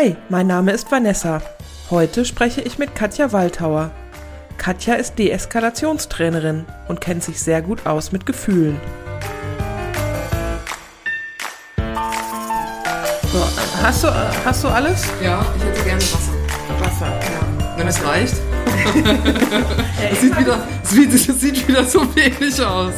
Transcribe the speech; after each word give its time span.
Hi, 0.00 0.14
mein 0.28 0.46
Name 0.46 0.70
ist 0.70 0.92
Vanessa. 0.92 1.42
Heute 1.90 2.24
spreche 2.24 2.60
ich 2.60 2.78
mit 2.78 2.94
Katja 2.94 3.32
Waldhauer. 3.32 3.90
Katja 4.56 4.94
ist 4.94 5.18
Deeskalationstrainerin 5.18 6.66
und 6.86 7.00
kennt 7.00 7.24
sich 7.24 7.40
sehr 7.40 7.62
gut 7.62 7.84
aus 7.84 8.12
mit 8.12 8.24
Gefühlen. 8.24 8.80
So, 13.32 13.44
hast, 13.82 14.04
du, 14.04 14.14
hast 14.44 14.62
du 14.62 14.68
alles? 14.68 15.04
Ja, 15.20 15.44
ich 15.56 15.64
hätte 15.64 15.82
gerne 15.82 16.00
Wasser. 16.00 16.32
Wasser. 16.78 17.06
Ja. 17.06 17.76
Wenn 17.76 17.88
es 17.88 18.04
reicht. 18.04 18.36
Es 20.12 20.20
sieht, 20.20 20.38
wieder, 20.38 20.64
es, 20.84 20.90
sieht, 20.90 21.12
es 21.12 21.40
sieht 21.40 21.66
wieder 21.66 21.84
so 21.84 22.02
wenig 22.14 22.62
aus. 22.62 22.92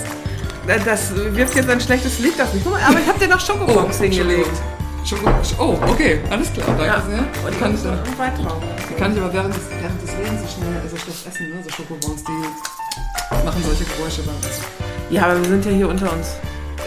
Das 0.67 1.15
wirft 1.15 1.57
jetzt 1.57 1.71
ein 1.71 1.81
schlechtes 1.81 2.19
Licht 2.19 2.39
auf 2.43 2.53
mich. 2.53 2.63
Aber 2.67 3.01
ich 3.01 3.09
habe 3.09 3.19
dir 3.19 3.29
noch 3.29 3.41
Schokobons 3.41 3.99
hingelegt. 3.99 4.61
Schoko, 5.05 5.31
oh, 5.59 5.79
okay, 5.91 6.21
alles 6.31 6.53
klar, 6.53 6.67
danke 6.69 6.85
Ja. 6.85 7.01
sehr. 7.01 7.19
Und 7.19 7.55
Die 7.55 7.59
kann 7.59 7.75
ich, 7.75 7.83
dann, 7.83 7.99
Weitraum. 8.19 8.63
die 8.89 8.95
kann 8.95 9.13
ich 9.15 9.21
aber 9.21 9.33
während 9.33 9.55
des, 9.55 9.63
während 9.81 10.03
des 10.03 10.13
Lebens 10.17 10.43
so 10.43 10.49
schnell 10.61 10.83
so 10.91 10.97
schlecht 10.97 11.27
essen, 11.27 11.51
ne? 11.51 11.63
So 11.65 11.71
Schokobons, 11.71 12.25
die 12.25 13.45
machen 13.45 13.63
solche 13.65 13.85
Geräusche 13.85 14.23
beim 14.23 14.37
Essen. 14.41 14.65
Ja, 15.11 15.25
aber 15.25 15.39
wir 15.39 15.45
sind 15.49 15.65
ja 15.65 15.71
hier 15.73 15.89
unter 15.89 16.13
uns. 16.13 16.35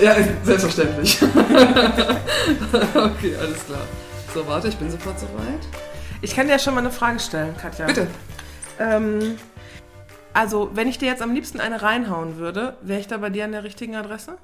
Ja, 0.01 0.15
selbstverständlich. 0.43 1.21
okay, 1.23 1.35
alles 3.39 3.65
klar. 3.65 3.81
So, 4.33 4.47
warte, 4.47 4.67
ich 4.69 4.75
bin 4.77 4.89
sofort 4.89 5.19
soweit. 5.19 5.59
Ich 6.21 6.35
kann 6.35 6.47
dir 6.47 6.53
ja 6.53 6.59
schon 6.59 6.73
mal 6.73 6.79
eine 6.81 6.91
Frage 6.91 7.19
stellen, 7.19 7.55
Katja. 7.57 7.85
Bitte. 7.85 8.07
Ähm, 8.79 9.37
also, 10.33 10.71
wenn 10.73 10.87
ich 10.87 10.97
dir 10.97 11.07
jetzt 11.07 11.21
am 11.21 11.33
liebsten 11.33 11.59
eine 11.59 11.81
reinhauen 11.81 12.37
würde, 12.37 12.75
wäre 12.81 12.99
ich 12.99 13.07
da 13.07 13.17
bei 13.17 13.29
dir 13.29 13.45
an 13.45 13.51
der 13.51 13.63
richtigen 13.63 13.95
Adresse? 13.95 14.37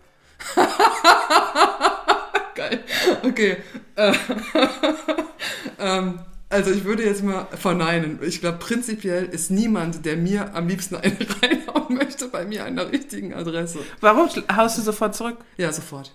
Geil. 2.60 2.84
Okay. 3.24 3.56
Äh, 3.96 4.14
ähm, 5.80 6.20
also 6.50 6.72
ich 6.72 6.84
würde 6.84 7.06
jetzt 7.06 7.24
mal 7.24 7.48
verneinen. 7.58 8.20
Ich 8.22 8.42
glaube, 8.42 8.58
prinzipiell 8.58 9.24
ist 9.24 9.50
niemand, 9.50 10.06
der 10.06 10.18
mir 10.18 10.54
am 10.54 10.68
liebsten 10.68 10.98
eine 10.98 11.16
reinhauen 11.42 11.96
möchte, 11.96 12.28
bei 12.28 12.44
mir 12.44 12.66
an 12.66 12.76
der 12.76 12.92
richtigen 12.92 13.34
Adresse. 13.34 13.80
Warum 14.02 14.28
haust 14.54 14.78
du 14.78 14.82
sofort 14.82 15.16
zurück? 15.16 15.38
Ja, 15.56 15.72
sofort. 15.72 16.14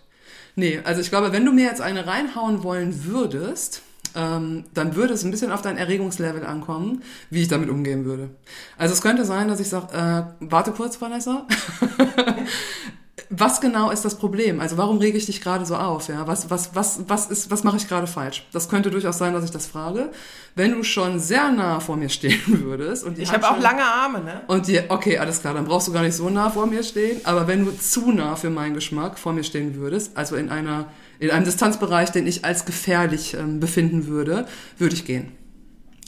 Nee, 0.55 0.83
also 0.84 1.01
ich 1.01 1.09
glaube, 1.09 1.33
wenn 1.33 1.47
du 1.47 1.53
mir 1.53 1.64
jetzt 1.64 1.81
eine 1.81 2.06
reinhauen 2.06 2.62
wollen 2.62 3.06
würdest, 3.06 3.81
ähm, 4.14 4.64
dann 4.75 4.97
würde 4.97 5.14
es 5.14 5.25
ein 5.25 5.31
bisschen 5.31 5.51
auf 5.51 5.62
dein 5.62 5.79
Erregungslevel 5.79 6.45
ankommen, 6.45 7.03
wie 7.31 7.41
ich 7.41 7.48
damit 7.48 7.70
umgehen 7.70 8.05
würde. 8.05 8.29
Also 8.77 8.92
es 8.92 9.01
könnte 9.01 9.25
sein, 9.25 9.48
dass 9.48 9.61
ich 9.61 9.70
sage, 9.70 9.95
äh, 9.95 10.25
warte 10.41 10.73
kurz, 10.73 11.01
Vanessa. 11.01 11.47
was 13.30 13.61
genau 13.61 13.91
ist 13.91 14.05
das 14.05 14.17
Problem? 14.17 14.61
Also 14.61 14.77
warum 14.77 14.98
rege 14.98 15.17
ich 15.19 15.27
dich 15.27 15.41
gerade 15.41 15.64
so 15.67 15.77
auf? 15.77 16.08
Ja, 16.08 16.27
was 16.27 16.50
was 16.50 16.75
was 16.75 17.00
was 17.08 17.27
ist 17.27 17.50
was 17.50 17.64
mache 17.64 17.77
ich 17.77 17.89
gerade 17.89 18.06
falsch? 18.06 18.47
Das 18.53 18.69
könnte 18.69 18.91
durchaus 18.91 19.19
sein, 19.19 19.33
dass 19.33 19.44
ich 19.44 19.50
das 19.50 19.67
frage. 19.67 20.11
Wenn 20.55 20.72
du 20.72 20.83
schon 20.84 21.19
sehr 21.19 21.50
nah 21.50 21.80
vor 21.80 21.97
mir 21.97 22.08
stehen 22.08 22.41
würdest 22.47 23.05
und 23.05 23.19
Ich 23.19 23.33
habe 23.33 23.48
auch 23.48 23.58
lange 23.58 23.83
Arme, 23.83 24.22
ne? 24.22 24.42
und 24.47 24.69
die, 24.69 24.80
okay, 24.89 25.19
alles 25.19 25.41
klar, 25.41 25.55
dann 25.55 25.64
brauchst 25.64 25.89
du 25.89 25.92
gar 25.92 26.02
nicht 26.02 26.14
so 26.14 26.30
nah 26.30 26.50
vor 26.50 26.67
mir 26.67 26.83
stehen. 26.83 27.20
Aber 27.25 27.48
wenn 27.48 27.64
du 27.64 27.77
zu 27.77 28.12
nah 28.12 28.36
für 28.36 28.50
meinen 28.50 28.75
Geschmack 28.75 29.19
vor 29.19 29.33
mir 29.33 29.45
stehen 29.45 29.75
würdest, 29.77 30.17
also 30.17 30.36
in 30.36 30.50
einer, 30.50 30.86
in 31.19 31.30
einem 31.30 31.45
Distanzbereich, 31.45 32.11
den 32.11 32.27
ich 32.27 32.45
als 32.45 32.64
gefährlich 32.64 33.34
ähm, 33.34 33.61
befinden 33.61 34.06
würde, 34.06 34.47
würde 34.78 34.95
ich 34.95 35.05
gehen. 35.05 35.33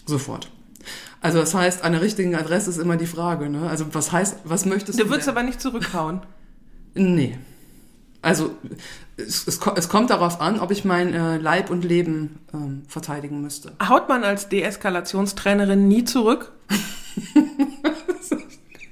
Sofort. 0.07 0.51
Also 1.21 1.41
das 1.41 1.55
heißt, 1.55 1.83
an 1.83 1.93
der 1.93 2.03
richtigen 2.03 2.37
Adresse 2.37 2.71
ist 2.71 2.79
immer 2.79 2.97
die 2.97 3.07
Frage, 3.07 3.49
ne? 3.51 3.69
Also 3.69 3.87
was 3.93 4.13
heißt, 4.13 4.39
was 4.45 4.65
möchtest 4.65 4.99
du? 4.99 5.05
Du 5.05 5.11
würdest 5.11 5.27
denn? 5.27 5.37
aber 5.37 5.43
nicht 5.43 5.61
zurückhauen. 5.61 6.21
Nee. 6.97 7.39
Also 8.23 8.57
es, 9.17 9.47
es, 9.47 9.61
es 9.77 9.89
kommt 9.89 10.11
darauf 10.11 10.41
an, 10.41 10.59
ob 10.59 10.71
ich 10.73 10.85
mein 10.85 11.15
äh, 11.15 11.37
Leib 11.39 11.71
und 11.71 11.85
Leben 11.85 12.39
ähm, 12.53 12.83
verteidigen 12.89 13.41
müsste. 13.41 13.73
Haut 13.87 14.09
man 14.09 14.25
als 14.25 14.49
Deeskalationstrainerin 14.49 15.87
nie 15.87 16.05
zurück? 16.05 16.53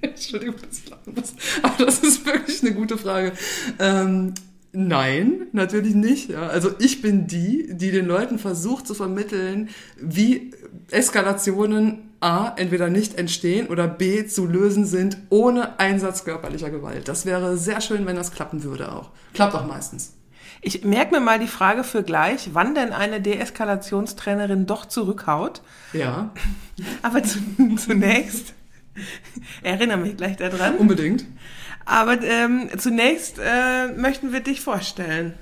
Entschuldigung, 0.01 0.55
das 0.69 0.89
Lachen 0.91 1.15
muss- 1.15 1.35
aber 1.63 1.85
das 1.85 1.99
ist 2.01 2.25
wirklich 2.27 2.63
eine 2.63 2.75
gute 2.75 2.99
Frage. 2.99 3.33
Ähm, 3.79 4.35
nein, 4.73 5.47
natürlich 5.53 5.95
nicht. 5.95 6.31
Ja. 6.31 6.47
Also 6.47 6.71
ich 6.79 7.03
bin 7.03 7.27
die, 7.27 7.69
die 7.75 7.91
den 7.91 8.07
Leuten 8.07 8.39
versucht 8.39 8.87
zu 8.87 8.95
vermitteln, 8.95 9.71
wie 10.01 10.53
Eskalationen 10.91 12.11
A, 12.25 12.55
entweder 12.57 12.89
nicht 12.89 13.19
entstehen 13.19 13.67
oder 13.69 13.87
B, 13.87 14.27
zu 14.27 14.47
lösen 14.47 14.87
sind 14.87 15.19
ohne 15.29 15.79
Einsatz 15.79 16.25
körperlicher 16.25 16.71
Gewalt. 16.71 17.07
Das 17.07 17.27
wäre 17.27 17.57
sehr 17.59 17.81
schön, 17.83 18.07
wenn 18.07 18.17
das 18.17 18.33
klappen 18.33 18.63
würde 18.65 18.91
auch. 18.93 19.11
Klappt 19.35 19.55
auch 19.55 19.67
meistens. 19.67 20.15
Ich 20.63 20.83
merke 20.85 21.15
mir 21.15 21.21
mal 21.21 21.39
die 21.39 21.47
Frage 21.49 21.85
für 21.85 22.03
gleich, 22.03 22.51
wann 22.55 22.75
denn 22.75 22.93
eine 22.95 23.21
Deeskalationstrainerin 23.21 24.65
doch 24.65 24.87
zurückhaut. 24.87 25.61
Ja, 25.93 26.31
Aber 27.03 27.23
zu, 27.23 27.39
zunächst, 27.77 28.55
erinnere 29.63 29.99
mich 29.99 30.17
gleich 30.17 30.37
daran, 30.37 30.77
unbedingt. 30.77 31.27
aber 31.85 32.23
ähm, 32.23 32.71
zunächst 32.79 33.39
äh, 33.39 33.89
möchten 33.97 34.33
wir 34.33 34.41
dich 34.41 34.63
vorstellen. 34.63 35.35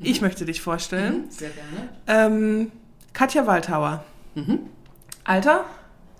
Ich 0.00 0.20
möchte 0.20 0.44
dich 0.44 0.60
vorstellen. 0.60 1.24
Sehr 1.30 1.50
gerne. 1.50 1.88
Ähm, 2.06 2.72
Katja 3.14 3.46
Waldhauer. 3.46 4.04
Alter? 5.24 5.64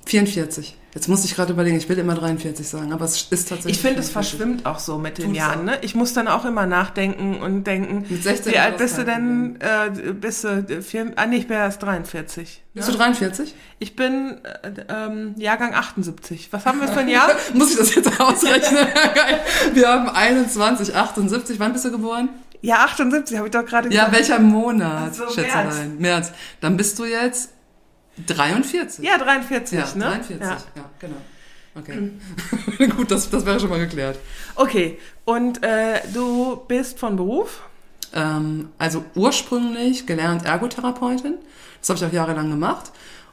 44. 0.08 0.74
Jetzt 0.94 1.06
muss 1.06 1.24
ich 1.24 1.34
gerade 1.34 1.52
überlegen, 1.52 1.76
ich 1.76 1.88
will 1.88 1.98
immer 1.98 2.14
43 2.14 2.66
sagen, 2.66 2.92
aber 2.92 3.04
es 3.04 3.28
ist 3.30 3.48
tatsächlich. 3.48 3.76
Ich 3.76 3.82
finde, 3.82 4.00
es 4.00 4.08
44. 4.08 4.12
verschwimmt 4.12 4.66
auch 4.66 4.78
so 4.78 4.98
mit 4.98 5.18
den 5.18 5.26
Tut's 5.26 5.36
Jahren. 5.36 5.66
Ne? 5.66 5.78
Ich 5.82 5.94
muss 5.94 6.14
dann 6.14 6.28
auch 6.28 6.46
immer 6.46 6.64
nachdenken 6.64 7.40
und 7.40 7.64
denken, 7.64 8.06
Mit 8.08 8.22
16 8.22 8.52
wie 8.52 8.58
alt 8.58 8.78
bist 8.78 8.96
du 8.96 9.04
denn? 9.04 9.58
Äh, 9.60 10.12
bist 10.14 10.44
du 10.44 10.48
äh, 10.48 10.80
vier, 10.80 11.12
ah, 11.16 11.26
nee, 11.26 11.36
ich 11.36 11.46
bin 11.46 11.58
erst 11.58 11.82
43. 11.82 12.62
Bist 12.72 12.88
du 12.88 12.92
43? 12.92 13.54
Ich 13.78 13.96
bin 13.96 14.38
äh, 14.42 14.70
ähm, 14.88 15.34
Jahrgang 15.36 15.74
78. 15.74 16.48
Was 16.52 16.64
haben 16.64 16.80
wir 16.80 16.88
für 16.88 17.00
ein 17.00 17.08
Jahr? 17.08 17.30
Muss 17.52 17.72
ich 17.72 17.76
das 17.78 17.94
jetzt 17.94 18.20
ausrechnen? 18.20 18.86
Wir 19.74 19.88
haben 19.88 20.08
21, 20.08 20.94
78. 20.96 21.60
Wann 21.60 21.74
bist 21.74 21.84
du 21.84 21.90
geboren? 21.90 22.30
Ja, 22.62 22.84
78 22.86 23.36
habe 23.36 23.48
ich 23.48 23.52
doch 23.52 23.64
gerade 23.64 23.88
Ja, 23.92 24.06
gesagt. 24.06 24.16
welcher 24.16 24.38
Monat, 24.40 25.10
Ach 25.12 25.14
so, 25.14 25.28
Schätzelein? 25.34 25.96
März. 25.98 26.32
Dann 26.60 26.76
bist 26.76 26.98
du 26.98 27.04
jetzt 27.04 27.50
43. 28.26 29.04
Ja, 29.04 29.18
43, 29.18 29.78
Ja, 29.78 29.84
ne? 29.94 30.04
43. 30.04 30.40
Ja. 30.40 30.56
Ja, 30.76 30.90
genau. 30.98 31.16
Okay. 31.74 32.10
Gut, 32.96 33.10
das, 33.10 33.30
das 33.30 33.46
wäre 33.46 33.60
schon 33.60 33.68
mal 33.70 33.78
geklärt. 33.78 34.18
Okay, 34.56 34.98
und 35.24 35.62
äh, 35.62 36.00
du 36.12 36.56
bist 36.66 36.98
von 36.98 37.16
Beruf? 37.16 37.62
Ähm, 38.14 38.70
also 38.78 39.04
ursprünglich 39.14 40.06
gelernt 40.06 40.44
Ergotherapeutin. 40.44 41.34
Das 41.80 41.90
habe 41.90 41.98
ich 41.98 42.04
auch 42.04 42.12
jahrelang 42.12 42.50
gemacht. 42.50 42.90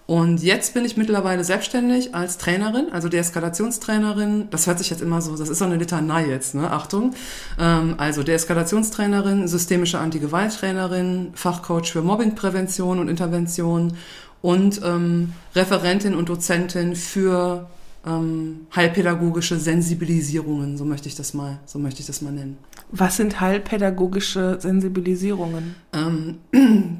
Und 0.07 0.44
jetzt 0.44 0.75
bin 0.75 0.85
ich 0.85 0.97
mittlerweile 0.97 1.44
selbstständig 1.44 2.13
als 2.13 2.38
Trainerin, 2.38 2.91
also 2.91 3.09
Deeskalationstrainerin. 3.09 4.50
Das 4.51 4.68
hört 4.68 4.78
sich 4.78 4.91
jetzt 4.91 5.01
immer 5.01 5.19
so, 5.19 5.35
das 5.35 5.50
ist 5.50 5.57
so 5.57 5.66
eine 5.66 5.78
Litanei 5.78 6.28
jetzt, 6.28 6.53
ne? 6.53 6.69
Achtung. 6.69 7.16
Ähm, 7.59 7.95
also 7.97 8.22
Deeskalationstrainerin, 8.22 9.47
systemische 9.47 9.97
Anti-Gewalt-Trainerin, 9.97 11.31
Fachcoach 11.34 11.91
für 11.91 12.03
Mobbingprävention 12.03 13.00
und 13.00 13.07
Intervention 13.09 13.97
und 14.45 14.79
ähm, 14.83 15.33
Referentin 15.56 16.13
und 16.13 16.29
Dozentin 16.29 16.95
für 16.95 17.67
ähm, 18.06 18.67
heilpädagogische 18.75 19.57
Sensibilisierungen, 19.57 20.78
so 20.78 20.85
möchte 20.85 21.09
ich 21.09 21.16
das 21.16 21.33
mal, 21.33 21.57
so 21.66 21.79
möchte 21.79 22.01
ich 22.01 22.06
das 22.06 22.22
mal 22.22 22.31
nennen. 22.31 22.59
Was 22.91 23.17
sind 23.17 23.41
heilpädagogische 23.41 24.59
Sensibilisierungen? 24.61 25.73
Ähm, 25.94 26.38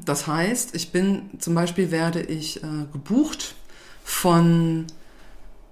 das 0.04 0.26
heißt, 0.26 0.74
ich 0.74 0.90
bin 0.90 1.30
zum 1.38 1.54
Beispiel 1.54 1.92
werde 1.92 2.20
ich 2.20 2.64
äh, 2.64 2.66
gebucht 2.92 3.54
von, 4.02 4.86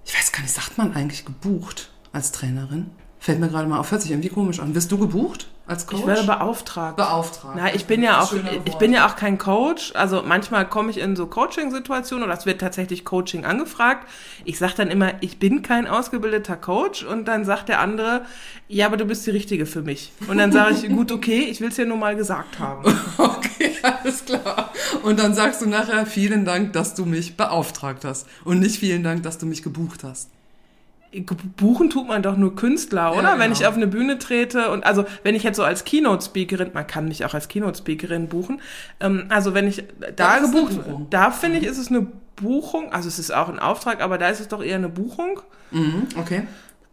ich 0.05 0.17
weiß 0.17 0.31
gar 0.31 0.43
nicht, 0.43 0.53
sagt 0.53 0.77
man 0.77 0.93
eigentlich 0.93 1.25
gebucht 1.25 1.91
als 2.13 2.31
Trainerin? 2.31 2.85
Fällt 3.19 3.41
mir 3.41 3.49
gerade 3.49 3.67
mal 3.67 3.79
auf, 3.79 3.91
hört 3.91 4.01
sich 4.01 4.11
irgendwie 4.11 4.29
komisch 4.29 4.61
an. 4.61 4.75
Wirst 4.75 4.93
du 4.93 4.97
gebucht 4.97 5.49
als 5.67 5.87
Coach? 5.87 6.01
Ich 6.01 6.07
werde 6.07 6.23
beauftragt. 6.23 6.97
beauftragt. 6.97 7.55
Na, 7.57 7.73
ich 7.73 7.85
bin 7.85 8.03
ja 8.03 8.21
auch, 8.21 8.33
ich 8.65 8.75
bin 8.75 8.93
ja 8.93 9.07
auch 9.07 9.15
kein 9.15 9.37
Coach. 9.37 9.93
Also 9.95 10.23
manchmal 10.25 10.67
komme 10.67 10.91
ich 10.91 10.99
in 10.99 11.15
so 11.15 11.25
Coaching-Situationen 11.25 12.23
oder 12.23 12.33
es 12.33 12.45
wird 12.45 12.61
tatsächlich 12.61 13.05
Coaching 13.05 13.45
angefragt. 13.45 14.07
Ich 14.43 14.59
sage 14.59 14.73
dann 14.77 14.89
immer, 14.89 15.13
ich 15.21 15.39
bin 15.39 15.61
kein 15.61 15.87
ausgebildeter 15.87 16.57
Coach 16.57 17.03
und 17.03 17.27
dann 17.27 17.45
sagt 17.45 17.69
der 17.69 17.79
andere, 17.79 18.25
ja, 18.67 18.85
aber 18.85 18.97
du 18.97 19.05
bist 19.05 19.25
die 19.25 19.31
Richtige 19.31 19.65
für 19.65 19.81
mich. 19.81 20.11
Und 20.27 20.37
dann 20.37 20.51
sage 20.51 20.75
ich, 20.75 20.89
gut, 20.95 21.11
okay, 21.11 21.39
ich 21.49 21.61
will 21.61 21.69
es 21.69 21.75
dir 21.75 21.85
nur 21.85 21.97
mal 21.97 22.15
gesagt 22.15 22.59
haben. 22.59 22.83
Okay, 23.17 23.71
alles 23.83 24.25
klar. 24.25 24.71
Und 25.03 25.19
dann 25.19 25.33
sagst 25.33 25.61
du 25.61 25.67
nachher, 25.67 26.05
vielen 26.05 26.43
Dank, 26.43 26.73
dass 26.73 26.93
du 26.93 27.05
mich 27.05 27.37
beauftragt 27.37 28.03
hast. 28.03 28.27
Und 28.43 28.59
nicht 28.59 28.79
vielen 28.79 29.03
Dank, 29.03 29.23
dass 29.23 29.37
du 29.37 29.45
mich 29.45 29.63
gebucht 29.63 30.03
hast. 30.03 30.29
Buchen 31.21 31.89
tut 31.89 32.07
man 32.07 32.21
doch 32.23 32.37
nur 32.37 32.55
Künstler, 32.55 33.13
oder? 33.13 33.23
Ja, 33.23 33.31
Wenn 33.33 33.51
genau. 33.51 33.53
ich 33.53 33.67
auf 33.67 33.75
eine 33.75 33.87
Bühne 33.87 34.19
trete 34.19 34.69
und 34.71 34.85
also 34.85 35.05
wenn 35.23 35.35
ich 35.35 35.43
jetzt 35.43 35.57
so 35.57 35.63
als 35.63 35.83
Keynote-Speakerin, 35.85 36.71
man 36.73 36.87
kann 36.87 37.07
mich 37.07 37.25
auch 37.25 37.33
als 37.33 37.47
Keynote-Speakerin 37.47 38.27
buchen, 38.27 38.61
ähm, 38.99 39.25
also 39.29 39.53
wenn 39.53 39.67
ich 39.67 39.83
da 40.15 40.39
Das 40.39 40.51
gebucht, 40.51 40.79
da 41.09 41.31
finde 41.31 41.59
ich, 41.59 41.65
ist 41.65 41.77
es 41.77 41.89
eine 41.89 42.07
Buchung, 42.35 42.91
also 42.91 43.07
es 43.07 43.19
ist 43.19 43.33
auch 43.33 43.49
ein 43.49 43.59
Auftrag, 43.59 44.01
aber 44.01 44.17
da 44.17 44.29
ist 44.29 44.39
es 44.39 44.47
doch 44.47 44.63
eher 44.63 44.75
eine 44.75 44.89
Buchung. 44.89 45.39
Mhm, 45.71 46.07
okay. 46.17 46.43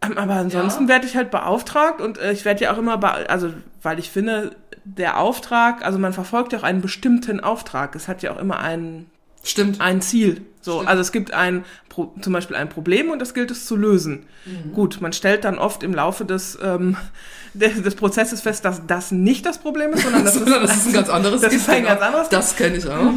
Ähm, 0.01 0.17
Aber 0.17 0.33
ansonsten 0.33 0.87
werde 0.87 1.05
ich 1.05 1.15
halt 1.15 1.31
beauftragt 1.31 2.01
und 2.01 2.17
äh, 2.17 2.31
ich 2.31 2.45
werde 2.45 2.63
ja 2.63 2.73
auch 2.73 2.77
immer, 2.77 3.01
also 3.29 3.53
weil 3.81 3.99
ich 3.99 4.09
finde, 4.09 4.55
der 4.83 5.17
Auftrag, 5.19 5.85
also 5.85 5.97
man 5.97 6.13
verfolgt 6.13 6.53
ja 6.53 6.59
auch 6.59 6.63
einen 6.63 6.81
bestimmten 6.81 7.39
Auftrag. 7.39 7.95
Es 7.95 8.07
hat 8.07 8.21
ja 8.21 8.31
auch 8.31 8.37
immer 8.39 8.59
einen 8.59 9.09
Stimmt. 9.43 9.81
ein 9.81 10.01
Ziel. 10.01 10.41
So, 10.61 10.75
Stimmt. 10.75 10.89
also 10.89 11.01
es 11.01 11.11
gibt 11.11 11.33
ein 11.33 11.65
Pro, 11.89 12.13
zum 12.21 12.33
Beispiel 12.33 12.55
ein 12.55 12.69
Problem 12.69 13.11
und 13.11 13.19
das 13.19 13.33
gilt 13.33 13.51
es 13.51 13.65
zu 13.65 13.75
lösen. 13.75 14.25
Mhm. 14.45 14.73
Gut, 14.73 15.01
man 15.01 15.13
stellt 15.13 15.43
dann 15.43 15.57
oft 15.57 15.83
im 15.83 15.93
Laufe 15.93 16.25
des 16.25 16.57
ähm, 16.63 16.95
des, 17.53 17.81
des 17.81 17.95
Prozesses 17.95 18.41
fest, 18.41 18.65
dass 18.65 18.81
das 18.87 19.11
nicht 19.11 19.45
das 19.45 19.57
Problem 19.57 19.93
ist, 19.93 20.03
sondern 20.03 20.23
das 20.23 20.35
ist, 20.37 20.47
das 20.47 20.77
ist 20.77 20.87
ein 20.87 20.93
ganz 20.93 21.09
anderes 21.09 21.41
das 21.41 21.53
ist 21.53 21.69
ein 21.69 21.83
ganz 21.83 22.01
anderes 22.01 22.29
Das 22.29 22.55
kenne 22.55 22.77
ich 22.77 22.87
auch. 22.87 23.13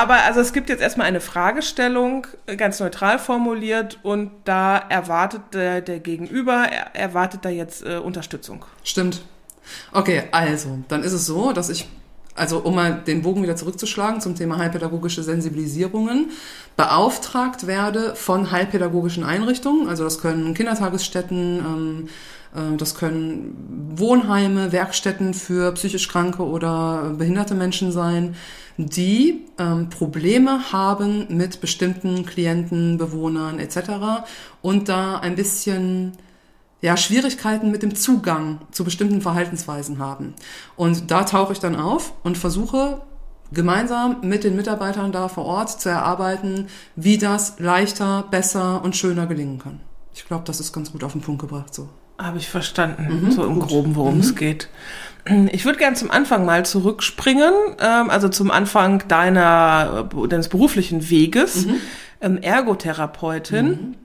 Aber 0.00 0.14
also 0.24 0.40
es 0.40 0.52
gibt 0.52 0.68
jetzt 0.68 0.80
erstmal 0.80 1.06
eine 1.06 1.20
Fragestellung, 1.20 2.26
äh, 2.46 2.56
ganz 2.56 2.80
neutral 2.80 3.18
formuliert, 3.18 3.98
und 4.02 4.30
da 4.44 4.76
erwartet 4.76 5.42
der, 5.52 5.80
der 5.80 6.00
Gegenüber, 6.00 6.66
er 6.70 6.94
erwartet 6.94 7.44
da 7.44 7.48
jetzt 7.48 7.84
äh, 7.84 7.96
Unterstützung. 7.96 8.64
Stimmt. 8.84 9.22
Okay, 9.92 10.24
also, 10.32 10.78
dann 10.88 11.02
ist 11.02 11.12
es 11.12 11.26
so, 11.26 11.52
dass 11.52 11.68
ich, 11.68 11.88
also 12.34 12.58
um 12.58 12.74
mal 12.74 13.02
den 13.06 13.22
Bogen 13.22 13.42
wieder 13.42 13.56
zurückzuschlagen 13.56 14.20
zum 14.20 14.34
Thema 14.34 14.58
heilpädagogische 14.58 15.22
Sensibilisierungen, 15.22 16.30
beauftragt 16.76 17.66
werde 17.66 18.14
von 18.14 18.50
heilpädagogischen 18.50 19.24
Einrichtungen, 19.24 19.88
also 19.88 20.04
das 20.04 20.20
können 20.20 20.54
Kindertagesstätten, 20.54 21.58
ähm, 21.58 22.08
äh, 22.54 22.76
das 22.76 22.94
können 22.94 23.92
Wohnheime, 23.96 24.72
Werkstätten 24.72 25.34
für 25.34 25.72
psychisch 25.72 26.08
kranke 26.08 26.42
oder 26.42 27.14
behinderte 27.16 27.54
Menschen 27.54 27.92
sein, 27.92 28.34
die 28.76 29.44
ähm, 29.58 29.90
Probleme 29.90 30.72
haben 30.72 31.26
mit 31.28 31.60
bestimmten 31.60 32.24
Klienten, 32.24 32.96
Bewohnern 32.96 33.58
etc. 33.58 34.24
und 34.62 34.88
da 34.88 35.18
ein 35.18 35.34
bisschen 35.34 36.12
ja, 36.82 36.96
Schwierigkeiten 36.96 37.70
mit 37.70 37.82
dem 37.82 37.94
Zugang 37.94 38.60
zu 38.70 38.84
bestimmten 38.84 39.20
Verhaltensweisen 39.20 39.98
haben. 39.98 40.34
Und 40.76 41.10
da 41.10 41.24
tauche 41.24 41.52
ich 41.52 41.58
dann 41.60 41.76
auf 41.76 42.12
und 42.22 42.38
versuche 42.38 43.02
gemeinsam 43.52 44.16
mit 44.22 44.44
den 44.44 44.54
Mitarbeitern 44.56 45.10
da 45.12 45.28
vor 45.28 45.44
Ort 45.44 45.80
zu 45.80 45.88
erarbeiten, 45.88 46.68
wie 46.96 47.18
das 47.18 47.56
leichter, 47.58 48.24
besser 48.30 48.82
und 48.84 48.96
schöner 48.96 49.26
gelingen 49.26 49.58
kann. 49.58 49.80
Ich 50.14 50.24
glaube, 50.26 50.44
das 50.46 50.60
ist 50.60 50.72
ganz 50.72 50.92
gut 50.92 51.02
auf 51.04 51.12
den 51.12 51.20
Punkt 51.20 51.40
gebracht 51.40 51.74
so. 51.74 51.88
Habe 52.18 52.38
ich 52.38 52.48
verstanden, 52.48 53.22
Mhm, 53.26 53.30
so 53.32 53.44
im 53.44 53.54
gut. 53.58 53.68
Groben, 53.68 53.96
worum 53.96 54.20
es 54.20 54.34
geht. 54.36 54.68
Ich 55.52 55.64
würde 55.64 55.78
gern 55.78 55.96
zum 55.96 56.10
Anfang 56.10 56.44
mal 56.44 56.64
zurückspringen, 56.66 57.52
ähm, 57.80 58.10
also 58.10 58.28
zum 58.28 58.50
Anfang 58.50 59.06
deiner, 59.08 60.08
äh, 60.24 60.28
deines 60.28 60.48
beruflichen 60.48 61.08
Weges, 61.10 61.66
Mhm. 61.66 61.74
ähm, 62.20 62.38
Ergotherapeutin. 62.42 63.96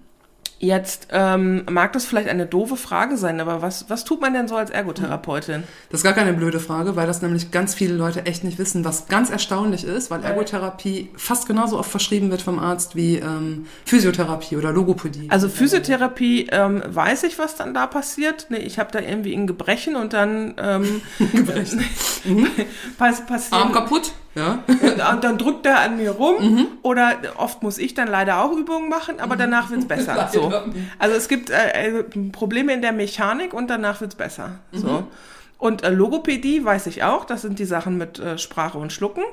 Jetzt 0.57 1.09
ähm, 1.11 1.63
mag 1.69 1.91
das 1.91 2.05
vielleicht 2.05 2.29
eine 2.29 2.45
doofe 2.45 2.77
Frage 2.77 3.17
sein, 3.17 3.41
aber 3.41 3.61
was, 3.61 3.89
was 3.89 4.05
tut 4.05 4.21
man 4.21 4.33
denn 4.33 4.47
so 4.47 4.55
als 4.55 4.69
Ergotherapeutin? 4.69 5.63
Das 5.89 5.99
ist 5.99 6.03
gar 6.03 6.13
keine 6.13 6.31
blöde 6.31 6.61
Frage, 6.61 6.95
weil 6.95 7.07
das 7.07 7.21
nämlich 7.21 7.51
ganz 7.51 7.75
viele 7.75 7.93
Leute 7.93 8.25
echt 8.25 8.45
nicht 8.45 8.57
wissen, 8.57 8.85
was 8.85 9.07
ganz 9.07 9.29
erstaunlich 9.29 9.83
ist, 9.83 10.11
weil 10.11 10.23
Ergotherapie 10.23 11.09
fast 11.17 11.47
genauso 11.47 11.77
oft 11.77 11.91
verschrieben 11.91 12.31
wird 12.31 12.41
vom 12.41 12.57
Arzt 12.57 12.95
wie 12.95 13.17
ähm, 13.17 13.65
Physiotherapie 13.83 14.55
oder 14.55 14.71
Logopädie. 14.71 15.27
Also 15.29 15.49
Physiotherapie, 15.49 16.47
ähm, 16.51 16.81
weiß 16.87 17.23
ich, 17.23 17.37
was 17.37 17.55
dann 17.55 17.73
da 17.73 17.85
passiert? 17.85 18.47
Nee, 18.49 18.57
ich 18.57 18.79
habe 18.79 18.91
da 18.91 18.99
irgendwie 18.99 19.35
ein 19.35 19.47
Gebrechen 19.47 19.97
und 19.97 20.13
dann 20.13 20.55
ähm, 20.57 21.01
Gebrechen. 21.33 21.83
pass, 22.97 23.25
passiert. 23.25 23.53
Arm 23.53 23.73
kaputt, 23.73 24.13
ja. 24.35 24.63
Und 25.13 25.23
dann 25.23 25.37
drückt 25.37 25.65
er 25.65 25.79
an 25.79 25.97
mir 25.97 26.11
rum 26.11 26.35
Mhm. 26.39 26.67
oder 26.81 27.13
oft 27.37 27.63
muss 27.63 27.77
ich 27.77 27.93
dann 27.93 28.07
leider 28.07 28.43
auch 28.43 28.51
Übungen 28.51 28.89
machen, 28.89 29.19
aber 29.19 29.35
danach 29.35 29.69
wird's 29.71 29.87
besser. 29.87 30.29
So. 30.33 30.51
Also 30.99 31.15
es 31.15 31.27
gibt 31.27 31.49
äh, 31.49 31.99
äh, 31.99 32.03
Probleme 32.31 32.73
in 32.73 32.81
der 32.81 32.91
Mechanik 32.91 33.53
und 33.53 33.69
danach 33.69 34.01
wird's 34.01 34.15
besser. 34.15 34.59
Mhm. 34.71 34.77
So. 34.77 35.03
Und 35.57 35.83
äh, 35.83 35.89
Logopädie 35.89 36.65
weiß 36.65 36.87
ich 36.87 37.03
auch, 37.03 37.23
das 37.25 37.41
sind 37.41 37.59
die 37.59 37.65
Sachen 37.65 37.97
mit 37.97 38.19
äh, 38.19 38.37
Sprache 38.37 38.77
und 38.77 38.91
Schlucken. 38.93 39.23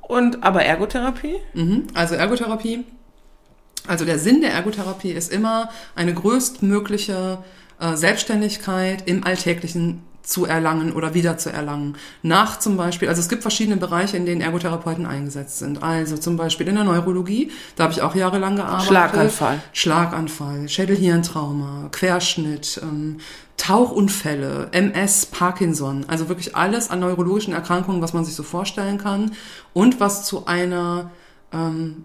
Und 0.00 0.42
aber 0.44 0.62
Ergotherapie? 0.64 1.36
Mhm. 1.52 1.88
Also 1.94 2.14
Ergotherapie. 2.14 2.84
Also 3.86 4.04
der 4.04 4.18
Sinn 4.18 4.40
der 4.40 4.52
Ergotherapie 4.52 5.10
ist 5.10 5.32
immer 5.32 5.70
eine 5.94 6.14
größtmögliche 6.14 7.38
äh, 7.80 7.96
Selbstständigkeit 7.96 9.02
im 9.06 9.24
Alltäglichen 9.24 10.02
zu 10.28 10.44
erlangen 10.44 10.92
oder 10.92 11.14
wieder 11.14 11.38
zu 11.38 11.50
erlangen. 11.50 11.96
Nach 12.22 12.58
zum 12.58 12.76
Beispiel, 12.76 13.08
also 13.08 13.20
es 13.20 13.30
gibt 13.30 13.40
verschiedene 13.42 13.78
Bereiche, 13.78 14.16
in 14.18 14.26
denen 14.26 14.42
Ergotherapeuten 14.42 15.06
eingesetzt 15.06 15.58
sind. 15.58 15.82
Also 15.82 16.18
zum 16.18 16.36
Beispiel 16.36 16.68
in 16.68 16.74
der 16.74 16.84
Neurologie, 16.84 17.50
da 17.76 17.84
habe 17.84 17.94
ich 17.94 18.02
auch 18.02 18.14
jahrelang 18.14 18.56
gearbeitet. 18.56 18.88
Schlaganfall. 18.88 19.62
Schlaganfall, 19.72 20.68
Schädelhirntrauma, 20.68 21.88
Querschnitt, 21.92 22.78
ähm, 22.82 23.20
Tauchunfälle, 23.56 24.68
MS, 24.72 25.26
Parkinson, 25.26 26.04
also 26.08 26.28
wirklich 26.28 26.54
alles 26.54 26.90
an 26.90 27.00
neurologischen 27.00 27.54
Erkrankungen, 27.54 28.02
was 28.02 28.12
man 28.12 28.24
sich 28.24 28.34
so 28.34 28.42
vorstellen 28.42 28.98
kann 28.98 29.32
und 29.72 29.98
was 29.98 30.26
zu 30.26 30.46
einer 30.46 31.10
ähm, 31.52 32.04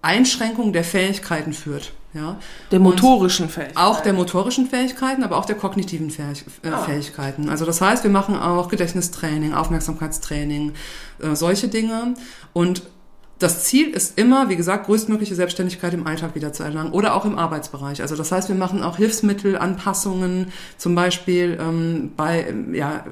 Einschränkung 0.00 0.72
der 0.72 0.84
Fähigkeiten 0.84 1.52
führt. 1.52 1.92
Ja? 2.16 2.36
Der 2.70 2.80
motorischen 2.80 3.48
Fähigkeit. 3.48 3.76
Auch 3.76 4.00
der 4.00 4.12
motorischen 4.12 4.66
Fähigkeiten, 4.66 5.22
aber 5.22 5.36
auch 5.36 5.44
der 5.44 5.56
kognitiven 5.56 6.10
Fähig 6.10 6.44
äh, 6.62 6.68
Ah. 6.68 6.78
Fähigkeiten. 6.78 7.48
Also 7.48 7.64
das 7.64 7.80
heißt, 7.80 8.02
wir 8.02 8.10
machen 8.10 8.36
auch 8.36 8.68
Gedächtnistraining, 8.68 9.54
Aufmerksamkeitstraining, 9.54 10.72
äh, 11.20 11.34
solche 11.34 11.68
Dinge. 11.68 12.14
Und 12.52 12.82
das 13.38 13.64
Ziel 13.64 13.90
ist 13.90 14.18
immer, 14.18 14.48
wie 14.48 14.56
gesagt, 14.56 14.86
größtmögliche 14.86 15.34
Selbstständigkeit 15.34 15.92
im 15.92 16.06
Alltag 16.06 16.34
wieder 16.34 16.54
zu 16.54 16.62
erlangen 16.62 16.92
oder 16.92 17.14
auch 17.14 17.26
im 17.26 17.38
Arbeitsbereich. 17.38 18.00
Also 18.00 18.16
das 18.16 18.32
heißt, 18.32 18.48
wir 18.48 18.56
machen 18.56 18.82
auch 18.82 18.96
Hilfsmittelanpassungen, 18.96 20.52
zum 20.78 20.94
Beispiel 20.94 21.58
ähm, 21.60 22.12
bei, 22.16 22.54
ja, 22.72 23.04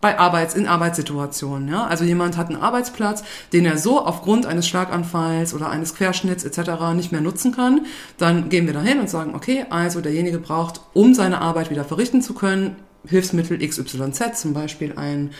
bei 0.00 0.18
Arbeits, 0.20 0.54
in 0.54 0.68
Arbeitssituationen. 0.68 1.68
Ja? 1.68 1.86
Also 1.86 2.04
jemand 2.04 2.36
hat 2.36 2.48
einen 2.48 2.60
Arbeitsplatz, 2.60 3.24
den 3.52 3.64
er 3.64 3.76
so 3.76 4.04
aufgrund 4.04 4.46
eines 4.46 4.68
Schlaganfalls 4.68 5.52
oder 5.52 5.68
eines 5.68 5.96
Querschnitts 5.96 6.44
etc. 6.44 6.94
nicht 6.94 7.10
mehr 7.10 7.20
nutzen 7.20 7.50
kann. 7.50 7.86
Dann 8.18 8.50
gehen 8.50 8.66
wir 8.66 8.74
dahin 8.74 9.00
und 9.00 9.10
sagen, 9.10 9.34
okay, 9.34 9.66
also 9.68 10.00
derjenige 10.00 10.38
braucht, 10.38 10.80
um 10.92 11.12
seine 11.12 11.40
Arbeit 11.40 11.70
wieder 11.70 11.84
verrichten 11.84 12.22
zu 12.22 12.34
können, 12.34 12.76
Hilfsmittel 13.06 13.58
XYZ, 13.58 14.40
zum 14.40 14.54
Beispiel 14.54 14.94
einen 14.96 15.30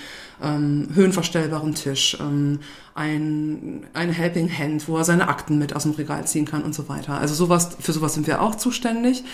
ähm, 0.43 0.89
höhenverstellbaren 0.95 1.75
Tisch, 1.75 2.17
ähm, 2.21 2.61
ein, 2.95 3.87
eine 3.95 4.13
Helping 4.13 4.51
Hand, 4.51 4.89
wo 4.89 4.97
er 4.97 5.05
seine 5.05 5.29
Akten 5.29 5.59
mit 5.59 5.75
aus 5.75 5.85
dem 5.85 5.93
Regal 5.93 6.27
ziehen 6.27 6.45
kann 6.45 6.63
und 6.63 6.75
so 6.75 6.89
weiter. 6.89 7.19
Also 7.19 7.35
sowas, 7.35 7.77
für 7.81 7.93
sowas 7.93 8.15
sind 8.15 8.27
wir 8.27 8.43
auch 8.43 8.55
zuständig. 8.55 9.25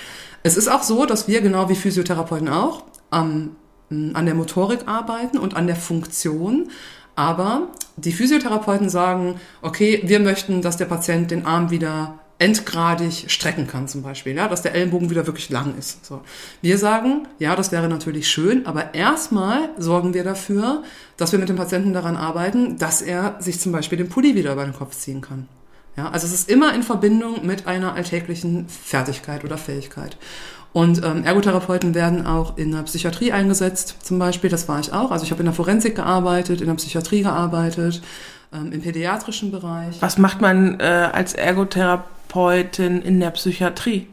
Es 0.42 0.56
ist 0.56 0.68
auch 0.68 0.82
so, 0.82 1.06
dass 1.06 1.28
wir 1.28 1.40
genau 1.40 1.68
wie 1.68 1.74
Physiotherapeuten 1.74 2.48
auch 2.48 2.84
am 3.10 3.56
an 3.90 4.24
der 4.24 4.36
Motorik 4.36 4.86
arbeiten 4.86 5.36
und 5.36 5.56
an 5.56 5.66
der 5.66 5.74
Funktion. 5.74 6.70
Aber 7.16 7.68
die 7.96 8.12
Physiotherapeuten 8.12 8.88
sagen, 8.88 9.40
okay, 9.62 10.00
wir 10.04 10.20
möchten, 10.20 10.62
dass 10.62 10.76
der 10.76 10.84
Patient 10.84 11.30
den 11.30 11.44
Arm 11.44 11.70
wieder 11.70 12.19
endgradig 12.40 13.30
strecken 13.30 13.66
kann 13.66 13.86
zum 13.86 14.02
Beispiel, 14.02 14.34
ja, 14.34 14.48
dass 14.48 14.62
der 14.62 14.74
Ellenbogen 14.74 15.10
wieder 15.10 15.26
wirklich 15.26 15.50
lang 15.50 15.74
ist. 15.78 16.04
So. 16.06 16.22
Wir 16.62 16.78
sagen, 16.78 17.28
ja, 17.38 17.54
das 17.54 17.70
wäre 17.70 17.86
natürlich 17.86 18.28
schön, 18.28 18.66
aber 18.66 18.94
erstmal 18.94 19.68
sorgen 19.76 20.14
wir 20.14 20.24
dafür, 20.24 20.82
dass 21.18 21.32
wir 21.32 21.38
mit 21.38 21.50
dem 21.50 21.56
Patienten 21.56 21.92
daran 21.92 22.16
arbeiten, 22.16 22.78
dass 22.78 23.02
er 23.02 23.36
sich 23.40 23.60
zum 23.60 23.72
Beispiel 23.72 23.98
den 23.98 24.08
Pulli 24.08 24.34
wieder 24.34 24.54
über 24.54 24.64
den 24.64 24.72
Kopf 24.72 24.96
ziehen 24.96 25.20
kann. 25.20 25.48
Ja, 25.98 26.08
also 26.10 26.26
es 26.26 26.32
ist 26.32 26.48
immer 26.48 26.74
in 26.74 26.82
Verbindung 26.82 27.44
mit 27.44 27.66
einer 27.66 27.92
alltäglichen 27.92 28.66
Fertigkeit 28.68 29.44
oder 29.44 29.58
Fähigkeit. 29.58 30.16
Und 30.72 31.04
ähm, 31.04 31.24
Ergotherapeuten 31.24 31.94
werden 31.94 32.26
auch 32.26 32.56
in 32.56 32.70
der 32.70 32.84
Psychiatrie 32.84 33.32
eingesetzt, 33.32 33.96
zum 34.02 34.18
Beispiel. 34.18 34.48
Das 34.48 34.66
war 34.66 34.80
ich 34.80 34.94
auch. 34.94 35.10
Also 35.10 35.24
ich 35.24 35.30
habe 35.30 35.40
in 35.40 35.46
der 35.46 35.54
Forensik 35.54 35.96
gearbeitet, 35.96 36.60
in 36.60 36.68
der 36.68 36.74
Psychiatrie 36.74 37.22
gearbeitet, 37.22 38.00
ähm, 38.54 38.72
im 38.72 38.80
pädiatrischen 38.80 39.50
Bereich. 39.50 40.00
Was 40.00 40.16
macht 40.16 40.40
man 40.40 40.78
äh, 40.80 41.10
als 41.12 41.34
Ergotherapeutin 42.30 43.02
in 43.02 43.20
der 43.20 43.30
Psychiatrie? 43.30 44.08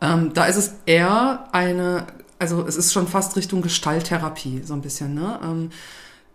Ähm, 0.00 0.32
da 0.34 0.46
ist 0.46 0.56
es 0.56 0.74
eher 0.86 1.48
eine, 1.52 2.06
also 2.38 2.66
es 2.66 2.76
ist 2.76 2.92
schon 2.92 3.08
fast 3.08 3.36
Richtung 3.36 3.62
Gestalttherapie, 3.62 4.62
so 4.64 4.74
ein 4.74 4.82
bisschen. 4.82 5.14
Ne? 5.14 5.38
Ähm, 5.42 5.70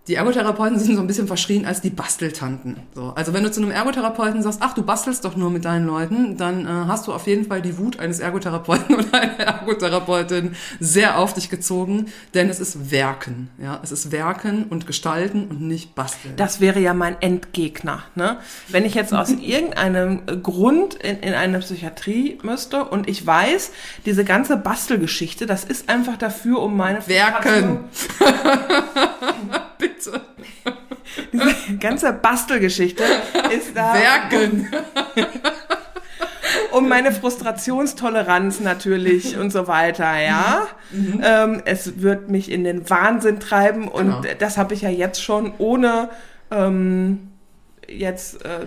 die 0.10 0.16
Ergotherapeuten 0.16 0.80
sind 0.80 0.96
so 0.96 1.02
ein 1.02 1.08
bisschen 1.08 1.28
verschrien 1.28 1.68
als 1.68 1.82
die 1.82 1.92
Basteltanten. 1.92 2.78
So, 2.96 3.14
also 3.16 3.32
wenn 3.32 3.44
du 3.44 3.52
zu 3.52 3.62
einem 3.62 3.70
Ergotherapeuten 3.70 4.42
sagst, 4.42 4.60
ach, 4.64 4.74
du 4.74 4.82
bastelst 4.82 5.24
doch 5.24 5.36
nur 5.36 5.52
mit 5.52 5.66
deinen 5.66 5.86
Leuten, 5.86 6.36
dann 6.36 6.66
äh, 6.66 6.70
hast 6.88 7.06
du 7.06 7.14
auf 7.14 7.28
jeden 7.28 7.46
Fall 7.46 7.62
die 7.62 7.78
Wut 7.78 8.00
eines 8.00 8.20
Ergotherapeuten 8.20 8.96
oder 8.98 9.14
einer 9.14 9.38
Ergotherapeutin 9.38 10.56
sehr 10.80 11.20
auf 11.20 11.36
dich 11.36 11.52
gezogen, 11.52 12.08
denn 12.34 12.50
es 12.50 12.60
ist 12.60 12.90
Werken. 12.90 13.50
Ja, 13.62 13.80
es 13.84 13.92
ist 13.92 14.12
Werken 14.12 14.64
und 14.64 14.88
Gestalten 14.88 15.46
und 15.48 15.62
nicht 15.62 15.94
Basteln. 15.94 16.34
Das 16.38 16.60
wäre 16.60 16.80
ja 16.80 16.96
mein 16.96 17.22
Endgegner. 17.22 18.02
Ne? 18.16 18.40
Wenn 18.68 18.86
ich 18.86 18.96
jetzt 18.96 19.14
aus 19.14 19.30
irgendeinem 19.40 20.26
Grund 20.42 20.96
in, 20.96 21.20
in 21.20 21.36
eine 21.36 21.60
Psychiatrie 21.60 22.40
müsste 22.42 22.86
und 22.86 23.08
ich 23.08 23.28
weiß, 23.28 23.72
diese 24.08 24.26
ganze 24.26 24.58
Bastelgeschichte, 24.58 25.46
das 25.46 25.66
ist 25.66 25.88
einfach 25.88 26.18
dafür, 26.18 26.64
um 26.64 26.76
meine 26.76 27.08
Werken. 27.08 27.82
Bitte. 29.80 30.22
Diese 31.34 31.78
ganze 31.80 32.14
Bastelgeschichte 32.14 33.04
ist 33.52 33.76
da, 33.76 33.94
Werken. 33.96 34.70
um 36.72 36.88
meine 36.88 37.12
Frustrationstoleranz 37.12 38.60
natürlich 38.60 39.38
und 39.38 39.52
so 39.52 39.68
weiter, 39.68 40.20
ja. 40.20 40.68
Ähm, 41.24 41.62
es 41.66 42.02
wird 42.02 42.30
mich 42.30 42.52
in 42.52 42.64
den 42.64 42.88
Wahnsinn 42.90 43.40
treiben 43.40 43.88
und 43.88 44.22
Genau. 44.22 44.34
das 44.38 44.58
habe 44.58 44.74
ich 44.74 44.82
ja 44.82 44.90
jetzt 44.90 45.24
schon 45.24 45.54
ohne 45.58 46.10
ähm, 46.52 47.29
jetzt, 47.92 48.44
äh, 48.46 48.66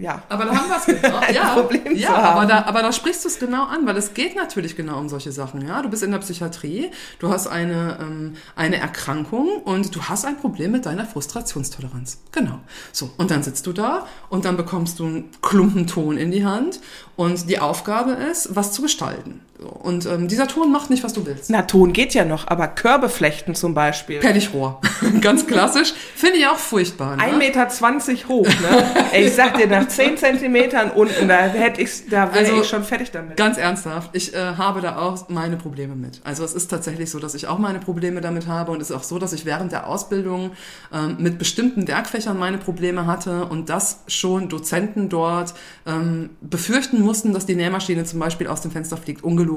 ja. 0.00 0.22
Aber 0.28 0.44
da 0.44 0.54
haben 0.54 0.68
wir 0.68 0.76
es 0.76 0.86
genau. 0.86 1.20
Ja, 1.32 1.54
Problem 1.54 1.96
ja 1.96 2.08
zu 2.08 2.14
aber, 2.14 2.46
da, 2.46 2.64
aber 2.64 2.82
da 2.82 2.92
sprichst 2.92 3.24
du 3.24 3.28
es 3.28 3.38
genau 3.38 3.64
an, 3.64 3.86
weil 3.86 3.96
es 3.96 4.14
geht 4.14 4.36
natürlich 4.36 4.76
genau 4.76 4.98
um 4.98 5.08
solche 5.08 5.32
Sachen. 5.32 5.66
Ja, 5.66 5.82
Du 5.82 5.90
bist 5.90 6.02
in 6.02 6.10
der 6.10 6.18
Psychiatrie, 6.18 6.90
du 7.18 7.28
hast 7.28 7.46
eine, 7.46 7.98
ähm, 8.00 8.36
eine 8.56 8.76
Erkrankung 8.76 9.62
und 9.64 9.94
du 9.94 10.02
hast 10.02 10.24
ein 10.24 10.36
Problem 10.36 10.72
mit 10.72 10.86
deiner 10.86 11.04
Frustrationstoleranz. 11.04 12.18
Genau. 12.32 12.60
So, 12.92 13.10
und 13.16 13.30
dann 13.30 13.42
sitzt 13.42 13.66
du 13.66 13.72
da 13.72 14.06
und 14.28 14.44
dann 14.44 14.56
bekommst 14.56 14.98
du 14.98 15.06
einen 15.06 15.30
Klumpen 15.42 15.86
Ton 15.86 16.16
in 16.16 16.30
die 16.30 16.44
Hand 16.44 16.80
und 17.16 17.48
die 17.48 17.58
Aufgabe 17.58 18.12
ist, 18.12 18.54
was 18.56 18.72
zu 18.72 18.82
gestalten. 18.82 19.40
So, 19.64 19.70
Und 19.70 20.04
ähm, 20.04 20.28
dieser 20.28 20.46
Ton 20.46 20.70
macht 20.70 20.90
nicht, 20.90 21.02
was 21.04 21.14
du 21.14 21.24
willst. 21.24 21.48
Na, 21.48 21.62
Ton 21.62 21.94
geht 21.94 22.12
ja 22.12 22.26
noch, 22.26 22.48
aber 22.48 22.68
Körbe 22.68 23.08
flechten 23.08 23.54
zum 23.54 23.72
Beispiel. 23.72 24.20
Pellichrohr. 24.20 24.78
Ganz 25.22 25.46
klassisch. 25.46 25.94
Finde 26.14 26.36
ich 26.36 26.46
auch 26.46 26.58
furchtbar. 26.58 27.16
Ne? 27.16 27.22
1,20 27.22 27.38
Meter 27.38 28.28
hoch, 28.28 28.46
ne? 28.46 29.06
Ey, 29.12 29.24
ich 29.24 29.32
sag 29.32 29.56
dir, 29.56 29.66
nach 29.66 29.88
10 29.88 30.18
Zentimetern 30.18 30.90
unten, 30.90 31.28
da 31.28 31.36
hätte 31.46 31.80
ich, 31.80 32.10
da 32.10 32.34
wäre 32.34 32.44
Also, 32.44 32.60
ich 32.60 32.68
schon 32.68 32.84
fertig 32.84 33.10
damit. 33.10 33.38
Ganz 33.38 33.56
ernsthaft, 33.56 34.10
ich 34.12 34.34
äh, 34.34 34.38
habe 34.38 34.82
da 34.82 34.98
auch 34.98 35.30
meine 35.30 35.56
Probleme 35.56 35.94
mit. 35.94 36.20
Also 36.24 36.44
es 36.44 36.52
ist 36.52 36.68
tatsächlich 36.68 37.10
so, 37.10 37.18
dass 37.18 37.34
ich 37.34 37.46
auch 37.46 37.58
meine 37.58 37.78
Probleme 37.78 38.20
damit 38.20 38.46
habe 38.46 38.70
und 38.70 38.82
es 38.82 38.90
ist 38.90 38.96
auch 38.96 39.02
so, 39.02 39.18
dass 39.18 39.32
ich 39.32 39.46
während 39.46 39.72
der 39.72 39.86
Ausbildung 39.86 40.50
ähm, 40.92 41.16
mit 41.18 41.38
bestimmten 41.38 41.88
Werkfächern 41.88 42.38
meine 42.38 42.58
Probleme 42.58 43.06
hatte 43.06 43.46
und 43.46 43.70
dass 43.70 44.00
schon 44.08 44.50
Dozenten 44.50 45.08
dort 45.08 45.54
ähm, 45.86 46.30
befürchten 46.42 47.00
mussten, 47.00 47.32
dass 47.32 47.46
die 47.46 47.54
Nähmaschine 47.54 48.04
zum 48.04 48.18
Beispiel 48.18 48.46
aus 48.46 48.60
dem 48.60 48.70
Fenster 48.70 48.98
fliegt, 48.98 49.24
ungelogen. 49.24 49.53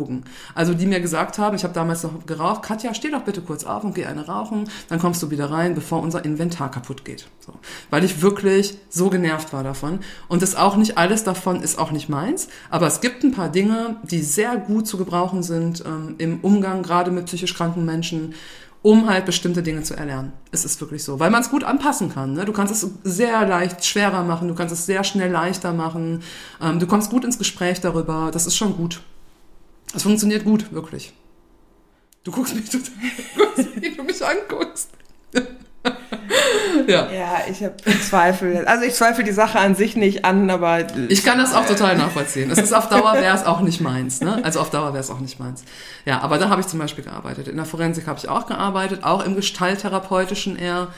Also 0.56 0.74
die 0.74 0.86
mir 0.86 1.00
gesagt 1.00 1.38
haben, 1.38 1.56
ich 1.56 1.63
habe 1.63 1.74
damals 1.74 2.04
noch 2.04 2.25
geraucht, 2.25 2.63
Katja, 2.63 2.94
steh 2.94 3.10
doch 3.10 3.24
bitte 3.24 3.42
kurz 3.42 3.63
auf 3.63 3.84
und 3.84 3.96
geh 3.96 4.06
eine 4.06 4.27
rauchen, 4.27 4.70
dann 4.89 5.00
kommst 5.00 5.22
du 5.24 5.32
wieder 5.32 5.50
rein, 5.51 5.75
bevor 5.75 6.01
unser 6.01 6.24
Inventar 6.25 6.72
kaputt 6.72 7.06
geht. 7.06 7.27
So. 7.46 7.54
Weil 7.89 8.04
ich 8.04 8.22
wirklich 8.22 8.77
so 8.89 9.10
genervt 9.10 9.54
war 9.54 9.63
davon. 9.63 10.00
Und 10.27 10.42
das 10.42 10.56
auch 10.56 10.75
nicht 10.75 10.98
alles 10.98 11.24
davon 11.24 11.62
ist 11.62 11.80
auch 11.80 11.92
nicht 11.92 12.10
meins, 12.10 12.48
aber 12.70 12.88
es 12.88 13.01
gibt 13.01 13.24
ein 13.24 13.32
paar 13.32 13.50
Dinge, 13.50 13.98
die 14.04 14.22
sehr 14.22 14.58
gut 14.58 14.88
zu 14.88 14.98
gebrauchen 14.98 15.44
sind 15.44 15.84
ähm, 15.86 16.16
im 16.18 16.39
Umgang 16.42 16.84
gerade 16.84 17.12
mit 17.12 17.25
psychisch 17.25 17.56
kranken 17.56 17.86
Menschen, 17.86 18.34
um 18.82 19.10
halt 19.10 19.25
bestimmte 19.25 19.63
Dinge 19.63 19.84
zu 19.84 19.96
erlernen. 19.96 20.34
Es 20.51 20.63
ist 20.63 20.80
wirklich 20.80 21.04
so, 21.04 21.20
weil 21.20 21.30
man 21.30 21.42
es 21.42 21.50
gut 21.50 21.63
anpassen 21.63 22.10
kann. 22.13 22.34
Ne? 22.34 22.46
Du 22.46 22.54
kannst 22.54 22.72
es 22.72 22.89
sehr 23.04 23.46
leicht 23.46 23.86
schwerer 23.86 24.24
machen, 24.24 24.48
du 24.48 24.56
kannst 24.56 24.74
es 24.74 24.86
sehr 24.86 25.04
schnell 25.04 25.32
leichter 25.32 25.74
machen, 25.74 26.24
ähm, 26.62 26.80
du 26.80 26.88
kommst 26.88 27.10
gut 27.10 27.25
ins 27.25 27.38
Gespräch 27.38 27.82
darüber, 27.82 28.30
das 28.32 28.48
ist 28.48 28.56
schon 28.56 28.77
gut. 28.77 29.01
Es 29.94 30.03
funktioniert 30.03 30.44
gut, 30.44 30.72
wirklich. 30.72 31.13
Du 32.24 32.32
guckst 32.32 32.56
mich 32.56 32.70
total, 32.70 32.91
wie 33.75 33.96
du 33.96 34.03
mich 34.03 34.25
anguckst. 34.25 34.89
ja. 36.88 37.12
Ja, 37.12 37.38
ich 37.50 37.63
habe 37.63 37.75
Zweifel. 38.01 38.65
Also 38.65 38.84
ich 38.84 38.94
zweifle 38.94 39.24
die 39.24 39.32
Sache 39.32 39.60
an 39.60 39.75
sich 39.75 39.96
nicht 39.96 40.25
an, 40.25 40.50
aber 40.50 40.86
Ich 41.08 41.24
kann 41.24 41.38
das 41.38 41.53
auch 41.53 41.65
total 41.65 41.98
nachvollziehen. 41.98 42.51
Es 42.51 42.58
ist 42.58 42.74
auf 42.74 42.89
Dauer 42.89 43.13
wäre 43.13 43.36
es 43.36 43.46
auch 43.46 43.62
nicht 43.62 43.82
meins, 43.82 44.22
ne? 44.22 44.44
Also 44.44 44.60
auf 44.60 44.70
Dauer 44.70 44.94
wäre 44.94 45.00
es 45.00 45.10
auch 45.10 45.20
nicht 45.20 45.39
meins. 45.39 45.63
Ja, 46.06 46.20
aber 46.22 46.38
da 46.38 46.50
habe 46.50 46.62
ich 46.62 46.67
zum 46.67 46.79
Beispiel 46.79 47.03
gearbeitet. 47.03 47.48
In 47.48 47.56
der 47.56 47.65
Forensik 47.65 48.08
habe 48.08 48.20
ich 48.20 48.27
auch 48.27 48.46
gearbeitet, 48.48 49.03
auch 49.03 49.25
im 49.25 49.36
Gestalttherapeutischen 49.36 50.58
eher. 50.58 50.89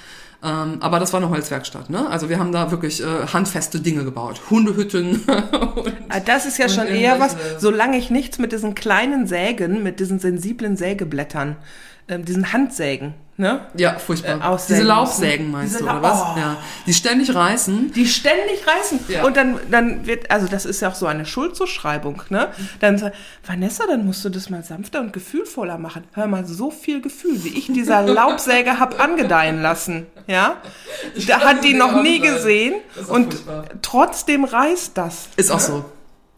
Ähm, 0.42 0.78
aber 0.80 1.00
das 1.00 1.12
war 1.12 1.20
eine 1.20 1.30
Holzwerkstatt, 1.30 1.90
ne? 1.90 2.08
Also 2.10 2.30
wir 2.30 2.40
haben 2.40 2.54
da 2.54 2.72
wirklich 2.72 3.04
äh, 3.04 3.28
handfeste 3.28 3.82
Dinge 3.82 4.06
gebaut. 4.06 4.40
Hundehütten. 4.50 5.22
und, 5.76 5.94
Ah, 6.08 6.22
Das 6.22 6.46
ist 6.46 6.58
ja 6.58 6.70
schon 6.70 6.88
eher 6.88 7.20
was, 7.20 7.36
solange 7.60 7.98
ich 7.98 8.10
nichts 8.10 8.38
mit 8.40 8.52
diesen 8.54 8.74
kleinen 8.74 9.28
Sägen, 9.28 9.84
mit 9.84 10.00
diesen 10.00 10.20
sensiblen 10.20 10.78
Sägeblättern, 10.78 11.58
ähm, 12.10 12.26
diesen 12.26 12.52
Handsägen, 12.52 13.14
ne? 13.38 13.68
ja, 13.76 14.00
furchtbar. 14.00 14.40
Äh, 14.40 14.44
aussägen 14.44 14.76
Diese 14.80 14.88
Laubsägen 14.88 15.46
müssen. 15.46 15.52
meinst 15.52 15.76
Diese 15.76 15.84
du, 15.86 15.90
oder 15.92 16.02
was? 16.02 16.22
Oh. 16.22 16.40
Ja. 16.40 16.58
Die 16.88 16.94
ständig 16.94 17.34
reißen. 17.34 17.94
Die 17.94 18.08
ständig 18.08 18.66
reißen. 18.66 19.00
Ja. 19.08 19.24
Und 19.26 19.38
dann, 19.38 19.60
dann 19.70 20.08
wird, 20.08 20.32
also 20.32 20.48
das 20.48 20.66
ist 20.66 20.82
ja 20.82 20.90
auch 20.90 20.96
so 20.96 21.06
eine 21.06 21.26
Schuldzuschreibung, 21.26 22.24
ne? 22.30 22.48
Dann 22.80 22.98
sagt, 22.98 23.16
Vanessa, 23.46 23.86
dann 23.88 24.06
musst 24.06 24.26
du 24.26 24.30
das 24.30 24.50
mal 24.50 24.64
sanfter 24.64 25.02
und 25.02 25.14
gefühlvoller 25.14 25.78
machen. 25.78 26.04
Hör 26.14 26.26
mal, 26.26 26.46
so 26.46 26.72
viel 26.72 27.00
Gefühl, 27.02 27.44
wie 27.44 27.58
ich 27.58 27.68
dieser 27.68 28.02
Laubsäge 28.06 28.80
hab 28.80 29.00
angedeihen 29.00 29.62
lassen, 29.62 30.08
ja? 30.26 30.58
Da 31.28 31.42
hat 31.42 31.64
die 31.64 31.76
noch 31.76 32.02
nie 32.02 32.20
gesehen 32.20 32.74
ist 33.00 33.10
auch 33.10 33.14
und 33.14 33.34
furchtbar. 33.36 33.66
trotzdem 33.84 34.46
reißt 34.46 34.98
das. 34.98 35.30
Ist 35.36 35.52
auch 35.52 35.60
so. 35.60 35.86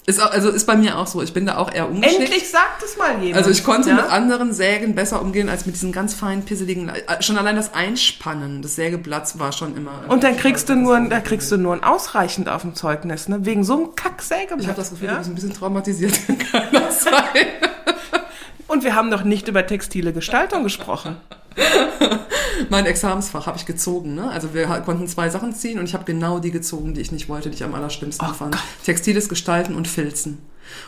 Ist 0.08 0.20
auch, 0.22 0.32
also 0.32 0.50
ist 0.50 0.66
bei 0.66 0.76
mir 0.76 0.98
auch 0.98 1.06
so. 1.06 1.22
Ich 1.22 1.32
bin 1.32 1.46
da 1.46 1.58
auch 1.58 1.72
eher 1.72 1.88
ungeschickt. 1.88 2.22
Endlich 2.22 2.50
sagt 2.50 2.82
es 2.84 2.98
mal 2.98 3.22
jemand. 3.22 3.38
Also 3.38 3.52
ich 3.52 3.64
konnte 3.64 3.90
ja? 3.90 3.96
mit 3.96 4.06
anderen 4.06 4.52
Sägen 4.52 4.96
besser 4.96 5.22
umgehen 5.22 5.48
als 5.48 5.68
mit 5.68 5.76
diesen 5.76 5.92
ganz 5.92 6.16
feinen, 6.16 6.44
pisseligen. 6.44 6.90
äh, 6.90 7.22
Schon 7.22 7.38
allein 7.38 7.56
das 7.56 7.76
Einspannen 7.76 8.64
des 8.64 8.76
Sägeblatts 8.76 9.38
war 9.38 9.52
schon 9.52 9.78
immer. 9.78 10.04
Und 10.08 10.24
dann 10.24 10.38
kriegst 10.38 10.70
du 10.70 10.76
nur, 10.76 11.00
da 11.08 11.20
kriegst 11.20 11.52
du 11.52 11.58
nur 11.58 11.74
ein 11.74 11.84
ausreichend 11.84 12.50
auf 12.50 12.64
dem 12.64 12.74
Zeugnis, 12.74 13.28
ne? 13.28 13.46
Wegen 13.46 13.64
so 13.64 13.74
einem 13.74 13.96
Kacksägeblatt. 13.96 14.62
Ich 14.62 14.68
habe 14.68 14.78
das 14.78 14.90
Gefühl, 14.90 15.10
du 15.10 15.14
ja? 15.14 15.20
bist 15.20 15.30
ein 15.30 15.36
bisschen 15.36 15.54
traumatisiert. 15.54 16.20
Kann 16.52 16.64
das 16.72 17.04
sein? 17.04 17.14
Und 18.68 18.84
wir 18.84 18.96
haben 18.96 19.10
noch 19.10 19.24
nicht 19.24 19.50
über 19.50 19.68
textile 19.68 20.14
Gestaltung 20.14 20.64
gesprochen. 20.64 21.18
Mein 22.70 22.86
Examensfach 22.86 23.48
habe 23.48 23.58
ich 23.58 23.66
gezogen. 23.66 24.16
Ne? 24.16 24.30
Also 24.30 24.54
wir 24.54 24.66
konnten 24.86 25.08
zwei 25.08 25.30
Sachen 25.30 25.54
ziehen 25.54 25.80
und 25.80 25.86
ich 25.86 25.94
habe 25.94 26.06
genau 26.06 26.40
die 26.40 26.52
gezogen, 26.52 26.94
die 26.94 27.02
ich 27.02 27.12
nicht 27.12 27.28
wollte, 27.28 27.50
die 27.50 27.56
ich 27.56 27.64
am 27.64 27.76
allerschlimmsten 27.76 28.28
Oh 28.30 28.34
fand. 28.34 28.58
Textiles 28.86 29.30
Gestalten 29.30 29.76
und 29.76 29.88
Filzen. 29.88 30.40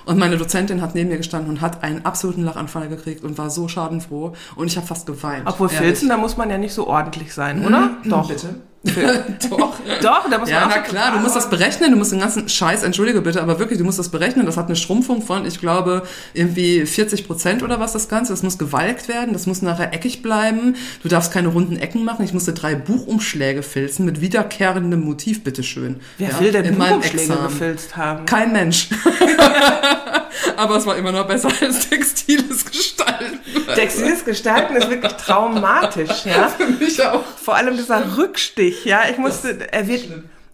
Und 0.05 0.17
meine 0.17 0.37
Dozentin 0.37 0.81
hat 0.81 0.95
neben 0.95 1.09
mir 1.09 1.17
gestanden 1.17 1.49
und 1.49 1.61
hat 1.61 1.83
einen 1.83 2.05
absoluten 2.05 2.43
Lachanfall 2.43 2.87
gekriegt 2.87 3.23
und 3.23 3.37
war 3.37 3.49
so 3.49 3.67
schadenfroh. 3.67 4.33
Und 4.55 4.67
ich 4.67 4.77
habe 4.77 4.87
fast 4.87 5.05
geweint. 5.05 5.43
Obwohl 5.45 5.67
Ehrlich. 5.67 5.87
Filzen, 5.87 6.09
da 6.09 6.17
muss 6.17 6.37
man 6.37 6.49
ja 6.49 6.57
nicht 6.57 6.73
so 6.73 6.87
ordentlich 6.87 7.33
sein, 7.33 7.65
oder? 7.65 7.97
Doch. 8.05 8.29
Bitte? 8.29 8.55
Doch. 9.49 9.79
Doch, 10.01 10.29
da 10.29 10.37
muss 10.39 10.49
Ja, 10.49 10.61
man 10.61 10.69
na 10.69 10.75
so 10.83 10.91
klar, 10.91 11.13
du 11.13 11.19
musst 11.19 11.35
das 11.37 11.49
berechnen, 11.49 11.91
du 11.91 11.97
musst 11.97 12.11
den 12.11 12.19
ganzen 12.19 12.49
Scheiß, 12.49 12.83
entschuldige 12.83 13.21
bitte, 13.21 13.41
aber 13.41 13.57
wirklich, 13.57 13.79
du 13.79 13.85
musst 13.85 13.97
das 13.97 14.09
berechnen. 14.09 14.45
Das 14.45 14.57
hat 14.57 14.65
eine 14.65 14.75
Schrumpfung 14.75 15.21
von, 15.21 15.45
ich 15.45 15.59
glaube, 15.61 16.03
irgendwie 16.33 16.85
40 16.85 17.25
Prozent 17.25 17.63
oder 17.63 17.79
was 17.79 17.93
das 17.93 18.09
Ganze. 18.09 18.33
Das 18.33 18.43
muss 18.43 18.57
gewalkt 18.57 19.07
werden, 19.07 19.31
das 19.31 19.47
muss 19.47 19.61
nachher 19.61 19.93
eckig 19.93 20.21
bleiben. 20.21 20.75
Du 21.01 21.07
darfst 21.07 21.31
keine 21.31 21.47
runden 21.47 21.77
Ecken 21.77 22.03
machen. 22.03 22.25
Ich 22.25 22.33
musste 22.33 22.51
drei 22.51 22.75
Buchumschläge 22.75 23.63
filzen 23.63 24.05
mit 24.05 24.19
wiederkehrendem 24.19 24.99
Motiv, 24.99 25.43
bitteschön. 25.43 26.01
Wer 26.17 26.31
Ja, 26.31 26.39
will 26.41 26.51
denn 26.51 26.75
Buchumschläge 26.77 27.37
gefilzt 27.37 27.95
haben? 27.95 28.25
Kein 28.25 28.51
Mensch. 28.51 28.89
aber 30.57 30.77
es 30.77 30.85
war 30.85 30.97
immer 30.97 31.11
noch 31.11 31.27
besser 31.27 31.51
als 31.61 31.89
textiles 31.89 32.65
Gestalten. 32.65 33.39
Textiles 33.75 34.25
Gestalten 34.25 34.75
ist 34.75 34.89
wirklich 34.89 35.13
traumatisch, 35.13 36.25
ja. 36.25 36.47
Für 36.57 36.67
mich 36.67 37.01
auch. 37.03 37.23
Vor 37.23 37.55
allem 37.55 37.77
dieser 37.77 38.17
Rückstich, 38.17 38.85
ja. 38.85 39.03
Ich 39.09 39.17
musste, 39.17 39.71
er 39.71 39.87
wird, 39.87 40.07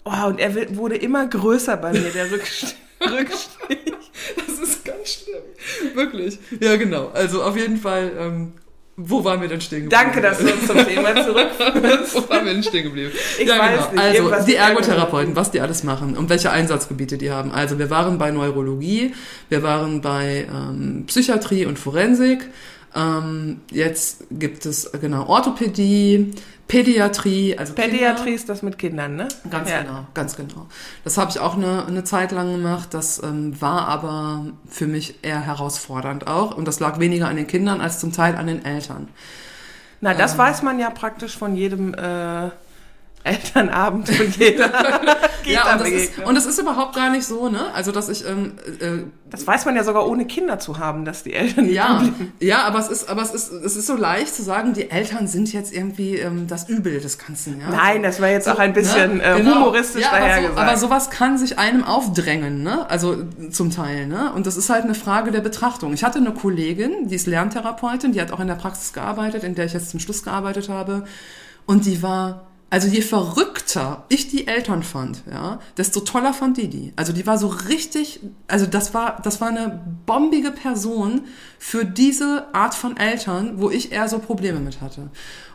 oh, 0.04 0.28
und 0.28 0.40
er 0.40 0.56
wird, 0.56 0.76
wurde 0.76 0.96
immer 0.98 1.26
größer 1.28 1.78
bei 1.78 1.92
mir, 1.92 2.10
der 2.10 2.32
Rückstich. 2.32 2.76
Rückstich. 3.02 3.94
Das 4.36 4.60
ist 4.60 4.84
ganz 4.84 5.24
schlimm. 5.24 5.96
Wirklich. 5.96 6.38
Ja, 6.60 6.76
genau. 6.76 7.10
Also 7.14 7.44
auf 7.44 7.56
jeden 7.56 7.78
Fall, 7.78 8.12
ähm, 8.18 8.54
wo 9.02 9.24
waren 9.24 9.40
wir 9.40 9.48
denn 9.48 9.62
stehen 9.62 9.90
geblieben? 9.90 10.04
Danke, 10.04 10.22
dass 10.22 10.40
du 10.40 10.52
uns 10.52 10.68
zum 10.68 10.86
Thema 10.86 11.16
zurückführst. 11.24 12.16
Wo 12.16 12.30
waren 12.30 12.46
wir 12.46 12.54
denn 12.54 12.64
stehen 12.64 12.84
geblieben? 12.84 13.12
Ich 13.40 13.48
ja, 13.48 13.58
weiß 13.58 13.70
genau. 13.70 13.92
nicht, 13.92 14.00
Also 14.02 14.18
irgendwas 14.18 14.46
die 14.46 14.56
Ergotherapeuten, 14.56 15.36
was 15.38 15.52
die 15.52 15.62
alles 15.62 15.84
machen 15.84 16.18
und 16.18 16.30
welche 16.30 16.52
Einsatzgebiete 16.52 17.18
die 17.18 17.32
haben. 17.32 17.52
Also 17.52 17.80
wir 17.80 17.90
waren 17.90 18.18
bei 18.18 18.32
Neurologie, 18.32 19.14
wir 19.48 19.64
waren 19.64 20.02
bei 20.02 20.48
ähm, 20.54 21.06
Psychiatrie 21.08 21.66
und 21.66 21.80
Forensik. 21.80 22.50
Ähm, 22.94 23.62
jetzt 23.72 24.26
gibt 24.32 24.66
es 24.66 24.92
genau 25.00 25.28
Orthopädie, 25.28 26.34
Pädiatrie, 26.70 27.58
also 27.58 27.74
Pädiatrie 27.74 28.34
ist 28.34 28.48
das 28.48 28.62
mit 28.62 28.78
Kindern, 28.78 29.16
ne? 29.16 29.28
Kinder. 29.42 29.58
Ganz 29.58 29.70
Ja. 29.70 29.82
genau, 29.82 30.08
ganz 30.14 30.36
genau. 30.38 30.68
Das 31.04 31.18
habe 31.18 31.32
ich 31.32 31.40
auch 31.40 31.56
eine, 31.58 31.86
eine 31.88 32.04
Zeit 32.04 32.32
lang 32.32 32.52
gemacht. 32.52 32.94
Das 32.94 33.22
ähm, 33.22 33.60
war 33.60 33.88
aber 33.88 34.46
für 34.70 34.86
mich 34.88 35.16
eher 35.24 35.42
herausfordernd 35.42 36.28
auch. 36.28 36.56
Und 36.56 36.66
das 36.68 36.80
lag 36.80 37.00
weniger 37.00 37.28
an 37.28 37.36
den 37.38 37.48
Kindern 37.48 37.82
als 37.82 38.00
zum 38.00 38.14
Teil 38.14 38.36
an 38.36 38.46
den 38.48 38.64
Eltern. 38.64 39.08
Na, 40.00 40.14
das 40.14 40.38
weiß 40.38 40.62
man 40.62 40.80
ja 40.80 40.92
praktisch 40.92 41.38
von 41.38 41.56
jedem 41.56 41.94
äh, 41.96 42.50
Elternabend 43.24 44.10
und 44.10 44.38
jeder 44.38 44.70
Ja, 45.46 45.74
und 45.74 45.82
das, 45.82 45.90
ist, 45.90 46.20
und 46.20 46.36
das 46.36 46.46
ist 46.46 46.60
überhaupt 46.60 46.96
gar 46.96 47.10
nicht 47.10 47.26
so, 47.26 47.50
ne? 47.50 47.74
Also, 47.74 47.92
dass 47.92 48.08
ich, 48.08 48.24
ähm, 48.28 48.54
äh, 48.80 49.04
Das 49.32 49.48
weiß 49.48 49.66
man 49.66 49.76
ja 49.76 49.84
sogar 49.84 50.08
ohne 50.08 50.26
Kinder 50.26 50.60
zu 50.60 50.78
haben, 50.78 51.06
dass 51.06 51.24
die 51.24 51.34
Eltern 51.34 51.68
ja, 51.70 52.04
ja, 52.40 52.64
aber 52.64 52.78
es 52.80 52.88
ist, 52.90 53.10
aber 53.10 53.24
es 53.24 53.32
ist, 53.34 53.52
es 53.52 53.76
ist 53.76 53.88
so 53.88 53.96
leicht 53.96 54.36
zu 54.36 54.44
sagen, 54.44 54.74
die 54.74 54.92
Eltern 54.92 55.28
sind 55.28 55.52
jetzt 55.52 55.74
irgendwie 55.74 56.18
ähm, 56.18 56.46
das 56.48 56.70
Übel 56.70 57.00
des 57.00 57.18
Ganzen, 57.18 57.60
ja. 57.62 57.70
Nein, 57.70 58.04
das 58.04 58.22
war 58.22 58.30
jetzt 58.30 58.48
auch 58.48 58.60
ein 58.60 58.74
bisschen 58.74 59.18
Ne? 59.18 59.24
äh, 59.24 59.38
Genau. 59.38 59.56
humoristisch 59.56 60.04
ja, 60.04 60.12
aber, 60.12 60.42
so, 60.54 60.60
aber 60.62 60.78
sowas 60.78 61.10
kann 61.10 61.38
sich 61.38 61.58
einem 61.58 61.84
aufdrängen, 61.84 62.62
ne? 62.62 62.88
Also 62.90 63.18
zum 63.50 63.72
Teil, 63.72 64.06
ne? 64.08 64.32
Und 64.34 64.46
das 64.46 64.56
ist 64.56 64.70
halt 64.70 64.84
eine 64.84 64.96
Frage 64.96 65.32
der 65.32 65.42
Betrachtung. 65.42 65.94
Ich 65.94 66.04
hatte 66.04 66.20
eine 66.20 66.34
Kollegin, 66.34 67.08
die 67.08 67.16
ist 67.16 67.26
Lerntherapeutin, 67.26 68.12
die 68.12 68.22
hat 68.22 68.32
auch 68.32 68.40
in 68.40 68.48
der 68.48 68.56
Praxis 68.56 68.94
gearbeitet, 68.94 69.44
in 69.44 69.56
der 69.56 69.66
ich 69.66 69.74
jetzt 69.74 69.90
zum 69.90 70.00
Schluss 70.00 70.22
gearbeitet 70.24 70.70
habe, 70.70 71.06
und 71.66 71.86
die 71.86 72.02
war 72.04 72.48
also 72.70 72.88
je 72.88 73.02
verrückter 73.02 74.06
ich 74.10 74.28
die 74.28 74.48
Eltern 74.48 74.84
fand, 74.84 75.24
ja, 75.30 75.60
desto 75.78 76.02
toller 76.02 76.34
fand 76.34 76.58
die 76.58 76.68
die. 76.68 76.94
Also 76.96 77.14
die 77.14 77.26
war 77.26 77.38
so 77.38 77.48
richtig, 77.48 78.20
also 78.48 78.66
das 78.66 78.94
war, 78.94 79.20
das 79.24 79.42
war 79.42 79.48
eine 79.48 79.82
bombige 80.06 80.52
Person 80.52 81.22
für 81.58 81.84
diese 81.84 82.54
Art 82.54 82.76
von 82.76 82.98
Eltern, 82.98 83.60
wo 83.60 83.70
ich 83.70 83.92
eher 83.92 84.08
so 84.08 84.20
Probleme 84.20 84.60
mit 84.60 84.82
hatte. 84.82 85.10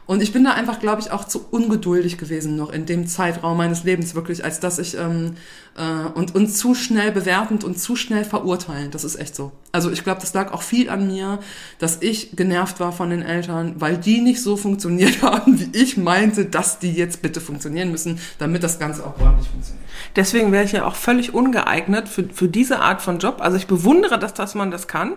Und 0.06 0.22
ich 0.22 0.32
bin 0.32 0.44
da 0.44 0.52
einfach, 0.52 0.80
glaube 0.80 1.00
ich, 1.00 1.12
auch 1.12 1.24
zu 1.24 1.46
ungeduldig 1.50 2.18
gewesen 2.18 2.56
noch 2.56 2.70
in 2.70 2.84
dem 2.84 3.06
Zeitraum 3.06 3.56
meines 3.56 3.84
Lebens 3.84 4.14
wirklich, 4.14 4.44
als 4.44 4.60
dass 4.60 4.78
ich 4.78 4.96
ähm, 4.98 5.36
äh, 5.76 6.08
und, 6.14 6.34
und 6.34 6.48
zu 6.48 6.74
schnell 6.74 7.10
bewertend 7.10 7.64
und 7.64 7.78
zu 7.78 7.96
schnell 7.96 8.24
verurteilend. 8.24 8.94
Das 8.94 9.04
ist 9.04 9.16
echt 9.16 9.34
so. 9.34 9.52
Also 9.74 9.90
ich 9.90 10.04
glaube, 10.04 10.20
das 10.20 10.32
lag 10.34 10.52
auch 10.52 10.62
viel 10.62 10.88
an 10.88 11.08
mir, 11.08 11.40
dass 11.80 12.00
ich 12.00 12.36
genervt 12.36 12.78
war 12.78 12.92
von 12.92 13.10
den 13.10 13.22
Eltern, 13.22 13.74
weil 13.80 13.96
die 13.96 14.20
nicht 14.20 14.40
so 14.40 14.56
funktioniert 14.56 15.20
haben, 15.22 15.58
wie 15.58 15.76
ich 15.76 15.96
meinte, 15.96 16.44
dass 16.44 16.78
die 16.78 16.92
jetzt 16.92 17.22
bitte 17.22 17.40
funktionieren 17.40 17.90
müssen, 17.90 18.20
damit 18.38 18.62
das 18.62 18.78
Ganze 18.78 19.04
auch 19.04 19.18
ordentlich 19.20 19.48
funktioniert. 19.48 19.84
Deswegen 20.14 20.52
wäre 20.52 20.62
ich 20.62 20.70
ja 20.70 20.84
auch 20.84 20.94
völlig 20.94 21.34
ungeeignet 21.34 22.08
für, 22.08 22.22
für 22.32 22.46
diese 22.46 22.78
Art 22.78 23.02
von 23.02 23.18
Job. 23.18 23.38
Also 23.40 23.56
ich 23.56 23.66
bewundere, 23.66 24.16
dass, 24.16 24.32
dass 24.32 24.54
man 24.54 24.70
das 24.70 24.86
kann. 24.86 25.14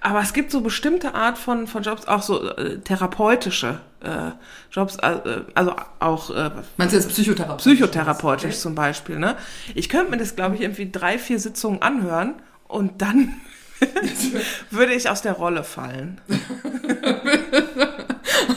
Aber 0.00 0.22
es 0.22 0.32
gibt 0.32 0.52
so 0.52 0.62
bestimmte 0.62 1.14
Art 1.14 1.36
von, 1.36 1.66
von 1.66 1.82
Jobs, 1.82 2.08
auch 2.08 2.22
so 2.22 2.48
äh, 2.48 2.78
therapeutische 2.78 3.80
äh, 4.00 4.30
Jobs, 4.70 4.96
äh, 4.96 5.42
also 5.52 5.74
auch 5.98 6.30
äh, 6.30 6.50
Meinst 6.78 6.94
du 6.94 6.98
jetzt 6.98 7.10
psychotherapeutisch? 7.10 7.66
psychotherapeutisch 7.66 8.56
zum 8.56 8.74
Beispiel. 8.74 9.18
Ne? 9.18 9.36
Ich 9.74 9.90
könnte 9.90 10.12
mir 10.12 10.16
das, 10.16 10.34
glaube 10.34 10.54
ich, 10.54 10.62
irgendwie 10.62 10.90
drei, 10.90 11.18
vier 11.18 11.38
Sitzungen 11.38 11.82
anhören 11.82 12.36
und 12.68 13.02
dann 13.02 13.34
würde 14.70 14.94
ich 14.94 15.08
aus 15.08 15.22
der 15.22 15.32
Rolle 15.32 15.64
fallen. 15.64 16.20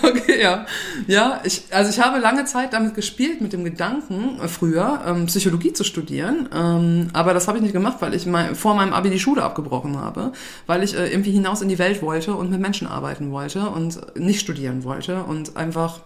Okay, 0.03 0.41
ja. 0.41 0.65
Ja, 1.07 1.41
ich, 1.43 1.63
also 1.71 1.89
ich 1.89 1.99
habe 1.99 2.19
lange 2.19 2.45
Zeit 2.45 2.73
damit 2.73 2.95
gespielt, 2.95 3.41
mit 3.41 3.53
dem 3.53 3.63
Gedanken, 3.63 4.39
äh, 4.41 4.47
früher 4.47 5.01
ähm, 5.05 5.25
Psychologie 5.27 5.73
zu 5.73 5.83
studieren. 5.83 6.49
Ähm, 6.53 7.07
aber 7.13 7.33
das 7.33 7.47
habe 7.47 7.57
ich 7.57 7.63
nicht 7.63 7.73
gemacht, 7.73 7.97
weil 7.99 8.13
ich 8.13 8.25
mein, 8.25 8.55
vor 8.55 8.75
meinem 8.75 8.93
Abi 8.93 9.09
die 9.09 9.19
Schule 9.19 9.43
abgebrochen 9.43 9.97
habe, 9.97 10.31
weil 10.67 10.83
ich 10.83 10.95
äh, 10.95 11.07
irgendwie 11.11 11.31
hinaus 11.31 11.61
in 11.61 11.69
die 11.69 11.79
Welt 11.79 12.01
wollte 12.01 12.33
und 12.35 12.49
mit 12.49 12.59
Menschen 12.59 12.87
arbeiten 12.87 13.31
wollte 13.31 13.69
und 13.69 14.17
nicht 14.17 14.39
studieren 14.39 14.83
wollte 14.83 15.23
und 15.23 15.57
einfach, 15.57 15.99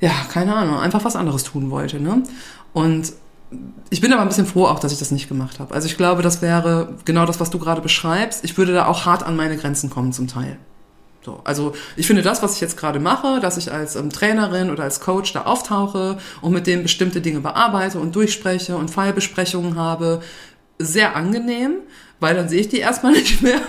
ja, 0.00 0.12
keine 0.32 0.54
Ahnung, 0.54 0.78
einfach 0.78 1.04
was 1.04 1.16
anderes 1.16 1.44
tun 1.44 1.70
wollte. 1.70 2.00
Ne? 2.00 2.22
Und 2.72 3.12
ich 3.90 4.00
bin 4.00 4.12
aber 4.12 4.22
ein 4.22 4.28
bisschen 4.28 4.46
froh 4.46 4.66
auch, 4.66 4.78
dass 4.78 4.92
ich 4.92 4.98
das 4.98 5.10
nicht 5.10 5.28
gemacht 5.28 5.58
habe. 5.58 5.74
Also 5.74 5.86
ich 5.86 5.96
glaube, 5.96 6.22
das 6.22 6.42
wäre 6.42 6.96
genau 7.04 7.24
das, 7.24 7.40
was 7.40 7.50
du 7.50 7.58
gerade 7.58 7.80
beschreibst. 7.80 8.44
Ich 8.44 8.58
würde 8.58 8.72
da 8.74 8.86
auch 8.86 9.06
hart 9.06 9.22
an 9.22 9.36
meine 9.36 9.56
Grenzen 9.56 9.88
kommen 9.88 10.12
zum 10.12 10.28
Teil. 10.28 10.58
So, 11.24 11.40
also 11.44 11.74
ich 11.96 12.06
finde 12.06 12.22
das, 12.22 12.42
was 12.42 12.54
ich 12.54 12.60
jetzt 12.60 12.76
gerade 12.76 13.00
mache, 13.00 13.40
dass 13.40 13.56
ich 13.56 13.72
als 13.72 13.96
ähm, 13.96 14.10
Trainerin 14.10 14.70
oder 14.70 14.84
als 14.84 15.00
Coach 15.00 15.32
da 15.32 15.42
auftauche 15.42 16.18
und 16.40 16.52
mit 16.52 16.66
denen 16.66 16.82
bestimmte 16.82 17.20
Dinge 17.20 17.40
bearbeite 17.40 17.98
und 17.98 18.14
durchspreche 18.14 18.76
und 18.76 18.90
Fallbesprechungen 18.90 19.76
habe, 19.76 20.20
sehr 20.78 21.16
angenehm, 21.16 21.78
weil 22.20 22.34
dann 22.34 22.48
sehe 22.48 22.60
ich 22.60 22.68
die 22.68 22.78
erstmal 22.78 23.12
nicht 23.14 23.42
mehr. 23.42 23.60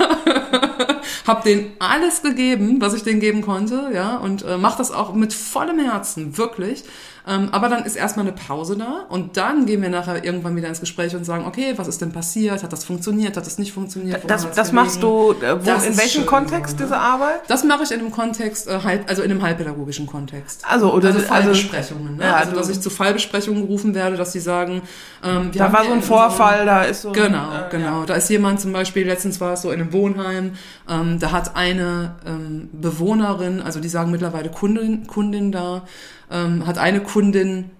hab 1.26 1.44
denen 1.44 1.74
alles 1.80 2.22
gegeben, 2.22 2.82
was 2.82 2.94
ich 2.94 3.04
denen 3.04 3.20
geben 3.20 3.42
konnte, 3.42 3.90
ja, 3.94 4.18
und 4.18 4.44
äh, 4.44 4.58
mache 4.58 4.78
das 4.78 4.92
auch 4.92 5.14
mit 5.14 5.34
vollem 5.34 5.80
Herzen, 5.80 6.38
wirklich. 6.38 6.84
Ähm, 7.28 7.50
aber 7.52 7.70
dann 7.70 7.86
ist 7.86 7.96
erstmal 7.96 8.26
eine 8.26 8.36
Pause 8.36 8.78
da 8.78 9.06
und 9.10 9.38
dann 9.38 9.66
gehen 9.66 9.82
wir 9.82 9.90
nachher 9.90 10.24
irgendwann 10.24 10.56
wieder 10.56 10.68
ins 10.68 10.80
Gespräch 10.80 11.16
und 11.16 11.26
sagen, 11.26 11.46
okay, 11.46 11.74
was 11.76 11.88
ist 11.88 12.02
denn 12.02 12.12
passiert? 12.12 12.64
Hat 12.64 12.72
das 12.72 12.84
funktioniert? 12.84 13.38
Hat 13.38 13.46
das 13.46 13.58
nicht 13.58 13.74
funktioniert? 13.74 14.24
Das, 14.28 14.50
das 14.52 14.72
machst 14.72 15.04
du, 15.04 15.34
äh, 15.42 15.60
wo, 15.60 15.66
Das 15.66 15.86
in 15.86 15.98
welchem 15.98 16.22
schön, 16.22 16.26
Kontext 16.26 16.80
ja. 16.80 16.86
diese 16.86 16.98
Arbeit? 16.98 17.42
Das 17.48 17.64
mache 17.64 17.84
ich 17.84 17.92
in 17.92 18.00
einem 18.00 18.12
Kontext, 18.12 18.68
äh, 18.68 18.80
halb, 18.84 19.10
also 19.10 19.22
in 19.22 19.32
einem 19.32 19.42
halbpädagogischen 19.42 20.08
Kontext. 20.08 20.64
Also, 20.68 20.94
oder 20.94 21.08
also 21.08 21.20
also- 21.20 21.30
Fallbesprechungen. 21.30 22.18
Ne? 22.18 22.24
Ja, 22.24 22.36
also, 22.36 22.54
dass 22.54 22.70
ich 22.70 22.80
zu 22.82 22.90
Fallbesprechungen 22.90 23.64
gerufen 23.64 23.94
werde, 23.96 24.18
dass 24.18 24.32
sie 24.32 24.40
sagen, 24.40 24.82
ähm, 25.24 25.54
wir 25.54 25.60
Da 25.60 25.74
war 25.74 25.86
so 25.86 25.92
ein 25.92 26.02
Vorfall, 26.02 26.66
da 26.66 26.84
ist 26.84 27.02
so. 27.02 27.12
Genau, 27.12 27.52
äh, 27.52 27.70
genau. 27.70 28.06
Da 28.06 28.16
ist 28.16 28.30
jemand 28.30 28.60
zum 28.60 28.74
Beispiel, 28.74 29.06
letztens 29.06 29.40
war 29.42 29.54
es 29.54 29.62
so 29.62 29.72
in 29.72 29.82
einem 29.82 29.94
Wohnheim, 29.94 30.54
ähm, 30.90 31.20
da 31.20 31.32
hat 31.32 31.56
eine 31.56 32.16
ähm, 32.26 32.70
Bewohnerin, 32.72 33.62
also 33.62 33.80
die 33.80 33.90
sagen 33.90 34.12
mittlerweile 34.12 34.50
Kundin, 34.50 35.08
Kundin 35.08 35.52
da, 35.52 35.84
ähm, 36.32 36.66
hat 36.66 36.78
eine 36.78 37.02
Kundin 37.02 37.72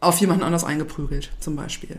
auf 0.00 0.18
jemanden 0.18 0.44
anders 0.44 0.64
eingeprügelt, 0.64 1.30
zum 1.40 1.56
Beispiel. 1.56 1.98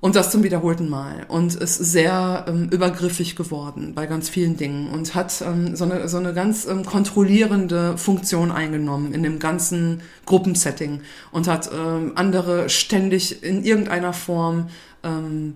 Und 0.00 0.14
das 0.14 0.30
zum 0.30 0.44
wiederholten 0.44 0.88
Mal. 0.88 1.26
Und 1.26 1.56
ist 1.56 1.76
sehr 1.76 2.44
ähm, 2.46 2.68
übergriffig 2.70 3.34
geworden 3.34 3.94
bei 3.94 4.06
ganz 4.06 4.28
vielen 4.28 4.56
Dingen 4.56 4.90
und 4.90 5.16
hat 5.16 5.42
ähm, 5.42 5.74
so, 5.74 5.84
eine, 5.84 6.08
so 6.08 6.18
eine 6.18 6.32
ganz 6.34 6.66
ähm, 6.66 6.84
kontrollierende 6.84 7.98
Funktion 7.98 8.52
eingenommen 8.52 9.12
in 9.12 9.24
dem 9.24 9.40
ganzen 9.40 10.02
Gruppensetting 10.24 11.00
und 11.32 11.48
hat 11.48 11.68
ähm, 11.72 12.12
andere 12.14 12.68
ständig 12.68 13.42
in 13.42 13.64
irgendeiner 13.64 14.12
Form 14.12 14.68
ähm, 15.02 15.54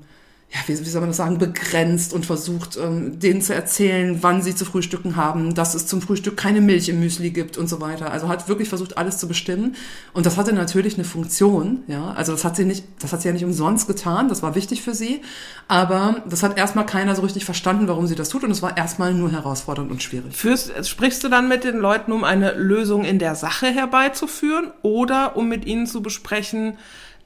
ja, 0.54 0.60
wie, 0.66 0.78
wie 0.78 0.88
soll 0.88 1.00
man 1.00 1.10
das 1.10 1.16
sagen, 1.16 1.38
begrenzt 1.38 2.12
und 2.12 2.26
versucht, 2.26 2.76
ähm, 2.76 3.18
denen 3.18 3.40
zu 3.40 3.54
erzählen, 3.54 4.18
wann 4.20 4.42
sie 4.42 4.54
zu 4.54 4.66
frühstücken 4.66 5.16
haben, 5.16 5.54
dass 5.54 5.74
es 5.74 5.86
zum 5.86 6.02
Frühstück 6.02 6.36
keine 6.36 6.60
Milch 6.60 6.90
im 6.90 7.00
Müsli 7.00 7.30
gibt 7.30 7.56
und 7.56 7.68
so 7.68 7.80
weiter. 7.80 8.10
Also 8.10 8.28
hat 8.28 8.48
wirklich 8.48 8.68
versucht, 8.68 8.98
alles 8.98 9.16
zu 9.16 9.28
bestimmen. 9.28 9.76
Und 10.12 10.26
das 10.26 10.36
hatte 10.36 10.52
natürlich 10.52 10.94
eine 10.94 11.04
Funktion, 11.04 11.84
ja. 11.86 12.12
Also 12.12 12.32
das 12.32 12.44
hat 12.44 12.56
sie 12.56 12.66
nicht, 12.66 12.84
das 12.98 13.14
hat 13.14 13.22
sie 13.22 13.28
ja 13.28 13.32
nicht 13.32 13.46
umsonst 13.46 13.86
getan, 13.86 14.28
das 14.28 14.42
war 14.42 14.54
wichtig 14.54 14.82
für 14.82 14.94
sie. 14.94 15.22
Aber 15.68 16.22
das 16.28 16.42
hat 16.42 16.58
erstmal 16.58 16.84
keiner 16.84 17.16
so 17.16 17.22
richtig 17.22 17.46
verstanden, 17.46 17.88
warum 17.88 18.06
sie 18.06 18.14
das 18.14 18.28
tut. 18.28 18.44
Und 18.44 18.50
es 18.50 18.60
war 18.60 18.76
erstmal 18.76 19.14
nur 19.14 19.32
herausfordernd 19.32 19.90
und 19.90 20.02
schwierig. 20.02 20.36
Führst, 20.36 20.86
sprichst 20.86 21.24
du 21.24 21.30
dann 21.30 21.48
mit 21.48 21.64
den 21.64 21.78
Leuten, 21.78 22.12
um 22.12 22.24
eine 22.24 22.52
Lösung 22.52 23.06
in 23.06 23.18
der 23.18 23.36
Sache 23.36 23.68
herbeizuführen 23.68 24.70
oder 24.82 25.34
um 25.34 25.48
mit 25.48 25.64
ihnen 25.64 25.86
zu 25.86 26.02
besprechen, 26.02 26.76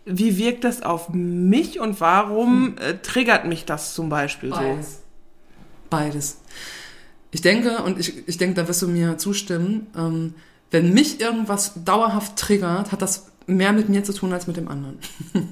wie 0.07 0.39
wirkt 0.39 0.65
das 0.65 0.83
auf 0.83 1.09
mich 1.11 1.81
und 1.81 2.01
warum 2.01 2.77
äh, 2.79 2.95
triggert 2.99 3.45
mich 3.45 3.65
das 3.65 3.93
zum 3.95 4.09
Beispiel 4.09 4.51
so? 4.51 4.61
Beides. 4.61 5.03
Beides. 5.91 6.41
Ich 7.33 7.43
denke, 7.43 7.83
und 7.83 7.99
ich, 7.99 8.27
ich 8.27 8.39
denke, 8.39 8.55
da 8.55 8.69
wirst 8.69 8.83
du 8.83 8.89
mir 8.89 9.19
zustimmen, 9.19 9.89
ähm, 9.97 10.35
wenn 10.71 10.95
mich 10.95 11.21
irgendwas 11.21 11.73
dauerhaft 11.85 12.37
triggert, 12.37 12.93
hat 12.93 13.03
das 13.03 13.27
mehr 13.47 13.73
mit 13.73 13.89
mir 13.89 14.05
zu 14.05 14.13
tun 14.13 14.33
als 14.33 14.47
mit 14.47 14.57
dem 14.57 14.69
anderen. 14.69 14.99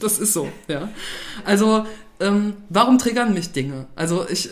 das 0.00 0.18
ist 0.18 0.32
so, 0.32 0.48
ja. 0.68 0.88
Also, 1.44 1.84
ähm, 2.20 2.54
warum 2.68 2.98
triggern 2.98 3.34
mich 3.34 3.52
Dinge? 3.52 3.86
Also 3.94 4.28
ich, 4.28 4.46
äh, 4.46 4.50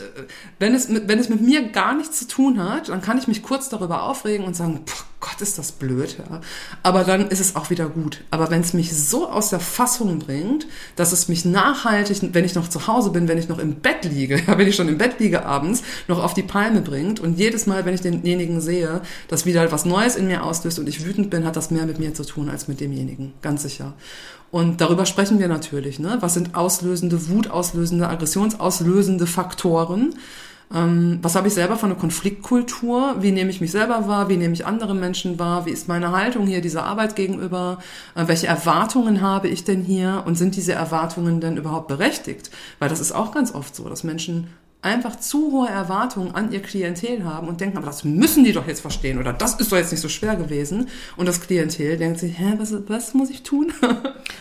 wenn 0.58 0.74
es, 0.74 0.88
mit, 0.88 1.08
wenn 1.08 1.18
es 1.18 1.28
mit 1.28 1.40
mir 1.40 1.68
gar 1.68 1.94
nichts 1.94 2.18
zu 2.20 2.28
tun 2.28 2.62
hat, 2.62 2.88
dann 2.88 3.00
kann 3.00 3.18
ich 3.18 3.26
mich 3.26 3.42
kurz 3.42 3.68
darüber 3.68 4.02
aufregen 4.04 4.46
und 4.46 4.54
sagen, 4.54 4.82
"Puh, 4.84 5.04
Gott, 5.20 5.40
ist 5.40 5.58
das 5.58 5.72
blöd, 5.72 6.18
ja. 6.18 6.40
Aber 6.82 7.02
dann 7.02 7.28
ist 7.28 7.40
es 7.40 7.56
auch 7.56 7.70
wieder 7.70 7.88
gut. 7.88 8.22
Aber 8.30 8.50
wenn 8.50 8.60
es 8.60 8.74
mich 8.74 8.94
so 8.94 9.28
aus 9.28 9.48
der 9.48 9.60
Fassung 9.60 10.18
bringt, 10.18 10.66
dass 10.94 11.12
es 11.12 11.28
mich 11.28 11.46
nachhaltig, 11.46 12.18
wenn 12.34 12.44
ich 12.44 12.54
noch 12.54 12.68
zu 12.68 12.86
Hause 12.86 13.10
bin, 13.10 13.26
wenn 13.26 13.38
ich 13.38 13.48
noch 13.48 13.58
im 13.58 13.76
Bett 13.76 14.04
liege, 14.04 14.40
ja, 14.46 14.58
wenn 14.58 14.68
ich 14.68 14.76
schon 14.76 14.88
im 14.88 14.98
Bett 14.98 15.18
liege 15.18 15.46
abends, 15.46 15.82
noch 16.06 16.22
auf 16.22 16.34
die 16.34 16.42
Palme 16.42 16.82
bringt 16.82 17.18
und 17.18 17.38
jedes 17.38 17.66
Mal, 17.66 17.86
wenn 17.86 17.94
ich 17.94 18.02
denjenigen 18.02 18.60
sehe, 18.60 19.00
dass 19.28 19.46
wieder 19.46 19.72
was 19.72 19.86
Neues 19.86 20.16
in 20.16 20.26
mir 20.26 20.44
auslöst 20.44 20.78
und 20.78 20.88
ich 20.88 21.04
wütend 21.06 21.30
bin, 21.30 21.46
hat 21.46 21.56
das 21.56 21.70
mehr 21.70 21.86
mit 21.86 21.98
mir 21.98 22.12
zu 22.12 22.24
tun 22.24 22.50
als 22.50 22.68
mit 22.68 22.80
demjenigen. 22.80 23.32
Ganz 23.40 23.62
sicher. 23.62 23.94
Und 24.50 24.80
darüber 24.80 25.06
sprechen 25.06 25.38
wir 25.38 25.48
natürlich. 25.48 25.98
Ne? 25.98 26.18
Was 26.20 26.34
sind 26.34 26.54
auslösende, 26.54 27.28
wutauslösende, 27.28 28.08
aggressionsauslösende 28.08 29.26
Faktoren? 29.26 30.14
Ähm, 30.74 31.18
was 31.22 31.36
habe 31.36 31.48
ich 31.48 31.54
selber 31.54 31.76
von 31.76 31.90
einer 31.90 31.98
Konfliktkultur? 31.98 33.16
Wie 33.20 33.30
nehme 33.30 33.50
ich 33.50 33.60
mich 33.60 33.70
selber 33.70 34.08
wahr? 34.08 34.28
Wie 34.28 34.36
nehme 34.36 34.54
ich 34.54 34.66
andere 34.66 34.94
Menschen 34.94 35.38
wahr? 35.38 35.66
Wie 35.66 35.70
ist 35.70 35.88
meine 35.88 36.10
Haltung 36.12 36.46
hier 36.46 36.60
dieser 36.60 36.84
Arbeit 36.84 37.14
gegenüber? 37.14 37.78
Äh, 38.14 38.26
welche 38.26 38.48
Erwartungen 38.48 39.20
habe 39.20 39.48
ich 39.48 39.64
denn 39.64 39.82
hier? 39.82 40.24
Und 40.26 40.36
sind 40.36 40.56
diese 40.56 40.72
Erwartungen 40.72 41.40
denn 41.40 41.56
überhaupt 41.56 41.88
berechtigt? 41.88 42.50
Weil 42.78 42.88
das 42.88 43.00
ist 43.00 43.12
auch 43.12 43.32
ganz 43.32 43.54
oft 43.54 43.76
so, 43.76 43.88
dass 43.88 44.02
Menschen 44.02 44.48
einfach 44.86 45.16
zu 45.16 45.50
hohe 45.50 45.68
Erwartungen 45.68 46.34
an 46.34 46.52
ihr 46.52 46.62
Klientel 46.62 47.24
haben 47.24 47.48
und 47.48 47.60
denken, 47.60 47.76
aber 47.76 47.86
das 47.86 48.04
müssen 48.04 48.44
die 48.44 48.52
doch 48.52 48.68
jetzt 48.68 48.80
verstehen 48.80 49.18
oder 49.18 49.32
das 49.32 49.54
ist 49.54 49.72
doch 49.72 49.76
jetzt 49.76 49.90
nicht 49.90 50.00
so 50.00 50.08
schwer 50.08 50.36
gewesen. 50.36 50.88
Und 51.16 51.26
das 51.26 51.40
Klientel 51.40 51.96
denkt 51.96 52.20
sich, 52.20 52.38
hä, 52.38 52.54
was, 52.58 52.72
was 52.88 53.12
muss 53.14 53.30
ich 53.30 53.42
tun? 53.42 53.72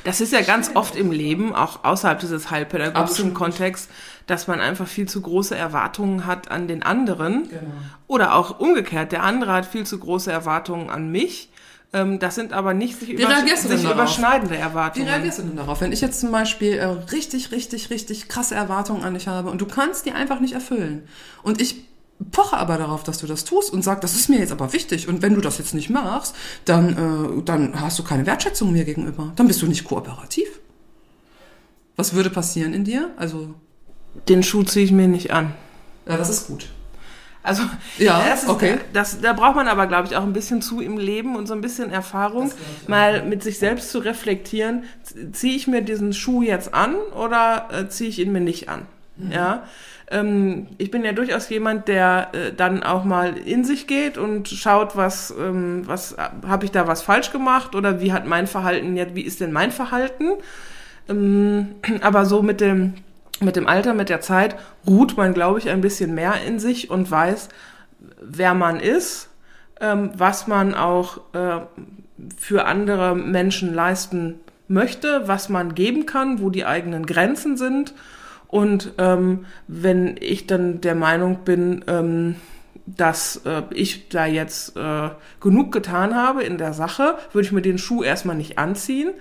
Das 0.03 0.21
ist 0.21 0.31
ja 0.31 0.41
ganz 0.41 0.69
oft 0.75 0.95
im 0.95 1.11
Leben, 1.11 1.55
auch 1.55 1.83
außerhalb 1.83 2.19
dieses 2.19 2.51
heilpädagogischen. 2.51 3.33
Kontexts, 3.33 3.89
dass 4.27 4.47
man 4.47 4.59
einfach 4.59 4.88
viel 4.88 5.07
zu 5.07 5.21
große 5.21 5.55
Erwartungen 5.55 6.25
hat 6.25 6.49
an 6.51 6.67
den 6.67 6.83
anderen. 6.83 7.49
Genau. 7.49 7.61
Oder 8.07 8.35
auch 8.35 8.59
umgekehrt, 8.59 9.11
der 9.11 9.23
andere 9.23 9.53
hat 9.53 9.65
viel 9.65 9.85
zu 9.85 9.99
große 9.99 10.31
Erwartungen 10.31 10.89
an 10.89 11.11
mich. 11.11 11.49
Ähm, 11.93 12.19
Das 12.19 12.35
sind 12.35 12.51
aber 12.51 12.73
nicht 12.73 12.99
sich, 12.99 13.09
Wie 13.09 13.13
über, 13.13 13.35
sich 13.55 13.83
überschneidende 13.83 14.55
Wie 14.55 14.59
Erwartungen. 14.59 15.07
reagierst 15.07 15.39
du 15.39 15.43
denn 15.43 15.55
darauf? 15.55 15.81
Wenn 15.81 15.91
ich 15.91 16.01
jetzt 16.01 16.19
zum 16.19 16.31
Beispiel 16.31 16.73
äh, 16.73 16.85
richtig, 16.85 17.51
richtig, 17.51 17.89
richtig 17.91 18.27
krasse 18.27 18.55
Erwartungen 18.55 19.03
an 19.03 19.13
dich 19.13 19.27
habe 19.27 19.49
und 19.51 19.61
du 19.61 19.65
kannst 19.67 20.05
die 20.05 20.11
einfach 20.11 20.39
nicht 20.39 20.53
erfüllen 20.53 21.07
und 21.43 21.61
ich 21.61 21.85
poche 22.31 22.57
aber 22.57 22.77
darauf, 22.77 23.03
dass 23.03 23.17
du 23.19 23.27
das 23.27 23.43
tust 23.43 23.71
und 23.73 23.83
sag, 23.83 23.99
das 24.01 24.15
ist 24.15 24.29
mir 24.29 24.39
jetzt 24.39 24.51
aber 24.53 24.71
wichtig 24.73 25.07
und 25.07 25.21
wenn 25.21 25.35
du 25.35 25.41
das 25.41 25.57
jetzt 25.57 25.73
nicht 25.73 25.89
machst, 25.89 26.33
dann, 26.65 27.38
äh, 27.38 27.43
dann 27.43 27.79
hast 27.79 27.99
du 27.99 28.03
keine 28.03 28.25
Wertschätzung 28.25 28.71
mir 28.71 28.85
gegenüber. 28.85 29.33
Dann 29.35 29.47
bist 29.47 29.61
du 29.61 29.67
nicht 29.67 29.83
kooperativ. 29.83 30.47
Was 31.97 32.13
würde 32.13 32.29
passieren 32.29 32.73
in 32.73 32.83
dir? 32.83 33.11
Also, 33.17 33.53
Den 34.28 34.43
Schuh 34.43 34.63
ziehe 34.63 34.86
ich 34.86 34.91
mir 34.91 35.08
nicht 35.08 35.32
an. 35.32 35.54
ja, 36.08 36.17
das 36.17 36.30
ist 36.30 36.47
gut. 36.47 36.67
Also, 37.43 37.62
Ja, 37.99 38.23
das 38.30 38.43
ist, 38.43 38.49
okay. 38.49 38.80
das, 38.91 39.21
da 39.21 39.34
braucht 39.34 39.56
man 39.56 39.67
aber, 39.67 39.86
glaube 39.86 40.08
ich, 40.08 40.15
auch 40.15 40.23
ein 40.23 40.34
bisschen 40.34 40.62
zu 40.62 40.82
im 40.82 40.97
Leben 40.97 41.36
und 41.36 41.47
so 41.47 41.54
ein 41.54 41.62
bisschen 41.62 41.91
Erfahrung, 41.91 42.51
mal 42.88 43.23
mit 43.23 43.43
sich 43.43 43.60
selbst 43.60 43.91
zu 43.91 43.99
reflektieren, 43.99 44.84
ziehe 45.32 45.56
ich 45.56 45.67
mir 45.67 45.82
diesen 45.82 46.13
Schuh 46.13 46.41
jetzt 46.41 46.73
an 46.73 46.95
oder 46.95 47.69
äh, 47.71 47.88
ziehe 47.88 48.10
ich 48.10 48.19
ihn 48.19 48.32
mir 48.32 48.41
nicht 48.41 48.67
an? 48.67 48.88
Mhm. 49.17 49.32
Ja, 49.32 49.63
ähm, 50.10 50.67
ich 50.78 50.91
bin 50.91 51.04
ja 51.04 51.13
durchaus 51.13 51.49
jemand, 51.49 51.88
der 51.88 52.30
äh, 52.34 52.51
dann 52.51 52.84
auch 52.84 53.04
mal 53.04 53.38
in 53.38 53.63
sich 53.63 53.88
geht 53.88 54.17
und 54.17 54.47
schaut, 54.47 54.95
was, 54.95 55.34
ähm, 55.39 55.84
was 55.86 56.15
habe 56.47 56.65
ich 56.65 56.71
da 56.71 56.88
was 56.88 57.01
falsch 57.01 57.32
gemacht 57.32 57.75
oder 57.75 58.01
wie 58.01 58.12
hat 58.13 58.25
mein 58.25 58.47
Verhalten 58.47 58.95
jetzt, 58.97 59.15
wie 59.15 59.21
ist 59.21 59.39
denn 59.41 59.51
mein 59.51 59.71
Verhalten? 59.71 60.32
Ähm, 61.10 61.75
aber 62.01 62.25
so 62.25 62.41
mit 62.41 62.62
dem, 62.62 62.93
mit 63.41 63.55
dem 63.55 63.67
Alter, 63.67 63.93
mit 63.93 64.09
der 64.09 64.21
Zeit 64.21 64.55
ruht 64.87 65.17
man, 65.17 65.33
glaube 65.33 65.59
ich, 65.59 65.69
ein 65.69 65.81
bisschen 65.81 66.13
mehr 66.13 66.35
in 66.45 66.59
sich 66.59 66.89
und 66.89 67.09
weiß, 67.09 67.49
wer 68.21 68.53
man 68.53 68.79
ist, 68.79 69.29
ähm, 69.81 70.11
was 70.15 70.47
man 70.47 70.73
auch 70.73 71.17
äh, 71.33 71.59
für 72.37 72.65
andere 72.65 73.15
Menschen 73.15 73.73
leisten 73.73 74.39
möchte, 74.67 75.27
was 75.27 75.49
man 75.49 75.75
geben 75.75 76.05
kann, 76.05 76.39
wo 76.39 76.49
die 76.49 76.65
eigenen 76.65 77.05
Grenzen 77.05 77.57
sind 77.57 77.93
und 78.47 78.93
ähm, 78.97 79.45
wenn 79.67 80.15
ich 80.19 80.47
dann 80.47 80.81
der 80.81 80.95
Meinung 80.95 81.39
bin, 81.43 81.83
ähm, 81.87 82.35
dass 82.85 83.41
äh, 83.45 83.63
ich 83.71 84.09
da 84.09 84.25
jetzt 84.25 84.77
äh, 84.77 85.09
genug 85.41 85.71
getan 85.71 86.15
habe 86.15 86.43
in 86.43 86.57
der 86.57 86.73
Sache, 86.73 87.17
würde 87.33 87.45
ich 87.45 87.51
mir 87.51 87.61
den 87.61 87.77
Schuh 87.77 88.03
erstmal 88.03 88.35
nicht 88.35 88.57
anziehen. 88.57 89.11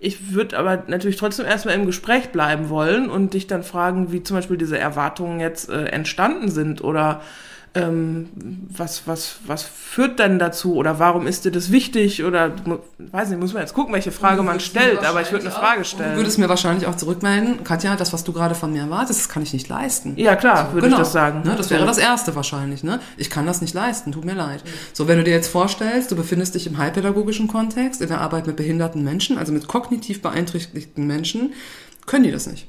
Ich 0.00 0.32
würde 0.32 0.58
aber 0.58 0.84
natürlich 0.86 1.16
trotzdem 1.16 1.46
erstmal 1.46 1.74
im 1.74 1.86
Gespräch 1.86 2.30
bleiben 2.30 2.68
wollen 2.68 3.08
und 3.08 3.34
dich 3.34 3.46
dann 3.46 3.62
fragen, 3.62 4.12
wie 4.12 4.22
zum 4.22 4.36
Beispiel 4.36 4.56
diese 4.56 4.78
Erwartungen 4.78 5.40
jetzt 5.40 5.68
äh, 5.70 5.86
entstanden 5.86 6.50
sind 6.50 6.82
oder 6.82 7.22
ähm, 7.74 8.28
was, 8.68 9.06
was, 9.06 9.36
was 9.46 9.62
führt 9.64 10.20
denn 10.20 10.38
dazu 10.38 10.76
oder 10.76 11.00
warum 11.00 11.26
ist 11.26 11.44
dir 11.44 11.50
das 11.50 11.72
wichtig 11.72 12.22
oder 12.22 12.52
weiß 12.98 13.30
nicht, 13.30 13.40
muss 13.40 13.52
man 13.52 13.62
jetzt 13.62 13.74
gucken, 13.74 13.92
welche 13.92 14.12
Frage 14.12 14.42
man 14.42 14.60
stellt, 14.60 15.04
aber 15.04 15.22
ich 15.22 15.32
würde 15.32 15.46
eine 15.46 15.54
Frage 15.54 15.84
stellen. 15.84 16.12
Du 16.12 16.18
würdest 16.18 16.38
mir 16.38 16.48
wahrscheinlich 16.48 16.86
auch 16.86 16.94
zurückmelden, 16.94 17.64
Katja, 17.64 17.96
das, 17.96 18.12
was 18.12 18.22
du 18.22 18.32
gerade 18.32 18.54
von 18.54 18.72
mir 18.72 18.82
erwartest, 18.82 19.20
das 19.20 19.28
kann 19.28 19.42
ich 19.42 19.52
nicht 19.52 19.68
leisten. 19.68 20.14
Ja, 20.16 20.36
klar, 20.36 20.68
so, 20.68 20.74
würde 20.74 20.86
genau. 20.86 20.98
ich 20.98 21.02
das 21.02 21.12
sagen. 21.12 21.42
Ne, 21.44 21.54
das 21.56 21.70
wäre 21.70 21.84
das 21.84 21.98
Erste 21.98 22.36
wahrscheinlich. 22.36 22.84
Ne? 22.84 23.00
Ich 23.16 23.28
kann 23.28 23.46
das 23.46 23.60
nicht 23.60 23.74
leisten, 23.74 24.12
tut 24.12 24.24
mir 24.24 24.34
leid. 24.34 24.62
So, 24.92 25.08
wenn 25.08 25.18
du 25.18 25.24
dir 25.24 25.32
jetzt 25.32 25.48
vorstellst, 25.48 26.12
du 26.12 26.16
befindest 26.16 26.54
dich 26.54 26.66
im 26.68 26.78
heilpädagogischen 26.78 27.48
Kontext, 27.48 28.00
in 28.00 28.08
der 28.08 28.20
Arbeit 28.20 28.46
mit 28.46 28.56
behinderten 28.56 29.02
Menschen, 29.02 29.36
also 29.36 29.52
mit 29.52 29.66
kognitiv 29.66 30.22
beeinträchtigten 30.22 31.06
Menschen, 31.06 31.54
können 32.06 32.24
die 32.24 32.30
das 32.30 32.46
nicht. 32.46 32.68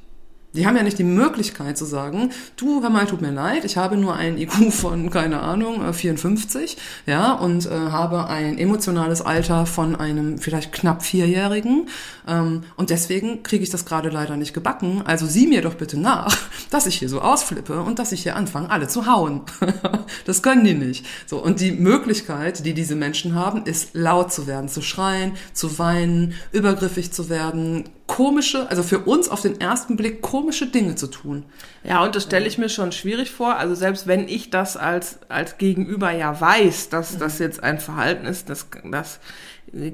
Die 0.56 0.66
haben 0.66 0.76
ja 0.76 0.84
nicht 0.84 0.98
die 0.98 1.04
Möglichkeit 1.04 1.78
zu 1.78 1.86
sagen, 1.86 2.32
du, 2.58 2.82
hör 2.82 2.90
mal, 2.90 3.06
tut 3.06 3.22
mir 3.22 3.32
leid, 3.32 3.66
ich 3.66 3.78
habe 3.78 3.98
nur 3.98 4.16
einen 4.16 4.38
IQ 4.38 4.54
von, 4.72 5.10
keine 5.10 5.42
Ahnung, 5.42 5.94
54, 5.94 6.78
äh, 7.06 7.12
ja, 7.12 7.34
und 7.34 7.66
äh, 7.66 7.70
habe 7.70 8.28
ein 8.28 8.58
emotionales 8.58 9.22
Alter 9.22 9.66
von 9.66 9.96
einem 9.96 10.38
vielleicht 10.38 10.72
knapp 10.72 11.04
Vierjährigen 11.04 11.88
ähm, 12.28 12.64
und 12.76 12.90
deswegen 12.90 13.44
kriege 13.44 13.64
ich 13.64 13.70
das 13.70 13.86
gerade 13.86 14.10
leider 14.10 14.38
nicht 14.38 14.54
gebacken. 14.54 15.04
Also 15.06 15.26
sieh 15.26 15.48
mir 15.48 15.62
doch 15.62 15.76
bitte 15.76 16.00
nach, 16.00 16.36
dass 16.70 16.88
ich 16.88 16.96
hier 16.96 17.10
so 17.10 17.22
ausflippe 17.22 17.82
und 17.82 18.00
dass 18.00 18.12
ich 18.12 18.24
hier 18.24 18.36
anfange, 18.36 18.70
alle 18.70 18.88
zu 18.88 19.06
hauen. 19.06 19.42
das 20.26 20.42
können 20.42 20.64
die 20.64 20.74
nicht. 20.74 21.06
So, 21.26 21.38
und 21.44 21.60
die 21.60 21.72
Möglichkeit, 21.72 22.66
die 22.66 22.74
diese 22.74 22.96
Menschen 22.96 23.36
haben, 23.36 23.66
ist 23.66 23.90
laut 23.94 24.32
zu 24.32 24.48
werden, 24.48 24.70
zu 24.70 24.82
schreien, 24.82 25.34
zu 25.54 25.78
weinen, 25.78 26.34
übergriffig 26.52 27.12
zu 27.12 27.30
werden, 27.30 27.86
komische, 28.08 28.70
also 28.70 28.84
für 28.84 29.00
uns 29.00 29.30
auf 29.30 29.42
den 29.42 29.60
ersten 29.60 29.96
Blick 29.98 30.22
komische 30.22 30.68
Dinge 30.68 30.96
zu 30.96 31.08
tun. 31.08 31.44
Ja, 31.84 32.04
und 32.04 32.16
das 32.16 32.24
stelle 32.24 32.46
ich 32.46 32.58
mir 32.58 32.70
schon 32.70 32.92
schwierig 32.92 33.32
vor. 33.32 33.56
Also 33.56 33.74
selbst 33.74 34.06
wenn 34.08 34.28
ich 34.28 34.50
das 34.52 34.78
als, 34.78 35.20
als 35.28 35.58
Gegenüber 35.58 36.12
ja 36.12 36.40
weiß, 36.40 36.90
dass 36.90 37.18
das 37.18 37.40
jetzt 37.40 37.64
ein 37.64 37.80
Verhalten 37.80 38.26
ist, 38.26 38.50
das, 38.50 38.68
das 38.84 39.20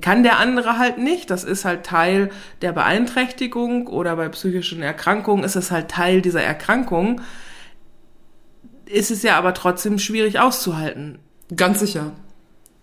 kann 0.02 0.24
der 0.24 0.40
andere 0.40 0.78
halt 0.78 0.98
nicht. 0.98 1.30
Das 1.30 1.44
ist 1.44 1.64
halt 1.64 1.86
Teil 1.86 2.30
der 2.62 2.74
Beeinträchtigung 2.74 3.88
oder 3.88 4.16
bei 4.18 4.28
psychischen 4.30 4.82
Erkrankungen 4.82 5.44
ist 5.44 5.56
es 5.56 5.72
halt 5.72 5.90
Teil 5.90 6.22
dieser 6.22 6.44
Erkrankung. 6.44 7.22
Ist 8.86 9.10
es 9.10 9.24
ja 9.24 9.38
aber 9.38 9.54
trotzdem 9.54 10.00
schwierig 10.00 10.40
auszuhalten. 10.40 11.20
Ganz 11.56 11.80
sicher. 11.80 12.12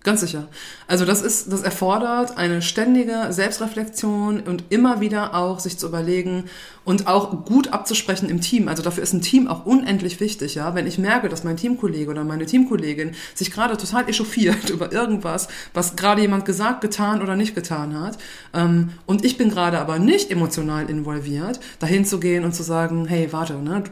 Ganz 0.09 0.23
sicher. 0.23 0.49
Also 0.87 1.05
das 1.05 1.21
ist, 1.21 1.53
das 1.53 1.61
erfordert 1.61 2.39
eine 2.39 2.63
ständige 2.63 3.27
Selbstreflexion 3.29 4.41
und 4.41 4.65
immer 4.71 5.03
wieder 5.03 5.35
auch 5.35 5.61
sich 5.61 5.77
zu 5.77 5.87
überlegen 5.87 6.45
und 6.87 7.07
auch 7.07 7.45
gut 7.45 7.75
abzusprechen 7.75 8.31
im 8.31 8.41
Team. 8.41 8.69
Also 8.69 8.83
dafür 8.83 9.03
ist 9.03 9.13
ein 9.13 9.21
Team 9.21 9.49
auch 9.49 9.67
unendlich 9.67 10.19
wichtig, 10.19 10.55
ja. 10.55 10.75
Wenn 10.75 10.87
ich 10.87 10.97
merke, 10.97 11.29
dass 11.29 11.45
mein 11.45 11.59
Teamkollege 11.59 12.11
oder 12.11 12.25
meine 12.25 12.47
Teamkollegin 12.47 13.13
sich 13.35 13.51
gerade 13.51 13.77
total 13.77 14.09
echauffiert 14.09 14.71
über 14.71 14.93
irgendwas, 14.93 15.49
was 15.75 15.95
gerade 15.95 16.23
jemand 16.23 16.47
gesagt, 16.47 16.81
getan 16.81 17.21
oder 17.21 17.37
nicht 17.37 17.55
getan 17.55 18.01
hat, 18.01 18.17
ähm, 18.55 18.93
und 19.05 19.27
ich 19.27 19.37
bin 19.37 19.51
gerade 19.51 19.79
aber 19.79 19.99
nicht 19.99 20.31
emotional 20.31 20.89
involviert, 20.89 21.61
dahin 21.81 22.07
zu 22.07 22.19
gehen 22.19 22.47
und 22.47 22.55
zu 22.55 22.63
sagen, 22.63 23.05
hey, 23.05 23.31
warte, 23.31 23.57
ne, 23.57 23.85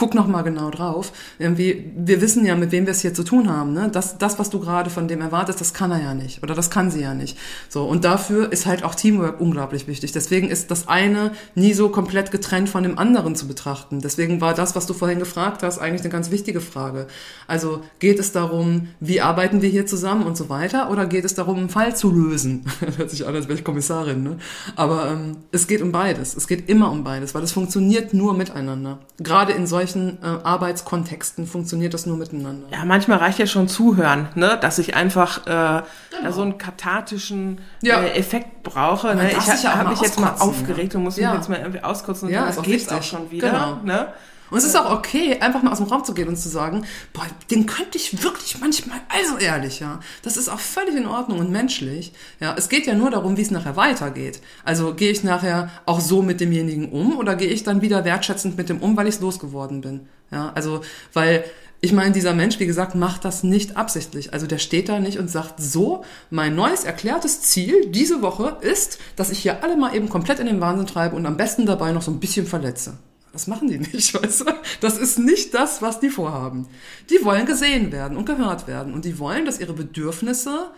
guck 0.00 0.14
noch 0.14 0.26
mal 0.26 0.40
genau 0.40 0.70
drauf. 0.70 1.12
Irgendwie, 1.38 1.92
wir 1.94 2.22
wissen 2.22 2.46
ja, 2.46 2.56
mit 2.56 2.72
wem 2.72 2.86
wir 2.86 2.92
es 2.92 3.02
hier 3.02 3.12
zu 3.12 3.22
tun 3.22 3.50
haben. 3.50 3.74
Ne? 3.74 3.90
Das, 3.92 4.16
das, 4.16 4.38
was 4.38 4.48
du 4.48 4.58
gerade 4.58 4.88
von 4.88 5.08
dem 5.08 5.20
erwartest, 5.20 5.60
das 5.60 5.74
kann 5.74 5.90
er 5.90 6.00
ja 6.00 6.14
nicht 6.14 6.42
oder 6.42 6.54
das 6.54 6.70
kann 6.70 6.90
sie 6.90 7.02
ja 7.02 7.12
nicht. 7.12 7.36
So 7.68 7.84
und 7.84 8.02
dafür 8.02 8.50
ist 8.50 8.64
halt 8.64 8.82
auch 8.82 8.94
Teamwork 8.94 9.42
unglaublich 9.42 9.86
wichtig. 9.86 10.12
Deswegen 10.12 10.48
ist 10.48 10.70
das 10.70 10.88
eine 10.88 11.32
nie 11.54 11.74
so 11.74 11.90
komplett 11.90 12.30
getrennt 12.30 12.70
von 12.70 12.82
dem 12.82 12.98
anderen 12.98 13.36
zu 13.36 13.46
betrachten. 13.46 14.00
Deswegen 14.00 14.40
war 14.40 14.54
das, 14.54 14.74
was 14.74 14.86
du 14.86 14.94
vorhin 14.94 15.18
gefragt 15.18 15.62
hast, 15.62 15.78
eigentlich 15.78 16.00
eine 16.00 16.10
ganz 16.10 16.30
wichtige 16.30 16.62
Frage. 16.62 17.06
Also 17.46 17.82
geht 17.98 18.18
es 18.18 18.32
darum, 18.32 18.88
wie 19.00 19.20
arbeiten 19.20 19.60
wir 19.60 19.68
hier 19.68 19.84
zusammen 19.84 20.24
und 20.24 20.34
so 20.34 20.48
weiter, 20.48 20.90
oder 20.90 21.04
geht 21.04 21.26
es 21.26 21.34
darum, 21.34 21.58
einen 21.58 21.68
Fall 21.68 21.94
zu 21.94 22.10
lösen? 22.10 22.64
Hört 22.96 23.10
sich 23.10 23.26
an, 23.26 23.34
als 23.34 23.48
wäre 23.48 23.58
ich 23.58 23.64
Kommissarin. 23.64 24.22
Ne? 24.22 24.38
Aber 24.76 25.10
ähm, 25.10 25.36
es 25.52 25.66
geht 25.66 25.82
um 25.82 25.92
beides. 25.92 26.34
Es 26.34 26.46
geht 26.46 26.70
immer 26.70 26.90
um 26.90 27.04
beides, 27.04 27.34
weil 27.34 27.42
es 27.42 27.52
funktioniert 27.52 28.14
nur 28.14 28.32
miteinander. 28.32 29.00
Gerade 29.18 29.52
in 29.52 29.66
solchen 29.66 29.89
solchen 29.90 30.18
äh, 30.22 30.26
Arbeitskontexten 30.44 31.46
funktioniert 31.46 31.94
das 31.94 32.06
nur 32.06 32.16
miteinander. 32.16 32.66
Ja, 32.70 32.84
manchmal 32.84 33.18
reicht 33.18 33.38
ja 33.38 33.46
schon 33.46 33.68
zuhören, 33.68 34.28
ne? 34.34 34.58
dass 34.60 34.78
ich 34.78 34.94
einfach 34.94 35.46
äh, 35.46 35.50
genau. 35.50 35.84
ja, 36.22 36.32
so 36.32 36.42
einen 36.42 36.58
kathartischen 36.58 37.60
ja. 37.82 38.00
äh, 38.00 38.18
Effekt 38.18 38.62
brauche. 38.62 39.14
Ne? 39.14 39.30
Ich 39.30 39.38
habe 39.38 39.58
ja 39.62 39.90
mich 39.90 40.00
jetzt 40.00 40.20
mal 40.20 40.34
aufgeregt 40.38 40.94
und 40.94 41.04
muss 41.04 41.16
mich 41.16 41.26
jetzt 41.26 41.48
mal 41.48 41.58
irgendwie 41.58 41.82
auskotzen 41.82 42.28
und 42.28 42.34
ja, 42.34 42.50
dann 42.50 42.62
geht's 42.62 42.88
auch 42.88 43.02
schon 43.02 43.30
wieder. 43.30 43.50
Genau. 43.50 43.76
Ne? 43.84 44.08
Und 44.50 44.58
es 44.58 44.64
ist 44.64 44.76
auch 44.76 44.90
okay, 44.90 45.38
einfach 45.40 45.62
mal 45.62 45.72
aus 45.72 45.78
dem 45.78 45.86
Raum 45.86 46.04
zu 46.04 46.14
gehen 46.14 46.28
und 46.28 46.36
zu 46.36 46.48
sagen, 46.48 46.84
boah, 47.12 47.26
den 47.50 47.66
könnte 47.66 47.98
ich 47.98 48.22
wirklich 48.22 48.58
manchmal, 48.60 48.98
also 49.08 49.38
ehrlich, 49.38 49.80
ja. 49.80 50.00
Das 50.22 50.36
ist 50.36 50.48
auch 50.48 50.58
völlig 50.58 50.96
in 50.96 51.06
Ordnung 51.06 51.38
und 51.38 51.50
menschlich. 51.50 52.12
Ja, 52.40 52.54
es 52.56 52.68
geht 52.68 52.86
ja 52.86 52.94
nur 52.94 53.10
darum, 53.10 53.36
wie 53.36 53.42
es 53.42 53.50
nachher 53.50 53.76
weitergeht. 53.76 54.40
Also 54.64 54.94
gehe 54.94 55.10
ich 55.10 55.24
nachher 55.24 55.70
auch 55.86 56.00
so 56.00 56.22
mit 56.22 56.40
demjenigen 56.40 56.90
um 56.90 57.16
oder 57.16 57.36
gehe 57.36 57.48
ich 57.48 57.62
dann 57.62 57.82
wieder 57.82 58.04
wertschätzend 58.04 58.56
mit 58.56 58.68
dem 58.68 58.78
um, 58.78 58.96
weil 58.96 59.08
ich 59.08 59.16
es 59.16 59.20
losgeworden 59.20 59.80
bin. 59.80 60.08
Ja, 60.30 60.52
also, 60.54 60.82
weil 61.12 61.44
ich 61.82 61.92
meine, 61.92 62.12
dieser 62.12 62.34
Mensch, 62.34 62.60
wie 62.60 62.66
gesagt, 62.66 62.94
macht 62.94 63.24
das 63.24 63.42
nicht 63.42 63.76
absichtlich. 63.76 64.34
Also 64.34 64.46
der 64.46 64.58
steht 64.58 64.88
da 64.90 65.00
nicht 65.00 65.18
und 65.18 65.30
sagt, 65.30 65.54
so, 65.62 66.04
mein 66.28 66.54
neues 66.54 66.84
erklärtes 66.84 67.40
Ziel 67.40 67.86
diese 67.86 68.20
Woche 68.20 68.58
ist, 68.60 68.98
dass 69.16 69.30
ich 69.30 69.38
hier 69.38 69.64
alle 69.64 69.76
mal 69.76 69.94
eben 69.94 70.10
komplett 70.10 70.40
in 70.40 70.46
den 70.46 70.60
Wahnsinn 70.60 70.86
treibe 70.86 71.16
und 71.16 71.24
am 71.24 71.38
besten 71.38 71.64
dabei 71.64 71.92
noch 71.92 72.02
so 72.02 72.10
ein 72.10 72.20
bisschen 72.20 72.46
verletze. 72.46 72.98
Das 73.32 73.46
machen 73.46 73.68
die 73.68 73.78
nicht, 73.78 74.14
weißt 74.22 74.40
du? 74.40 74.44
Das 74.80 74.98
ist 74.98 75.18
nicht 75.18 75.54
das, 75.54 75.82
was 75.82 76.00
die 76.00 76.10
vorhaben. 76.10 76.66
Die 77.10 77.24
wollen 77.24 77.46
gesehen 77.46 77.92
werden 77.92 78.16
und 78.16 78.26
gehört 78.26 78.66
werden. 78.66 78.94
Und 78.94 79.04
die 79.04 79.18
wollen, 79.18 79.44
dass 79.44 79.60
ihre 79.60 79.72
Bedürfnisse, 79.72 80.70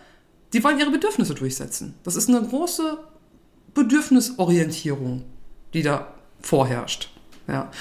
die 0.53 0.63
wollen 0.63 0.79
ihre 0.79 0.91
Bedürfnisse 0.91 1.33
durchsetzen. 1.33 1.95
Das 2.03 2.15
ist 2.15 2.29
eine 2.29 2.41
große 2.41 2.99
Bedürfnisorientierung, 3.73 5.23
die 5.73 5.81
da 5.81 6.13
vorherrscht. 6.41 7.09
Ja. 7.47 7.71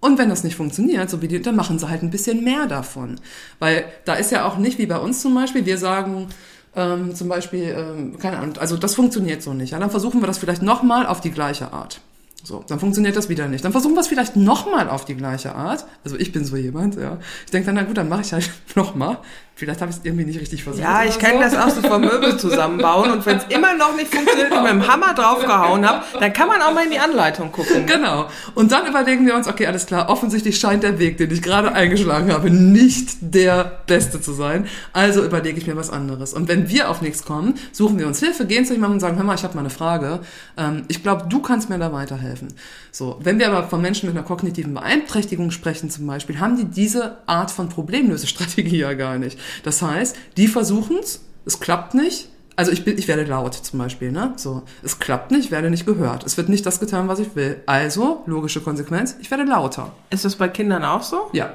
Und 0.00 0.18
wenn 0.18 0.28
das 0.28 0.44
nicht 0.44 0.56
funktioniert, 0.56 1.10
so 1.10 1.20
wie 1.22 1.28
die, 1.28 1.42
dann 1.42 1.56
machen 1.56 1.78
sie 1.78 1.88
halt 1.88 2.02
ein 2.02 2.10
bisschen 2.10 2.44
mehr 2.44 2.66
davon. 2.66 3.20
Weil 3.58 3.86
da 4.04 4.14
ist 4.14 4.30
ja 4.30 4.46
auch 4.46 4.58
nicht 4.58 4.78
wie 4.78 4.86
bei 4.86 4.98
uns 4.98 5.20
zum 5.20 5.34
Beispiel, 5.34 5.66
wir 5.66 5.78
sagen, 5.78 6.28
ähm, 6.76 7.14
zum 7.14 7.28
Beispiel, 7.28 7.74
ähm, 7.76 8.18
keine 8.18 8.38
Ahnung, 8.38 8.56
also 8.58 8.76
das 8.76 8.94
funktioniert 8.94 9.42
so 9.42 9.54
nicht. 9.54 9.70
Ja, 9.70 9.78
dann 9.80 9.90
versuchen 9.90 10.20
wir 10.20 10.26
das 10.26 10.38
vielleicht 10.38 10.62
nochmal 10.62 11.06
auf 11.06 11.20
die 11.20 11.32
gleiche 11.32 11.72
Art. 11.72 12.00
So, 12.46 12.62
dann 12.68 12.78
funktioniert 12.78 13.16
das 13.16 13.28
wieder 13.28 13.48
nicht. 13.48 13.64
Dann 13.64 13.72
versuchen 13.72 13.94
wir 13.94 14.00
es 14.02 14.06
vielleicht 14.06 14.36
nochmal 14.36 14.88
auf 14.88 15.04
die 15.04 15.16
gleiche 15.16 15.56
Art. 15.56 15.84
Also 16.04 16.16
ich 16.16 16.30
bin 16.30 16.44
so 16.44 16.54
jemand, 16.54 16.94
ja. 16.94 17.18
Ich 17.44 17.50
denke 17.50 17.66
dann, 17.66 17.74
na 17.74 17.82
gut, 17.82 17.96
dann 17.96 18.08
mache 18.08 18.20
ich 18.20 18.32
halt 18.32 18.48
nochmal. 18.76 19.18
Vielleicht 19.58 19.80
habe 19.80 19.90
ich 19.90 19.96
es 19.96 20.04
irgendwie 20.04 20.26
nicht 20.26 20.38
richtig 20.38 20.62
versucht. 20.62 20.84
Ja, 20.84 21.02
ich 21.02 21.18
kenne 21.18 21.36
so. 21.48 21.56
das 21.56 21.56
auch 21.56 21.70
so 21.70 21.80
vom 21.80 22.02
Möbel 22.02 22.36
zusammenbauen 22.36 23.10
und 23.10 23.24
wenn 23.24 23.38
es 23.38 23.44
immer 23.48 23.74
noch 23.74 23.96
nicht 23.96 24.14
funktioniert 24.14 24.52
und 24.52 24.62
mit 24.62 24.70
dem 24.70 24.86
Hammer 24.86 25.14
draufgehauen 25.14 25.88
habe, 25.88 26.04
dann 26.20 26.30
kann 26.34 26.48
man 26.48 26.60
auch 26.60 26.74
mal 26.74 26.84
in 26.84 26.90
die 26.90 26.98
Anleitung 26.98 27.50
gucken. 27.52 27.86
Genau. 27.86 28.28
Und 28.54 28.70
dann 28.70 28.86
überlegen 28.86 29.24
wir 29.24 29.34
uns, 29.34 29.48
okay, 29.48 29.66
alles 29.66 29.86
klar, 29.86 30.10
offensichtlich 30.10 30.60
scheint 30.60 30.82
der 30.82 30.98
Weg, 30.98 31.16
den 31.16 31.30
ich 31.30 31.40
gerade 31.40 31.72
eingeschlagen 31.72 32.30
habe, 32.34 32.50
nicht 32.50 33.16
der 33.22 33.80
beste 33.86 34.20
zu 34.20 34.34
sein. 34.34 34.66
Also 34.92 35.24
überlege 35.24 35.56
ich 35.56 35.66
mir 35.66 35.74
was 35.74 35.88
anderes. 35.88 36.34
Und 36.34 36.48
wenn 36.48 36.68
wir 36.68 36.90
auf 36.90 37.00
nichts 37.00 37.24
kommen, 37.24 37.54
suchen 37.72 37.98
wir 37.98 38.06
uns 38.08 38.20
Hilfe, 38.20 38.44
gehen 38.44 38.66
zu 38.66 38.74
jemandem 38.74 38.96
und 38.96 39.00
sagen, 39.00 39.16
hör 39.16 39.24
mal, 39.24 39.36
ich 39.36 39.44
habe 39.44 39.54
mal 39.54 39.60
eine 39.60 39.70
Frage. 39.70 40.20
Ähm, 40.58 40.84
ich 40.88 41.02
glaube, 41.02 41.28
du 41.30 41.40
kannst 41.40 41.70
mir 41.70 41.78
da 41.78 41.94
weiterhelfen. 41.94 42.48
So, 42.92 43.18
wenn 43.22 43.38
wir 43.38 43.48
aber 43.48 43.66
von 43.68 43.80
Menschen 43.80 44.06
mit 44.06 44.18
einer 44.18 44.26
kognitiven 44.26 44.74
Beeinträchtigung 44.74 45.50
sprechen 45.50 45.88
zum 45.88 46.06
Beispiel, 46.06 46.40
haben 46.40 46.56
die 46.56 46.66
diese 46.66 47.16
Art 47.24 47.50
von 47.50 47.70
Problemlösestrategie 47.70 48.76
ja 48.80 48.92
gar 48.92 49.16
nicht. 49.16 49.38
Das 49.62 49.82
heißt, 49.82 50.16
die 50.36 50.48
versuchen 50.48 50.98
es, 50.98 51.22
es 51.44 51.60
klappt 51.60 51.94
nicht, 51.94 52.28
also 52.56 52.72
ich 52.72 52.84
bin, 52.84 52.96
ich 52.96 53.06
werde 53.06 53.24
laut 53.24 53.54
zum 53.54 53.78
Beispiel, 53.78 54.10
ne? 54.10 54.32
So, 54.36 54.62
es 54.82 54.98
klappt 54.98 55.30
nicht, 55.30 55.50
werde 55.50 55.68
nicht 55.70 55.84
gehört. 55.84 56.24
Es 56.24 56.38
wird 56.38 56.48
nicht 56.48 56.64
das 56.64 56.80
getan, 56.80 57.06
was 57.06 57.18
ich 57.18 57.36
will. 57.36 57.62
Also 57.66 58.22
logische 58.26 58.62
Konsequenz, 58.62 59.14
ich 59.20 59.30
werde 59.30 59.44
lauter. 59.44 59.92
Ist 60.08 60.24
das 60.24 60.36
bei 60.36 60.48
Kindern 60.48 60.82
auch 60.82 61.02
so? 61.02 61.28
Ja, 61.32 61.52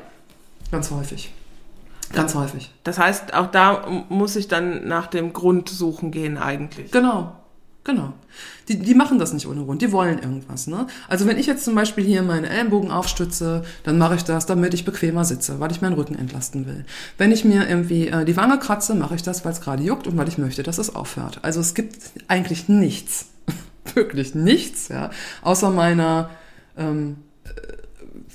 ganz 0.72 0.92
häufig. 0.92 1.34
Ganz 2.14 2.36
häufig. 2.36 2.72
Das 2.84 3.00
heißt, 3.00 3.34
auch 3.34 3.48
da 3.48 3.88
muss 4.10 4.36
ich 4.36 4.48
dann 4.48 4.88
nach 4.88 5.08
dem 5.08 5.34
Grund 5.34 5.70
suchen 5.70 6.12
gehen 6.12 6.38
eigentlich. 6.38 6.92
Genau. 6.92 7.36
Genau. 7.84 8.14
Die, 8.68 8.78
die 8.78 8.94
machen 8.94 9.18
das 9.18 9.34
nicht 9.34 9.48
ohne 9.48 9.66
Grund, 9.66 9.82
die 9.82 9.92
wollen 9.92 10.20
irgendwas. 10.20 10.68
Ne? 10.68 10.86
Also 11.08 11.26
wenn 11.26 11.40
ich 11.40 11.48
jetzt 11.48 11.66
zum 11.66 11.74
Beispiel 11.74 12.04
hier 12.04 12.22
meine 12.22 12.48
Ellenbogen 12.48 12.92
aufstütze, 12.92 13.64
dann 13.84 13.98
mache 13.98 14.16
ich 14.16 14.24
das, 14.24 14.46
damit 14.46 14.76
ich 14.76 14.86
bequemer 14.86 15.26
sitze, 15.26 15.60
weil 15.60 15.72
ich 15.72 15.82
meinen 15.82 15.94
Rücken 15.94 16.16
entlasten 16.16 16.68
will. 16.68 16.86
Wenn 17.18 17.32
ich 17.32 17.44
mir 17.44 17.68
irgendwie 17.68 18.08
äh, 18.08 18.24
die 18.24 18.38
Wange 18.38 18.60
kratze, 18.60 18.94
mache 18.94 19.16
ich 19.16 19.24
das, 19.24 19.44
weil 19.46 19.54
es 19.54 19.62
gerade 19.62 19.82
juckt 19.82 20.06
und 20.06 20.16
weil 20.16 20.28
ich 20.28 20.38
möchte, 20.38 20.62
dass 20.62 20.78
es 20.78 20.94
aufhört. 20.96 21.40
Also 21.42 21.60
es 21.60 21.74
gibt 21.74 21.98
eigentlich 22.28 22.70
nichts, 22.70 23.26
wirklich 23.96 24.36
nichts, 24.36 24.90
ja, 24.90 25.10
außer 25.42 25.72
meiner, 25.72 26.30
ähm, 26.78 27.18
äh, 27.46 27.50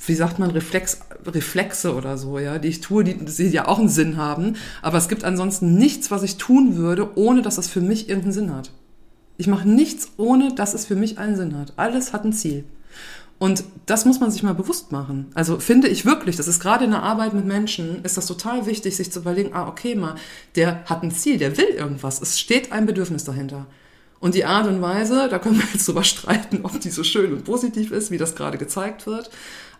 wie 0.07 0.15
sagt 0.17 0.41
man, 0.41 0.51
Reflex, 0.51 1.03
Reflexe 1.25 1.95
oder 1.95 2.19
so, 2.19 2.41
ja, 2.41 2.59
die 2.59 2.69
ich 2.69 2.81
tue, 2.81 3.05
die, 3.05 3.15
die 3.15 3.49
ja 3.49 3.69
auch 3.69 3.79
einen 3.79 3.89
Sinn 3.89 4.17
haben. 4.17 4.57
Aber 4.83 4.99
es 4.99 5.09
gibt 5.09 5.23
ansonsten 5.23 5.77
nichts, 5.77 6.11
was 6.11 6.25
ich 6.25 6.37
tun 6.37 6.75
würde, 6.75 7.17
ohne 7.17 7.43
dass 7.43 7.59
es 7.59 7.69
für 7.69 7.81
mich 7.81 8.09
irgendeinen 8.09 8.33
Sinn 8.33 8.55
hat. 8.55 8.71
Ich 9.39 9.47
mache 9.47 9.69
nichts, 9.69 10.13
ohne 10.17 10.55
dass 10.55 10.75
es 10.75 10.87
für 10.87 10.97
mich 10.97 11.19
einen 11.19 11.37
Sinn 11.37 11.59
hat. 11.59 11.73
Alles 11.77 12.13
hat 12.13 12.25
ein 12.25 12.33
Ziel. 12.33 12.65
Und 13.39 13.65
das 13.85 14.07
muss 14.07 14.19
man 14.19 14.31
sich 14.31 14.43
mal 14.43 14.55
bewusst 14.55 14.93
machen. 14.93 15.27
Also 15.35 15.59
finde 15.59 15.89
ich 15.89 16.07
wirklich, 16.07 16.37
das 16.37 16.49
ist 16.49 16.61
gerade 16.61 16.85
in 16.87 16.93
der 16.93 17.03
Arbeit 17.03 17.35
mit 17.35 17.45
Menschen, 17.45 18.03
ist 18.03 18.17
das 18.17 18.27
total 18.27 18.65
wichtig, 18.65 18.97
sich 18.97 19.13
zu 19.13 19.21
überlegen, 19.21 19.53
ah, 19.53 19.69
okay, 19.69 19.95
mal, 19.95 20.15
der 20.55 20.85
hat 20.87 21.03
ein 21.03 21.11
Ziel, 21.11 21.37
der 21.37 21.59
will 21.59 21.69
irgendwas. 21.69 22.23
Es 22.23 22.41
steht 22.41 22.73
ein 22.73 22.87
Bedürfnis 22.87 23.25
dahinter. 23.25 23.67
Und 24.21 24.35
die 24.35 24.47
Art 24.47 24.67
und 24.67 24.81
Weise, 24.81 25.29
da 25.29 25.39
können 25.39 25.59
wir 25.59 25.69
jetzt 25.71 25.87
drüber 25.87 26.05
streiten, 26.05 26.61
ob 26.63 26.81
die 26.81 26.91
so 26.91 27.05
schön 27.05 27.33
und 27.33 27.45
positiv 27.45 27.91
ist, 27.91 28.11
wie 28.11 28.19
das 28.19 28.35
gerade 28.35 28.57
gezeigt 28.57 29.07
wird. 29.07 29.31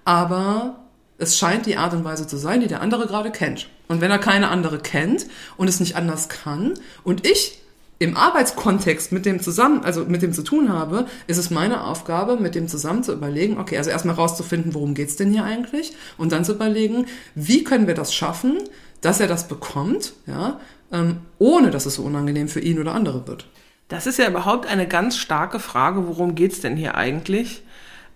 Aber 0.05 0.85
es 1.17 1.39
scheint 1.39 1.65
die 1.65 1.79
Art 1.79 1.95
und 1.95 2.05
Weise 2.05 2.27
zu 2.27 2.37
sein, 2.37 2.61
die 2.61 2.67
der 2.67 2.83
andere 2.83 3.07
gerade 3.07 3.31
kennt. 3.31 3.69
Und 3.89 4.03
wenn 4.03 4.11
er 4.11 4.19
keine 4.19 4.49
andere 4.49 4.79
kennt 4.79 5.27
und 5.57 5.69
es 5.69 5.81
nicht 5.81 5.97
anders 5.97 6.29
kann 6.29 6.75
und 7.05 7.27
ich 7.27 7.59
im 7.99 8.17
Arbeitskontext 8.17 9.13
mit 9.13 9.25
dem 9.25 9.41
zusammen, 9.41 9.83
also 9.85 10.05
mit 10.05 10.23
dem 10.23 10.33
zu 10.33 10.43
tun 10.43 10.73
habe, 10.73 11.07
ist 11.27 11.39
es 11.39 11.51
meine 11.51 11.85
Aufgabe, 11.85 12.37
mit 12.37 12.55
dem 12.55 12.69
zusammen 12.69 13.03
zu 13.03 13.13
überlegen, 13.13 13.59
okay, 13.59 13.79
also 13.79 13.91
erstmal 13.91 14.17
rauszufinden, 14.17 14.75
worum 14.75 14.95
geht's 14.95 15.17
denn 15.17 15.33
hier 15.33 15.45
eigentlich? 15.45 15.95
Und 16.19 16.33
dann 16.33 16.45
zu 16.45 16.53
überlegen, 16.53 17.07
wie 17.35 17.65
können 17.65 17.87
wir 17.87 17.95
das 17.95 18.15
schaffen, 18.15 18.59
dass 19.01 19.21
er 19.21 19.29
das 19.29 19.49
bekommt, 19.49 20.13
ja, 20.27 20.61
ähm, 20.93 21.19
ohne 21.39 21.71
dass 21.71 21.87
es 21.87 21.95
so 21.95 22.03
unangenehm 22.03 22.49
für 22.49 22.61
ihn 22.61 22.79
oder 22.79 22.95
andere 22.95 23.27
wird. 23.27 23.47
Das 23.89 24.07
ist 24.07 24.19
ja 24.19 24.29
überhaupt 24.29 24.67
eine 24.67 24.87
ganz 24.87 25.17
starke 25.17 25.59
Frage, 25.59 26.07
worum 26.07 26.35
geht's 26.35 26.61
denn 26.61 26.77
hier 26.77 26.97
eigentlich? 26.97 27.63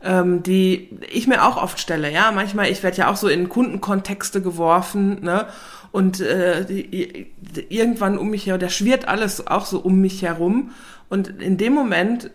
Ähm, 0.02 0.42
die 0.42 0.98
ich 1.10 1.26
mir 1.26 1.44
auch 1.44 1.62
oft 1.62 1.78
stelle, 1.78 2.10
ja, 2.10 2.32
manchmal, 2.32 2.70
ich 2.70 2.82
werde 2.82 2.96
ja 2.96 3.10
auch 3.10 3.16
so 3.16 3.28
in 3.28 3.50
Kundenkontexte 3.50 4.40
geworfen, 4.40 5.22
ne? 5.22 5.46
Und 5.92 6.20
äh, 6.20 6.64
die, 6.64 7.26
irgendwann 7.68 8.18
um 8.18 8.30
mich 8.30 8.46
her, 8.46 8.58
da 8.58 8.68
schwirrt 8.68 9.08
alles 9.08 9.46
auch 9.46 9.66
so 9.66 9.80
um 9.80 10.00
mich 10.00 10.22
herum. 10.22 10.70
Und 11.08 11.42
in 11.42 11.56
dem 11.56 11.72
Moment, 11.72 12.30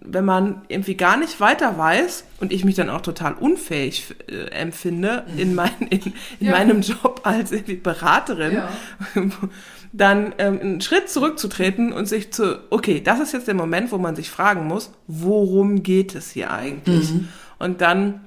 wenn 0.00 0.24
man 0.24 0.62
irgendwie 0.66 0.96
gar 0.96 1.16
nicht 1.16 1.40
weiter 1.40 1.78
weiß 1.78 2.24
und 2.40 2.52
ich 2.52 2.64
mich 2.64 2.74
dann 2.74 2.90
auch 2.90 3.00
total 3.00 3.34
unfähig 3.34 4.16
äh, 4.28 4.50
empfinde 4.50 5.24
in, 5.36 5.54
mein, 5.54 5.70
in, 5.90 6.00
in 6.40 6.46
ja. 6.46 6.50
meinem 6.50 6.80
Job 6.80 7.20
als 7.22 7.52
irgendwie 7.52 7.76
Beraterin, 7.76 8.54
ja. 8.54 8.68
dann 9.92 10.34
ähm, 10.38 10.58
einen 10.60 10.80
Schritt 10.80 11.08
zurückzutreten 11.08 11.92
und 11.92 12.06
sich 12.06 12.32
zu, 12.32 12.58
okay, 12.70 13.00
das 13.00 13.20
ist 13.20 13.32
jetzt 13.32 13.46
der 13.46 13.54
Moment, 13.54 13.92
wo 13.92 13.98
man 13.98 14.16
sich 14.16 14.28
fragen 14.28 14.66
muss, 14.66 14.90
worum 15.06 15.84
geht 15.84 16.16
es 16.16 16.32
hier 16.32 16.50
eigentlich? 16.50 17.12
Mhm. 17.12 17.28
Und 17.60 17.80
dann 17.80 18.26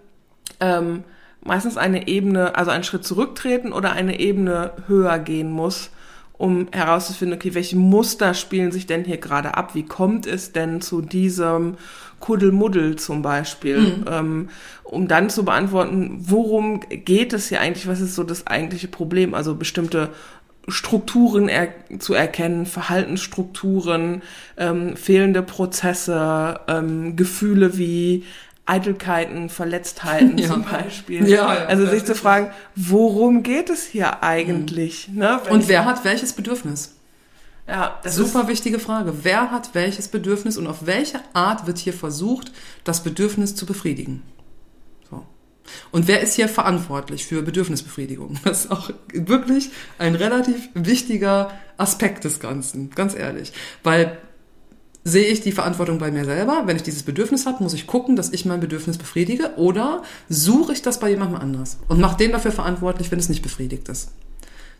ähm, 0.62 1.04
meistens 1.42 1.78
eine 1.78 2.08
Ebene, 2.08 2.56
also 2.56 2.72
einen 2.72 2.84
Schritt 2.84 3.06
zurücktreten 3.06 3.72
oder 3.72 3.94
eine 3.94 4.20
Ebene 4.20 4.72
höher 4.88 5.20
gehen 5.20 5.52
muss, 5.52 5.92
um 6.38 6.68
herauszufinden, 6.72 7.38
okay, 7.38 7.54
welche 7.54 7.76
Muster 7.76 8.34
spielen 8.34 8.72
sich 8.72 8.88
denn 8.88 9.04
hier 9.04 9.18
gerade 9.18 9.56
ab? 9.56 9.76
Wie 9.76 9.84
kommt 9.84 10.26
es 10.26 10.54
denn 10.54 10.80
zu 10.82 11.02
diesem 11.02 11.76
Kuddelmuddel 12.22 12.96
zum 12.96 13.22
Beispiel? 13.22 13.80
Mhm. 13.80 14.06
Ähm, 14.10 14.50
um 14.84 15.08
dann 15.08 15.30
zu 15.30 15.44
beantworten, 15.44 16.18
worum 16.22 16.80
geht 16.90 17.34
es 17.34 17.50
hier 17.50 17.60
eigentlich? 17.60 17.88
Was 17.88 18.00
ist 18.00 18.16
so 18.16 18.24
das 18.24 18.48
eigentliche 18.48 18.88
Problem? 18.88 19.34
Also 19.34 19.56
bestimmte 19.56 20.10
Strukturen 20.70 21.50
er 21.50 21.70
zu 22.00 22.14
erkennen, 22.14 22.66
Verhaltensstrukturen, 22.66 24.22
ähm, 24.58 24.96
fehlende 24.96 25.42
Prozesse, 25.42 26.60
ähm, 26.68 27.16
Gefühle 27.16 27.78
wie 27.78 28.24
Eitelkeiten, 28.70 29.50
Verletztheiten 29.50 30.38
ja. 30.38 30.48
zum 30.48 30.64
Beispiel. 30.64 31.28
Ja, 31.28 31.54
ja, 31.54 31.66
also 31.66 31.88
sich 31.88 32.06
zu 32.06 32.16
fragen, 32.16 32.52
worum 32.76 33.44
geht 33.44 33.70
es 33.70 33.86
hier 33.86 34.24
eigentlich? 34.24 35.08
Mhm. 35.08 35.18
Ne? 35.18 35.42
Und 35.50 35.68
wer 35.68 35.86
hat 35.86 36.06
welches 36.06 36.34
Bedürfnis? 36.34 36.96
Ja, 37.68 38.00
das 38.04 38.16
Super 38.16 38.44
ist 38.44 38.48
wichtige 38.48 38.80
Frage. 38.80 39.14
Wer 39.24 39.52
hat 39.52 39.72
welches 39.74 40.08
Bedürfnis 40.08 40.58
und 40.58 40.68
auf 40.68 40.86
welche 40.86 41.20
Art 41.34 41.68
wird 41.68 41.78
hier 41.78 41.94
versucht, 41.94 42.52
das 42.84 43.04
Bedürfnis 43.04 43.56
zu 43.56 43.66
befriedigen? 43.66 44.24
So. 45.10 45.24
Und 45.92 46.08
wer 46.08 46.22
ist 46.22 46.34
hier 46.34 46.50
verantwortlich 46.50 47.26
für 47.26 47.42
Bedürfnisbefriedigung? 47.42 48.40
Das 48.44 48.66
ist 48.66 48.72
auch 48.72 48.90
wirklich 49.14 49.70
ein 50.00 50.16
relativ 50.16 50.70
wichtiger 50.74 51.52
Aspekt 51.78 52.24
des 52.24 52.40
Ganzen, 52.40 52.90
ganz 52.92 53.16
ehrlich. 53.16 53.54
Weil 53.84 54.18
sehe 55.04 55.28
ich 55.28 55.42
die 55.42 55.52
Verantwortung 55.52 55.98
bei 55.98 56.12
mir 56.12 56.26
selber. 56.26 56.64
Wenn 56.66 56.76
ich 56.76 56.84
dieses 56.84 57.04
Bedürfnis 57.04 57.46
habe, 57.46 57.64
muss 57.64 57.74
ich 57.74 57.88
gucken, 57.88 58.16
dass 58.16 58.32
ich 58.32 58.46
mein 58.46 58.60
Bedürfnis 58.60 58.98
befriedige 58.98 59.54
oder 59.58 60.04
suche 60.28 60.74
ich 60.74 60.82
das 60.82 61.00
bei 61.00 61.10
jemandem 61.10 61.40
anders 61.40 61.78
und 61.88 62.00
mache 62.00 62.18
den 62.18 62.32
dafür 62.32 62.52
verantwortlich, 62.52 63.12
wenn 63.12 63.20
es 63.20 63.30
nicht 63.30 63.42
befriedigt 63.42 63.90
ist. 63.90 64.12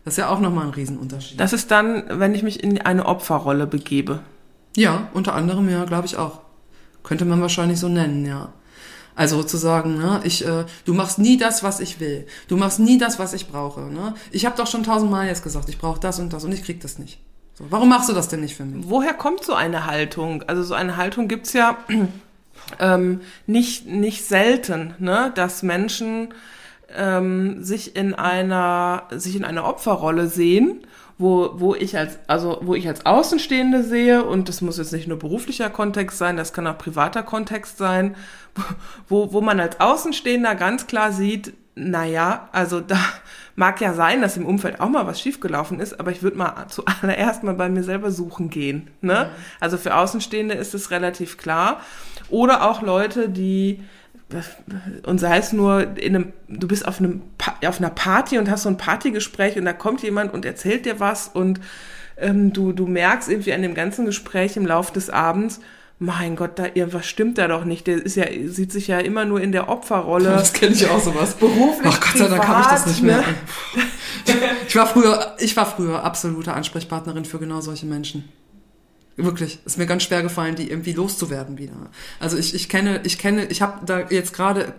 Das 0.04 0.14
ist 0.14 0.18
ja 0.18 0.28
auch 0.28 0.40
nochmal 0.40 0.66
ein 0.66 0.72
Riesenunterschied. 0.72 1.38
Das 1.38 1.52
ist 1.52 1.70
dann, 1.70 2.04
wenn 2.08 2.34
ich 2.34 2.42
mich 2.42 2.62
in 2.62 2.80
eine 2.80 3.06
Opferrolle 3.06 3.66
begebe. 3.66 4.20
Ja, 4.76 5.08
unter 5.12 5.34
anderem 5.34 5.68
ja, 5.68 5.84
glaube 5.84 6.06
ich 6.06 6.16
auch. 6.16 6.40
Könnte 7.02 7.24
man 7.24 7.40
wahrscheinlich 7.40 7.78
so 7.78 7.88
nennen, 7.88 8.24
ja. 8.24 8.52
Also 9.14 9.42
zu 9.42 9.56
sagen, 9.56 9.98
ne, 9.98 10.20
ich, 10.24 10.46
äh, 10.46 10.64
du 10.84 10.94
machst 10.94 11.18
nie 11.18 11.36
das, 11.36 11.62
was 11.62 11.80
ich 11.80 12.00
will. 12.00 12.26
Du 12.48 12.56
machst 12.56 12.78
nie 12.78 12.96
das, 12.96 13.18
was 13.18 13.34
ich 13.34 13.48
brauche. 13.48 13.80
Ne? 13.80 14.14
Ich 14.30 14.46
habe 14.46 14.56
doch 14.56 14.66
schon 14.66 14.84
tausendmal 14.84 15.26
jetzt 15.26 15.42
gesagt, 15.42 15.68
ich 15.68 15.78
brauche 15.78 16.00
das 16.00 16.18
und 16.18 16.32
das 16.32 16.44
und 16.44 16.52
ich 16.52 16.62
krieg 16.62 16.80
das 16.80 16.98
nicht. 16.98 17.18
So, 17.60 17.66
warum 17.70 17.90
machst 17.90 18.08
du 18.08 18.14
das 18.14 18.28
denn 18.28 18.40
nicht 18.40 18.56
für 18.56 18.64
mich? 18.64 18.86
Woher 18.88 19.12
kommt 19.12 19.44
so 19.44 19.54
eine 19.54 19.86
Haltung? 19.86 20.42
Also 20.46 20.62
so 20.62 20.74
eine 20.74 20.96
Haltung 20.96 21.28
gibt's 21.28 21.52
ja 21.52 21.76
ähm, 22.80 23.20
nicht, 23.46 23.86
nicht 23.86 24.24
selten, 24.24 24.94
ne? 24.98 25.30
dass 25.34 25.62
Menschen 25.62 26.32
ähm, 26.96 27.62
sich 27.62 27.94
in 27.94 28.14
einer 28.14 29.04
sich 29.10 29.36
in 29.36 29.44
einer 29.44 29.64
Opferrolle 29.64 30.26
sehen, 30.26 30.86
wo, 31.18 31.50
wo 31.54 31.74
ich 31.74 31.96
als 31.98 32.18
also 32.26 32.58
wo 32.62 32.74
ich 32.74 32.88
als 32.88 33.04
Außenstehende 33.06 33.84
sehe 33.84 34.24
und 34.24 34.48
das 34.48 34.62
muss 34.62 34.78
jetzt 34.78 34.92
nicht 34.92 35.06
nur 35.06 35.18
beruflicher 35.18 35.70
Kontext 35.70 36.18
sein, 36.18 36.36
das 36.36 36.52
kann 36.52 36.66
auch 36.66 36.78
privater 36.78 37.22
Kontext 37.22 37.76
sein, 37.76 38.16
wo, 39.08 39.32
wo 39.32 39.40
man 39.40 39.60
als 39.60 39.78
Außenstehender 39.80 40.54
ganz 40.54 40.86
klar 40.86 41.12
sieht, 41.12 41.52
naja, 41.74 42.48
also 42.52 42.80
da 42.80 42.98
mag 43.60 43.80
ja 43.82 43.92
sein, 43.92 44.22
dass 44.22 44.38
im 44.38 44.46
Umfeld 44.46 44.80
auch 44.80 44.88
mal 44.88 45.06
was 45.06 45.20
schiefgelaufen 45.20 45.80
ist, 45.80 46.00
aber 46.00 46.10
ich 46.10 46.22
würde 46.22 46.38
mal 46.38 46.66
zuallererst 46.68 47.44
mal 47.44 47.54
bei 47.54 47.68
mir 47.68 47.84
selber 47.84 48.10
suchen 48.10 48.48
gehen. 48.48 48.88
Ne? 49.02 49.26
Mhm. 49.30 49.42
Also 49.60 49.76
für 49.76 49.94
Außenstehende 49.94 50.54
ist 50.54 50.74
es 50.74 50.90
relativ 50.90 51.36
klar. 51.36 51.82
Oder 52.30 52.68
auch 52.68 52.80
Leute, 52.80 53.28
die 53.28 53.84
und 55.04 55.18
sei 55.18 55.38
es 55.38 55.52
nur 55.52 55.98
in 55.98 56.14
einem, 56.14 56.32
du 56.48 56.68
bist 56.68 56.86
auf 56.86 57.00
einem 57.00 57.22
auf 57.66 57.78
einer 57.78 57.90
Party 57.90 58.38
und 58.38 58.48
hast 58.48 58.62
so 58.62 58.68
ein 58.68 58.76
Partygespräch 58.76 59.58
und 59.58 59.64
da 59.64 59.72
kommt 59.72 60.02
jemand 60.02 60.32
und 60.32 60.44
erzählt 60.44 60.86
dir 60.86 61.00
was 61.00 61.28
und 61.28 61.60
ähm, 62.16 62.52
du 62.52 62.72
du 62.72 62.86
merkst 62.86 63.28
irgendwie 63.28 63.52
an 63.52 63.62
dem 63.62 63.74
ganzen 63.74 64.06
Gespräch 64.06 64.56
im 64.56 64.66
Laufe 64.66 64.92
des 64.92 65.10
Abends, 65.10 65.60
mein 66.02 66.34
Gott, 66.34 66.58
da 66.58 66.64
irgendwas 66.72 67.06
stimmt 67.06 67.36
da 67.36 67.46
doch 67.46 67.66
nicht. 67.66 67.86
Der 67.86 68.02
ist 68.02 68.16
ja, 68.16 68.24
sieht 68.46 68.72
sich 68.72 68.88
ja 68.88 68.98
immer 68.98 69.26
nur 69.26 69.38
in 69.38 69.52
der 69.52 69.68
Opferrolle. 69.68 70.30
Das 70.30 70.54
kenne 70.54 70.72
ich 70.72 70.88
auch 70.88 70.98
sowas. 70.98 71.34
Beruflich. 71.34 71.92
Ach 71.94 72.00
Gott 72.00 72.16
sei 72.16 72.28
Dank 72.28 72.48
habe 72.48 72.62
ich 72.62 72.66
das 72.68 72.86
nicht 72.86 73.02
mehr. 73.02 73.18
Ne? 73.18 73.24
ich 74.66 74.74
war 74.76 74.86
früher, 74.86 75.36
ich 75.38 75.54
war 75.58 75.66
früher 75.66 76.02
absolute 76.02 76.54
Ansprechpartnerin 76.54 77.26
für 77.26 77.38
genau 77.38 77.60
solche 77.60 77.84
Menschen. 77.84 78.26
Wirklich, 79.16 79.58
ist 79.66 79.76
mir 79.76 79.84
ganz 79.84 80.04
schwer 80.04 80.22
gefallen, 80.22 80.54
die 80.54 80.70
irgendwie 80.70 80.94
loszuwerden 80.94 81.58
wieder. 81.58 81.74
Also 82.18 82.38
ich, 82.38 82.54
ich 82.54 82.70
kenne, 82.70 83.02
ich 83.04 83.18
kenne, 83.18 83.44
ich 83.44 83.60
habe 83.60 83.84
da 83.84 84.06
jetzt 84.08 84.32
gerade 84.32 84.72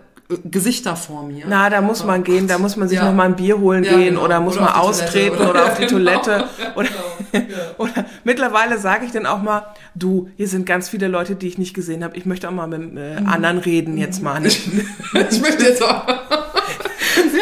Gesichter 0.44 0.96
vor 0.96 1.24
mir. 1.24 1.44
Na, 1.48 1.68
da 1.70 1.80
muss 1.80 2.04
man 2.04 2.24
gehen, 2.24 2.48
da 2.48 2.58
muss 2.58 2.76
man 2.76 2.88
sich 2.88 2.98
ja. 2.98 3.04
noch 3.04 3.14
mal 3.14 3.24
ein 3.24 3.36
Bier 3.36 3.58
holen 3.58 3.84
ja, 3.84 3.96
gehen 3.96 4.14
genau. 4.14 4.24
oder 4.24 4.40
muss 4.40 4.56
oder 4.56 4.66
man 4.66 4.74
austreten 4.74 5.36
oder, 5.36 5.50
oder, 5.50 5.66
auf 5.66 5.78
die 5.78 5.86
Toilette. 5.88 6.48
Genau. 6.56 6.70
Oder, 6.76 6.88
genau. 7.30 7.46
oder 7.78 8.01
mittlerweile 8.24 8.78
sage 8.78 9.04
ich 9.04 9.12
dann 9.12 9.26
auch 9.26 9.42
mal, 9.42 9.66
du, 9.94 10.28
hier 10.36 10.48
sind 10.48 10.66
ganz 10.66 10.88
viele 10.88 11.08
Leute, 11.08 11.34
die 11.34 11.48
ich 11.48 11.58
nicht 11.58 11.74
gesehen 11.74 12.04
habe. 12.04 12.16
Ich 12.16 12.26
möchte 12.26 12.48
auch 12.48 12.52
mal 12.52 12.66
mit 12.66 12.96
äh, 12.96 13.20
mhm. 13.20 13.26
anderen 13.26 13.58
reden 13.58 13.96
jetzt 13.98 14.22
mal. 14.22 14.44
Ich, 14.46 14.66
ich 15.30 15.40
möchte 15.40 15.64
jetzt 15.64 15.82
auch. 15.82 16.06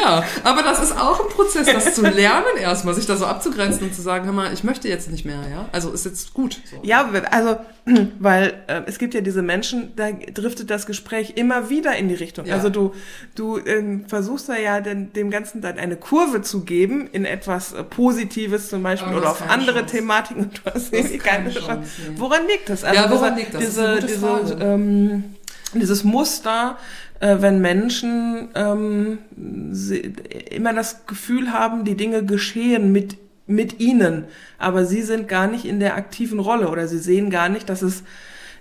Ja, 0.00 0.24
aber 0.44 0.62
das 0.62 0.82
ist 0.82 0.96
auch 0.96 1.20
ein 1.20 1.28
Prozess, 1.28 1.66
das 1.66 1.94
zu 1.94 2.02
lernen 2.08 2.56
erstmal, 2.60 2.94
sich 2.94 3.06
da 3.06 3.16
so 3.16 3.26
abzugrenzen 3.26 3.84
und 3.88 3.94
zu 3.94 4.02
sagen, 4.02 4.24
hör 4.24 4.32
mal, 4.32 4.52
ich 4.52 4.64
möchte 4.64 4.88
jetzt 4.88 5.10
nicht 5.10 5.24
mehr, 5.24 5.40
ja. 5.50 5.68
Also 5.72 5.90
ist 5.92 6.04
jetzt 6.04 6.32
gut. 6.34 6.60
So. 6.70 6.78
Ja, 6.82 7.08
also, 7.30 7.56
weil 8.18 8.54
äh, 8.66 8.82
es 8.86 8.98
gibt 8.98 9.14
ja 9.14 9.20
diese 9.20 9.42
Menschen, 9.42 9.92
da 9.96 10.10
driftet 10.12 10.70
das 10.70 10.86
Gespräch 10.86 11.34
immer 11.36 11.70
wieder 11.70 11.96
in 11.96 12.08
die 12.08 12.14
Richtung. 12.14 12.46
Ja. 12.46 12.54
Also 12.54 12.70
du, 12.70 12.92
du 13.34 13.58
ähm, 13.58 14.04
versuchst 14.06 14.48
da 14.48 14.56
ja 14.56 14.80
den, 14.80 15.12
dem 15.12 15.30
Ganzen 15.30 15.60
dann 15.60 15.78
eine 15.78 15.96
Kurve 15.96 16.42
zu 16.42 16.64
geben 16.64 17.08
in 17.12 17.24
etwas 17.24 17.72
äh, 17.72 17.82
Positives 17.84 18.68
zum 18.68 18.82
Beispiel 18.82 19.12
du 19.12 19.18
oder 19.18 19.30
auf 19.30 19.48
andere 19.48 19.80
Chance. 19.80 19.96
Thematiken 19.96 20.44
und 20.44 20.58
du 20.64 20.74
hast 20.74 20.92
keine 20.92 21.18
keine 21.18 21.50
Chance. 21.50 21.66
Chance. 21.66 21.90
Woran 22.16 22.46
liegt 22.46 22.68
das? 22.68 22.84
Also 22.84 23.00
Ja, 23.02 23.10
woran 23.10 23.36
diese, 23.36 23.40
liegt 23.40 23.54
das? 23.54 23.62
Das 23.62 23.74
Diese, 23.74 23.94
gute 23.94 24.56
diese, 24.56 24.64
ähm, 24.64 25.24
dieses 25.74 26.04
Muster, 26.04 26.78
äh, 27.20 27.36
wenn 27.40 27.60
Menschen 27.60 28.48
ähm, 28.54 29.18
immer 30.50 30.72
das 30.72 31.06
Gefühl 31.06 31.52
haben, 31.52 31.84
die 31.84 31.96
Dinge 31.96 32.24
geschehen 32.24 32.92
mit 32.92 33.16
mit 33.46 33.80
ihnen, 33.80 34.26
aber 34.58 34.84
sie 34.84 35.02
sind 35.02 35.26
gar 35.26 35.48
nicht 35.48 35.64
in 35.64 35.80
der 35.80 35.96
aktiven 35.96 36.38
Rolle 36.38 36.68
oder 36.68 36.86
sie 36.86 37.00
sehen 37.00 37.30
gar 37.30 37.48
nicht, 37.48 37.68
dass 37.68 37.82
es 37.82 38.04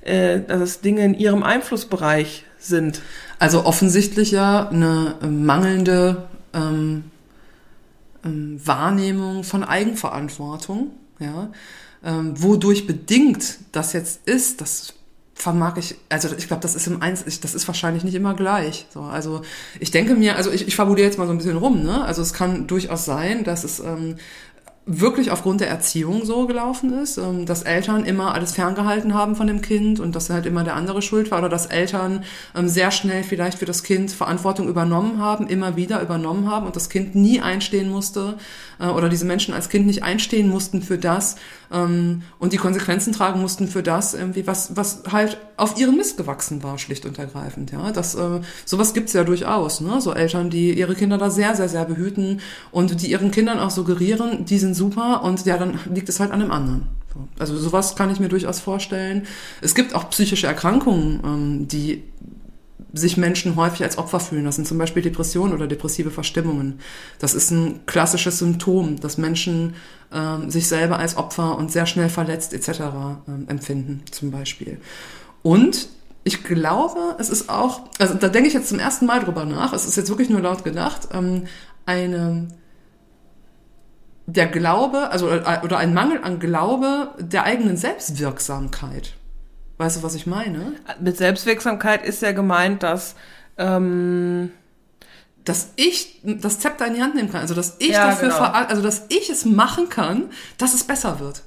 äh, 0.02 0.39
dass 0.39 0.62
es 0.62 0.82
Dinge 0.82 1.06
in 1.06 1.13
ihrem 1.13 1.43
Einflussbereich 1.43 2.45
sind. 2.58 3.02
Also 3.38 3.65
offensichtlich 3.65 4.32
ja 4.32 4.67
eine 4.69 5.15
äh, 5.22 5.28
mangelnde 5.28 6.28
ähm, 6.54 7.04
ähm, 8.26 8.60
Wahrnehmung 8.65 9.43
von 9.43 9.63
Eigenverantwortung, 9.63 10.91
ja, 11.19 11.52
ähm, 12.04 12.41
wodurch 12.41 12.88
bedingt 12.88 13.60
das 13.72 13.93
jetzt 13.93 14.28
ist, 14.28 14.62
das 14.62 14.93
vermag 15.39 15.78
ich, 15.78 15.95
also 16.10 16.30
ich 16.38 16.47
glaube, 16.47 16.62
das 16.62 16.75
ist 16.75 16.86
im 16.88 17.02
Eins, 17.02 17.23
ich, 17.25 17.39
das 17.39 17.56
ist 17.56 17.65
wahrscheinlich 17.67 18.04
nicht 18.04 18.13
immer 18.13 18.34
gleich. 18.34 18.86
So, 18.93 19.02
also 19.02 19.41
ich 19.80 19.89
denke 19.89 20.13
mir, 20.13 20.36
also 20.36 20.52
ich, 20.52 20.67
ich 20.67 20.75
fabuliere 20.75 21.08
jetzt 21.08 21.17
mal 21.17 21.28
so 21.28 21.32
ein 21.32 21.38
bisschen 21.38 21.58
rum, 21.58 21.82
ne? 21.82 22.04
Also 22.04 22.21
es 22.21 22.34
kann 22.34 22.67
durchaus 22.67 23.06
sein, 23.06 23.45
dass 23.45 23.63
es 23.63 23.80
ähm, 23.80 24.17
wirklich 24.91 25.30
aufgrund 25.30 25.62
der 25.62 25.69
Erziehung 25.69 26.25
so 26.25 26.47
gelaufen 26.47 26.91
ist, 26.93 27.19
ähm, 27.19 27.45
dass 27.45 27.62
Eltern 27.62 28.06
immer 28.06 28.34
alles 28.34 28.54
ferngehalten 28.54 29.13
haben 29.13 29.36
von 29.36 29.45
dem 29.45 29.62
Kind 29.62 29.99
und 29.99 30.15
dass 30.15 30.32
halt 30.32 30.47
immer 30.47 30.63
der 30.63 30.75
andere 30.75 31.04
schuld 31.04 31.30
war 31.30 31.39
oder 31.39 31.49
dass 31.49 31.67
Eltern 31.67 32.23
ähm, 32.56 32.67
sehr 32.67 32.89
schnell 32.89 33.23
vielleicht 33.23 33.60
für 33.60 33.65
das 33.65 33.84
Kind 33.84 34.12
Verantwortung 34.12 34.67
übernommen 34.67 35.19
haben, 35.19 35.47
immer 35.47 35.75
wieder 35.75 36.02
übernommen 36.02 36.49
haben 36.49 36.65
und 36.65 36.75
das 36.75 36.89
Kind 36.89 37.13
nie 37.13 37.39
einstehen 37.39 37.91
musste 37.91 38.38
äh, 38.80 38.88
oder 38.88 39.10
diese 39.10 39.25
Menschen 39.25 39.54
als 39.54 39.69
Kind 39.69 39.86
nicht 39.86 40.02
einstehen 40.02 40.49
mussten 40.49 40.82
für 40.82 40.97
das 40.97 41.36
ähm, 41.71 42.23
und 42.39 42.54
die 42.54 42.58
Konsequenzen 42.58 43.13
tragen 43.13 43.41
mussten 43.41 43.67
für 43.67 43.84
das, 43.84 44.15
irgendwie, 44.15 44.47
was, 44.47 44.75
was 44.75 45.04
halt 45.12 45.38
auf 45.58 45.78
ihren 45.80 45.97
Mist 45.97 46.17
gewachsen 46.17 46.63
war, 46.63 46.78
schlicht 46.78 47.06
und 47.06 47.19
ergreifend. 47.19 47.71
Ja, 47.71 47.91
das, 47.91 48.15
äh, 48.15 48.41
sowas 48.65 48.93
gibt's 48.93 49.13
ja 49.13 49.23
durchaus, 49.23 49.82
ne? 49.82 50.02
So 50.02 50.13
Eltern, 50.13 50.49
die 50.49 50.73
ihre 50.73 50.95
Kinder 50.95 51.17
da 51.17 51.30
sehr, 51.30 51.56
sehr, 51.56 51.69
sehr 51.69 51.86
behüten 51.86 52.41
und 52.71 53.02
die 53.02 53.12
ihren 53.12 53.32
Kindern 53.32 53.60
auch 53.60 53.69
suggerieren, 53.69 54.45
die 54.45 54.58
sind 54.58 54.73
super 54.80 55.22
und 55.22 55.46
ja, 55.46 55.58
dann 55.58 55.80
liegt 55.94 56.10
es 56.10 56.20
halt 56.20 56.32
an 56.32 56.39
dem 56.39 56.52
anderen. 56.52 56.88
So. 57.13 57.28
Also 57.38 57.56
sowas 57.58 57.96
kann 57.96 58.10
ich 58.10 58.20
mir 58.20 58.30
durchaus 58.30 58.60
vorstellen. 58.60 59.28
Es 59.62 59.76
gibt 59.76 59.94
auch 59.94 60.10
psychische 60.10 60.48
Erkrankungen, 60.48 61.20
ähm, 61.24 61.68
die 61.68 62.04
sich 62.94 63.18
Menschen 63.18 63.56
häufig 63.56 63.84
als 63.84 63.98
Opfer 63.98 64.20
fühlen. 64.20 64.46
Das 64.46 64.56
sind 64.56 64.68
zum 64.68 64.78
Beispiel 64.78 65.04
Depressionen 65.04 65.54
oder 65.54 65.68
depressive 65.68 66.10
Verstimmungen. 66.10 66.80
Das 67.20 67.36
ist 67.36 67.52
ein 67.52 67.82
klassisches 67.86 68.39
Symptom, 68.39 69.00
dass 69.00 69.18
Menschen 69.18 69.76
ähm, 70.12 70.50
sich 70.50 70.68
selber 70.68 70.98
als 70.98 71.15
Opfer 71.15 71.58
und 71.58 71.72
sehr 71.72 71.86
schnell 71.86 72.10
verletzt 72.10 72.54
etc. 72.54 72.80
Ähm, 73.28 73.46
empfinden, 73.48 74.04
zum 74.10 74.32
Beispiel. 74.32 74.80
Und 75.44 75.89
ich 76.24 76.44
glaube, 76.44 77.15
es 77.20 77.30
ist 77.30 77.50
auch, 77.50 77.82
also 78.00 78.15
da 78.15 78.28
denke 78.28 78.48
ich 78.48 78.54
jetzt 78.54 78.70
zum 78.70 78.80
ersten 78.80 79.06
Mal 79.06 79.24
drüber 79.24 79.46
nach, 79.46 79.74
es 79.74 79.86
ist 79.86 79.96
jetzt 79.96 80.10
wirklich 80.10 80.30
nur 80.30 80.42
laut 80.42 80.63
gedacht, 80.63 81.10
ähm, 81.13 81.44
eine 81.86 82.48
der 84.34 84.48
Glaube, 84.48 85.10
also 85.12 85.28
oder 85.30 85.78
ein 85.78 85.94
Mangel 85.94 86.24
an 86.24 86.39
Glaube 86.39 87.13
der 87.20 87.44
eigenen 87.44 87.78
Selbstwirksamkeit. 87.78 89.13
Weißt 89.78 89.98
du, 89.98 90.04
was 90.04 90.15
ich 90.15 90.28
meine? 90.28 90.74
Mit 91.00 91.18
Selbstwirksamkeit 91.18 92.06
ist 92.06 92.22
ja 92.22 92.32
gemeint, 92.32 92.84
dass 92.84 93.15
ähm, 93.58 94.52
dass 95.46 95.72
ich 95.78 96.22
das 96.24 96.60
Zepter 96.60 96.86
in 96.86 96.94
die 96.96 97.02
Hand 97.02 97.15
nehmen 97.15 97.32
kann, 97.32 97.42
also 97.42 97.56
dass 97.56 97.78
ich 97.80 97.89
Ja, 97.89 98.08
dafür, 98.08 98.30
genau. 98.30 98.42
also 98.42 98.82
dass 98.82 99.04
ich 99.10 99.30
es 99.30 99.46
machen 99.46 99.89
kann, 99.89 100.30
dass 100.58 100.74
es 100.74 100.84
besser 100.84 101.20
wird. 101.20 101.44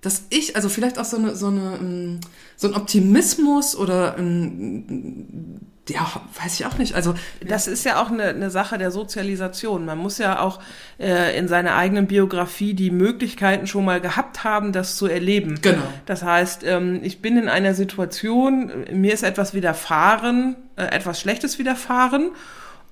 Dass 0.00 0.22
ich, 0.30 0.56
also 0.56 0.68
vielleicht 0.68 0.98
auch 0.98 1.04
so 1.04 1.16
eine, 1.16 1.34
so 1.34 1.48
eine, 1.48 1.76
ähm, 1.80 2.20
so 2.56 2.68
ein 2.68 2.74
Optimismus 2.74 3.76
oder 3.76 4.16
ein, 4.16 5.60
ja, 5.88 6.06
weiß 6.42 6.60
ich 6.60 6.66
auch 6.66 6.78
nicht. 6.78 6.94
Also 6.94 7.14
Das 7.44 7.66
ist 7.66 7.84
ja 7.84 8.02
auch 8.02 8.10
eine, 8.10 8.24
eine 8.24 8.50
Sache 8.50 8.78
der 8.78 8.90
Sozialisation. 8.90 9.84
Man 9.84 9.98
muss 9.98 10.18
ja 10.18 10.40
auch 10.40 10.60
äh, 10.98 11.36
in 11.38 11.46
seiner 11.48 11.74
eigenen 11.74 12.06
Biografie 12.06 12.74
die 12.74 12.90
Möglichkeiten 12.90 13.66
schon 13.66 13.84
mal 13.84 14.00
gehabt 14.00 14.44
haben, 14.44 14.72
das 14.72 14.96
zu 14.96 15.06
erleben. 15.06 15.58
Genau. 15.60 15.82
Das 16.06 16.22
heißt, 16.22 16.64
ähm, 16.64 17.00
ich 17.02 17.20
bin 17.20 17.36
in 17.36 17.48
einer 17.48 17.74
Situation, 17.74 18.72
mir 18.92 19.12
ist 19.12 19.22
etwas 19.22 19.52
widerfahren, 19.52 20.56
äh, 20.76 20.84
etwas 20.84 21.20
Schlechtes 21.20 21.58
widerfahren 21.58 22.30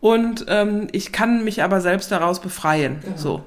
und 0.00 0.44
ähm, 0.48 0.88
ich 0.92 1.12
kann 1.12 1.44
mich 1.44 1.62
aber 1.62 1.80
selbst 1.80 2.12
daraus 2.12 2.40
befreien. 2.40 3.00
Genau. 3.02 3.16
So. 3.16 3.44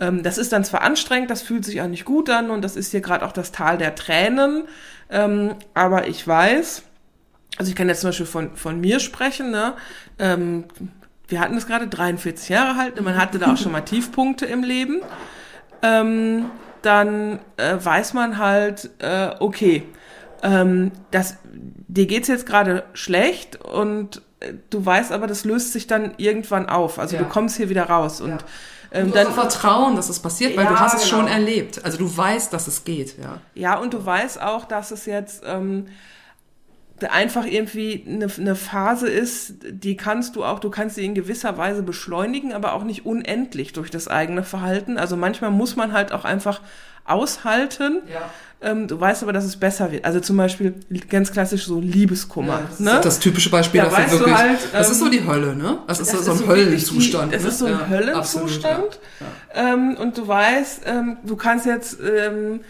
Ähm, 0.00 0.22
das 0.22 0.38
ist 0.38 0.52
dann 0.52 0.64
zwar 0.64 0.82
anstrengend, 0.82 1.30
das 1.30 1.42
fühlt 1.42 1.64
sich 1.64 1.82
auch 1.82 1.88
nicht 1.88 2.04
gut 2.04 2.30
an 2.30 2.50
und 2.50 2.62
das 2.62 2.76
ist 2.76 2.92
hier 2.92 3.00
gerade 3.00 3.26
auch 3.26 3.32
das 3.32 3.52
Tal 3.52 3.76
der 3.78 3.94
Tränen, 3.94 4.64
ähm, 5.10 5.54
aber 5.74 6.06
ich 6.06 6.26
weiß, 6.26 6.84
also 7.58 7.68
ich 7.70 7.76
kann 7.76 7.88
jetzt 7.88 8.00
zum 8.00 8.08
Beispiel 8.08 8.26
von, 8.26 8.56
von 8.56 8.80
mir 8.80 9.00
sprechen, 9.00 9.50
ne? 9.50 9.74
Ähm, 10.18 10.64
wir 11.26 11.40
hatten 11.40 11.56
es 11.58 11.66
gerade, 11.66 11.88
43 11.88 12.48
Jahre 12.48 12.78
alt, 12.80 13.00
man 13.02 13.16
hatte 13.20 13.38
da 13.38 13.52
auch 13.52 13.56
schon 13.58 13.72
mal 13.72 13.82
Tiefpunkte 13.82 14.46
im 14.46 14.62
Leben. 14.62 15.02
Ähm, 15.82 16.46
dann 16.82 17.38
äh, 17.56 17.76
weiß 17.82 18.14
man 18.14 18.38
halt, 18.38 18.88
äh, 19.00 19.30
okay, 19.40 19.82
ähm, 20.42 20.92
das, 21.10 21.36
dir 21.88 22.06
geht's 22.06 22.28
jetzt 22.28 22.46
gerade 22.46 22.84
schlecht 22.94 23.56
und 23.62 24.22
äh, 24.40 24.54
du 24.70 24.84
weißt 24.86 25.12
aber, 25.12 25.26
das 25.26 25.44
löst 25.44 25.72
sich 25.72 25.86
dann 25.86 26.14
irgendwann 26.16 26.68
auf. 26.68 26.98
Also 26.98 27.16
Ja. 27.16 27.22
du 27.24 27.28
kommst 27.28 27.56
hier 27.56 27.68
wieder 27.68 27.84
raus 27.90 28.20
und 28.20 28.30
Ja. 28.30 28.38
ähm, 28.92 29.08
du 29.08 29.12
dann 29.12 29.32
Vertrauen, 29.32 29.96
dass 29.96 30.08
es 30.08 30.20
passiert, 30.20 30.56
weil 30.56 30.64
Ja, 30.64 30.70
du 30.70 30.80
hast 30.80 30.94
es 31.02 31.10
genau. 31.10 31.22
schon 31.22 31.28
erlebt. 31.28 31.84
Also 31.84 31.98
du 31.98 32.16
weißt, 32.16 32.52
dass 32.52 32.68
es 32.68 32.84
geht, 32.84 33.18
ja. 33.18 33.40
Ja, 33.54 33.78
und 33.78 33.92
du 33.92 34.04
weißt 34.06 34.40
auch, 34.40 34.64
dass 34.64 34.92
es 34.92 35.04
jetzt 35.06 35.42
ähm, 35.44 35.86
einfach 37.10 37.44
irgendwie 37.46 38.04
eine, 38.06 38.26
eine 38.38 38.54
Phase 38.54 39.08
ist, 39.08 39.54
die 39.70 39.96
kannst 39.96 40.36
du 40.36 40.44
auch, 40.44 40.58
du 40.58 40.70
kannst 40.70 40.96
sie 40.96 41.04
in 41.04 41.14
gewisser 41.14 41.56
Weise 41.58 41.82
beschleunigen, 41.82 42.52
aber 42.52 42.72
auch 42.74 42.84
nicht 42.84 43.06
unendlich 43.06 43.72
durch 43.72 43.90
das 43.90 44.08
eigene 44.08 44.42
Verhalten. 44.42 44.98
Also 44.98 45.16
manchmal 45.16 45.50
muss 45.50 45.76
man 45.76 45.92
halt 45.92 46.12
auch 46.12 46.24
einfach 46.24 46.60
aushalten. 47.04 48.02
Ja. 48.12 48.30
Ähm, 48.60 48.88
du 48.88 49.00
weißt 49.00 49.22
aber, 49.22 49.32
dass 49.32 49.44
es 49.44 49.56
besser 49.56 49.92
wird. 49.92 50.04
Also 50.04 50.18
zum 50.20 50.36
Beispiel 50.36 50.74
ganz 51.08 51.30
klassisch 51.32 51.64
so 51.64 51.80
Liebeskummer. 51.80 52.62
das 52.68 52.80
ist 52.80 52.80
ne? 52.80 53.00
das 53.02 53.18
typische 53.20 53.50
Beispiel 53.50 53.80
Da 53.80 53.88
dafür 53.88 54.18
wirklich. 54.18 54.36
halt, 54.36 54.58
das 54.72 54.90
ist 54.90 54.98
ähm, 55.00 55.04
so 55.04 55.10
die 55.10 55.26
Hölle, 55.26 55.54
ne? 55.54 55.78
Das 55.86 56.00
ist 56.00 56.12
Das 56.12 56.24
so 56.24 56.32
ist 56.32 56.40
ein 56.40 56.46
so 56.46 56.52
Höllenzustand. 56.52 57.32
Das 57.32 57.42
ne? 57.44 57.48
ist 57.50 57.58
so 57.60 57.66
ein 57.66 57.72
Ja, 57.72 57.86
Höllenzustand. 57.88 58.64
absolut, 58.66 58.98
ja. 59.54 59.72
Ähm, 59.72 59.96
und 59.96 60.18
du 60.18 60.26
weißt, 60.26 60.82
ähm, 60.86 61.16
du 61.24 61.36
kannst 61.36 61.66
jetzt 61.66 61.98
ähm, 62.00 62.60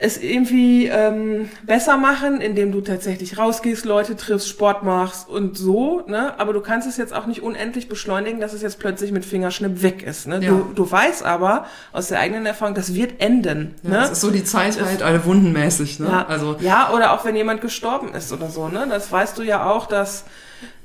es 0.00 0.16
irgendwie 0.16 0.86
ähm, 0.86 1.48
besser 1.64 1.96
machen, 1.96 2.40
indem 2.40 2.70
du 2.70 2.80
tatsächlich 2.80 3.36
rausgehst, 3.36 3.84
Leute 3.84 4.16
triffst, 4.16 4.48
Sport 4.48 4.84
machst 4.84 5.28
und 5.28 5.58
so, 5.58 6.04
ne? 6.06 6.38
Aber 6.38 6.52
du 6.52 6.60
kannst 6.60 6.86
es 6.86 6.96
jetzt 6.96 7.12
auch 7.12 7.26
nicht 7.26 7.42
unendlich 7.42 7.88
beschleunigen, 7.88 8.40
dass 8.40 8.52
es 8.52 8.62
jetzt 8.62 8.78
plötzlich 8.78 9.10
mit 9.10 9.24
Fingerschnipp 9.24 9.82
weg 9.82 10.04
ist. 10.04 10.28
Ne? 10.28 10.38
Ja. 10.40 10.50
Du, 10.50 10.70
du 10.72 10.88
weißt 10.88 11.24
aber 11.24 11.66
aus 11.92 12.08
der 12.08 12.20
eigenen 12.20 12.46
Erfahrung, 12.46 12.76
das 12.76 12.94
wird 12.94 13.20
enden. 13.20 13.74
Ja, 13.82 13.90
ne? 13.90 13.96
Das 13.96 14.12
ist 14.12 14.20
so 14.20 14.30
die 14.30 14.44
Zeit 14.44 14.80
halt 14.80 15.02
alle 15.02 15.24
wundenmäßig, 15.24 15.98
ne? 15.98 16.06
Ja, 16.06 16.26
Also 16.26 16.56
ja, 16.60 16.92
oder 16.94 17.12
auch 17.12 17.24
wenn 17.24 17.34
jemand 17.34 17.60
gestorben 17.60 18.14
ist 18.14 18.32
oder 18.32 18.50
so, 18.50 18.68
ne? 18.68 18.86
Das 18.88 19.10
weißt 19.10 19.36
du 19.36 19.42
ja 19.42 19.68
auch, 19.68 19.86
dass 19.86 20.24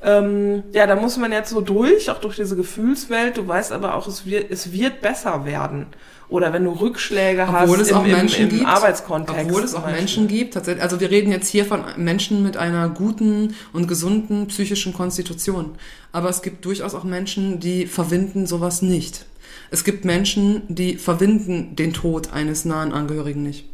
ähm, 0.04 0.64
ja, 0.74 0.88
da 0.88 0.96
muss 0.96 1.18
man 1.18 1.32
jetzt 1.32 1.52
so 1.52 1.62
durch, 1.62 2.10
auch 2.10 2.20
durch 2.20 2.36
diese 2.36 2.56
Gefühlswelt. 2.56 3.38
Du 3.38 3.48
weißt 3.48 3.72
aber 3.72 3.94
auch, 3.94 4.08
es 4.08 4.26
wird, 4.26 4.52
es 4.52 4.74
wird 4.74 5.02
besser 5.02 5.46
werden. 5.46 5.88
Oder 6.34 6.52
wenn 6.52 6.64
du 6.64 6.72
Rückschläge 6.72 7.44
obwohl 7.44 7.78
hast 7.78 7.82
es 7.82 7.94
auch 7.94 8.04
im, 8.04 8.12
Menschen 8.12 8.46
im, 8.46 8.50
im 8.50 8.58
gibt, 8.58 8.68
Arbeitskontext. 8.68 9.46
obwohl 9.46 9.64
es 9.64 9.76
auch. 9.76 9.86
Menschen 9.86 10.28
gibt, 10.28 10.56
tatsächlich, 10.56 10.82
also 10.82 11.00
wir 11.00 11.12
reden 11.12 11.32
jetzt 11.32 11.48
hier 11.48 11.64
von 11.64 11.84
Menschen 11.98 12.42
mit 12.42 12.58
einer 12.58 12.90
guten 12.90 13.54
und 13.72 13.88
gesunden 13.88 14.48
psychischen 14.48 14.94
Konstitution. 14.94 15.76
Aber 16.12 16.30
es 16.30 16.42
gibt 16.42 16.66
durchaus 16.66 16.96
auch 16.96 17.04
Menschen, 17.04 17.60
die 17.60 17.86
verwinden 17.86 18.48
sowas 18.48 18.82
nicht. 18.82 19.28
Es 19.70 19.84
gibt 19.84 20.06
Menschen, 20.06 20.64
die 20.70 20.96
verwinden 20.96 21.76
den 21.76 21.94
Tod 21.94 22.34
eines 22.34 22.66
nahen 22.66 22.94
Angehörigen 22.94 23.44
nicht. 23.44 23.68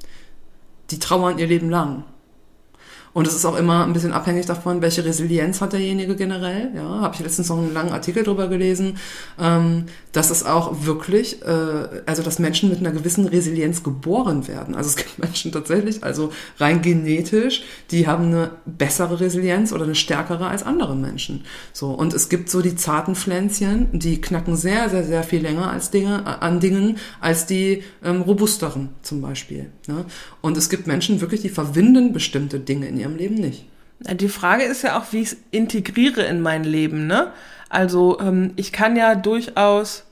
Die 0.91 0.99
trauern 0.99 1.39
ihr 1.39 1.47
Leben 1.47 1.69
lang. 1.69 2.03
Und 3.13 3.27
es 3.27 3.35
ist 3.35 3.45
auch 3.45 3.57
immer 3.57 3.85
ein 3.85 3.93
bisschen 3.93 4.13
abhängig 4.13 4.45
davon, 4.45 4.81
welche 4.81 5.03
Resilienz 5.03 5.61
hat 5.61 5.73
derjenige 5.73 6.15
generell. 6.15 6.71
Ja, 6.75 7.01
habe 7.01 7.15
ich 7.15 7.21
letztens 7.21 7.49
noch 7.49 7.57
einen 7.57 7.73
langen 7.73 7.91
Artikel 7.91 8.23
drüber 8.23 8.47
gelesen, 8.47 8.97
ähm, 9.39 9.85
dass 10.11 10.29
es 10.29 10.45
auch 10.45 10.85
wirklich, 10.85 11.41
äh, 11.41 12.01
also 12.05 12.23
dass 12.23 12.39
Menschen 12.39 12.69
mit 12.69 12.79
einer 12.79 12.91
gewissen 12.91 13.27
Resilienz 13.27 13.83
geboren 13.83 14.47
werden. 14.47 14.75
Also 14.75 14.89
es 14.89 14.95
gibt 14.95 15.19
Menschen 15.19 15.51
tatsächlich, 15.51 16.03
also 16.03 16.31
rein 16.57 16.81
genetisch, 16.81 17.63
die 17.91 18.07
haben 18.07 18.25
eine 18.25 18.51
bessere 18.65 19.19
Resilienz 19.19 19.73
oder 19.73 19.85
eine 19.85 19.95
stärkere 19.95 20.47
als 20.47 20.63
andere 20.63 20.95
Menschen. 20.95 21.45
So 21.73 21.91
und 21.91 22.13
es 22.13 22.29
gibt 22.29 22.49
so 22.49 22.61
die 22.61 22.75
zarten 22.75 23.15
Pflänzchen, 23.15 23.87
die 23.91 24.21
knacken 24.21 24.55
sehr, 24.55 24.89
sehr, 24.89 25.03
sehr 25.03 25.23
viel 25.23 25.41
länger 25.41 25.71
als 25.71 25.89
Dinge 25.89 26.23
äh, 26.25 26.43
an 26.43 26.59
Dingen 26.59 26.97
als 27.19 27.45
die 27.45 27.83
ähm, 28.03 28.21
robusteren 28.21 28.89
zum 29.01 29.21
Beispiel. 29.21 29.71
Ne? 29.87 30.05
Und 30.41 30.57
es 30.57 30.69
gibt 30.69 30.87
Menschen 30.87 31.21
wirklich, 31.21 31.41
die 31.41 31.49
verwinden 31.49 32.13
bestimmte 32.13 32.59
Dinge 32.59 32.87
in 32.87 32.98
ihrem 32.99 33.15
Leben 33.15 33.35
nicht. 33.35 33.65
Die 33.99 34.29
Frage 34.29 34.63
ist 34.63 34.81
ja 34.83 34.97
auch, 34.97 35.11
wie 35.11 35.21
ich 35.21 35.33
es 35.33 35.37
integriere 35.51 36.23
in 36.23 36.41
mein 36.41 36.63
Leben. 36.63 37.07
Ne? 37.07 37.31
Also 37.69 38.19
ähm, 38.19 38.53
ich 38.55 38.71
kann 38.71 38.95
ja 38.95 39.15
durchaus 39.15 40.05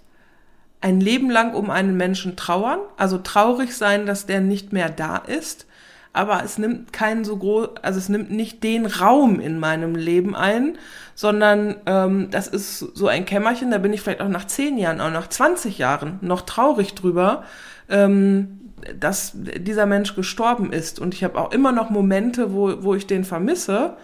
ein 0.82 1.00
Leben 1.00 1.30
lang 1.30 1.54
um 1.54 1.70
einen 1.70 1.98
Menschen 1.98 2.36
trauern, 2.36 2.80
also 2.98 3.18
traurig 3.18 3.76
sein, 3.76 4.06
dass 4.06 4.26
der 4.26 4.42
nicht 4.42 4.74
mehr 4.74 4.90
da 4.90 5.18
ist, 5.18 5.66
aber 6.14 6.44
es 6.44 6.58
nimmt 6.58 6.94
keinen 6.94 7.26
so 7.26 7.38
groß, 7.38 7.70
also 7.82 7.98
es 7.98 8.10
nimmt 8.10 8.32
nicht 8.32 8.64
den 8.64 8.86
Raum 8.86 9.40
in 9.40 9.60
meinem 9.60 9.96
Leben 9.96 10.36
ein, 10.36 10.78
sondern 11.16 11.78
ähm, 11.86 12.30
das 12.32 12.48
ist 12.48 12.80
so 12.80 13.08
ein 13.08 13.26
Kämmerchen, 13.26 13.72
da 13.72 13.80
bin 13.80 13.94
ich 13.94 14.02
vielleicht 14.02 14.22
auch 14.22 14.28
nach 14.28 14.46
zehn 14.46 14.78
Jahren, 14.78 15.02
auch 15.02 15.12
nach 15.12 15.30
20 15.30 15.78
Jahren 15.78 16.20
noch 16.22 16.42
traurig 16.42 16.94
drüber, 16.94 17.44
ähm, 17.90 18.57
dass 19.00 19.34
dieser 19.36 19.86
Mensch 19.86 20.16
gestorben 20.16 20.72
ist. 20.72 21.00
Und 21.00 21.14
ich 21.14 21.24
habe 21.24 21.38
auch 21.40 21.52
immer 21.52 21.72
noch 21.72 21.90
Momente, 21.90 22.54
wo, 22.54 22.84
wo 22.84 22.96
ich 22.96 23.08
den 23.08 23.24
vermisse, 23.24 23.98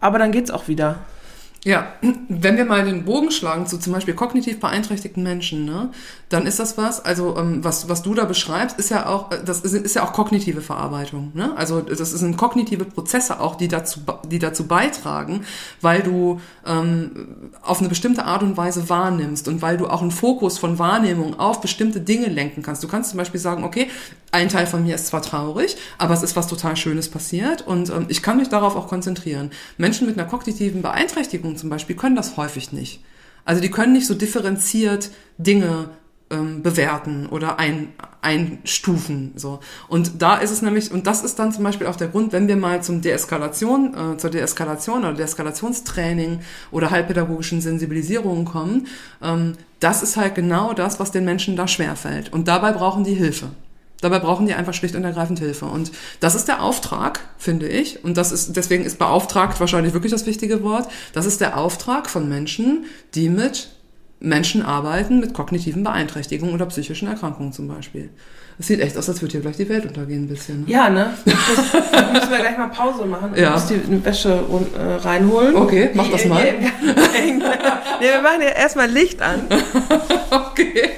aber 0.00 0.18
dann 0.18 0.32
geht's 0.32 0.50
auch 0.50 0.68
wieder. 0.68 1.00
Ja, 1.62 1.92
wenn 2.00 2.56
wir 2.56 2.64
mal 2.64 2.86
den 2.86 3.04
Bogen 3.04 3.30
schlagen 3.30 3.66
zu 3.66 3.76
zum 3.76 3.92
Beispiel 3.92 4.14
kognitiv 4.14 4.60
beeinträchtigten 4.60 5.22
Menschen, 5.22 5.66
ne, 5.66 5.90
dann 6.30 6.46
ist 6.46 6.58
das 6.58 6.78
was, 6.78 7.04
also 7.04 7.36
ähm, 7.36 7.62
was, 7.62 7.88
was 7.88 8.02
du 8.02 8.14
da 8.14 8.24
beschreibst, 8.24 8.78
ist 8.78 8.88
ja 8.88 9.06
auch, 9.06 9.30
äh, 9.32 9.44
das 9.44 9.60
ist, 9.60 9.74
ist 9.74 9.94
ja 9.94 10.04
auch 10.04 10.12
kognitive 10.12 10.62
Verarbeitung. 10.62 11.32
Ne? 11.34 11.52
Also 11.56 11.80
das 11.82 12.12
sind 12.12 12.36
kognitive 12.38 12.84
Prozesse 12.84 13.40
auch, 13.40 13.56
die 13.56 13.68
dazu, 13.68 14.00
die 14.30 14.38
dazu 14.38 14.66
beitragen, 14.68 15.44
weil 15.82 16.02
du 16.02 16.40
ähm, 16.64 17.50
auf 17.62 17.80
eine 17.80 17.88
bestimmte 17.88 18.24
Art 18.24 18.42
und 18.42 18.56
Weise 18.56 18.88
wahrnimmst 18.88 19.48
und 19.48 19.60
weil 19.60 19.76
du 19.76 19.88
auch 19.88 20.02
einen 20.02 20.12
Fokus 20.12 20.56
von 20.56 20.78
Wahrnehmung 20.78 21.38
auf 21.38 21.60
bestimmte 21.60 22.00
Dinge 22.00 22.28
lenken 22.28 22.62
kannst. 22.62 22.82
Du 22.84 22.88
kannst 22.88 23.10
zum 23.10 23.18
Beispiel 23.18 23.40
sagen, 23.40 23.64
okay, 23.64 23.88
ein 24.30 24.48
Teil 24.48 24.66
von 24.66 24.84
mir 24.84 24.94
ist 24.94 25.08
zwar 25.08 25.22
traurig, 25.22 25.76
aber 25.98 26.14
es 26.14 26.22
ist 26.22 26.36
was 26.36 26.46
total 26.46 26.76
Schönes 26.76 27.08
passiert 27.08 27.66
und 27.66 27.90
ähm, 27.90 28.06
ich 28.06 28.22
kann 28.22 28.36
mich 28.36 28.48
darauf 28.48 28.76
auch 28.76 28.86
konzentrieren. 28.86 29.50
Menschen 29.78 30.06
mit 30.06 30.16
einer 30.16 30.28
kognitiven 30.28 30.80
Beeinträchtigung 30.80 31.49
zum 31.56 31.70
Beispiel 31.70 31.96
können 31.96 32.16
das 32.16 32.36
häufig 32.36 32.72
nicht. 32.72 33.02
Also 33.44 33.60
die 33.60 33.70
können 33.70 33.92
nicht 33.92 34.06
so 34.06 34.14
differenziert 34.14 35.10
Dinge 35.38 35.90
ähm, 36.30 36.62
bewerten 36.62 37.26
oder 37.26 37.58
ein, 37.58 37.92
einstufen. 38.22 39.32
So. 39.36 39.60
Und 39.88 40.22
da 40.22 40.36
ist 40.36 40.50
es 40.50 40.62
nämlich, 40.62 40.92
und 40.92 41.06
das 41.06 41.24
ist 41.24 41.38
dann 41.38 41.52
zum 41.52 41.64
Beispiel 41.64 41.86
auch 41.86 41.96
der 41.96 42.08
Grund, 42.08 42.32
wenn 42.32 42.48
wir 42.48 42.56
mal 42.56 42.82
zum 42.82 43.00
Deeskalation, 43.00 43.94
äh, 43.94 44.16
zur 44.16 44.30
Deeskalation 44.30 45.00
oder 45.00 45.14
Deeskalationstraining 45.14 46.40
oder 46.70 46.90
heilpädagogischen 46.90 47.60
Sensibilisierungen 47.60 48.44
kommen, 48.44 48.86
ähm, 49.22 49.54
das 49.80 50.02
ist 50.02 50.16
halt 50.16 50.34
genau 50.34 50.72
das, 50.72 51.00
was 51.00 51.10
den 51.10 51.24
Menschen 51.24 51.56
da 51.56 51.66
schwerfällt. 51.66 52.32
Und 52.32 52.46
dabei 52.46 52.72
brauchen 52.72 53.04
die 53.04 53.14
Hilfe. 53.14 53.48
Dabei 54.00 54.18
brauchen 54.18 54.46
die 54.46 54.54
einfach 54.54 54.74
schlicht 54.74 54.94
und 54.94 55.04
ergreifend 55.04 55.38
Hilfe. 55.38 55.66
Und 55.66 55.92
das 56.20 56.34
ist 56.34 56.48
der 56.48 56.62
Auftrag, 56.62 57.20
finde 57.38 57.68
ich. 57.68 58.04
Und 58.04 58.16
das 58.16 58.32
ist, 58.32 58.56
deswegen 58.56 58.84
ist 58.84 58.98
beauftragt 58.98 59.60
wahrscheinlich 59.60 59.92
wirklich 59.92 60.12
das 60.12 60.26
wichtige 60.26 60.62
Wort. 60.62 60.88
Das 61.12 61.26
ist 61.26 61.40
der 61.40 61.56
Auftrag 61.58 62.08
von 62.08 62.28
Menschen, 62.28 62.86
die 63.14 63.28
mit 63.28 63.70
Menschen 64.20 64.62
arbeiten 64.62 65.18
mit 65.18 65.32
kognitiven 65.32 65.82
Beeinträchtigungen 65.82 66.54
oder 66.54 66.66
psychischen 66.66 67.08
Erkrankungen 67.08 67.52
zum 67.52 67.68
Beispiel. 67.68 68.10
Es 68.58 68.66
sieht 68.66 68.80
echt 68.80 68.94
aus, 68.98 69.08
als 69.08 69.22
würde 69.22 69.32
hier 69.32 69.40
gleich 69.40 69.56
die 69.56 69.68
Welt 69.70 69.86
untergehen 69.86 70.24
ein 70.24 70.28
bisschen. 70.28 70.66
Ne? 70.66 70.70
Ja, 70.70 70.90
ne? 70.90 71.14
Das, 71.24 72.12
müssen 72.12 72.30
wir 72.30 72.38
gleich 72.40 72.58
mal 72.58 72.68
Pause 72.68 73.06
machen 73.06 73.32
ja. 73.34 73.52
muss 73.52 73.66
die 73.68 74.04
Wäsche 74.04 74.44
äh, 74.78 74.94
reinholen. 74.96 75.56
Okay, 75.56 75.90
mach 75.94 76.10
das 76.10 76.26
mal. 76.26 76.44
nee, 76.44 77.40
wir 78.00 78.20
machen 78.22 78.42
ja 78.42 78.48
erstmal 78.48 78.90
Licht 78.90 79.22
an. 79.22 79.46
okay. 80.30 80.90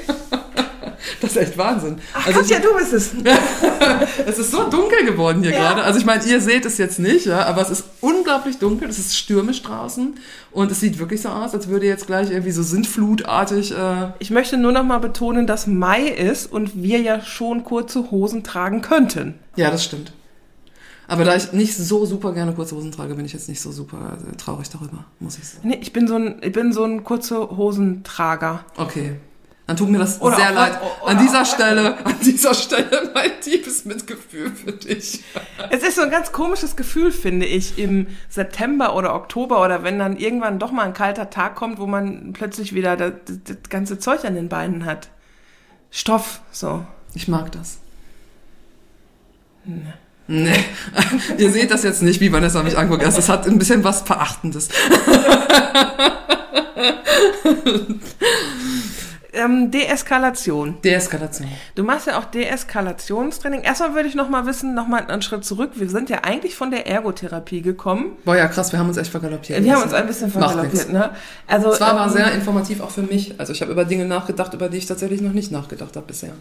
Das 1.23 1.31
ist 1.31 1.37
echt 1.37 1.57
Wahnsinn. 1.57 1.99
Ach, 2.15 2.27
also 2.27 2.41
Katja, 2.41 2.59
du 2.59 2.77
bist 2.77 2.93
es. 2.93 3.13
es 4.27 4.39
ist 4.41 4.51
so 4.51 4.69
dunkel 4.69 5.07
geworden 5.07 5.41
hier 5.43 5.53
ja. 5.53 5.59
gerade. 5.59 5.85
Also 5.85 6.01
ich 6.01 6.05
meine, 6.05 6.25
ihr 6.25 6.41
seht 6.41 6.67
es 6.67 6.79
jetzt 6.79 6.99
nicht, 6.99 7.27
ja, 7.27 7.47
aber 7.47 7.63
es 7.63 7.71
ist 7.71 7.85
unglaublich 8.01 8.59
dunkel. 8.59 8.89
Es 8.89 8.99
ist 8.99 9.17
stürmisch 9.17 9.63
draußen 9.63 10.17
und 10.51 10.73
es 10.73 10.81
sieht 10.81 10.99
wirklich 10.99 11.23
so 11.23 11.29
aus, 11.29 11.55
als 11.55 11.69
würde 11.69 11.87
jetzt 11.87 12.09
gleich 12.09 12.33
irgendwie 12.33 12.51
so 12.51 12.65
sintflutartig. 12.65 13.71
Äh 13.71 14.09
ich 14.19 14.33
möchte 14.33 14.57
nur 14.57 14.73
noch 14.73 14.83
mal 14.83 14.99
betonen, 14.99 15.47
dass 15.47 15.69
Mai 15.69 16.09
ist 16.09 16.51
und 16.51 16.83
wir 16.83 17.01
ja 17.01 17.21
schon 17.21 17.63
kurze 17.63 18.11
Hosen 18.11 18.43
tragen 18.43 18.83
könnten. 18.83 19.37
Ja, 19.55 19.71
das 19.71 19.85
stimmt. 19.85 20.13
Aber 21.07 21.25
da 21.25 21.37
ich 21.37 21.53
nicht 21.53 21.77
so 21.77 22.05
super 22.05 22.33
gerne 22.33 22.53
kurze 22.53 22.75
Hosen 22.75 22.91
trage, 22.91 23.15
bin 23.15 23.25
ich 23.25 23.33
jetzt 23.33 23.49
nicht 23.49 23.61
so 23.61 23.71
super 23.71 24.19
äh, 24.29 24.37
traurig 24.37 24.71
darüber, 24.71 25.05
muss 25.21 25.39
ich 25.39 25.47
sagen. 25.47 25.69
Nee, 25.69 25.79
ich 25.81 25.93
bin 25.93 26.09
so 26.09 26.17
ein, 26.17 26.41
ich 26.43 26.53
bin 26.53 26.73
so 26.73 26.83
ein 26.83 27.05
kurze 27.05 27.39
Hosentrager. 27.57 28.65
Okay 28.77 29.19
dann 29.73 29.79
tut 29.79 29.89
mir 29.89 29.99
das 29.99 30.21
oder 30.21 30.37
sehr 30.37 30.53
leid. 30.53 30.79
An 31.07 31.17
dieser 31.19 31.47
Stelle, 31.47 31.97
an 32.05 32.17
dieser 32.23 32.53
Stelle 32.53 33.11
mein 33.15 33.41
tiefes 33.41 33.87
Mitgefühl 33.87 34.53
für 34.53 34.73
dich. 34.73 35.25
Es 35.71 35.83
ist 35.83 35.97
so 35.97 36.03
ein 36.03 36.11
ganz 36.11 36.31
komisches 36.31 36.77
Gefühl, 36.77 37.11
finde 37.11 37.47
ich, 37.47 37.79
im 37.79 38.07
September 38.29 38.95
oder 38.95 39.15
Oktober 39.15 39.65
oder 39.65 39.83
wenn 39.83 39.99
dann 39.99 40.19
irgendwann 40.19 40.59
doch 40.59 40.73
mal 40.73 40.83
ein 40.85 40.93
kalter 40.93 41.31
Tag 41.31 41.55
kommt, 41.55 41.79
wo 41.79 41.87
man 41.87 42.35
plötzlich 42.35 42.75
wieder 42.75 42.99
das, 42.99 43.13
das 43.45 43.57
ganze 43.71 43.99
Zeug 43.99 44.27
an 44.27 44.35
den 44.35 44.51
Beinen 44.51 44.85
hat. 44.85 45.09
Stoff, 45.91 46.43
so. 46.51 46.85
Ich 47.15 47.29
mag 47.29 47.51
das. 47.53 47.79
Nee. 49.65 49.81
Nee. 50.27 50.65
Ihr 51.39 51.51
seht 51.51 51.71
das 51.71 51.83
jetzt 51.83 52.03
nicht, 52.03 52.21
wie 52.21 52.31
Vanessa 52.31 52.63
mich 52.63 52.77
anguckt. 52.77 53.05
Also, 53.05 53.21
es 53.21 53.31
hat 53.31 53.47
ein 53.47 53.59
bisschen 53.59 53.85
was 53.85 54.03
Verachtendes. 54.03 54.69
ähm, 59.33 59.71
Deeskalation. 59.71 60.81
Deeskalation. 60.83 61.49
Du 61.75 61.85
machst 61.85 62.07
ja 62.07 62.19
auch 62.19 62.25
Deeskalationstraining. 62.25 63.63
Erstmal 63.63 63.95
würde 63.95 64.09
ich 64.09 64.15
noch 64.15 64.29
mal 64.29 64.47
wissen, 64.47 64.75
noch 64.75 64.87
mal 64.87 65.07
einen 65.07 65.23
Schritt 65.23 65.45
zurück. 65.45 65.73
Wir 65.75 65.89
sind 65.89 66.11
ja 66.11 66.21
eigentlich 66.23 66.55
von 66.55 66.71
der 66.71 66.87
Ergotherapie 66.87 67.63
gekommen. 67.63 68.17
Boah, 68.25 68.37
ja 68.37 68.49
krass, 68.49 68.73
wir 68.73 68.79
haben 68.79 68.89
uns 68.89 68.97
echt 68.97 69.11
vergaloppiert. 69.11 69.65
Wir 69.65 69.75
haben 69.75 69.83
uns 69.83 69.95
ein 69.95 70.07
bisschen 70.07 70.31
vergaloppiert, 70.31 70.93
ne? 70.93 71.11
Also, 71.47 71.73
es 71.73 71.81
war 71.81 71.93
ähm, 71.93 71.99
aber 71.99 72.11
sehr 72.11 72.33
informativ 72.33 72.81
auch 72.81 72.91
für 72.91 73.03
mich. 73.03 73.35
Also 73.39 73.53
ich 73.53 73.63
habe 73.63 73.73
über 73.73 73.85
Dinge 73.85 74.05
nachgedacht, 74.05 74.55
über 74.55 74.69
die 74.69 74.79
ich 74.79 74.87
tatsächlich 74.87 75.21
noch 75.21 75.33
nicht 75.33 75.51
nachgedacht 75.51 75.97
habe 75.97 76.07
bisher. 76.07 76.33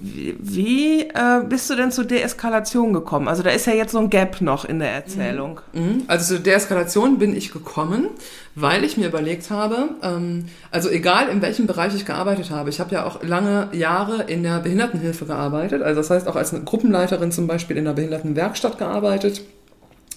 Wie 0.00 1.02
äh, 1.02 1.42
bist 1.48 1.68
du 1.70 1.74
denn 1.74 1.90
zur 1.90 2.04
Deeskalation 2.04 2.92
gekommen? 2.92 3.26
Also 3.26 3.42
da 3.42 3.50
ist 3.50 3.66
ja 3.66 3.72
jetzt 3.72 3.92
so 3.92 3.98
ein 3.98 4.10
Gap 4.10 4.40
noch 4.40 4.64
in 4.64 4.78
der 4.78 4.92
Erzählung. 4.92 5.60
Mhm. 5.72 5.82
mhm. 5.82 6.02
Also 6.06 6.34
zur 6.34 6.44
Deeskalation 6.44 7.18
bin 7.18 7.34
ich 7.34 7.52
gekommen, 7.52 8.08
weil 8.54 8.84
ich 8.84 8.96
mir 8.96 9.08
überlegt 9.08 9.50
habe, 9.50 9.90
ähm, 10.02 10.46
also 10.70 10.88
egal 10.88 11.28
in 11.28 11.42
welchem 11.42 11.66
Bereich 11.66 11.94
ich 11.94 12.06
gearbeitet 12.06 12.50
habe, 12.50 12.70
ich 12.70 12.80
habe 12.80 12.94
ja 12.94 13.06
auch 13.06 13.22
lange 13.22 13.68
Jahre 13.72 14.22
in 14.24 14.42
der 14.42 14.60
Behindertenhilfe 14.60 15.26
gearbeitet, 15.26 15.82
also 15.82 16.00
das 16.00 16.10
heißt 16.10 16.28
auch 16.28 16.36
als 16.36 16.54
Gruppenleiterin 16.64 17.32
zum 17.32 17.46
Beispiel 17.46 17.76
in 17.76 17.84
der 17.84 17.92
Behindertenwerkstatt 17.92 18.78
gearbeitet. 18.78 19.42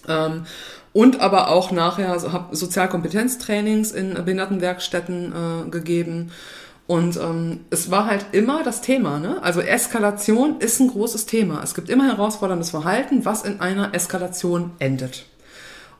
Ähm, 0.07 0.43
und 0.93 1.21
aber 1.21 1.49
auch 1.49 1.71
nachher 1.71 2.11
also 2.11 2.33
habe 2.33 2.55
Sozialkompetenztrainings 2.55 3.91
in 3.93 4.13
Behindertenwerkstätten 4.13 5.31
äh, 5.31 5.69
gegeben 5.69 6.31
und 6.91 7.15
ähm, 7.15 7.61
es 7.69 7.89
war 7.89 8.05
halt 8.05 8.25
immer 8.33 8.63
das 8.63 8.81
Thema, 8.81 9.17
ne? 9.17 9.41
Also 9.41 9.61
Eskalation 9.61 10.59
ist 10.59 10.81
ein 10.81 10.89
großes 10.89 11.25
Thema. 11.25 11.63
Es 11.63 11.73
gibt 11.73 11.89
immer 11.89 12.05
herausforderndes 12.05 12.71
Verhalten, 12.71 13.23
was 13.23 13.43
in 13.43 13.61
einer 13.61 13.93
Eskalation 13.95 14.71
endet. 14.77 15.25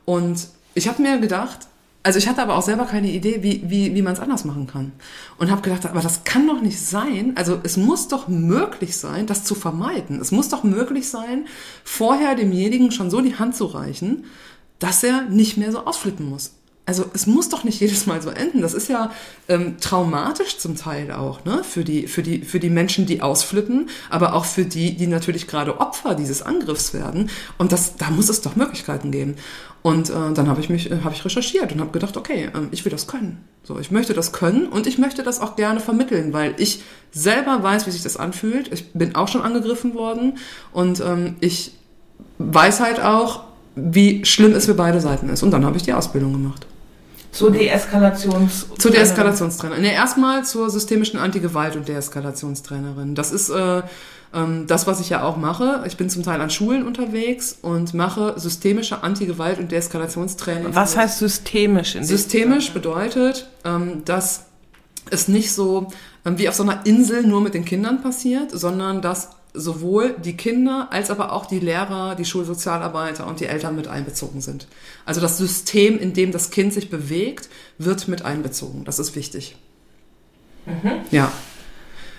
Und 0.04 0.50
ich 0.74 0.90
habe 0.90 1.02
mir 1.02 1.18
gedacht, 1.20 1.60
also 2.04 2.20
ich 2.20 2.28
hatte 2.28 2.42
aber 2.42 2.58
auch 2.58 2.62
selber 2.62 2.84
keine 2.84 3.10
Idee, 3.10 3.42
wie, 3.42 3.64
wie, 3.70 3.96
wie 3.96 4.02
man 4.02 4.12
es 4.12 4.20
anders 4.20 4.44
machen 4.44 4.68
kann. 4.68 4.92
Und 5.38 5.50
habe 5.50 5.62
gedacht, 5.62 5.86
aber 5.86 6.02
das 6.02 6.26
kann 6.26 6.46
doch 6.46 6.60
nicht 6.60 6.82
sein. 6.82 7.36
Also 7.38 7.62
es 7.64 7.78
muss 7.78 8.10
doch 8.10 8.28
möglich 8.28 8.98
sein, 8.98 9.28
das 9.28 9.46
zu 9.46 9.56
vermeiden. 9.56 10.20
Es 10.20 10.34
muss 10.34 10.50
doch 10.50 10.66
möglich 10.66 11.08
sein, 11.08 11.46
vorher 11.86 12.36
demjenigen 12.36 12.92
schon 12.92 13.10
so 13.10 13.22
die 13.22 13.40
Hand 13.40 13.56
zu 13.56 13.68
reichen, 13.68 14.26
dass 14.80 15.06
er 15.06 15.22
nicht 15.22 15.56
mehr 15.56 15.72
so 15.72 15.86
ausflippen 15.86 16.30
muss 16.30 16.52
also 16.86 17.06
es 17.14 17.28
muss 17.28 17.50
doch 17.50 17.64
nicht 17.64 17.80
jedes 17.80 18.06
Mal 18.06 18.22
so 18.22 18.30
enden. 18.30 18.62
Das 18.62 18.74
ist 18.74 18.90
ja 18.90 19.12
ähm, 19.48 19.78
traumatisch 19.80 20.58
zum 20.58 20.76
Teil 20.76 21.12
auch, 21.12 21.46
ne? 21.46 21.64
Für 21.64 21.84
die, 21.84 22.08
für 22.08 22.24
die, 22.24 22.42
für 22.42 22.60
die 22.60 22.70
Menschen, 22.70 23.06
die 23.06 23.22
ausflippen, 23.22 23.90
aber 24.10 24.34
auch 24.34 24.46
für 24.46 24.66
die, 24.66 24.96
die 24.96 25.08
natürlich 25.08 25.48
gerade 25.48 25.80
Opfer 25.80 26.16
dieses 26.16 26.42
Angriffs 26.42 26.94
werden. 26.94 27.30
Und 27.58 27.72
das, 27.72 27.96
da 27.98 28.10
muss 28.10 28.30
es 28.30 28.42
doch 28.42 28.56
Möglichkeiten 28.56 29.12
geben. 29.12 29.36
Und 29.84 30.10
äh, 30.10 30.34
dann 30.34 30.48
habe 30.48 30.60
ich 30.60 30.70
mich, 30.70 30.92
äh, 30.92 31.00
habe 31.04 31.16
ich 31.16 31.24
recherchiert 31.24 31.72
und 31.72 31.82
habe 31.82 31.92
gedacht, 31.92 32.18
okay, 32.18 32.46
äh, 32.46 32.68
ich 32.72 32.84
will 32.84 32.92
das 32.92 33.08
können. 33.08 33.44
So, 33.64 33.80
ich 33.80 33.92
möchte 33.92 34.14
das 34.14 34.32
können 34.32 34.68
und 34.68 34.88
ich 34.88 34.98
möchte 34.98 35.24
das 35.24 35.40
auch 35.40 35.56
gerne 35.56 35.80
vermitteln, 35.80 36.34
weil 36.34 36.56
ich 36.58 36.84
selber 37.12 37.62
weiß, 37.64 37.88
wie 37.88 37.92
sich 37.92 38.04
das 38.04 38.18
anfühlt. 38.18 38.72
Ich 38.74 38.92
bin 38.94 39.16
auch 39.16 39.28
schon 39.28 39.42
angegriffen 39.42 39.94
worden 39.94 40.38
und 40.72 41.00
ähm, 41.00 41.36
ich 41.40 41.74
weiß 42.38 42.80
halt 42.80 43.02
auch, 43.02 43.44
wie 43.76 44.26
schlimm 44.26 44.54
es 44.54 44.66
für 44.66 44.74
beide 44.74 45.00
Seiten 45.00 45.30
ist. 45.30 45.44
Und 45.44 45.52
dann 45.52 45.66
habe 45.66 45.78
ich 45.78 45.84
die 45.84 45.94
Ausbildung 45.94 46.34
gemacht. 46.34 46.66
Zur 47.32 47.52
Deeskalations... 47.52 48.68
Zur 48.78 48.92
Deeskalationstrainerin. 48.92 49.84
Nee, 49.84 49.94
erstmal 49.94 50.44
zur 50.44 50.70
systemischen 50.70 51.20
Antigewalt- 51.20 51.76
und 51.76 51.88
Deeskalationstrainerin. 51.88 53.16
Das 53.16 53.32
ist 53.32 53.50
äh, 53.50 53.84
ähm, 54.34 54.68
das, 54.68 54.88
was 54.88 55.00
ich 55.00 55.10
ja 55.10 55.24
auch 55.24 55.38
mache. 55.38 55.84
Ich 55.88 55.98
bin 55.98 56.10
zum 56.10 56.24
Teil 56.24 56.42
an 56.42 56.50
Schulen 56.50 56.86
unterwegs 56.86 57.58
und 57.62 57.94
mache 57.94 58.34
systemische 58.38 59.04
Antigewalt- 59.04 59.60
und 59.60 59.72
Deeskalationstraining. 59.72 60.76
Was 60.76 60.98
heißt 60.98 61.20
systemisch? 61.20 61.96
In 61.96 62.04
Systemisch 62.04 62.72
bedeutet, 62.72 63.50
ähm, 63.64 64.04
dass 64.06 64.46
es 65.10 65.28
nicht 65.28 65.52
so 65.54 65.88
ähm, 66.26 66.38
wie 66.38 66.48
auf 66.50 66.56
so 66.56 66.64
einer 66.64 66.86
Insel 66.86 67.24
nur 67.24 67.42
mit 67.42 67.54
den 67.54 67.66
Kindern 67.66 68.02
passiert, 68.02 68.52
sondern 68.52 69.02
dass 69.02 69.30
sowohl 69.54 70.16
die 70.24 70.38
Kinder 70.38 70.88
als 70.92 71.10
aber 71.10 71.34
auch 71.34 71.46
die 71.46 71.60
Lehrer, 71.60 72.16
die 72.16 72.26
Schulsozialarbeiter 72.26 73.28
und 73.28 73.40
die 73.40 73.46
Eltern 73.46 73.76
mit 73.76 73.88
einbezogen 73.88 74.42
sind. 74.42 74.68
Also 75.06 75.20
das 75.20 75.38
System, 75.38 76.00
in 76.00 76.14
dem 76.14 76.32
das 76.32 76.52
Kind 76.52 76.74
sich 76.74 76.90
bewegt, 76.90 77.50
wird 77.78 78.08
mit 78.08 78.24
einbezogen. 78.24 78.86
Das 78.86 79.00
ist 79.00 79.16
wichtig. 79.16 79.58
Mhm. 80.66 81.02
Ja. 81.12 81.32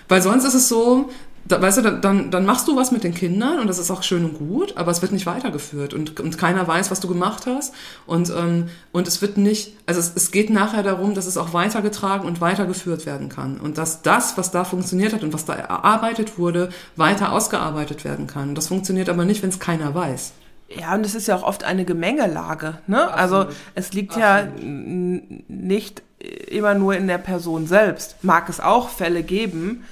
Weil 0.07 0.21
sonst 0.21 0.45
ist 0.45 0.53
es 0.53 0.69
so, 0.69 1.09
da, 1.45 1.61
weißt 1.61 1.79
du, 1.79 1.81
dann, 1.81 2.31
dann 2.31 2.45
machst 2.45 2.67
du 2.67 2.75
was 2.75 2.91
mit 2.91 3.03
den 3.03 3.13
Kindern 3.13 3.59
und 3.59 3.67
das 3.67 3.77
ist 3.77 3.91
auch 3.91 4.01
schön 4.03 4.23
und 4.23 4.37
gut, 4.37 4.77
aber 4.77 4.91
es 4.91 5.01
wird 5.01 5.11
nicht 5.11 5.25
weitergeführt 5.25 5.93
und, 5.93 6.19
und 6.19 6.37
keiner 6.37 6.67
weiß, 6.67 6.89
was 6.89 6.99
du 7.01 7.07
gemacht 7.07 7.45
hast 7.45 7.73
und, 8.05 8.29
ähm, 8.29 8.69
und 8.91 9.07
es 9.07 9.21
wird 9.21 9.37
nicht, 9.37 9.73
also 9.85 9.99
es, 9.99 10.13
es 10.15 10.31
geht 10.31 10.49
nachher 10.49 10.83
darum, 10.83 11.15
dass 11.15 11.25
es 11.25 11.37
auch 11.37 11.53
weitergetragen 11.53 12.25
und 12.27 12.39
weitergeführt 12.39 13.05
werden 13.05 13.29
kann 13.29 13.59
und 13.59 13.77
dass 13.77 14.01
das, 14.01 14.37
was 14.37 14.51
da 14.51 14.63
funktioniert 14.63 15.13
hat 15.13 15.23
und 15.23 15.33
was 15.33 15.45
da 15.45 15.53
erarbeitet 15.53 16.37
wurde, 16.37 16.69
weiter 16.95 17.33
ausgearbeitet 17.33 18.05
werden 18.05 18.27
kann. 18.27 18.55
Das 18.55 18.67
funktioniert 18.67 19.09
aber 19.09 19.25
nicht, 19.25 19.43
wenn 19.43 19.49
es 19.49 19.59
keiner 19.59 19.93
weiß. 19.93 20.33
Ja, 20.69 20.95
und 20.95 21.05
es 21.05 21.13
ist 21.13 21.27
ja 21.27 21.35
auch 21.35 21.43
oft 21.43 21.63
eine 21.63 21.85
Gemengelage. 21.85 22.79
Ne? 22.87 23.13
Also 23.13 23.45
es 23.75 23.93
liegt 23.93 24.17
Absolut. 24.17 24.61
ja 24.61 25.43
nicht 25.47 26.01
immer 26.49 26.73
nur 26.73 26.95
in 26.95 27.07
der 27.07 27.17
Person 27.17 27.67
selbst. 27.67 28.23
Mag 28.23 28.49
es 28.49 28.59
auch 28.59 28.89
Fälle 28.89 29.23
geben, 29.23 29.83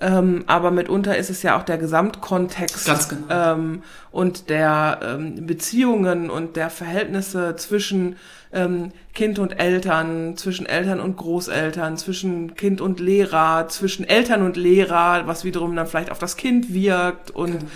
ähm, 0.00 0.44
aber 0.46 0.70
mitunter 0.70 1.16
ist 1.16 1.30
es 1.30 1.42
ja 1.42 1.58
auch 1.58 1.64
der 1.64 1.78
Gesamtkontext 1.78 2.86
Ganz 2.86 3.08
genau. 3.08 3.26
ähm, 3.30 3.82
und 4.10 4.48
der 4.48 5.00
ähm, 5.02 5.46
Beziehungen 5.46 6.30
und 6.30 6.56
der 6.56 6.70
Verhältnisse 6.70 7.56
zwischen 7.56 8.16
ähm, 8.52 8.92
Kind 9.14 9.38
und 9.38 9.58
Eltern, 9.58 10.36
zwischen 10.36 10.66
Eltern 10.66 11.00
und 11.00 11.16
Großeltern, 11.16 11.96
zwischen 11.96 12.54
Kind 12.54 12.80
und 12.80 13.00
Lehrer, 13.00 13.66
zwischen 13.68 14.08
Eltern 14.08 14.42
und 14.42 14.56
Lehrer, 14.56 15.26
was 15.26 15.44
wiederum 15.44 15.74
dann 15.74 15.86
vielleicht 15.86 16.10
auf 16.10 16.18
das 16.18 16.36
Kind 16.36 16.72
wirkt 16.72 17.30
und 17.32 17.58
genau 17.58 17.66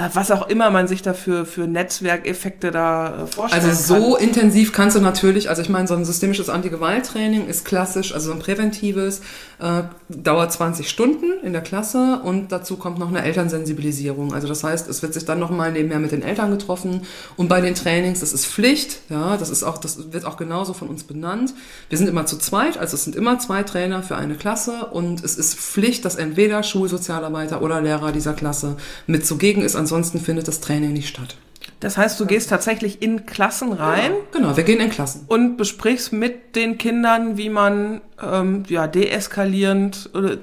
äh, 0.00 0.08
was 0.14 0.30
auch 0.30 0.48
immer 0.48 0.70
man 0.70 0.88
sich 0.88 1.02
dafür 1.02 1.44
für 1.44 1.66
Netzwerkeffekte 1.66 2.70
da 2.70 3.24
äh, 3.24 3.26
vorstellen 3.26 3.64
Also 3.64 3.94
so 3.94 4.14
kann. 4.14 4.24
intensiv 4.24 4.72
kannst 4.72 4.96
du 4.96 5.00
natürlich, 5.00 5.48
also 5.48 5.62
ich 5.62 5.68
meine, 5.68 5.86
so 5.86 5.94
ein 5.94 6.04
systemisches 6.04 6.48
Anti-Gewalt-Training 6.48 7.46
ist 7.46 7.64
klassisch, 7.64 8.14
also 8.14 8.28
so 8.28 8.32
ein 8.32 8.38
präventives, 8.38 9.20
äh, 9.60 9.82
dauert 10.08 10.52
20 10.52 10.88
Stunden 10.88 11.26
in 11.42 11.52
der 11.52 11.62
Klasse 11.62 12.20
und 12.24 12.50
dazu 12.50 12.76
kommt 12.76 12.98
noch 12.98 13.08
eine 13.08 13.22
Elternsensibilisierung. 13.22 14.32
Also 14.32 14.48
das 14.48 14.64
heißt, 14.64 14.88
es 14.88 15.02
wird 15.02 15.14
sich 15.14 15.24
dann 15.24 15.38
nochmal 15.38 15.72
nebenher 15.72 15.98
mit 15.98 16.12
den 16.12 16.22
Eltern 16.22 16.50
getroffen 16.50 17.02
und 17.36 17.48
bei 17.48 17.60
den 17.60 17.74
Trainings, 17.74 18.20
das 18.20 18.32
ist 18.32 18.46
Pflicht, 18.46 19.00
ja, 19.08 19.36
das 19.36 19.50
ist 19.50 19.62
auch, 19.62 19.78
das 19.78 20.12
wird 20.12 20.24
auch 20.24 20.36
genauso 20.36 20.72
von 20.72 20.88
uns 20.88 21.04
benannt. 21.04 21.54
Wir 21.88 21.98
sind 21.98 22.08
immer 22.08 22.26
zu 22.26 22.38
zweit, 22.38 22.78
also 22.78 22.94
es 22.94 23.04
sind 23.04 23.16
immer 23.16 23.38
zwei 23.38 23.62
Trainer 23.62 24.02
für 24.02 24.16
eine 24.16 24.34
Klasse 24.34 24.86
und 24.86 25.22
es 25.22 25.36
ist 25.36 25.54
Pflicht, 25.54 26.04
dass 26.04 26.16
entweder 26.16 26.62
Schulsozialarbeiter 26.62 27.62
oder 27.62 27.80
Lehrer 27.80 28.12
dieser 28.12 28.32
Klasse 28.32 28.76
mit 29.06 29.26
zugegen 29.26 29.62
ist, 29.62 29.76
ansonsten 29.76 30.20
findet 30.20 30.48
das 30.48 30.60
Training 30.60 30.92
nicht 30.92 31.08
statt. 31.08 31.36
Das 31.80 31.96
heißt, 31.96 32.20
du 32.20 32.26
gehst 32.26 32.50
tatsächlich 32.50 33.00
in 33.00 33.24
Klassen 33.24 33.72
rein. 33.72 34.12
Genau, 34.32 34.48
genau 34.48 34.56
wir 34.56 34.64
gehen 34.64 34.80
in 34.80 34.90
Klassen. 34.90 35.24
Und 35.28 35.56
besprichst 35.56 36.12
mit 36.12 36.54
den 36.54 36.76
Kindern, 36.76 37.38
wie 37.38 37.48
man 37.48 38.02
ähm, 38.22 38.64
ja, 38.68 38.86
deeskalierend 38.86 40.10
oder, 40.12 40.32
ja. 40.34 40.38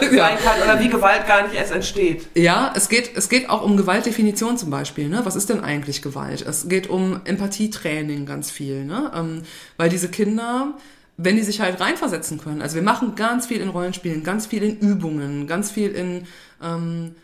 sein 0.00 0.38
kann 0.44 0.62
oder 0.62 0.78
wie 0.80 0.90
Gewalt 0.90 1.26
gar 1.26 1.44
nicht 1.44 1.54
erst 1.54 1.72
entsteht. 1.72 2.28
Ja, 2.34 2.72
es 2.76 2.90
geht, 2.90 3.16
es 3.16 3.30
geht 3.30 3.48
auch 3.48 3.62
um 3.62 3.78
Gewaltdefinition 3.78 4.58
zum 4.58 4.68
Beispiel. 4.68 5.08
Ne? 5.08 5.22
Was 5.24 5.34
ist 5.34 5.48
denn 5.48 5.60
eigentlich 5.60 6.02
Gewalt? 6.02 6.42
Es 6.42 6.68
geht 6.68 6.90
um 6.90 7.22
Empathietraining 7.24 8.26
ganz 8.26 8.50
viel. 8.50 8.84
Ne? 8.84 9.10
Ähm, 9.14 9.42
weil 9.78 9.88
diese 9.88 10.10
Kinder 10.10 10.74
wenn 11.16 11.36
die 11.36 11.42
sich 11.42 11.60
halt 11.60 11.80
reinversetzen 11.80 12.40
können. 12.40 12.60
Also 12.60 12.74
wir 12.74 12.82
machen 12.82 13.14
ganz 13.14 13.46
viel 13.46 13.60
in 13.60 13.68
Rollenspielen, 13.68 14.24
ganz 14.24 14.46
viel 14.46 14.64
in 14.64 14.78
Übungen, 14.78 15.46
ganz 15.46 15.70
viel 15.70 15.90
in 15.90 16.26
ähm, 16.60 17.14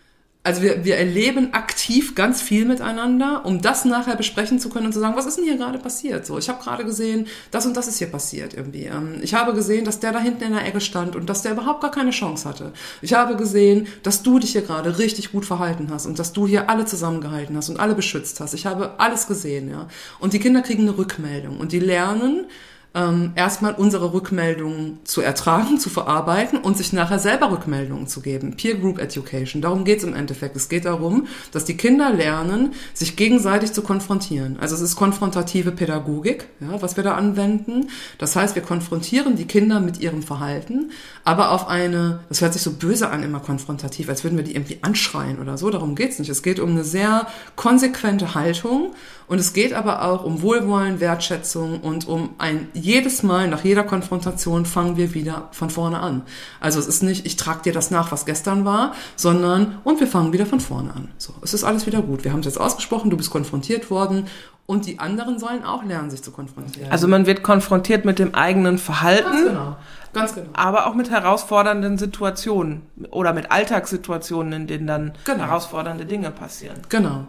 also 0.42 0.62
wir, 0.62 0.86
wir 0.86 0.96
erleben 0.96 1.52
aktiv 1.52 2.14
ganz 2.14 2.40
viel 2.40 2.64
miteinander, 2.64 3.44
um 3.44 3.60
das 3.60 3.84
nachher 3.84 4.16
besprechen 4.16 4.58
zu 4.58 4.70
können 4.70 4.86
und 4.86 4.94
zu 4.94 5.00
sagen, 5.00 5.14
was 5.14 5.26
ist 5.26 5.36
denn 5.36 5.44
hier 5.44 5.58
gerade 5.58 5.78
passiert? 5.78 6.24
So, 6.24 6.38
ich 6.38 6.48
habe 6.48 6.62
gerade 6.62 6.84
gesehen, 6.86 7.26
das 7.50 7.66
und 7.66 7.76
das 7.76 7.88
ist 7.88 7.98
hier 7.98 8.06
passiert 8.06 8.54
irgendwie. 8.54 8.86
Ähm, 8.86 9.18
ich 9.20 9.34
habe 9.34 9.52
gesehen, 9.52 9.84
dass 9.84 10.00
der 10.00 10.12
da 10.12 10.18
hinten 10.18 10.44
in 10.44 10.52
der 10.52 10.66
Ecke 10.66 10.80
stand 10.80 11.14
und 11.14 11.28
dass 11.28 11.42
der 11.42 11.52
überhaupt 11.52 11.82
gar 11.82 11.90
keine 11.90 12.10
Chance 12.10 12.48
hatte. 12.48 12.72
Ich 13.02 13.12
habe 13.12 13.36
gesehen, 13.36 13.86
dass 14.02 14.22
du 14.22 14.38
dich 14.38 14.52
hier 14.52 14.62
gerade 14.62 14.98
richtig 14.98 15.30
gut 15.30 15.44
verhalten 15.44 15.88
hast 15.90 16.06
und 16.06 16.18
dass 16.18 16.32
du 16.32 16.46
hier 16.46 16.70
alle 16.70 16.86
zusammengehalten 16.86 17.54
hast 17.54 17.68
und 17.68 17.78
alle 17.78 17.94
beschützt 17.94 18.40
hast. 18.40 18.54
Ich 18.54 18.64
habe 18.64 18.98
alles 18.98 19.26
gesehen, 19.26 19.68
ja. 19.68 19.88
Und 20.20 20.32
die 20.32 20.40
Kinder 20.40 20.62
kriegen 20.62 20.88
eine 20.88 20.96
Rückmeldung 20.96 21.60
und 21.60 21.72
die 21.72 21.80
lernen, 21.80 22.46
ähm, 22.92 23.32
erstmal 23.36 23.74
unsere 23.74 24.12
Rückmeldungen 24.12 24.98
zu 25.04 25.20
ertragen, 25.20 25.78
zu 25.78 25.90
verarbeiten 25.90 26.58
und 26.58 26.76
sich 26.76 26.92
nachher 26.92 27.20
selber 27.20 27.52
Rückmeldungen 27.52 28.08
zu 28.08 28.20
geben. 28.20 28.56
Peer 28.56 28.74
Group 28.74 28.98
Education, 28.98 29.62
darum 29.62 29.84
geht's 29.84 30.02
im 30.02 30.14
Endeffekt. 30.14 30.56
Es 30.56 30.68
geht 30.68 30.86
darum, 30.86 31.28
dass 31.52 31.64
die 31.64 31.76
Kinder 31.76 32.12
lernen, 32.12 32.72
sich 32.92 33.14
gegenseitig 33.14 33.72
zu 33.72 33.82
konfrontieren. 33.82 34.58
Also 34.60 34.74
es 34.74 34.80
ist 34.80 34.96
konfrontative 34.96 35.70
Pädagogik, 35.70 36.48
ja, 36.58 36.82
was 36.82 36.96
wir 36.96 37.04
da 37.04 37.14
anwenden. 37.14 37.90
Das 38.18 38.34
heißt, 38.34 38.56
wir 38.56 38.62
konfrontieren 38.62 39.36
die 39.36 39.46
Kinder 39.46 39.78
mit 39.78 40.00
ihrem 40.00 40.22
Verhalten, 40.22 40.90
aber 41.24 41.52
auf 41.52 41.68
eine, 41.68 42.20
das 42.28 42.40
hört 42.40 42.54
sich 42.54 42.62
so 42.62 42.72
böse 42.72 43.10
an, 43.10 43.22
immer 43.22 43.40
konfrontativ, 43.40 44.08
als 44.08 44.24
würden 44.24 44.36
wir 44.36 44.44
die 44.44 44.56
irgendwie 44.56 44.78
anschreien 44.82 45.38
oder 45.38 45.58
so. 45.58 45.70
Darum 45.70 45.94
geht's 45.94 46.18
nicht. 46.18 46.28
Es 46.28 46.42
geht 46.42 46.58
um 46.58 46.70
eine 46.70 46.82
sehr 46.82 47.28
konsequente 47.54 48.34
Haltung 48.34 48.94
und 49.30 49.38
es 49.38 49.52
geht 49.52 49.74
aber 49.74 50.02
auch 50.02 50.24
um 50.24 50.42
Wohlwollen, 50.42 50.98
Wertschätzung 50.98 51.80
und 51.82 52.08
um 52.08 52.30
ein 52.38 52.66
jedes 52.80 53.22
Mal 53.22 53.48
nach 53.48 53.64
jeder 53.64 53.84
Konfrontation 53.84 54.66
fangen 54.66 54.96
wir 54.96 55.14
wieder 55.14 55.48
von 55.52 55.70
vorne 55.70 56.00
an. 56.00 56.22
Also 56.60 56.80
es 56.80 56.86
ist 56.86 57.02
nicht, 57.02 57.26
ich 57.26 57.36
trage 57.36 57.62
dir 57.62 57.72
das 57.72 57.90
nach, 57.90 58.12
was 58.12 58.26
gestern 58.26 58.64
war, 58.64 58.92
sondern 59.16 59.78
und 59.84 60.00
wir 60.00 60.06
fangen 60.06 60.32
wieder 60.32 60.46
von 60.46 60.60
vorne 60.60 60.92
an. 60.92 61.08
So, 61.18 61.34
es 61.42 61.54
ist 61.54 61.64
alles 61.64 61.86
wieder 61.86 62.02
gut. 62.02 62.24
Wir 62.24 62.32
haben 62.32 62.40
es 62.40 62.46
jetzt 62.46 62.60
ausgesprochen, 62.60 63.10
du 63.10 63.16
bist 63.16 63.30
konfrontiert 63.30 63.90
worden 63.90 64.26
und 64.66 64.86
die 64.86 65.00
anderen 65.00 65.38
sollen 65.40 65.64
auch 65.64 65.82
lernen, 65.82 66.10
sich 66.10 66.22
zu 66.22 66.30
konfrontieren. 66.30 66.92
Also 66.92 67.08
man 67.08 67.26
wird 67.26 67.42
konfrontiert 67.42 68.04
mit 68.04 68.20
dem 68.20 68.36
eigenen 68.36 68.78
Verhalten. 68.78 69.24
Ganz 69.24 69.44
genau. 69.44 69.76
Ganz 70.12 70.34
genau. 70.34 70.48
Aber 70.52 70.86
auch 70.86 70.94
mit 70.94 71.10
herausfordernden 71.10 71.98
Situationen 71.98 72.82
oder 73.10 73.32
mit 73.32 73.50
Alltagssituationen, 73.50 74.52
in 74.52 74.66
denen 74.68 74.86
dann 74.86 75.12
genau. 75.24 75.44
herausfordernde 75.44 76.06
Dinge 76.06 76.30
passieren. 76.30 76.76
Genau. 76.88 77.26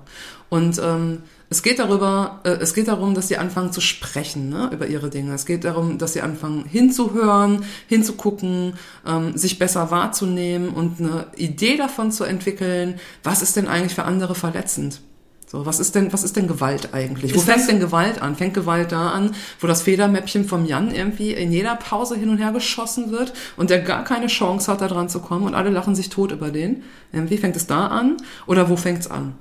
Und 0.49 0.79
ähm, 0.83 1.23
es 1.51 1.63
geht 1.63 1.79
darüber, 1.79 2.39
äh, 2.45 2.51
es 2.61 2.73
geht 2.73 2.87
darum, 2.87 3.13
dass 3.13 3.27
sie 3.27 3.35
anfangen 3.35 3.73
zu 3.73 3.81
sprechen 3.81 4.49
ne, 4.49 4.69
über 4.71 4.87
ihre 4.87 5.09
Dinge. 5.09 5.33
Es 5.33 5.45
geht 5.45 5.65
darum, 5.65 5.97
dass 5.97 6.13
sie 6.13 6.21
anfangen 6.21 6.63
hinzuhören, 6.63 7.65
hinzugucken, 7.87 8.75
ähm, 9.05 9.37
sich 9.37 9.59
besser 9.59 9.91
wahrzunehmen 9.91 10.69
und 10.69 11.01
eine 11.01 11.27
Idee 11.35 11.75
davon 11.75 12.13
zu 12.13 12.23
entwickeln, 12.23 13.01
was 13.23 13.41
ist 13.41 13.57
denn 13.57 13.67
eigentlich 13.67 13.93
für 13.93 14.03
andere 14.05 14.33
verletzend. 14.33 15.01
So, 15.45 15.65
was 15.65 15.81
ist 15.81 15.95
denn, 15.95 16.13
was 16.13 16.23
ist 16.23 16.37
denn 16.37 16.47
Gewalt 16.47 16.93
eigentlich? 16.93 17.31
Ist 17.31 17.37
wo 17.37 17.41
fängt 17.41 17.67
denn 17.67 17.81
Gewalt 17.81 18.21
an? 18.21 18.37
Fängt 18.37 18.53
Gewalt 18.53 18.93
da 18.93 19.09
an, 19.09 19.35
wo 19.59 19.67
das 19.67 19.81
Federmäppchen 19.81 20.45
vom 20.45 20.65
Jan 20.65 20.95
irgendwie 20.95 21.33
in 21.33 21.51
jeder 21.51 21.75
Pause 21.75 22.15
hin 22.15 22.29
und 22.29 22.37
her 22.37 22.53
geschossen 22.53 23.11
wird 23.11 23.33
und 23.57 23.69
der 23.69 23.79
gar 23.79 24.05
keine 24.05 24.27
Chance 24.27 24.71
hat, 24.71 24.79
da 24.79 24.87
dran 24.87 25.09
zu 25.09 25.19
kommen 25.19 25.45
und 25.45 25.53
alle 25.53 25.69
lachen 25.69 25.95
sich 25.95 26.07
tot 26.07 26.31
über 26.31 26.49
den? 26.49 26.83
Irgendwie 27.11 27.37
fängt 27.37 27.57
es 27.57 27.67
da 27.67 27.87
an? 27.87 28.15
Oder 28.47 28.69
wo 28.69 28.77
fängt's 28.77 29.11
an? 29.11 29.33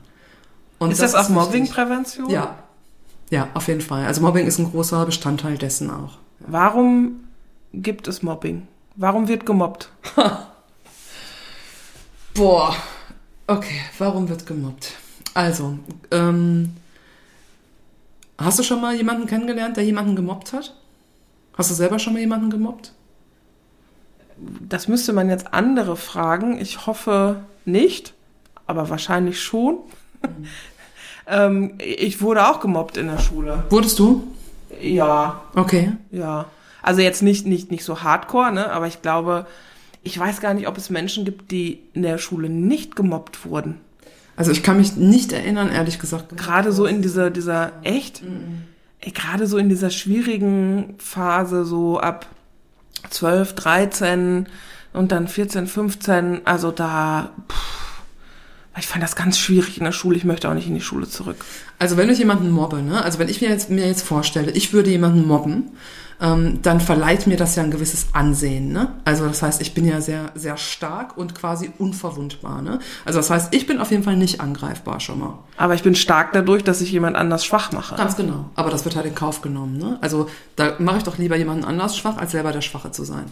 Und 0.80 0.90
ist 0.90 1.02
das, 1.02 1.12
das 1.12 1.26
auch 1.26 1.28
Mobbingprävention? 1.28 2.30
Ja. 2.30 2.56
Ja, 3.30 3.48
auf 3.54 3.68
jeden 3.68 3.82
Fall. 3.82 4.06
Also 4.06 4.22
Mobbing 4.22 4.46
ist 4.46 4.58
ein 4.58 4.70
großer 4.70 5.06
Bestandteil 5.06 5.56
dessen 5.56 5.90
auch. 5.90 6.18
Warum 6.40 7.20
gibt 7.72 8.08
es 8.08 8.22
Mobbing? 8.22 8.66
Warum 8.96 9.28
wird 9.28 9.46
gemobbt? 9.46 9.90
Boah. 12.34 12.74
Okay, 13.46 13.80
warum 13.98 14.28
wird 14.28 14.46
gemobbt? 14.46 14.94
Also, 15.34 15.78
ähm, 16.10 16.74
hast 18.38 18.58
du 18.58 18.62
schon 18.62 18.80
mal 18.80 18.96
jemanden 18.96 19.26
kennengelernt, 19.26 19.76
der 19.76 19.84
jemanden 19.84 20.16
gemobbt 20.16 20.52
hat? 20.52 20.74
Hast 21.56 21.70
du 21.70 21.74
selber 21.74 21.98
schon 21.98 22.14
mal 22.14 22.20
jemanden 22.20 22.50
gemobbt? 22.50 22.92
Das 24.68 24.88
müsste 24.88 25.12
man 25.12 25.28
jetzt 25.28 25.52
andere 25.52 25.96
fragen. 25.96 26.58
Ich 26.58 26.86
hoffe 26.86 27.44
nicht, 27.64 28.14
aber 28.66 28.88
wahrscheinlich 28.88 29.40
schon. 29.40 29.78
Mhm. 31.30 31.36
ähm, 31.36 31.72
ich 31.78 32.20
wurde 32.20 32.48
auch 32.48 32.60
gemobbt 32.60 32.96
in 32.96 33.06
der 33.06 33.18
Schule. 33.18 33.64
Wurdest 33.70 33.98
du? 33.98 34.24
Ja. 34.80 35.42
Okay. 35.54 35.92
Ja. 36.10 36.46
Also 36.82 37.02
jetzt 37.02 37.22
nicht, 37.22 37.46
nicht, 37.46 37.70
nicht 37.70 37.84
so 37.84 38.02
hardcore, 38.02 38.52
ne? 38.52 38.70
aber 38.72 38.86
ich 38.86 39.02
glaube, 39.02 39.46
ich 40.02 40.18
weiß 40.18 40.40
gar 40.40 40.54
nicht, 40.54 40.66
ob 40.66 40.78
es 40.78 40.90
Menschen 40.90 41.24
gibt, 41.24 41.50
die 41.50 41.80
in 41.92 42.02
der 42.02 42.18
Schule 42.18 42.48
nicht 42.48 42.96
gemobbt 42.96 43.44
wurden. 43.44 43.80
Also 44.36 44.52
ich 44.52 44.62
kann 44.62 44.78
mich 44.78 44.96
nicht 44.96 45.32
erinnern, 45.32 45.70
ehrlich 45.70 45.98
gesagt. 45.98 46.34
Gerade 46.38 46.72
so 46.72 46.86
in 46.86 47.02
dieser, 47.02 47.30
dieser, 47.30 47.72
echt? 47.82 48.22
Ey, 49.00 49.10
Gerade 49.10 49.46
so 49.46 49.58
in 49.58 49.68
dieser 49.68 49.90
schwierigen 49.90 50.94
Phase, 50.96 51.66
so 51.66 52.00
ab 52.00 52.24
12, 53.10 53.54
13 53.54 54.46
und 54.94 55.12
dann 55.12 55.28
14, 55.28 55.66
15, 55.66 56.46
also 56.46 56.70
da, 56.70 57.30
pff, 57.50 57.79
ich 58.78 58.86
fand 58.86 59.02
das 59.02 59.16
ganz 59.16 59.38
schwierig 59.38 59.78
in 59.78 59.84
der 59.84 59.92
Schule. 59.92 60.16
Ich 60.16 60.24
möchte 60.24 60.48
auch 60.48 60.54
nicht 60.54 60.68
in 60.68 60.74
die 60.74 60.80
Schule 60.80 61.08
zurück. 61.08 61.44
Also 61.78 61.96
wenn 61.96 62.08
ich 62.08 62.18
jemanden 62.18 62.50
mobbe, 62.50 62.82
ne? 62.82 63.02
also 63.02 63.18
wenn 63.18 63.28
ich 63.28 63.40
mir 63.40 63.48
jetzt, 63.48 63.70
mir 63.70 63.86
jetzt 63.86 64.02
vorstelle, 64.02 64.52
ich 64.52 64.72
würde 64.72 64.90
jemanden 64.90 65.26
mobben, 65.26 65.70
ähm, 66.20 66.60
dann 66.62 66.80
verleiht 66.80 67.26
mir 67.26 67.36
das 67.36 67.56
ja 67.56 67.62
ein 67.62 67.70
gewisses 67.70 68.08
Ansehen. 68.12 68.72
Ne? 68.72 68.92
Also 69.04 69.26
das 69.26 69.42
heißt, 69.42 69.60
ich 69.60 69.74
bin 69.74 69.86
ja 69.86 70.00
sehr, 70.00 70.30
sehr 70.34 70.56
stark 70.56 71.16
und 71.16 71.34
quasi 71.34 71.70
unverwundbar. 71.78 72.62
Ne? 72.62 72.78
Also 73.04 73.18
das 73.18 73.30
heißt, 73.30 73.54
ich 73.54 73.66
bin 73.66 73.80
auf 73.80 73.90
jeden 73.90 74.02
Fall 74.02 74.16
nicht 74.16 74.40
angreifbar 74.40 75.00
schon 75.00 75.18
mal. 75.18 75.38
Aber 75.56 75.74
ich 75.74 75.82
bin 75.82 75.94
stark 75.94 76.32
dadurch, 76.32 76.62
dass 76.62 76.80
ich 76.80 76.92
jemand 76.92 77.16
anders 77.16 77.44
schwach 77.44 77.72
mache. 77.72 77.96
Ganz 77.96 78.16
genau. 78.16 78.50
Aber 78.54 78.70
das 78.70 78.84
wird 78.84 78.96
halt 78.96 79.06
in 79.06 79.14
Kauf 79.14 79.42
genommen. 79.42 79.78
Ne? 79.78 79.98
Also 80.00 80.28
da 80.56 80.74
mache 80.78 80.98
ich 80.98 81.04
doch 81.04 81.18
lieber 81.18 81.36
jemanden 81.36 81.64
anders 81.64 81.96
schwach, 81.96 82.18
als 82.18 82.32
selber 82.32 82.52
der 82.52 82.62
Schwache 82.62 82.92
zu 82.92 83.04
sein. 83.04 83.24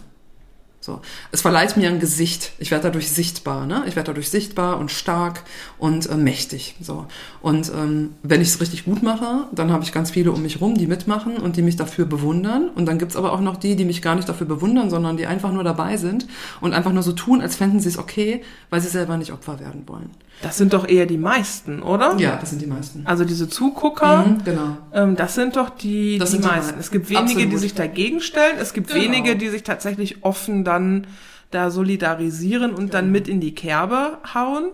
So. 0.89 1.01
Es 1.31 1.41
verleiht 1.41 1.77
mir 1.77 1.87
ein 1.87 1.99
Gesicht. 1.99 2.53
Ich 2.57 2.71
werde 2.71 2.85
dadurch 2.85 3.11
sichtbar, 3.11 3.67
ne? 3.67 3.83
Ich 3.85 3.95
werde 3.95 4.07
dadurch 4.07 4.29
sichtbar 4.29 4.79
und 4.79 4.89
stark 4.89 5.43
und 5.77 6.09
äh, 6.09 6.15
mächtig. 6.15 6.75
So. 6.81 7.05
Und 7.41 7.71
ähm, 7.75 8.15
wenn 8.23 8.41
ich 8.41 8.47
es 8.47 8.59
richtig 8.59 8.85
gut 8.85 9.03
mache, 9.03 9.47
dann 9.51 9.71
habe 9.71 9.83
ich 9.83 9.91
ganz 9.91 10.09
viele 10.09 10.31
um 10.31 10.41
mich 10.41 10.61
rum, 10.61 10.75
die 10.75 10.87
mitmachen 10.87 11.37
und 11.37 11.57
die 11.57 11.61
mich 11.61 11.75
dafür 11.75 12.05
bewundern. 12.05 12.69
Und 12.69 12.87
dann 12.87 12.97
gibt's 12.97 13.15
aber 13.15 13.33
auch 13.33 13.41
noch 13.41 13.57
die, 13.57 13.75
die 13.75 13.85
mich 13.85 14.01
gar 14.01 14.15
nicht 14.15 14.27
dafür 14.27 14.47
bewundern, 14.47 14.89
sondern 14.89 15.15
die 15.15 15.27
einfach 15.27 15.51
nur 15.51 15.63
dabei 15.63 15.97
sind 15.97 16.25
und 16.59 16.73
einfach 16.73 16.91
nur 16.91 17.03
so 17.03 17.11
tun, 17.11 17.41
als 17.41 17.55
fänden 17.55 17.79
sie 17.79 17.89
es 17.89 17.99
okay, 17.99 18.41
weil 18.71 18.81
sie 18.81 18.89
selber 18.89 19.15
nicht 19.17 19.31
Opfer 19.31 19.59
werden 19.59 19.83
wollen. 19.85 20.09
Das 20.41 20.57
sind 20.57 20.73
doch 20.73 20.87
eher 20.87 21.05
die 21.05 21.17
meisten, 21.17 21.81
oder? 21.81 22.15
Ja, 22.17 22.37
das 22.37 22.51
sind 22.51 22.61
die 22.61 22.65
meisten. 22.67 23.01
Also 23.05 23.25
diese 23.25 23.49
Zugucker, 23.49 24.25
Mhm, 24.25 24.43
genau. 24.45 24.77
ähm, 24.93 25.15
das 25.17 25.35
sind 25.35 25.57
doch 25.57 25.69
die, 25.69 26.17
Das 26.17 26.29
die 26.29 26.35
sind 26.37 26.45
die 26.45 26.47
meisten. 26.47 26.65
meisten. 26.67 26.79
Es 26.79 26.91
gibt 26.91 27.09
wenige, 27.09 27.23
Absolut. 27.25 27.51
die 27.51 27.57
sich 27.57 27.73
dagegen 27.73 28.21
stellen. 28.21 28.55
Es 28.59 28.73
gibt 28.73 28.87
Genau. 28.87 29.01
wenige, 29.01 29.35
die 29.35 29.49
sich 29.49 29.63
tatsächlich 29.63 30.23
offen 30.23 30.63
dann 30.63 31.07
da 31.51 31.71
solidarisieren 31.71 32.73
und 32.73 32.93
dann 32.93 33.11
mit 33.11 33.27
in 33.27 33.41
die 33.41 33.53
Kerbe 33.53 34.17
hauen. 34.33 34.69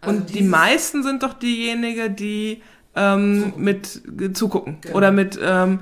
Also 0.00 0.16
und 0.16 0.34
die 0.34 0.42
meisten 0.42 1.02
sind 1.02 1.22
doch 1.22 1.34
diejenigen, 1.34 2.16
die 2.16 2.62
ähm, 2.96 3.52
mit 3.56 4.02
äh, 4.20 4.32
zugucken 4.32 4.78
Genau. 4.80 4.96
oder 4.96 5.12
mit 5.12 5.38
ähm, 5.42 5.80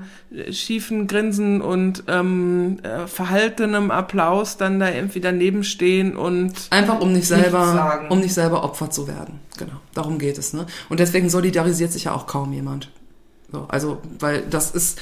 schiefen 0.51 1.07
Grinsen 1.07 1.61
und 1.61 2.03
ähm, 2.07 2.77
äh, 2.83 3.07
verhaltenem 3.07 3.89
Applaus 3.89 4.57
dann 4.57 4.79
da 4.79 4.89
irgendwie 4.91 5.19
daneben 5.19 5.63
stehen 5.63 6.15
und 6.15 6.53
Einfach 6.69 6.99
um 6.99 7.11
nicht 7.11 7.27
selber, 7.27 8.05
um 8.09 8.19
nicht 8.19 8.33
selber 8.33 8.63
Opfer 8.63 8.91
zu 8.91 9.07
werden. 9.07 9.39
Genau. 9.57 9.73
Darum 9.93 10.19
geht 10.19 10.37
es, 10.37 10.53
ne? 10.53 10.67
Und 10.87 10.99
deswegen 10.99 11.29
solidarisiert 11.29 11.91
sich 11.91 12.05
ja 12.05 12.13
auch 12.13 12.27
kaum 12.27 12.53
jemand. 12.53 12.89
So, 13.51 13.65
also, 13.67 13.97
weil 14.19 14.43
das 14.47 14.71
ist, 14.71 14.99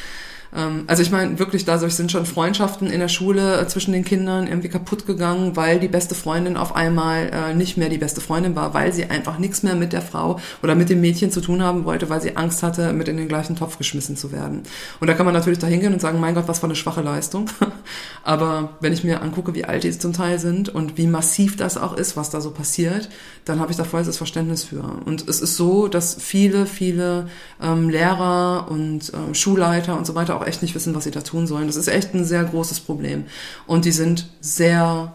also 0.88 1.02
ich 1.04 1.12
meine, 1.12 1.40
wirklich, 1.40 1.66
dadurch 1.66 1.96
sind 1.96 2.12
schon 2.12 2.26
Freundschaften 2.26 2.88
in 2.88 3.00
der 3.00 3.10
Schule 3.10 3.60
äh, 3.60 3.68
zwischen 3.68 3.92
den 3.92 4.06
Kindern 4.06 4.48
irgendwie 4.48 4.70
kaputt 4.70 5.06
gegangen, 5.06 5.56
weil 5.56 5.80
die 5.80 5.88
beste 5.88 6.16
Freundin 6.16 6.58
auf 6.58 6.76
einmal 6.76 7.30
äh, 7.34 7.54
nicht 7.54 7.78
mehr 7.78 7.90
die 7.90 7.98
beste 7.98 8.22
Freundin 8.22 8.56
war, 8.56 8.74
weil 8.74 8.94
sie 8.94 9.06
einfach 9.06 9.40
nichts 9.40 9.64
mehr 9.64 9.76
mit 9.76 9.94
der 9.94 10.02
Frau 10.02 10.40
oder 10.64 10.76
mit 10.76 10.90
dem 10.90 11.02
Mädchen 11.02 11.32
zu 11.32 11.42
tun 11.42 11.62
haben 11.62 11.86
wollte, 11.86 12.10
weil 12.10 12.22
sie 12.22 12.38
Angst 12.38 12.64
hatte, 12.64 12.94
mit 12.94 13.08
in 13.08 13.18
den 13.18 13.28
gleichen 13.28 13.56
Topf 13.56 13.78
geschmissen 13.78 14.16
zu 14.16 14.32
werden. 14.32 14.64
Und 15.00 15.08
da 15.08 15.14
kann 15.14 15.26
man 15.26 15.34
natürlich 15.34 15.60
da 15.60 15.68
hingehen 15.68 15.94
und 15.94 16.00
sagen, 16.00 16.20
mein 16.20 16.36
Gott, 16.36 16.48
was 16.48 16.60
für 16.60 16.68
eine 16.68 16.76
schwache 16.76 17.02
Leistung. 17.02 17.50
Aber 18.24 18.70
wenn 18.80 18.94
ich 18.94 19.04
mir 19.04 19.22
angucke, 19.22 19.54
wie 19.54 19.66
alt 19.66 19.84
die 19.84 19.98
zum 19.98 20.14
Teil 20.14 20.40
sind 20.40 20.70
und 20.70 20.98
wie 20.98 21.08
massiv 21.08 21.58
das 21.58 21.78
auch 21.78 21.96
ist, 21.96 22.18
was 22.18 22.30
da 22.30 22.42
so 22.42 22.52
passiert, 22.52 23.10
dann 23.46 23.60
habe 23.60 23.72
ich 23.72 23.78
da 23.78 23.84
volles 23.84 24.18
Verständnis 24.18 24.64
für. 24.64 24.84
Und 25.06 25.28
es 25.28 25.42
ist 25.42 25.56
so, 25.56 25.88
dass 25.88 26.16
viele, 26.20 26.66
viele 26.66 27.28
ähm, 27.62 27.90
Lehrer 27.90 28.68
und 28.70 29.12
ähm, 29.14 29.34
Schulleiter 29.34 29.98
und 29.98 30.06
so 30.06 30.16
weiter 30.16 30.37
auch 30.38 30.46
echt 30.46 30.62
nicht 30.62 30.76
wissen, 30.76 30.96
was 30.96 31.04
sie 31.04 31.12
da 31.12 31.22
tun 31.22 31.48
sollen. 31.48 31.68
Das 31.68 31.76
ist 31.76 31.88
echt 31.88 32.14
ein 32.14 32.26
sehr 32.26 32.44
großes 32.44 32.80
Problem. 32.82 33.26
Und 33.66 33.86
die 33.86 33.92
sind 33.92 34.30
sehr 34.40 35.14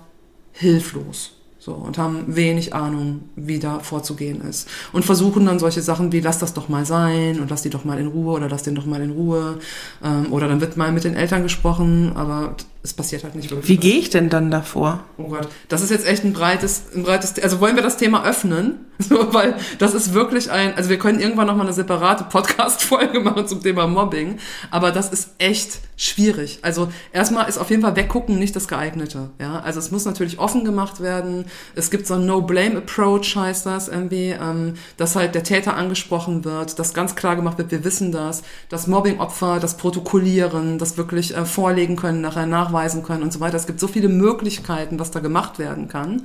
hilflos. 0.52 1.32
So, 1.58 1.74
und 1.74 1.96
haben 1.96 2.24
wenig 2.26 2.74
Ahnung, 2.74 3.20
wie 3.36 3.60
da 3.60 3.78
vorzugehen 3.78 4.40
ist. 4.40 4.68
Und 4.92 5.04
versuchen 5.04 5.46
dann 5.46 5.60
solche 5.60 5.80
Sachen 5.80 6.10
wie, 6.10 6.18
lass 6.18 6.40
das 6.40 6.54
doch 6.54 6.68
mal 6.68 6.84
sein 6.84 7.38
und 7.38 7.50
lass 7.50 7.62
die 7.62 7.70
doch 7.70 7.84
mal 7.84 8.00
in 8.00 8.08
Ruhe 8.08 8.32
oder 8.32 8.48
lass 8.48 8.64
den 8.64 8.74
doch 8.74 8.84
mal 8.84 9.00
in 9.00 9.12
Ruhe. 9.12 9.60
Ähm, 10.02 10.32
oder 10.32 10.48
dann 10.48 10.60
wird 10.60 10.76
mal 10.76 10.90
mit 10.90 11.04
den 11.04 11.14
Eltern 11.14 11.44
gesprochen, 11.44 12.14
aber 12.16 12.56
es 12.84 12.92
passiert 12.94 13.22
halt 13.22 13.36
nicht 13.36 13.50
wirklich. 13.50 13.68
wie 13.68 13.76
gehe 13.76 13.98
ich 13.98 14.10
denn 14.10 14.28
dann 14.28 14.50
davor? 14.50 15.04
Oh 15.16 15.28
Gott, 15.28 15.48
das 15.68 15.82
ist 15.82 15.90
jetzt 15.90 16.06
echt 16.06 16.24
ein 16.24 16.32
breites, 16.32 16.86
ein 16.94 17.04
breites, 17.04 17.38
also 17.40 17.60
wollen 17.60 17.76
wir 17.76 17.82
das 17.82 17.96
Thema 17.96 18.24
öffnen? 18.24 18.86
So, 19.08 19.34
weil 19.34 19.56
das 19.78 19.94
ist 19.94 20.14
wirklich 20.14 20.52
ein, 20.52 20.76
also 20.76 20.88
wir 20.88 20.98
können 20.98 21.18
irgendwann 21.18 21.48
nochmal 21.48 21.66
eine 21.66 21.74
separate 21.74 22.22
Podcast-Folge 22.22 23.18
machen 23.24 23.48
zum 23.48 23.60
Thema 23.60 23.88
Mobbing, 23.88 24.38
aber 24.70 24.92
das 24.92 25.08
ist 25.08 25.30
echt 25.38 25.80
schwierig. 25.96 26.60
Also 26.62 26.92
erstmal 27.12 27.48
ist 27.48 27.58
auf 27.58 27.70
jeden 27.70 27.82
Fall 27.82 27.96
weggucken 27.96 28.38
nicht 28.38 28.54
das 28.54 28.68
geeignete, 28.68 29.30
ja. 29.40 29.58
Also 29.60 29.80
es 29.80 29.90
muss 29.90 30.04
natürlich 30.04 30.38
offen 30.38 30.64
gemacht 30.64 31.00
werden. 31.00 31.46
Es 31.74 31.90
gibt 31.90 32.06
so 32.06 32.14
ein 32.14 32.26
No-Blame-Approach, 32.26 33.34
heißt 33.34 33.66
das 33.66 33.88
irgendwie, 33.88 34.36
ähm, 34.40 34.74
dass 34.98 35.16
halt 35.16 35.34
der 35.34 35.42
Täter 35.42 35.74
angesprochen 35.74 36.44
wird, 36.44 36.78
dass 36.78 36.94
ganz 36.94 37.16
klar 37.16 37.34
gemacht 37.34 37.58
wird, 37.58 37.72
wir 37.72 37.82
wissen 37.84 38.12
das, 38.12 38.42
das 38.68 38.86
Mobbing-Opfer, 38.86 39.58
das 39.58 39.76
Protokollieren, 39.78 40.78
das 40.78 40.96
wirklich 40.96 41.36
äh, 41.36 41.44
vorlegen 41.44 41.96
können, 41.96 42.20
nachher 42.20 42.46
nachweisen 42.72 43.02
können 43.02 43.22
und 43.22 43.32
so 43.32 43.40
weiter. 43.40 43.56
Es 43.56 43.66
gibt 43.66 43.80
so 43.80 43.88
viele 43.88 44.08
Möglichkeiten, 44.08 44.98
was 44.98 45.10
da 45.10 45.20
gemacht 45.20 45.58
werden 45.58 45.88
kann. 45.88 46.22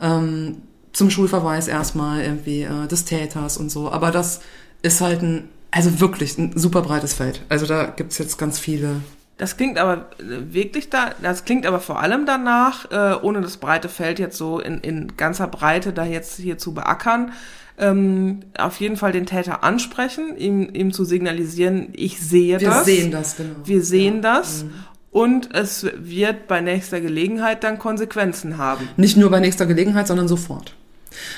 Ähm, 0.00 0.58
zum 0.92 1.10
Schulverweis 1.10 1.68
erstmal 1.68 2.22
irgendwie 2.22 2.62
äh, 2.62 2.86
des 2.88 3.04
Täters 3.04 3.56
und 3.58 3.70
so. 3.70 3.92
Aber 3.92 4.10
das 4.10 4.40
ist 4.82 5.00
halt 5.00 5.22
ein, 5.22 5.48
also 5.70 6.00
wirklich 6.00 6.36
ein 6.38 6.52
super 6.56 6.82
breites 6.82 7.14
Feld. 7.14 7.42
Also 7.48 7.66
da 7.66 7.84
gibt's 7.86 8.18
jetzt 8.18 8.38
ganz 8.38 8.58
viele. 8.58 8.96
Das 9.36 9.56
klingt 9.56 9.78
aber 9.78 10.08
äh, 10.18 10.52
wirklich 10.52 10.90
da, 10.90 11.10
das 11.22 11.44
klingt 11.44 11.64
aber 11.66 11.80
vor 11.80 12.00
allem 12.00 12.26
danach, 12.26 12.90
äh, 12.90 13.22
ohne 13.22 13.40
das 13.40 13.58
breite 13.58 13.88
Feld 13.88 14.18
jetzt 14.18 14.36
so 14.36 14.58
in, 14.58 14.78
in 14.80 15.16
ganzer 15.16 15.46
Breite 15.46 15.92
da 15.92 16.04
jetzt 16.04 16.36
hier 16.38 16.58
zu 16.58 16.74
beackern, 16.74 17.32
ähm, 17.78 18.40
auf 18.58 18.78
jeden 18.80 18.96
Fall 18.98 19.12
den 19.12 19.24
Täter 19.24 19.64
ansprechen, 19.64 20.36
ihm, 20.36 20.68
ihm 20.74 20.92
zu 20.92 21.04
signalisieren, 21.04 21.88
ich 21.92 22.20
sehe 22.20 22.60
Wir 22.60 22.68
das. 22.68 22.84
sehen 22.84 23.10
das, 23.10 23.36
genau. 23.36 23.54
Wir 23.64 23.82
sehen 23.82 24.16
Ja. 24.16 24.20
das. 24.40 24.64
Und 25.10 25.52
es 25.54 25.86
wird 25.96 26.46
bei 26.46 26.60
nächster 26.60 27.00
Gelegenheit 27.00 27.64
dann 27.64 27.78
Konsequenzen 27.78 28.58
haben. 28.58 28.88
Nicht 28.96 29.16
nur 29.16 29.30
bei 29.30 29.40
nächster 29.40 29.66
Gelegenheit, 29.66 30.06
sondern 30.06 30.28
sofort. 30.28 30.74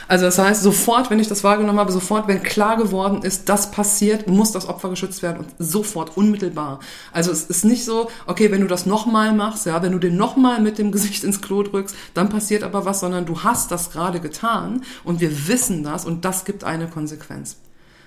Also 0.09 0.27
das 0.27 0.39
heißt, 0.39 0.63
sofort, 0.63 1.11
wenn 1.11 1.19
ich 1.19 1.29
das 1.29 1.45
wahrgenommen 1.45 1.79
habe, 1.79 1.93
sofort, 1.93 2.29
wenn 2.29 2.43
klar 2.43 2.77
geworden 2.77 3.23
ist, 3.23 3.49
das 3.49 3.71
passiert, 3.71 4.29
muss 4.29 4.53
das 4.53 4.69
Opfer 4.69 4.91
geschützt 4.91 5.23
werden 5.23 5.39
und 5.39 5.55
sofort, 5.59 6.17
unmittelbar. 6.17 6.81
Also 7.13 7.33
es 7.33 7.45
ist 7.45 7.65
nicht 7.65 7.85
so, 7.85 8.11
okay, 8.27 8.51
wenn 8.51 8.61
du 8.61 8.67
das 8.67 8.87
nochmal 8.87 9.33
machst, 9.33 9.67
ja, 9.67 9.83
wenn 9.83 9.93
du 9.93 9.99
den 9.99 10.17
nochmal 10.17 10.61
mit 10.61 10.79
dem 10.79 10.93
Gesicht 10.93 11.25
ins 11.25 11.41
Klo 11.41 11.63
drückst, 11.63 11.97
dann 12.15 12.29
passiert 12.29 12.63
aber 12.63 12.85
was, 12.85 13.01
sondern 13.01 13.27
du 13.27 13.43
hast 13.43 13.71
das 13.71 13.91
gerade 13.91 14.21
getan 14.21 14.83
und 15.05 15.21
wir 15.21 15.49
wissen 15.49 15.83
das 15.83 16.05
und 16.05 16.25
das 16.25 16.45
gibt 16.45 16.65
eine 16.65 16.89
Konsequenz. 16.89 17.57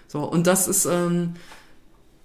So, 0.07 0.19
und 0.19 0.47
das 0.47 0.67
ist, 0.67 0.85
ähm, 0.85 1.33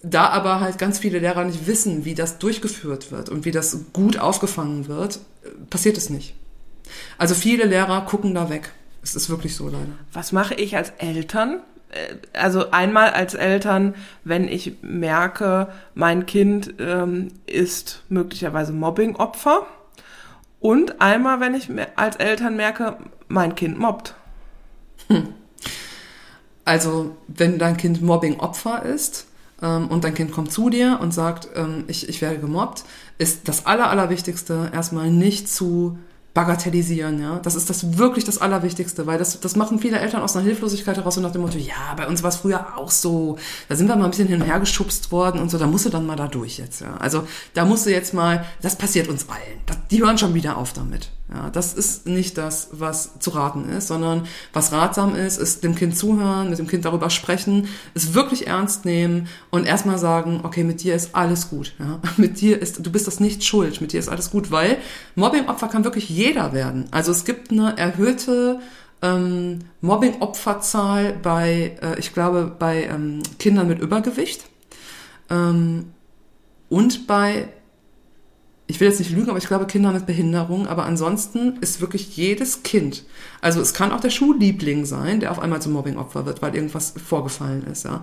da 0.03 0.29
aber 0.29 0.61
halt 0.61 0.79
ganz 0.79 0.99
viele 0.99 1.19
Lehrer 1.19 1.45
nicht 1.45 1.67
wissen, 1.67 2.05
wie 2.05 2.15
das 2.15 2.39
durchgeführt 2.39 3.13
wird 3.13 3.29
und 3.29 3.45
wie 3.45 3.51
das 3.51 3.77
gut 3.93 4.19
aufgefangen 4.19 4.89
wird, 4.89 5.21
passiert 5.69 5.97
es 5.97 6.11
nicht. 6.11 6.35
Also 7.19 7.35
viele 7.35 7.65
Lehrer 7.65 8.01
gucken 8.07 8.35
da 8.35 8.49
weg. 8.51 8.73
Es 9.03 9.15
ist 9.15 9.31
wirklich 9.31 9.55
so 9.55 9.67
leider. 9.67 9.87
Was 10.13 10.33
mache 10.33 10.55
ich 10.55 10.77
als 10.77 10.91
Eltern? 10.99 11.61
Äh, 11.91 12.17
Also 12.39 12.71
einmal 12.71 13.11
als 13.11 13.35
Eltern, 13.35 13.95
wenn 14.25 14.49
ich 14.49 14.75
merke, 14.83 15.69
mein 15.95 16.27
Kind 16.27 16.75
ähm, 16.79 17.29
ist 17.47 18.03
möglicherweise 18.09 18.73
Mobbingopfer. 18.73 19.67
Und 20.61 21.01
einmal, 21.01 21.41
wenn 21.41 21.55
ich 21.55 21.69
als 21.97 22.17
Eltern 22.17 22.57
merke, 22.57 22.99
mein 23.29 23.55
Kind 23.55 23.79
mobbt. 23.79 24.15
Also 26.65 27.17
wenn 27.29 27.59
dein 27.59 27.77
Kind 27.79 28.03
Mobbing-Opfer 28.03 28.83
ist 28.85 29.27
ähm, 29.63 29.89
und 29.89 30.05
dein 30.05 30.15
Kind 30.15 30.33
kommt 30.33 30.53
zu 30.53 30.71
dir 30.71 30.99
und 31.01 31.13
sagt, 31.13 31.49
ähm, 31.55 31.85
ich, 31.87 32.09
ich 32.09 32.21
werde 32.21 32.39
gemobbt, 32.39 32.85
ist 33.19 33.49
das 33.49 33.67
Aller, 33.67 33.91
Allerwichtigste 33.91 34.71
erstmal 34.73 35.11
nicht 35.11 35.49
zu 35.49 35.99
bagatellisieren, 36.33 37.21
ja. 37.21 37.41
Das 37.41 37.57
ist 37.57 37.71
das 37.71 37.99
wirklich 37.99 38.25
das 38.25 38.39
Allerwichtigste, 38.39 39.07
weil 39.07 39.19
das, 39.19 39.41
das 39.41 39.57
machen 39.57 39.81
viele 39.81 39.99
Eltern 39.99 40.23
aus 40.23 40.37
einer 40.37 40.45
Hilflosigkeit 40.45 40.97
heraus 40.97 41.17
und 41.17 41.25
nach 41.25 41.33
dem 41.33 41.43
Motto, 41.43 41.59
ja, 41.59 41.95
bei 41.97 42.07
uns 42.07 42.23
war 42.23 42.31
es 42.31 42.37
früher 42.37 42.79
auch 42.79 42.91
so. 42.91 43.37
Da 43.69 43.75
sind 43.75 43.89
wir 43.89 43.97
mal 43.97 44.05
ein 44.05 44.11
bisschen 44.11 44.29
hin 44.29 44.41
und 44.41 44.47
her 44.47 44.61
geschubst 44.61 45.11
worden 45.11 45.41
und 45.41 45.51
so, 45.51 45.59
da 45.59 45.67
musst 45.67 45.87
du 45.87 45.91
dann 45.91 46.07
mal 46.07 46.17
da 46.17 46.29
durch 46.29 46.59
jetzt, 46.59 46.83
ja. 46.83 46.97
Also 46.99 47.27
da 47.55 47.65
musst 47.65 47.87
du 47.87 47.91
jetzt 47.91 48.15
mal, 48.15 48.45
das 48.63 48.77
passiert 48.77 49.09
uns 49.09 49.29
allen. 49.29 49.61
Das, 49.67 49.79
die 49.91 50.03
hören 50.03 50.19
schon 50.19 50.35
wieder 50.35 50.57
auf 50.57 50.73
damit. 50.73 51.11
Ja, 51.33 51.49
das 51.49 51.75
ist 51.75 52.09
nicht 52.09 52.37
das, 52.39 52.71
was 52.73 53.21
zu 53.21 53.31
raten 53.31 53.69
ist, 53.69 53.87
sondern 53.87 54.27
was 54.53 54.73
ratsam 54.73 55.15
ist, 55.15 55.39
ist 55.39 55.63
dem 55.63 55.77
Kind 55.77 55.97
zuhören, 55.97 56.51
mit 56.51 56.59
dem 56.59 56.67
Kind 56.67 56.85
darüber 56.85 57.09
sprechen, 57.09 57.69
es 57.95 58.15
wirklich 58.15 58.49
ernst 58.49 58.85
nehmen 58.85 59.29
und 59.51 59.65
erstmal 59.65 59.99
sagen, 59.99 60.41
okay, 60.43 60.65
mit 60.65 60.83
dir 60.83 60.97
ist 60.97 61.15
alles 61.15 61.49
gut. 61.49 61.75
Ja? 61.79 62.01
Mit 62.17 62.41
dir 62.41 62.61
ist, 62.61 62.85
du 62.85 62.91
bist 62.91 63.07
das 63.07 63.21
nicht 63.21 63.45
schuld, 63.45 63.81
mit 63.81 63.93
dir 63.93 64.01
ist 64.01 64.09
alles 64.09 64.31
gut, 64.31 64.51
weil 64.51 64.79
Mobbingopfer 65.15 65.69
kann 65.69 65.85
wirklich 65.85 66.09
jeder 66.09 66.53
werden. 66.53 66.87
Also 66.91 67.13
es 67.13 67.25
gibt 67.25 67.51
eine 67.51 67.79
erhöhte 67.79 68.61
ähm, 69.03 69.61
Mobbing-Opferzahl 69.81 71.15
bei, 71.23 71.77
äh, 71.81 71.99
ich 71.99 72.13
glaube, 72.13 72.55
bei 72.59 72.85
ähm, 72.85 73.23
Kindern 73.39 73.69
mit 73.69 73.81
Übergewicht 73.81 74.45
ähm, 75.31 75.93
und 76.69 77.07
bei 77.07 77.49
ich 78.71 78.81
will 78.81 78.89
jetzt 78.89 79.01
nicht 79.01 79.11
lügen, 79.11 79.29
aber 79.29 79.39
ich 79.39 79.49
glaube 79.49 79.67
Kinder 79.67 79.93
mit 79.93 80.07
Behinderung. 80.07 80.67
Aber 80.69 80.85
ansonsten 80.85 81.59
ist 81.61 81.81
wirklich 81.81 82.17
jedes 82.17 82.63
Kind, 82.63 83.05
also 83.41 83.61
es 83.61 83.75
kann 83.75 83.91
auch 83.91 84.01
der 84.01 84.11
Schulliebling 84.11 84.85
sein, 84.85 85.21
der 85.21 85.33
auf 85.33 85.41
einmal 85.41 85.61
zum 85.61 85.73
Mobbingopfer 85.73 86.25
wird, 86.25 86.41
weil 86.41 86.55
irgendwas 86.55 86.95
vorgefallen 87.05 87.67
ist. 87.67 87.85
Ja. 87.85 88.03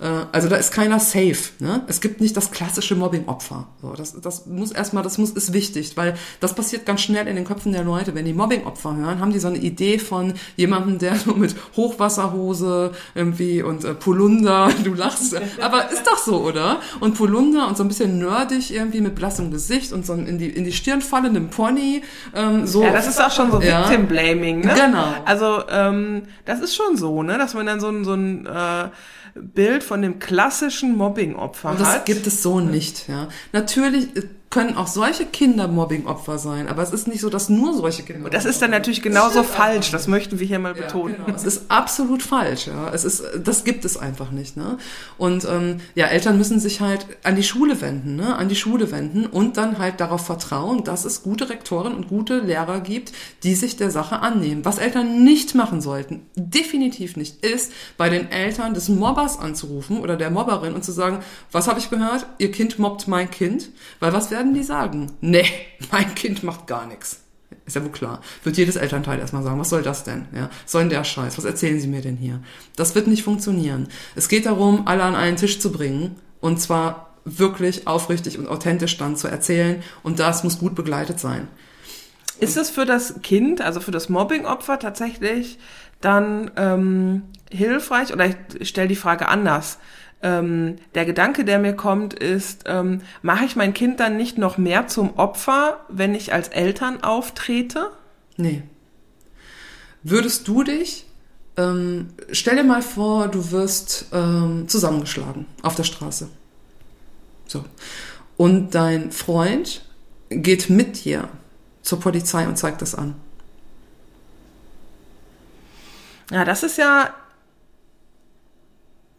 Äh, 0.00 0.26
also 0.32 0.48
da 0.48 0.56
ist 0.56 0.72
keiner 0.72 1.00
safe. 1.00 1.36
Ne? 1.58 1.82
Es 1.86 2.00
gibt 2.00 2.20
nicht 2.20 2.36
das 2.36 2.50
klassische 2.50 2.94
Mobbing-Opfer. 2.94 3.66
So, 3.82 3.92
das, 3.92 4.20
das 4.20 4.46
muss 4.46 4.72
erstmal, 4.72 5.02
das 5.02 5.18
muss, 5.18 5.30
ist 5.30 5.52
wichtig, 5.52 5.96
weil 5.96 6.14
das 6.40 6.54
passiert 6.54 6.86
ganz 6.86 7.00
schnell 7.00 7.26
in 7.26 7.36
den 7.36 7.44
Köpfen 7.44 7.72
der 7.72 7.84
Leute. 7.84 8.14
Wenn 8.14 8.24
die 8.24 8.32
Mobbing-Opfer 8.32 8.96
hören, 8.96 9.20
haben 9.20 9.32
die 9.32 9.38
so 9.38 9.48
eine 9.48 9.58
Idee 9.58 9.98
von 9.98 10.34
jemandem, 10.56 10.98
der 10.98 11.14
nur 11.26 11.36
mit 11.36 11.54
Hochwasserhose 11.76 12.92
irgendwie 13.14 13.62
und 13.62 13.84
äh, 13.84 13.94
Polunder, 13.94 14.70
du 14.84 14.94
lachst, 14.94 15.36
aber 15.60 15.90
ist 15.90 16.06
doch 16.06 16.18
so, 16.18 16.42
oder? 16.42 16.80
Und 17.00 17.16
Polunder 17.16 17.68
und 17.68 17.76
so 17.76 17.84
ein 17.84 17.88
bisschen 17.88 18.18
nerdig 18.18 18.72
irgendwie 18.72 19.00
mit 19.00 19.14
blassem 19.14 19.50
Gesicht 19.50 19.92
und 19.92 20.04
so 20.04 20.14
in 20.14 20.38
die, 20.38 20.48
in 20.48 20.64
die 20.64 20.72
Stirn 20.72 21.00
fallendem 21.00 21.48
Pony. 21.48 22.02
Ähm, 22.34 22.66
so. 22.66 22.82
Ja, 22.82 22.92
das 22.92 23.06
ist 23.06 23.20
auch 23.20 23.30
schon 23.30 23.50
so 23.50 23.60
Ja. 23.60 23.88
Victim-Blaming, 23.88 24.60
ne? 24.60 24.74
Genau. 24.74 25.14
Also, 25.24 25.62
ähm, 25.70 26.22
das 26.44 26.60
ist 26.60 26.74
schon 26.74 26.96
so, 26.96 27.22
ne? 27.22 27.38
Dass 27.38 27.54
man 27.54 27.66
dann 27.66 27.80
so 27.80 27.88
ein, 27.88 28.04
so 28.04 28.14
ein 28.14 28.46
äh, 28.46 28.88
Bild 29.40 29.82
von 29.82 30.02
dem 30.02 30.18
klassischen 30.18 30.96
Mobbing-Opfer 30.96 31.70
Und 31.70 31.80
das 31.80 31.88
hat. 31.94 32.06
gibt 32.06 32.26
es 32.26 32.42
so 32.42 32.60
nicht, 32.60 33.08
ja. 33.08 33.28
Natürlich 33.52 34.16
äh, 34.16 34.22
können 34.48 34.76
auch 34.76 34.86
solche 34.86 35.26
Kinder 35.26 35.66
Mobbing-Opfer 35.66 36.38
sein, 36.38 36.68
aber 36.68 36.82
es 36.82 36.92
ist 36.92 37.08
nicht 37.08 37.20
so, 37.20 37.28
dass 37.28 37.48
nur 37.48 37.74
solche 37.74 38.04
Kinder. 38.04 38.30
das 38.30 38.44
ist 38.44 38.62
dann 38.62 38.70
natürlich 38.70 39.02
genauso 39.02 39.42
falsch, 39.42 39.90
das 39.90 40.06
möchten 40.06 40.38
wir 40.38 40.46
hier 40.46 40.60
mal 40.60 40.74
betonen. 40.74 41.16
Ja, 41.18 41.24
genau. 41.24 41.36
Es 41.36 41.44
ist 41.44 41.64
absolut 41.68 42.22
falsch, 42.22 42.68
ja. 42.68 42.90
Es 42.92 43.04
ist, 43.04 43.24
das 43.42 43.64
gibt 43.64 43.84
es 43.84 43.96
einfach 43.96 44.30
nicht, 44.30 44.56
ne? 44.56 44.78
Und 45.18 45.44
ähm, 45.44 45.80
ja, 45.94 46.06
Eltern 46.06 46.38
müssen 46.38 46.60
sich 46.60 46.80
halt 46.80 47.06
an 47.24 47.34
die 47.34 47.42
Schule 47.42 47.80
wenden, 47.80 48.16
ne? 48.16 48.36
An 48.36 48.48
die 48.48 48.56
Schule 48.56 48.92
wenden 48.92 49.26
und 49.26 49.56
dann 49.56 49.78
halt 49.78 50.00
darauf 50.00 50.24
vertrauen, 50.24 50.84
dass 50.84 51.04
es 51.04 51.22
gute 51.22 51.48
Rektoren 51.48 51.94
und 51.94 52.08
gute 52.08 52.38
Lehrer 52.38 52.80
gibt, 52.80 53.12
die 53.42 53.54
sich 53.54 53.76
der 53.76 53.90
Sache 53.90 54.20
annehmen. 54.20 54.64
Was 54.64 54.78
Eltern 54.78 55.24
nicht 55.24 55.54
machen 55.56 55.80
sollten, 55.80 56.26
definitiv 56.36 57.16
nicht, 57.16 57.44
ist 57.44 57.72
bei 57.96 58.08
den 58.08 58.30
Eltern 58.30 58.74
des 58.74 58.88
Mobbers 58.88 59.38
anzurufen 59.38 60.00
oder 60.00 60.16
der 60.16 60.30
Mobberin 60.30 60.74
und 60.74 60.84
zu 60.84 60.92
sagen, 60.92 61.18
was 61.50 61.66
habe 61.66 61.80
ich 61.80 61.90
gehört? 61.90 62.26
Ihr 62.38 62.52
Kind 62.52 62.78
mobbt 62.78 63.08
mein 63.08 63.30
Kind, 63.30 63.70
weil 63.98 64.12
was 64.12 64.30
werden 64.36 64.54
die 64.54 64.62
sagen? 64.62 65.12
Nee, 65.20 65.46
mein 65.90 66.14
Kind 66.14 66.42
macht 66.42 66.66
gar 66.66 66.86
nichts. 66.86 67.22
Ist 67.64 67.74
ja 67.74 67.82
wohl 67.82 67.90
klar. 67.90 68.20
Wird 68.44 68.56
jedes 68.56 68.76
Elternteil 68.76 69.18
erstmal 69.18 69.42
sagen, 69.42 69.58
was 69.58 69.70
soll 69.70 69.82
das 69.82 70.04
denn? 70.04 70.26
Ja, 70.34 70.50
soll 70.66 70.82
denn 70.82 70.90
der 70.90 71.04
Scheiß? 71.04 71.36
Was 71.36 71.44
erzählen 71.44 71.80
Sie 71.80 71.88
mir 71.88 72.00
denn 72.00 72.16
hier? 72.16 72.40
Das 72.76 72.94
wird 72.94 73.08
nicht 73.08 73.24
funktionieren. 73.24 73.88
Es 74.14 74.28
geht 74.28 74.46
darum, 74.46 74.86
alle 74.86 75.02
an 75.02 75.16
einen 75.16 75.36
Tisch 75.36 75.58
zu 75.58 75.72
bringen 75.72 76.16
und 76.40 76.60
zwar 76.60 77.14
wirklich 77.24 77.88
aufrichtig 77.88 78.38
und 78.38 78.46
authentisch 78.46 78.98
dann 78.98 79.16
zu 79.16 79.26
erzählen 79.26 79.82
und 80.04 80.20
das 80.20 80.44
muss 80.44 80.58
gut 80.58 80.76
begleitet 80.76 81.18
sein. 81.18 81.48
Ist 82.38 82.56
es 82.56 82.70
für 82.70 82.84
das 82.84 83.20
Kind, 83.22 83.60
also 83.62 83.80
für 83.80 83.90
das 83.90 84.08
Mobbing-Opfer 84.08 84.78
tatsächlich 84.78 85.58
dann 86.00 86.50
ähm, 86.56 87.22
hilfreich? 87.50 88.12
Oder 88.12 88.26
ich 88.58 88.68
stelle 88.68 88.88
die 88.88 88.96
Frage 88.96 89.28
anders. 89.28 89.78
Ähm, 90.22 90.76
der 90.94 91.04
Gedanke, 91.04 91.44
der 91.44 91.58
mir 91.58 91.74
kommt, 91.74 92.14
ist, 92.14 92.64
ähm, 92.66 93.02
mache 93.22 93.44
ich 93.44 93.54
mein 93.56 93.74
Kind 93.74 94.00
dann 94.00 94.16
nicht 94.16 94.38
noch 94.38 94.58
mehr 94.58 94.88
zum 94.88 95.16
Opfer, 95.16 95.80
wenn 95.88 96.14
ich 96.14 96.32
als 96.32 96.48
Eltern 96.48 97.02
auftrete? 97.02 97.90
Nee. 98.36 98.62
Würdest 100.02 100.48
du 100.48 100.62
dich, 100.62 101.06
ähm, 101.56 102.10
stell 102.30 102.56
dir 102.56 102.64
mal 102.64 102.82
vor, 102.82 103.28
du 103.28 103.50
wirst 103.50 104.06
ähm, 104.12 104.68
zusammengeschlagen 104.68 105.46
auf 105.62 105.74
der 105.74 105.84
Straße. 105.84 106.28
So. 107.46 107.64
Und 108.36 108.74
dein 108.74 109.12
Freund 109.12 109.84
geht 110.28 110.70
mit 110.70 111.04
dir 111.04 111.28
zur 111.82 112.00
Polizei 112.00 112.46
und 112.46 112.56
zeigt 112.56 112.82
das 112.82 112.94
an. 112.94 113.14
Ja, 116.30 116.44
das 116.44 116.62
ist 116.62 116.76
ja. 116.78 117.14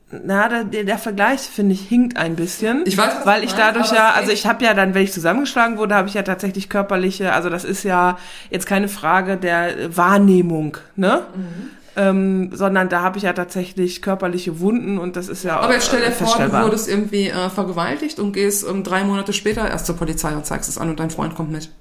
Na, 0.09 0.63
der, 0.63 0.85
der 0.85 0.97
Vergleich, 0.97 1.41
finde 1.41 1.73
ich, 1.73 1.81
hinkt 1.81 2.15
ein 2.15 2.37
bisschen. 2.37 2.83
Ich 2.85 2.97
weiß, 2.97 3.25
weil 3.25 3.43
ich 3.43 3.51
meinst, 3.51 3.59
dadurch 3.59 3.89
aber 3.89 3.95
ja, 3.97 4.11
also 4.11 4.31
ich 4.31 4.47
habe 4.47 4.63
ja 4.63 4.73
dann, 4.73 4.93
wenn 4.93 5.03
ich 5.03 5.11
zusammengeschlagen 5.11 5.77
wurde, 5.77 5.95
habe 5.95 6.07
ich 6.07 6.13
ja 6.13 6.23
tatsächlich 6.23 6.69
körperliche, 6.69 7.33
also 7.33 7.49
das 7.49 7.65
ist 7.65 7.83
ja 7.83 8.17
jetzt 8.49 8.65
keine 8.65 8.87
Frage 8.87 9.35
der 9.35 9.95
Wahrnehmung, 9.95 10.77
ne? 10.95 11.23
Mhm. 11.35 11.69
Ähm, 11.97 12.51
sondern 12.53 12.89
da 12.89 13.01
habe 13.01 13.17
ich 13.17 13.23
ja 13.23 13.33
tatsächlich 13.33 14.01
körperliche 14.01 14.59
Wunden 14.59 14.99
und 14.99 15.15
das 15.15 15.27
ist 15.27 15.43
ja 15.43 15.59
Aber 15.59 15.73
jetzt 15.73 15.87
stell 15.87 16.01
dir 16.01 16.11
vor, 16.11 16.37
du 16.37 16.53
wurdest 16.53 16.87
irgendwie 16.87 17.29
äh, 17.29 17.49
vergewaltigt 17.49 18.19
und 18.19 18.33
gehst 18.33 18.65
ähm, 18.69 18.83
drei 18.83 19.03
Monate 19.03 19.33
später 19.33 19.67
erst 19.67 19.87
zur 19.87 19.97
Polizei 19.97 20.33
und 20.35 20.45
zeigst 20.45 20.69
es 20.69 20.77
an 20.77 20.89
und 20.89 20.99
dein 20.99 21.09
Freund 21.09 21.35
kommt 21.35 21.51
mit. 21.51 21.71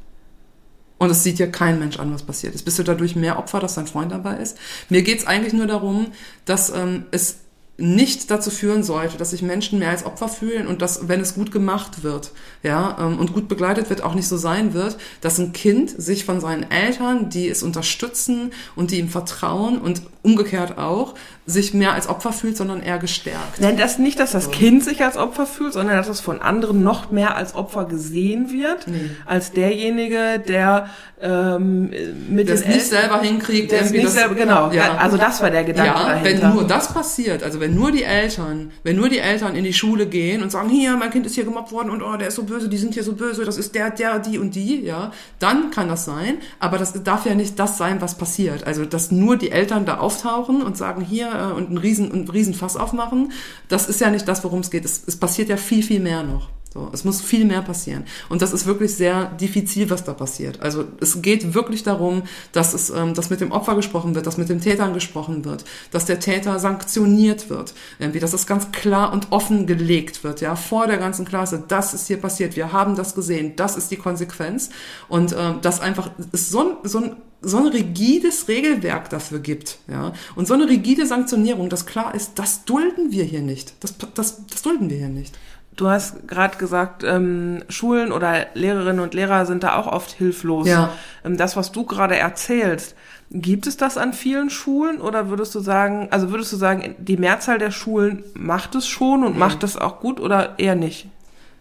Und 0.99 1.11
es 1.11 1.22
sieht 1.22 1.39
dir 1.39 1.53
kein 1.53 1.79
Mensch 1.79 1.99
an, 1.99 2.12
was 2.12 2.22
passiert 2.22 2.55
ist. 2.55 2.64
Bist 2.64 2.79
du 2.79 2.83
dadurch 2.83 3.14
mehr 3.14 3.39
Opfer, 3.39 3.61
dass 3.61 3.74
dein 3.74 3.87
Freund 3.87 4.11
dabei 4.11 4.39
ist? 4.39 4.57
Mir 4.89 5.03
geht's 5.03 5.27
eigentlich 5.27 5.53
nur 5.53 5.66
darum, 5.66 6.07
dass 6.47 6.70
ähm, 6.70 7.05
es 7.11 7.41
nicht 7.79 8.31
dazu 8.31 8.51
führen 8.51 8.83
sollte, 8.83 9.18
dass 9.18 9.31
sich 9.31 9.43
Menschen 9.43 9.79
mehr 9.79 9.91
als 9.91 10.07
Opfer 10.07 10.29
fühlen 10.29 10.66
und 10.66 10.81
dass, 10.81 11.09
wenn 11.09 11.20
es 11.20 11.35
gut 11.35 11.51
gemacht 11.51 12.03
wird, 12.03 12.31
ja, 12.62 12.97
ähm, 12.99 13.18
und 13.18 13.35
gut 13.35 13.49
begleitet 13.49 13.91
wird, 13.91 14.03
auch 14.03 14.14
nicht 14.14 14.29
so 14.29 14.37
sein 14.37 14.72
wird, 14.72 14.97
dass 15.20 15.39
ein 15.39 15.53
Kind 15.53 15.91
sich 15.91 16.24
von 16.24 16.41
seinen 16.41 16.70
Eltern, 16.70 17.29
die 17.29 17.49
es 17.49 17.62
unterstützen 17.62 18.53
und 18.77 18.91
die 18.91 18.99
ihm 18.99 19.11
vertrauen 19.11 19.79
und 19.79 20.03
umgekehrt 20.22 20.79
auch, 20.79 21.14
sich 21.47 21.72
mehr 21.74 21.92
als 21.92 22.09
Opfer 22.09 22.32
fühlt, 22.32 22.57
sondern 22.57 22.82
eher 22.82 22.99
gestärkt. 22.99 23.61
Nennt 23.61 23.78
das 23.78 23.99
nicht, 23.99 24.18
dass 24.18 24.32
das 24.32 24.51
Kind 24.51 24.82
sich 24.84 25.05
als 25.05 25.16
Opfer 25.16 25.47
fühlt, 25.47 25.72
sondern 25.74 25.97
dass 25.97 26.09
es 26.09 26.20
von 26.20 26.42
anderen 26.42 26.82
noch 26.82 27.12
mehr 27.12 27.36
als 27.36 27.55
Opfer 27.55 27.84
gesehen 27.84 28.51
wird, 28.51 28.88
Nee. 28.88 29.11
als 29.26 29.53
derjenige, 29.53 30.42
der 30.47 30.88
ähm, 31.20 31.90
mit 32.28 32.49
den 32.49 32.57
nicht 32.57 32.66
El- 32.68 32.80
selber 32.80 33.20
hinkriegt, 33.20 33.70
der 33.72 33.82
nicht 33.90 34.05
das, 34.05 34.14
selber, 34.14 34.34
genau, 34.34 34.70
Ja. 34.70 34.97
also 34.99 35.16
das 35.16 35.40
war 35.40 35.51
der 35.51 35.64
Gedanke 35.64 35.90
ja, 35.99 36.09
dahinter. 36.11 36.42
wenn 36.49 36.55
nur 36.55 36.64
das 36.66 36.92
passiert, 36.92 37.42
also 37.42 37.59
wenn 37.61 37.74
nur 37.74 37.90
die 37.90 38.03
Eltern, 38.03 38.70
wenn 38.82 38.97
nur 38.97 39.09
die 39.09 39.18
Eltern 39.18 39.55
in 39.57 39.64
die 39.64 39.72
Schule 39.72 40.07
gehen 40.07 40.42
und 40.42 40.53
sagen, 40.53 40.68
hier, 40.68 40.94
mein 40.97 41.11
Kind 41.11 41.24
ist 41.24 41.34
hier 41.34 41.44
gemobbt 41.44 41.72
worden 41.72 41.90
und 41.90 42.03
oh, 42.03 42.16
der 42.16 42.28
ist 42.28 42.34
so 42.34 42.42
böse, 42.42 42.68
die 42.68 42.76
sind 42.76 42.92
hier 42.94 43.03
so 43.05 43.14
böse, 43.14 43.44
das 43.47 43.57
ist 43.57 43.74
der, 43.74 43.90
der, 43.90 44.18
die 44.18 44.38
und 44.38 44.55
die, 44.55 44.82
ja, 44.82 45.11
dann 45.38 45.70
kann 45.70 45.88
das 45.88 46.05
sein, 46.05 46.38
aber 46.59 46.76
das 46.76 46.92
darf 47.03 47.24
ja 47.24 47.34
nicht 47.34 47.59
das 47.59 47.78
sein, 47.78 48.01
was 48.03 48.16
passiert. 48.16 48.66
Also, 48.66 48.84
dass 48.84 49.11
nur 49.11 49.36
die 49.38 49.51
Eltern 49.53 49.86
da 49.86 49.99
auftauchen 49.99 50.61
und 50.62 50.76
sagen, 50.76 51.01
hier, 51.03 51.28
äh, 51.37 51.53
und 51.53 51.68
einen 51.68 51.78
riesen, 51.78 52.12
einen 52.12 52.28
riesen 52.28 52.55
aufmachen, 52.76 53.32
das 53.68 53.89
ist 53.89 54.01
ja 54.01 54.11
nicht 54.11 54.26
das, 54.26 54.45
worum 54.45 54.61
es 54.61 54.70
geht. 54.70 54.84
Es, 54.84 55.03
es 55.07 55.16
passiert 55.16 55.49
ja 55.49 55.57
viel, 55.57 55.82
viel 55.82 56.01
mehr 56.01 56.22
noch. 56.22 56.51
So, 56.77 56.91
es 56.93 57.05
muss 57.05 57.22
viel 57.22 57.47
mehr 57.47 57.62
passieren. 57.62 58.05
Und 58.29 58.43
das 58.43 58.53
ist 58.53 58.66
wirklich 58.66 58.95
sehr 58.95 59.31
diffizil, 59.41 59.89
was 59.89 60.05
da 60.05 60.12
passiert. 60.12 60.61
Also 60.61 60.85
es 61.01 61.22
geht 61.22 61.55
wirklich 61.55 61.85
darum, 61.85 62.24
dass 62.53 62.74
es, 62.74 62.91
ähm, 62.91 63.14
dass 63.14 63.31
mit 63.31 63.41
dem 63.41 63.51
Opfer 63.51 63.77
gesprochen 63.77 64.14
wird, 64.14 64.27
dass 64.27 64.37
mit 64.37 64.51
dem 64.51 64.61
Tätern 64.61 64.93
gesprochen 64.93 65.47
wird, 65.47 65.64
dass 65.91 66.05
der 66.05 66.20
Täter 66.20 66.59
sanktioniert 66.59 67.49
wird, 67.49 67.72
irgendwie, 67.99 68.20
dass 68.20 68.35
es 68.35 68.47
ganz 68.47 68.72
klar 68.72 69.14
und 69.14 69.29
offen 69.33 69.66
gelegt 69.66 70.22
wird, 70.22 70.43
ja, 70.43 70.55
vor 70.55 70.87
der 70.87 70.99
ganzen 70.99 71.24
Klasse. 71.24 71.64
Das 71.66 71.95
ist 71.95 72.09
hier 72.09 72.18
passiert. 72.18 72.57
Wir 72.57 72.74
haben 72.74 72.95
das 72.95 73.14
gesehen. 73.14 73.57
Das 73.57 73.79
ist 73.79 73.91
die 73.91 73.97
Konsequenz. 73.97 74.68
Und 75.09 75.35
ähm, 75.39 75.61
das 75.62 75.81
einfach 75.81 76.11
ist 76.33 76.51
so 76.51 76.61
ein, 76.61 76.77
so 76.83 76.99
ein 76.99 77.16
so 77.43 77.59
ein 77.59 77.66
rigides 77.68 78.49
Regelwerk 78.49 79.11
dafür 79.11 79.39
gibt, 79.39 79.79
ja, 79.89 80.14
und 80.35 80.49
so 80.49 80.55
eine 80.55 80.68
rigide 80.68 81.07
Sanktionierung, 81.07 81.68
dass 81.68 81.87
klar 81.87 82.14
ist, 82.14 82.39
das 82.39 82.64
dulden 82.64 83.12
wir 83.12 83.24
hier 83.24 83.43
nicht. 83.43 83.74
Das, 83.81 83.95
das, 84.14 84.47
das 84.47 84.62
dulden 84.62 84.91
wir 84.91 84.97
hier 84.97 85.09
nicht. 85.09 85.39
Du 85.77 85.89
hast 85.89 86.27
gerade 86.27 86.57
gesagt, 86.57 87.05
ähm, 87.05 87.62
Schulen 87.68 88.11
oder 88.11 88.47
Lehrerinnen 88.55 89.01
und 89.01 89.12
Lehrer 89.12 89.45
sind 89.45 89.62
da 89.62 89.77
auch 89.77 89.87
oft 89.87 90.11
hilflos. 90.11 90.66
Ja. 90.66 90.91
Ähm, 91.22 91.37
das, 91.37 91.55
was 91.55 91.70
du 91.70 91.85
gerade 91.85 92.16
erzählst, 92.16 92.95
gibt 93.31 93.66
es 93.66 93.77
das 93.77 93.99
an 93.99 94.14
vielen 94.14 94.49
Schulen 94.49 95.01
oder 95.01 95.29
würdest 95.29 95.55
du 95.55 95.61
sagen, 95.61 96.09
also 96.11 96.31
würdest 96.31 96.53
du 96.53 96.57
sagen, 96.57 96.95
die 96.99 97.18
Mehrzahl 97.18 97.59
der 97.59 97.70
Schulen 97.70 98.24
macht 98.35 98.74
es 98.74 98.87
schon 98.87 99.22
und 99.22 99.37
macht 99.37 99.64
es 99.64 99.77
auch 99.77 100.01
gut 100.01 100.18
oder 100.18 100.59
eher 100.59 100.77
nicht? 100.77 101.09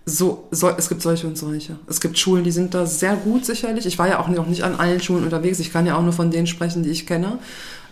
So, 0.07 0.47
so, 0.51 0.70
es 0.70 0.88
gibt 0.88 1.01
solche 1.01 1.26
und 1.26 1.36
solche. 1.36 1.78
Es 1.88 1.99
gibt 1.99 2.20
Schulen, 2.20 2.43
die 2.43 2.51
sind 2.51 2.76
da 2.76 2.86
sehr 2.86 3.16
gut 3.16 3.43
sicherlich. 3.43 3.88
Ich 3.88 3.97
war 3.97 4.07
ja 4.07 4.20
auch 4.20 4.28
noch 4.28 4.45
nicht 4.45 4.63
an 4.63 4.76
allen 4.76 5.01
Schulen 5.01 5.24
unterwegs. 5.24 5.59
Ich 5.59 5.74
kann 5.74 5.88
ja 5.88 5.97
auch 5.97 6.03
nur 6.03 6.13
von 6.13 6.30
denen 6.30 6.45
sprechen, 6.45 6.84
die 6.84 6.91
ich 6.91 7.07
kenne. 7.07 7.39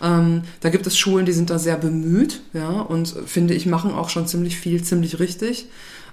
Ähm, 0.00 0.42
da 0.60 0.68
gibt 0.68 0.86
es 0.86 0.96
Schulen, 0.96 1.26
die 1.26 1.32
sind 1.32 1.50
da 1.50 1.58
sehr 1.58 1.76
bemüht, 1.76 2.42
ja, 2.52 2.68
und 2.68 3.16
äh, 3.16 3.22
finde 3.26 3.54
ich 3.54 3.66
machen 3.66 3.92
auch 3.92 4.10
schon 4.10 4.28
ziemlich 4.28 4.56
viel, 4.56 4.82
ziemlich 4.84 5.18
richtig. 5.18 5.68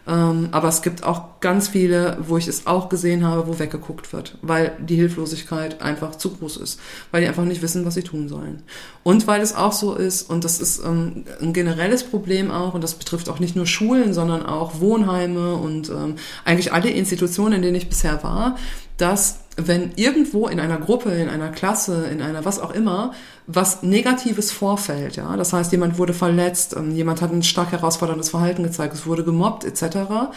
Ähm, 0.07 0.49
aber 0.51 0.67
es 0.67 0.81
gibt 0.81 1.03
auch 1.03 1.39
ganz 1.41 1.67
viele, 1.67 2.17
wo 2.21 2.37
ich 2.37 2.47
es 2.47 2.65
auch 2.65 2.89
gesehen 2.89 3.25
habe, 3.25 3.47
wo 3.47 3.59
weggeguckt 3.59 4.13
wird, 4.13 4.37
weil 4.41 4.75
die 4.79 4.95
Hilflosigkeit 4.95 5.81
einfach 5.81 6.15
zu 6.15 6.31
groß 6.35 6.57
ist, 6.57 6.79
weil 7.11 7.21
die 7.21 7.27
einfach 7.27 7.43
nicht 7.43 7.61
wissen, 7.61 7.85
was 7.85 7.93
sie 7.93 8.01
tun 8.01 8.27
sollen. 8.27 8.63
Und 9.03 9.27
weil 9.27 9.41
es 9.41 9.55
auch 9.55 9.73
so 9.73 9.93
ist, 9.93 10.27
und 10.29 10.43
das 10.43 10.59
ist 10.59 10.83
ähm, 10.83 11.25
ein 11.39 11.53
generelles 11.53 12.03
Problem 12.03 12.49
auch, 12.49 12.73
und 12.73 12.83
das 12.83 12.95
betrifft 12.95 13.29
auch 13.29 13.39
nicht 13.39 13.55
nur 13.55 13.67
Schulen, 13.67 14.13
sondern 14.13 14.45
auch 14.45 14.79
Wohnheime 14.79 15.55
und 15.55 15.89
ähm, 15.89 16.15
eigentlich 16.45 16.73
alle 16.73 16.89
Institutionen, 16.89 17.53
in 17.53 17.61
denen 17.61 17.75
ich 17.75 17.89
bisher 17.89 18.23
war, 18.23 18.57
dass 18.97 19.39
wenn 19.67 19.91
irgendwo 19.95 20.47
in 20.47 20.59
einer 20.59 20.77
Gruppe, 20.77 21.11
in 21.11 21.29
einer 21.29 21.49
Klasse, 21.49 22.05
in 22.11 22.21
einer 22.21 22.45
was 22.45 22.59
auch 22.59 22.71
immer, 22.71 23.13
was 23.47 23.83
Negatives 23.83 24.51
vorfällt, 24.51 25.15
ja, 25.15 25.35
das 25.35 25.53
heißt, 25.53 25.71
jemand 25.71 25.97
wurde 25.97 26.13
verletzt, 26.13 26.75
jemand 26.91 27.21
hat 27.21 27.31
ein 27.31 27.43
stark 27.43 27.71
herausforderndes 27.71 28.29
Verhalten 28.29 28.63
gezeigt, 28.63 28.93
es 28.93 29.05
wurde 29.05 29.23
gemobbt 29.23 29.65
etc., 29.65 30.31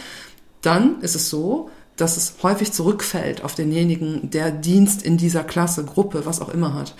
dann 0.63 1.01
ist 1.03 1.15
es 1.15 1.29
so, 1.29 1.71
dass 1.97 2.17
es 2.17 2.37
häufig 2.43 2.73
zurückfällt 2.73 3.45
auf 3.45 3.55
denjenigen, 3.55 4.31
der 4.31 4.51
Dienst 4.51 5.03
in 5.03 5.17
dieser 5.17 5.45
Klasse, 5.45 5.85
Gruppe, 5.85 6.27
was 6.27 6.41
auch 6.41 6.49
immer 6.49 6.75
hat. 6.75 6.95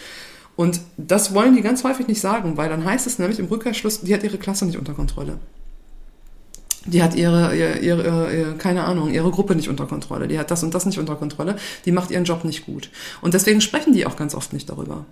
Und 0.57 0.81
das 0.97 1.35
wollen 1.35 1.57
die 1.57 1.63
ganz 1.63 1.83
häufig 1.83 2.07
nicht 2.07 2.21
sagen, 2.21 2.57
weil 2.57 2.69
dann 2.69 2.85
heißt 2.85 3.07
es 3.07 3.19
nämlich 3.19 3.39
im 3.39 3.47
Rückkehrschluss, 3.47 4.03
die 4.03 4.15
hat 4.15 4.23
ihre 4.23 4.39
Klasse 4.39 4.67
nicht 4.67 4.79
unter 4.79 4.93
Kontrolle. 4.93 5.39
Die 6.87 7.03
hat 7.03 7.15
ihre, 7.15 7.57
ihre, 7.57 7.79
ihre, 7.79 8.35
ihre, 8.35 8.55
keine 8.57 8.85
Ahnung, 8.85 9.11
ihre 9.11 9.31
Gruppe 9.31 9.55
nicht 9.55 9.69
unter 9.69 9.87
Kontrolle. 9.87 10.29
Die 10.29 10.39
hat 10.39 10.51
das 10.51 10.63
und 10.63 10.75
das 10.75 10.87
nicht 10.87 10.99
unter 10.99 11.17
Kontrolle. 11.17 11.57
Die 11.85 11.93
macht 11.93 12.11
ihren 12.11 12.25
Job 12.25 12.45
nicht 12.45 12.67
gut. 12.67 12.91
Und 13.23 13.35
deswegen 13.35 13.61
sprechen 13.61 13.93
die 13.93 14.07
auch 14.07 14.17
ganz 14.17 14.35
oft 14.35 14.53
nicht 14.53 14.69
darüber. 14.69 15.07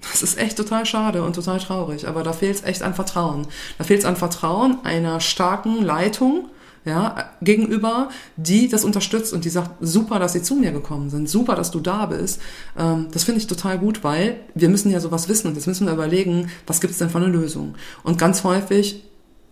Das 0.00 0.22
ist 0.22 0.38
echt 0.38 0.56
total 0.56 0.86
schade 0.86 1.22
und 1.22 1.34
total 1.34 1.58
traurig. 1.58 2.08
Aber 2.08 2.22
da 2.22 2.32
fehlt 2.32 2.56
es 2.56 2.62
echt 2.62 2.82
an 2.82 2.94
Vertrauen. 2.94 3.46
Da 3.78 3.84
fehlt 3.84 4.00
es 4.00 4.06
an 4.06 4.16
Vertrauen 4.16 4.78
einer 4.84 5.20
starken 5.20 5.82
Leitung, 5.82 6.48
ja, 6.84 7.30
gegenüber, 7.42 8.08
die 8.36 8.68
das 8.68 8.84
unterstützt 8.84 9.34
und 9.34 9.44
die 9.44 9.50
sagt, 9.50 9.70
super, 9.80 10.18
dass 10.18 10.32
sie 10.32 10.42
zu 10.42 10.54
mir 10.54 10.72
gekommen 10.72 11.10
sind, 11.10 11.28
super, 11.28 11.54
dass 11.54 11.70
du 11.70 11.80
da 11.80 12.06
bist. 12.06 12.40
Ähm, 12.78 13.08
das 13.12 13.24
finde 13.24 13.40
ich 13.40 13.46
total 13.46 13.78
gut, 13.78 14.02
weil 14.02 14.36
wir 14.54 14.70
müssen 14.70 14.90
ja 14.90 14.98
sowas 15.00 15.28
wissen 15.28 15.48
und 15.48 15.56
jetzt 15.56 15.66
müssen 15.66 15.86
wir 15.86 15.92
überlegen, 15.92 16.50
was 16.66 16.80
gibt 16.80 16.92
es 16.92 16.98
denn 16.98 17.10
für 17.10 17.18
eine 17.18 17.26
Lösung? 17.26 17.74
Und 18.02 18.16
ganz 18.16 18.44
häufig 18.44 19.04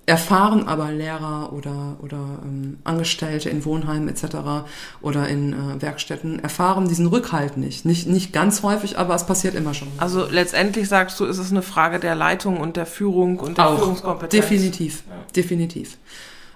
erfahren 0.09 0.67
aber 0.67 0.91
Lehrer 0.91 1.53
oder, 1.53 1.99
oder 2.01 2.41
ähm, 2.43 2.79
Angestellte 2.83 3.51
in 3.51 3.65
Wohnheimen 3.67 4.09
etc. 4.09 4.67
oder 5.03 5.29
in 5.29 5.53
äh, 5.53 5.83
Werkstätten, 5.83 6.39
erfahren 6.39 6.89
diesen 6.89 7.07
Rückhalt 7.07 7.59
nicht. 7.59 7.85
nicht. 7.85 8.07
Nicht 8.07 8.33
ganz 8.33 8.63
häufig, 8.63 8.99
aber 8.99 9.15
es 9.15 9.27
passiert 9.27 9.55
immer 9.55 9.75
schon. 9.75 9.89
Also 9.99 10.27
letztendlich 10.31 10.89
sagst 10.89 11.21
du, 11.21 11.27
ist 11.27 11.37
es 11.37 11.51
eine 11.51 11.61
Frage 11.61 12.01
der 12.01 12.15
Leitung 12.15 12.59
und 12.59 12.79
der 12.79 12.87
Führung 12.87 13.39
und 13.39 13.59
der 13.59 13.69
Auch, 13.69 13.79
Führungskompetenz. 13.79 14.31
Definitiv, 14.31 15.03
ja. 15.07 15.15
definitiv. 15.37 15.99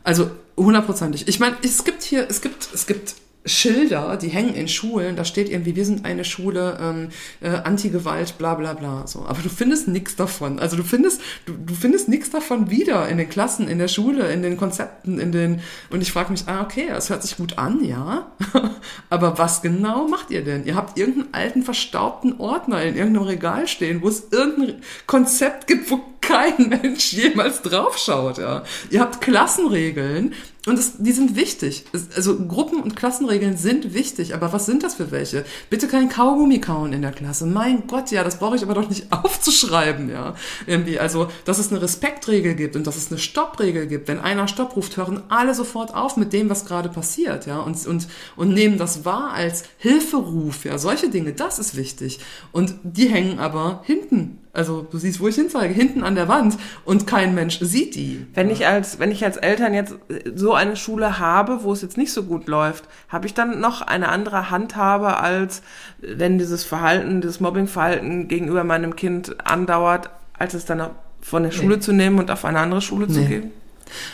Also 0.02 0.30
hundertprozentig. 0.56 1.28
Ich 1.28 1.38
meine, 1.38 1.56
es 1.62 1.84
gibt 1.84 2.02
hier, 2.02 2.26
es 2.30 2.40
gibt, 2.40 2.70
es 2.72 2.86
gibt 2.86 3.14
Schilder, 3.44 4.16
die 4.16 4.28
hängen 4.28 4.54
in 4.54 4.68
Schulen, 4.68 5.16
da 5.16 5.24
steht 5.24 5.48
irgendwie, 5.48 5.74
wir 5.74 5.84
sind 5.84 6.04
eine 6.04 6.24
Schule, 6.24 6.78
ähm, 6.80 7.08
äh, 7.40 7.48
Anti-Gewalt, 7.48 8.38
bla 8.38 8.54
bla 8.54 8.74
bla. 8.74 9.06
So. 9.06 9.26
Aber 9.26 9.42
du 9.42 9.48
findest 9.48 9.88
nichts 9.88 10.14
davon. 10.14 10.60
Also 10.60 10.76
du 10.76 10.84
findest, 10.84 11.20
du, 11.46 11.54
du 11.54 11.74
findest 11.74 12.08
nichts 12.08 12.30
davon 12.30 12.70
wieder 12.70 13.08
in 13.08 13.18
den 13.18 13.28
Klassen, 13.28 13.66
in 13.66 13.78
der 13.78 13.88
Schule, 13.88 14.32
in 14.32 14.42
den 14.42 14.56
Konzepten, 14.56 15.18
in 15.18 15.32
den. 15.32 15.60
Und 15.90 16.02
ich 16.02 16.12
frage 16.12 16.30
mich, 16.30 16.44
ah, 16.46 16.62
okay, 16.62 16.86
das 16.88 17.10
hört 17.10 17.22
sich 17.22 17.36
gut 17.36 17.58
an, 17.58 17.84
ja. 17.84 18.30
Aber 19.10 19.38
was 19.38 19.60
genau 19.60 20.06
macht 20.06 20.30
ihr 20.30 20.44
denn? 20.44 20.64
Ihr 20.64 20.76
habt 20.76 20.96
irgendeinen 20.96 21.34
alten, 21.34 21.62
verstaubten 21.62 22.38
Ordner 22.38 22.82
in 22.82 22.96
irgendeinem 22.96 23.26
Regal 23.26 23.66
stehen, 23.66 24.02
wo 24.02 24.08
es 24.08 24.28
irgendein 24.30 24.82
Konzept 25.06 25.66
gibt, 25.66 25.90
wo 25.90 26.00
kein 26.22 26.68
Mensch 26.68 27.12
jemals 27.12 27.62
draufschaut, 27.62 28.38
ja. 28.38 28.64
Ihr 28.90 29.00
habt 29.00 29.20
Klassenregeln, 29.20 30.34
und 30.64 30.78
das, 30.78 30.98
die 30.98 31.10
sind 31.10 31.34
wichtig. 31.34 31.86
Also 32.14 32.38
Gruppen- 32.38 32.80
und 32.80 32.94
Klassenregeln 32.94 33.56
sind 33.56 33.94
wichtig, 33.94 34.32
aber 34.32 34.52
was 34.52 34.64
sind 34.64 34.84
das 34.84 34.94
für 34.94 35.10
welche? 35.10 35.44
Bitte 35.70 35.88
kein 35.88 36.08
Kaugummi 36.08 36.60
kauen 36.60 36.92
in 36.92 37.02
der 37.02 37.10
Klasse. 37.10 37.46
Mein 37.46 37.88
Gott, 37.88 38.12
ja, 38.12 38.22
das 38.22 38.38
brauche 38.38 38.54
ich 38.54 38.62
aber 38.62 38.74
doch 38.74 38.88
nicht 38.88 39.06
aufzuschreiben, 39.10 40.08
ja. 40.08 40.36
Irgendwie, 40.68 41.00
also, 41.00 41.26
dass 41.44 41.58
es 41.58 41.72
eine 41.72 41.82
Respektregel 41.82 42.54
gibt 42.54 42.76
und 42.76 42.86
dass 42.86 42.96
es 42.96 43.10
eine 43.10 43.18
Stoppregel 43.18 43.88
gibt. 43.88 44.06
Wenn 44.06 44.20
einer 44.20 44.46
Stopp 44.46 44.76
ruft, 44.76 44.96
hören 44.96 45.24
alle 45.30 45.56
sofort 45.56 45.94
auf 45.94 46.16
mit 46.16 46.32
dem, 46.32 46.48
was 46.48 46.64
gerade 46.64 46.88
passiert, 46.88 47.46
ja, 47.46 47.58
und, 47.58 47.84
und, 47.84 48.06
und 48.36 48.54
nehmen 48.54 48.78
das 48.78 49.04
wahr 49.04 49.32
als 49.32 49.64
Hilferuf, 49.78 50.64
ja. 50.64 50.78
Solche 50.78 51.08
Dinge, 51.08 51.32
das 51.32 51.58
ist 51.58 51.76
wichtig. 51.76 52.20
Und 52.52 52.76
die 52.84 53.08
hängen 53.08 53.40
aber 53.40 53.82
hinten 53.84 54.38
also 54.54 54.86
du 54.90 54.98
siehst, 54.98 55.20
wo 55.20 55.28
ich 55.28 55.34
hinzeige, 55.34 55.72
hinten 55.72 56.04
an 56.04 56.14
der 56.14 56.28
Wand 56.28 56.58
und 56.84 57.06
kein 57.06 57.34
Mensch 57.34 57.58
sieht 57.60 57.94
die. 57.94 58.26
Wenn 58.34 58.50
ich 58.50 58.66
als, 58.66 58.98
wenn 58.98 59.10
ich 59.10 59.24
als 59.24 59.38
Eltern 59.38 59.72
jetzt 59.72 59.94
so 60.34 60.52
eine 60.52 60.76
Schule 60.76 61.18
habe, 61.18 61.62
wo 61.62 61.72
es 61.72 61.80
jetzt 61.80 61.96
nicht 61.96 62.12
so 62.12 62.24
gut 62.24 62.48
läuft, 62.48 62.84
habe 63.08 63.26
ich 63.26 63.32
dann 63.32 63.60
noch 63.60 63.80
eine 63.80 64.08
andere 64.08 64.50
Handhabe, 64.50 65.18
als 65.18 65.62
wenn 66.00 66.36
dieses 66.36 66.64
Verhalten, 66.64 67.22
dieses 67.22 67.40
Mobbingverhalten 67.40 68.28
gegenüber 68.28 68.62
meinem 68.62 68.94
Kind 68.94 69.36
andauert, 69.46 70.10
als 70.38 70.52
es 70.52 70.66
dann 70.66 70.90
von 71.22 71.44
der 71.44 71.50
Schule 71.50 71.76
nee. 71.76 71.80
zu 71.80 71.92
nehmen 71.92 72.18
und 72.18 72.30
auf 72.30 72.44
eine 72.44 72.58
andere 72.58 72.82
Schule 72.82 73.06
nee. 73.06 73.14
zu 73.14 73.24
gehen? 73.24 73.52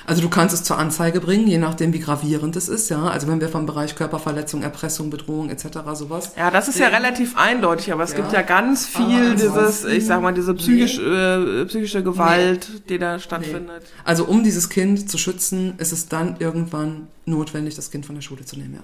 Also 0.07 0.23
du 0.23 0.29
kannst 0.29 0.55
es 0.55 0.65
zur 0.65 0.79
Anzeige 0.79 1.21
bringen, 1.21 1.47
je 1.47 1.59
nachdem, 1.59 1.93
wie 1.93 1.99
gravierend 1.99 2.57
es 2.57 2.69
ist, 2.69 2.89
ja. 2.89 3.05
Also 3.05 3.29
wenn 3.29 3.41
wir 3.41 3.49
vom 3.49 3.67
Bereich 3.67 3.95
Körperverletzung, 3.95 4.63
Erpressung, 4.63 5.11
Bedrohung 5.11 5.51
etc. 5.51 5.67
sowas. 5.95 6.33
Ja, 6.37 6.51
das 6.51 6.69
ist 6.69 6.79
ja 6.79 6.89
relativ 6.89 7.37
eindeutig, 7.37 7.93
aber 7.93 8.03
es 8.03 8.13
ja. 8.13 8.17
gibt 8.19 8.33
ja 8.33 8.43
ganz 8.43 8.87
viel 8.87 9.35
dieses, 9.35 9.85
ich 9.85 10.07
sag 10.07 10.23
mal, 10.23 10.33
diese 10.33 10.55
psychisch, 10.55 10.99
nee. 10.99 11.63
äh, 11.63 11.65
psychische 11.67 12.03
Gewalt, 12.03 12.69
nee. 12.73 12.81
die 12.89 12.99
da 12.99 13.19
stattfindet. 13.19 13.83
Nee. 13.83 14.03
Also 14.05 14.25
um 14.25 14.43
dieses 14.45 14.69
Kind 14.69 15.11
zu 15.11 15.19
schützen, 15.19 15.75
ist 15.79 15.93
es 15.93 16.09
dann 16.09 16.37
irgendwann 16.39 17.09
notwendig, 17.27 17.75
das 17.75 17.91
Kind 17.91 18.07
von 18.07 18.15
der 18.15 18.23
Schule 18.23 18.45
zu 18.45 18.59
nehmen, 18.59 18.75
ja. 18.75 18.83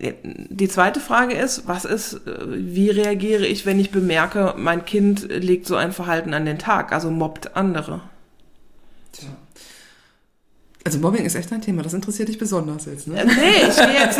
Die 0.00 0.68
zweite 0.68 0.98
Frage 0.98 1.34
ist, 1.34 1.68
was 1.68 1.84
ist, 1.84 2.22
wie 2.46 2.88
reagiere 2.88 3.44
ich, 3.46 3.66
wenn 3.66 3.78
ich 3.78 3.90
bemerke, 3.90 4.54
mein 4.56 4.86
Kind 4.86 5.28
legt 5.28 5.66
so 5.66 5.76
ein 5.76 5.92
Verhalten 5.92 6.32
an 6.32 6.46
den 6.46 6.58
Tag, 6.58 6.92
also 6.92 7.10
mobbt 7.10 7.54
andere? 7.54 8.00
Tja. 9.12 9.28
Also 10.88 11.00
Mobbing 11.00 11.26
ist 11.26 11.34
echt 11.34 11.52
ein 11.52 11.60
Thema, 11.60 11.82
das 11.82 11.92
interessiert 11.92 12.30
dich 12.30 12.38
besonders 12.38 12.86
jetzt, 12.86 13.08
ne? 13.08 13.22
Nee, 13.26 13.68
ich 13.68 13.74
stehe 13.74 13.92
jetzt. 13.92 14.18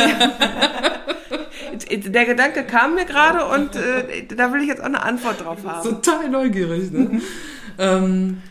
Der 2.13 2.25
Gedanke 2.25 2.63
kam 2.63 2.93
mir 2.93 3.05
gerade 3.05 3.43
und 3.47 3.75
äh, 3.75 4.27
da 4.27 4.53
will 4.53 4.61
ich 4.61 4.67
jetzt 4.67 4.79
auch 4.79 4.85
eine 4.85 5.01
Antwort 5.01 5.43
drauf 5.43 5.57
haben. 5.65 5.89
Total 5.89 6.29
neugierig, 6.29 6.91
ne? 6.91 7.21
ähm, 7.79 8.43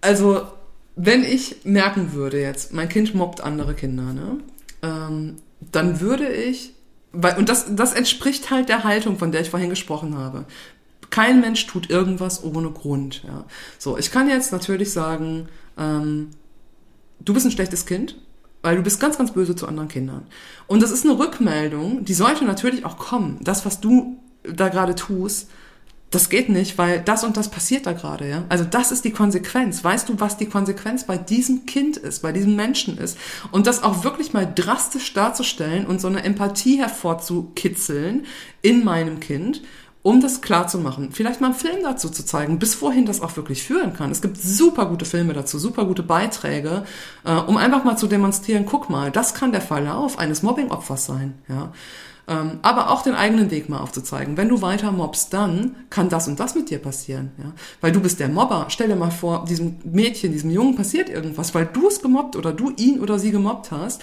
also, 0.00 0.42
wenn 0.94 1.24
ich 1.24 1.64
merken 1.64 2.12
würde 2.12 2.40
jetzt, 2.40 2.72
mein 2.72 2.88
Kind 2.88 3.12
mobbt 3.12 3.40
andere 3.40 3.74
Kinder, 3.74 4.12
ne? 4.12 4.36
Ähm, 4.82 5.34
dann 5.72 6.00
würde 6.00 6.28
ich, 6.28 6.74
weil, 7.10 7.36
und 7.38 7.48
das, 7.48 7.74
das 7.74 7.92
entspricht 7.92 8.52
halt 8.52 8.68
der 8.68 8.84
Haltung, 8.84 9.18
von 9.18 9.32
der 9.32 9.40
ich 9.40 9.50
vorhin 9.50 9.68
gesprochen 9.70 10.16
habe. 10.16 10.44
Kein 11.10 11.40
Mensch 11.40 11.66
tut 11.66 11.90
irgendwas 11.90 12.44
ohne 12.44 12.70
Grund. 12.70 13.24
Ja. 13.24 13.46
So, 13.78 13.98
ich 13.98 14.12
kann 14.12 14.28
jetzt 14.28 14.52
natürlich 14.52 14.92
sagen, 14.92 15.48
ähm, 15.76 16.28
du 17.20 17.34
bist 17.34 17.46
ein 17.46 17.52
schlechtes 17.52 17.86
Kind, 17.86 18.16
weil 18.62 18.76
du 18.76 18.82
bist 18.82 19.00
ganz, 19.00 19.16
ganz 19.16 19.32
böse 19.32 19.56
zu 19.56 19.66
anderen 19.66 19.88
Kindern. 19.88 20.26
Und 20.66 20.82
das 20.82 20.90
ist 20.90 21.04
eine 21.04 21.18
Rückmeldung, 21.18 22.04
die 22.04 22.14
sollte 22.14 22.44
natürlich 22.44 22.84
auch 22.84 22.98
kommen. 22.98 23.38
Das, 23.42 23.64
was 23.64 23.80
du 23.80 24.18
da 24.42 24.68
gerade 24.68 24.94
tust, 24.94 25.48
das 26.10 26.28
geht 26.28 26.48
nicht, 26.48 26.76
weil 26.76 27.00
das 27.00 27.22
und 27.22 27.36
das 27.36 27.50
passiert 27.50 27.86
da 27.86 27.92
gerade, 27.92 28.28
ja. 28.28 28.44
Also 28.48 28.64
das 28.64 28.90
ist 28.90 29.04
die 29.04 29.12
Konsequenz. 29.12 29.84
Weißt 29.84 30.08
du, 30.08 30.18
was 30.18 30.36
die 30.36 30.46
Konsequenz 30.46 31.04
bei 31.04 31.16
diesem 31.16 31.66
Kind 31.66 31.96
ist, 31.96 32.20
bei 32.20 32.32
diesem 32.32 32.56
Menschen 32.56 32.98
ist? 32.98 33.16
Und 33.52 33.68
das 33.68 33.84
auch 33.84 34.02
wirklich 34.02 34.32
mal 34.32 34.50
drastisch 34.52 35.12
darzustellen 35.14 35.86
und 35.86 36.00
so 36.00 36.08
eine 36.08 36.24
Empathie 36.24 36.78
hervorzukitzeln 36.78 38.26
in 38.60 38.84
meinem 38.84 39.20
Kind 39.20 39.62
um 40.02 40.20
das 40.20 40.40
klar 40.40 40.66
zu 40.66 40.78
machen, 40.78 41.10
vielleicht 41.12 41.40
mal 41.40 41.48
einen 41.48 41.56
Film 41.56 41.82
dazu 41.82 42.08
zu 42.08 42.24
zeigen, 42.24 42.58
bis 42.58 42.80
wohin 42.80 43.04
das 43.04 43.20
auch 43.20 43.36
wirklich 43.36 43.62
führen 43.62 43.92
kann. 43.92 44.10
Es 44.10 44.22
gibt 44.22 44.38
super 44.38 44.86
gute 44.86 45.04
Filme 45.04 45.34
dazu, 45.34 45.58
super 45.58 45.84
gute 45.84 46.02
Beiträge, 46.02 46.84
äh, 47.24 47.34
um 47.34 47.56
einfach 47.58 47.84
mal 47.84 47.96
zu 47.96 48.06
demonstrieren, 48.06 48.64
guck 48.64 48.88
mal, 48.88 49.10
das 49.10 49.34
kann 49.34 49.52
der 49.52 49.60
Verlauf 49.60 50.18
eines 50.18 50.42
Mobbingopfers 50.42 51.06
sein, 51.06 51.34
ja. 51.48 51.72
Ähm, 52.28 52.60
aber 52.62 52.90
auch 52.90 53.02
den 53.02 53.14
eigenen 53.14 53.50
Weg 53.50 53.68
mal 53.68 53.80
aufzuzeigen. 53.80 54.36
Wenn 54.36 54.48
du 54.48 54.62
weiter 54.62 54.92
mobst, 54.92 55.32
dann 55.32 55.74
kann 55.90 56.08
das 56.08 56.28
und 56.28 56.38
das 56.38 56.54
mit 56.54 56.70
dir 56.70 56.78
passieren, 56.78 57.32
ja. 57.38 57.52
Weil 57.80 57.92
du 57.92 58.00
bist 58.00 58.20
der 58.20 58.28
Mobber. 58.28 58.66
Stell 58.68 58.88
dir 58.88 58.96
mal 58.96 59.10
vor, 59.10 59.44
diesem 59.46 59.78
Mädchen, 59.84 60.30
diesem 60.30 60.50
Jungen 60.50 60.76
passiert 60.76 61.08
irgendwas, 61.08 61.54
weil 61.54 61.66
du 61.66 61.88
es 61.88 62.00
gemobbt 62.00 62.36
oder 62.36 62.52
du 62.52 62.70
ihn 62.76 63.00
oder 63.00 63.18
sie 63.18 63.32
gemobbt 63.32 63.72
hast 63.72 64.00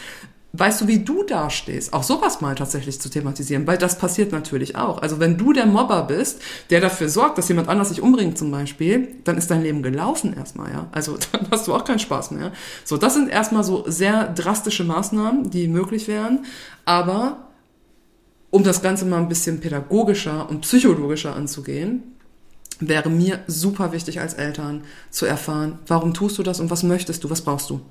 weißt 0.57 0.81
du, 0.81 0.87
wie 0.87 0.99
du 0.99 1.23
dastehst? 1.23 1.93
Auch 1.93 2.03
sowas 2.03 2.41
mal 2.41 2.55
tatsächlich 2.55 2.99
zu 2.99 3.09
thematisieren, 3.09 3.67
weil 3.67 3.77
das 3.77 3.97
passiert 3.97 4.31
natürlich 4.31 4.75
auch. 4.75 5.01
Also 5.01 5.19
wenn 5.19 5.37
du 5.37 5.53
der 5.53 5.65
Mobber 5.65 6.03
bist, 6.03 6.41
der 6.69 6.81
dafür 6.81 7.09
sorgt, 7.09 7.37
dass 7.37 7.47
jemand 7.47 7.69
anders 7.69 7.89
sich 7.89 8.01
umbringt 8.01 8.37
zum 8.37 8.51
Beispiel, 8.51 9.07
dann 9.23 9.37
ist 9.37 9.51
dein 9.51 9.61
Leben 9.61 9.83
gelaufen 9.83 10.33
erstmal, 10.35 10.71
ja. 10.71 10.87
Also 10.91 11.17
dann 11.31 11.47
hast 11.51 11.67
du 11.67 11.73
auch 11.73 11.83
keinen 11.83 11.99
Spaß 11.99 12.31
mehr. 12.31 12.51
So, 12.83 12.97
das 12.97 13.13
sind 13.13 13.29
erstmal 13.29 13.63
so 13.63 13.83
sehr 13.87 14.27
drastische 14.27 14.83
Maßnahmen, 14.83 15.49
die 15.49 15.67
möglich 15.67 16.07
wären. 16.07 16.45
Aber 16.85 17.47
um 18.49 18.63
das 18.63 18.81
Ganze 18.81 19.05
mal 19.05 19.19
ein 19.19 19.29
bisschen 19.29 19.59
pädagogischer 19.59 20.49
und 20.49 20.61
psychologischer 20.61 21.35
anzugehen, 21.35 22.15
wäre 22.79 23.09
mir 23.09 23.39
super 23.47 23.91
wichtig 23.91 24.19
als 24.19 24.33
Eltern 24.33 24.83
zu 25.09 25.25
erfahren, 25.25 25.79
warum 25.87 26.13
tust 26.13 26.37
du 26.37 26.43
das 26.43 26.59
und 26.59 26.69
was 26.69 26.83
möchtest 26.83 27.23
du, 27.23 27.29
was 27.29 27.41
brauchst 27.41 27.69
du? 27.69 27.81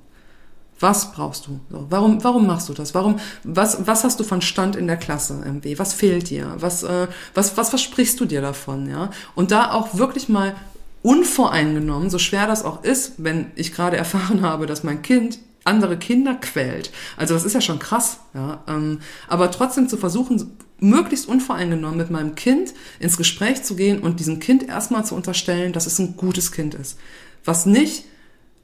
Was 0.79 1.13
brauchst 1.13 1.47
du? 1.47 1.61
Warum, 1.71 2.23
warum 2.23 2.47
machst 2.47 2.69
du 2.69 2.75
das? 2.75 2.95
Warum, 2.95 3.19
was, 3.45 3.87
was 3.87 4.05
hast 4.05 4.21
du 4.21 4.25
von 4.25 4.43
Stand 4.43 4.77
in 4.77 4.87
der 4.87 4.99
Klasse 4.99 5.41
irgendwie? 5.45 5.79
Was 5.79 5.95
fehlt 5.95 6.29
dir? 6.29 6.55
Was, 6.59 6.83
äh, 6.83 7.09
was, 7.35 7.57
was 7.57 7.71
versprichst 7.71 8.21
du 8.21 8.27
dir 8.27 8.43
davon? 8.43 8.89
Ja? 8.89 9.11
Und 9.35 9.51
da 9.53 9.73
auch 9.73 9.97
wirklich 9.97 10.29
mal 10.29 10.55
unvoreingenommen, 11.03 12.11
so 12.11 12.19
schwer 12.19 12.47
das 12.47 12.65
auch 12.65 12.85
ist, 12.85 13.15
wenn 13.17 13.47
ich 13.55 13.73
gerade 13.73 13.97
erfahren 13.97 14.43
habe, 14.43 14.67
dass 14.67 14.85
mein 14.85 15.03
Kind 15.03 15.39
andere 15.65 15.97
Kinder 15.97 16.35
quält. 16.35 16.93
Also 17.17 17.35
das 17.35 17.45
ist 17.45 17.55
ja 17.55 17.61
schon 17.61 17.79
krass, 17.79 18.21
ja. 18.35 18.63
Ähm, 18.69 19.01
aber 19.27 19.51
trotzdem 19.51 19.89
zu 19.89 19.97
versuchen, 19.97 20.57
möglichst 20.79 21.29
unvoreingenommen 21.29 21.97
mit 21.97 22.11
meinem 22.11 22.35
Kind 22.35 22.75
ins 23.01 23.17
Gespräch 23.17 23.63
zu 23.65 23.77
gehen 23.77 24.01
und 24.01 24.21
diesem 24.21 24.41
Kind 24.41 24.69
erstmal 24.69 25.05
zu 25.05 25.15
unterstellen, 25.15 25.73
dass 25.73 25.87
es 25.87 25.99
ein 25.99 26.17
gutes 26.17 26.53
Kind 26.53 26.75
ist. 26.75 26.99
Was 27.45 27.67
nicht 27.67 28.05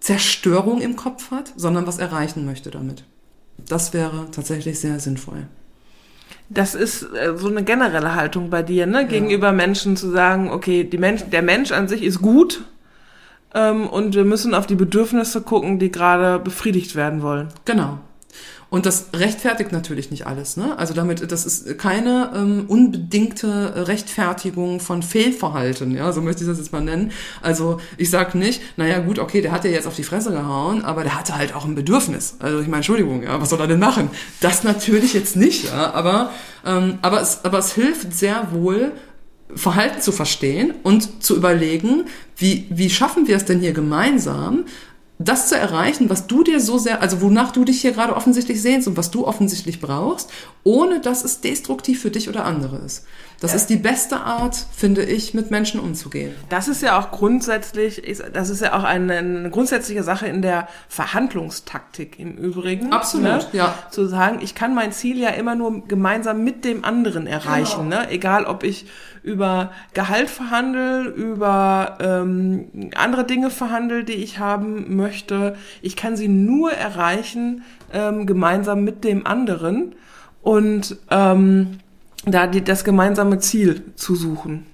Zerstörung 0.03 0.81
im 0.81 0.97
Kopf 0.97 1.31
hat, 1.31 1.53
sondern 1.57 1.87
was 1.87 1.99
erreichen 1.99 2.45
möchte 2.45 2.73
damit. 2.73 3.05
Das 3.69 3.95
wäre 3.95 4.27
tatsächlich 4.33 4.81
sehr 4.81 4.99
sinnvoll. 4.99 5.47
Das 6.49 6.75
ist 6.75 7.05
äh, 7.15 7.37
so 7.37 7.49
eine 7.49 7.63
generelle 7.63 8.17
Haltung 8.17 8.51
bei 8.51 8.65
dir, 8.65 8.87
ne? 8.87 9.07
Gegenüber 9.07 9.53
Menschen 9.53 9.97
zu 9.97 10.11
sagen, 10.11 10.51
okay, 10.51 10.83
die 10.83 10.99
Mensch, 10.99 11.23
der 11.31 11.43
Mensch 11.43 11.71
an 11.71 11.87
sich 11.87 12.03
ist 12.03 12.21
gut 12.21 12.65
ähm, 13.55 13.87
und 13.87 14.17
wir 14.17 14.25
müssen 14.25 14.55
auf 14.55 14.67
die 14.67 14.75
Bedürfnisse 14.75 15.41
gucken, 15.41 15.79
die 15.79 15.93
gerade 15.93 16.41
befriedigt 16.41 16.97
werden 16.97 17.23
wollen. 17.23 17.49
Genau. 17.65 18.01
Und 18.73 18.87
das 18.87 19.09
rechtfertigt 19.13 19.71
natürlich 19.71 20.11
nicht 20.11 20.27
alles. 20.27 20.57
Ne? 20.57 20.79
Also 20.79 20.95
damit, 20.95 21.31
das 21.31 21.45
ist 21.45 21.77
keine 21.77 22.33
ähm, 22.35 22.65
unbedingte 22.69 23.87
Rechtfertigung 23.87 24.81
von 24.81 25.03
Fehlverhalten, 25.03 25.91
ja, 25.95 26.11
so 26.11 26.23
möchte 26.23 26.43
ich 26.43 26.49
das 26.49 26.57
jetzt 26.57 26.73
mal 26.73 26.81
nennen. 26.81 27.13
Also 27.43 27.81
ich 27.99 28.09
sag 28.09 28.35
nicht, 28.35 28.63
naja 28.79 29.01
gut, 29.01 29.19
okay, 29.19 29.43
der 29.43 29.53
hat 29.53 29.67
ja 29.67 29.71
jetzt 29.71 29.87
auf 29.87 29.95
die 29.95 30.05
Fresse 30.05 30.31
gehauen, 30.31 30.87
aber 30.87 31.03
der 31.03 31.19
hatte 31.19 31.37
halt 31.37 31.55
auch 31.55 31.67
ein 31.67 31.75
Bedürfnis. 31.75 32.37
Also 32.39 32.61
ich 32.61 32.67
meine, 32.67 32.77
Entschuldigung, 32.77 33.23
ja, 33.23 33.39
was 33.39 33.51
soll 33.51 33.61
er 33.61 33.67
denn 33.67 33.79
machen? 33.79 34.09
Das 34.41 34.65
natürlich 34.65 35.13
jetzt 35.13 35.37
nicht, 35.37 35.67
ja, 35.67 35.93
aber, 35.93 36.31
ähm, 36.65 36.99
aber, 37.03 37.21
es, 37.21 37.45
aber 37.45 37.59
es 37.59 37.75
hilft 37.75 38.15
sehr 38.15 38.53
wohl, 38.53 38.93
Verhalten 39.55 40.01
zu 40.01 40.13
verstehen 40.13 40.73
und 40.83 41.23
zu 41.23 41.37
überlegen, 41.37 42.05
wie, 42.39 42.67
wie 42.71 42.89
schaffen 42.89 43.29
wir 43.29 43.37
es 43.37 43.45
denn 43.45 43.61
hier 43.61 43.75
gemeinsam, 43.75 44.65
das 45.25 45.49
zu 45.49 45.57
erreichen, 45.57 46.11
was 46.11 46.27
du 46.27 46.43
dir 46.43 46.61
so 46.61 46.79
sehr, 46.79 47.03
also 47.03 47.21
wonach 47.21 47.53
du 47.53 47.65
dich 47.65 47.81
hier 47.81 47.93
gerade 47.93 48.17
offensichtlich 48.17 48.61
sehnst 48.61 48.89
und 48.89 48.97
was 48.97 49.11
du 49.11 49.27
offensichtlich 49.27 49.81
brauchst, 49.81 50.31
ohne 50.65 51.01
dass 51.01 51.25
es 51.25 51.41
destruktiv 51.41 52.01
für 52.01 52.11
dich 52.11 52.29
oder 52.29 52.45
andere 52.45 52.77
ist. 52.79 53.05
Das 53.43 53.51
ja. 53.51 53.57
ist 53.57 53.67
die 53.71 53.77
beste 53.77 54.21
Art, 54.21 54.55
finde 54.55 55.03
ich, 55.03 55.35
mit 55.35 55.51
Menschen 55.51 55.81
umzugehen. 55.81 56.33
Das 56.49 56.69
ist 56.69 56.81
ja 56.81 56.97
auch 56.97 57.11
grundsätzlich, 57.11 58.01
das 58.33 58.51
ist 58.51 58.63
ja 58.63 58.79
auch 58.79 58.85
eine, 58.85 59.15
eine 59.15 59.51
grundsätzliche 59.51 60.05
Sache 60.05 60.29
in 60.29 60.43
der 60.43 60.69
Verhandlungstaktik 60.89 62.21
im 62.21 62.37
Übrigen. 62.37 62.93
Absolut, 62.93 63.25
ne? 63.25 63.47
ja. 63.53 63.75
Zu 63.91 64.07
sagen, 64.07 64.39
ich 64.43 64.55
kann 64.55 64.77
mein 64.77 64.93
Ziel 64.93 65.19
ja 65.19 65.31
immer 65.31 65.57
nur 65.57 65.89
gemeinsam 65.89 66.45
mit 66.45 66.65
dem 66.65 66.85
anderen 66.85 67.27
erreichen, 67.27 67.91
genau. 67.91 68.03
ne? 68.03 68.11
Egal, 68.11 68.45
ob 68.45 68.63
ich 68.63 68.87
über 69.25 69.73
Gehalt 69.93 70.31
verhandle, 70.31 71.03
über 71.09 71.99
ähm, 72.01 72.91
andere 72.95 73.25
Dinge 73.25 73.51
verhandle, 73.51 74.05
die 74.05 74.13
ich 74.13 74.39
haben 74.39 74.95
möchte. 74.95 75.57
Ich 75.81 75.97
kann 75.97 76.17
sie 76.17 76.29
nur 76.29 76.71
erreichen 76.71 77.65
ähm, 77.93 78.25
gemeinsam 78.27 78.85
mit 78.85 79.03
dem 79.03 79.27
anderen 79.27 79.97
und 80.43 80.97
ähm, 81.11 81.79
da 82.25 82.47
die, 82.47 82.63
das 82.63 82.85
gemeinsame 82.85 83.39
Ziel 83.39 83.83
zu 83.97 84.15
suchen. 84.15 84.67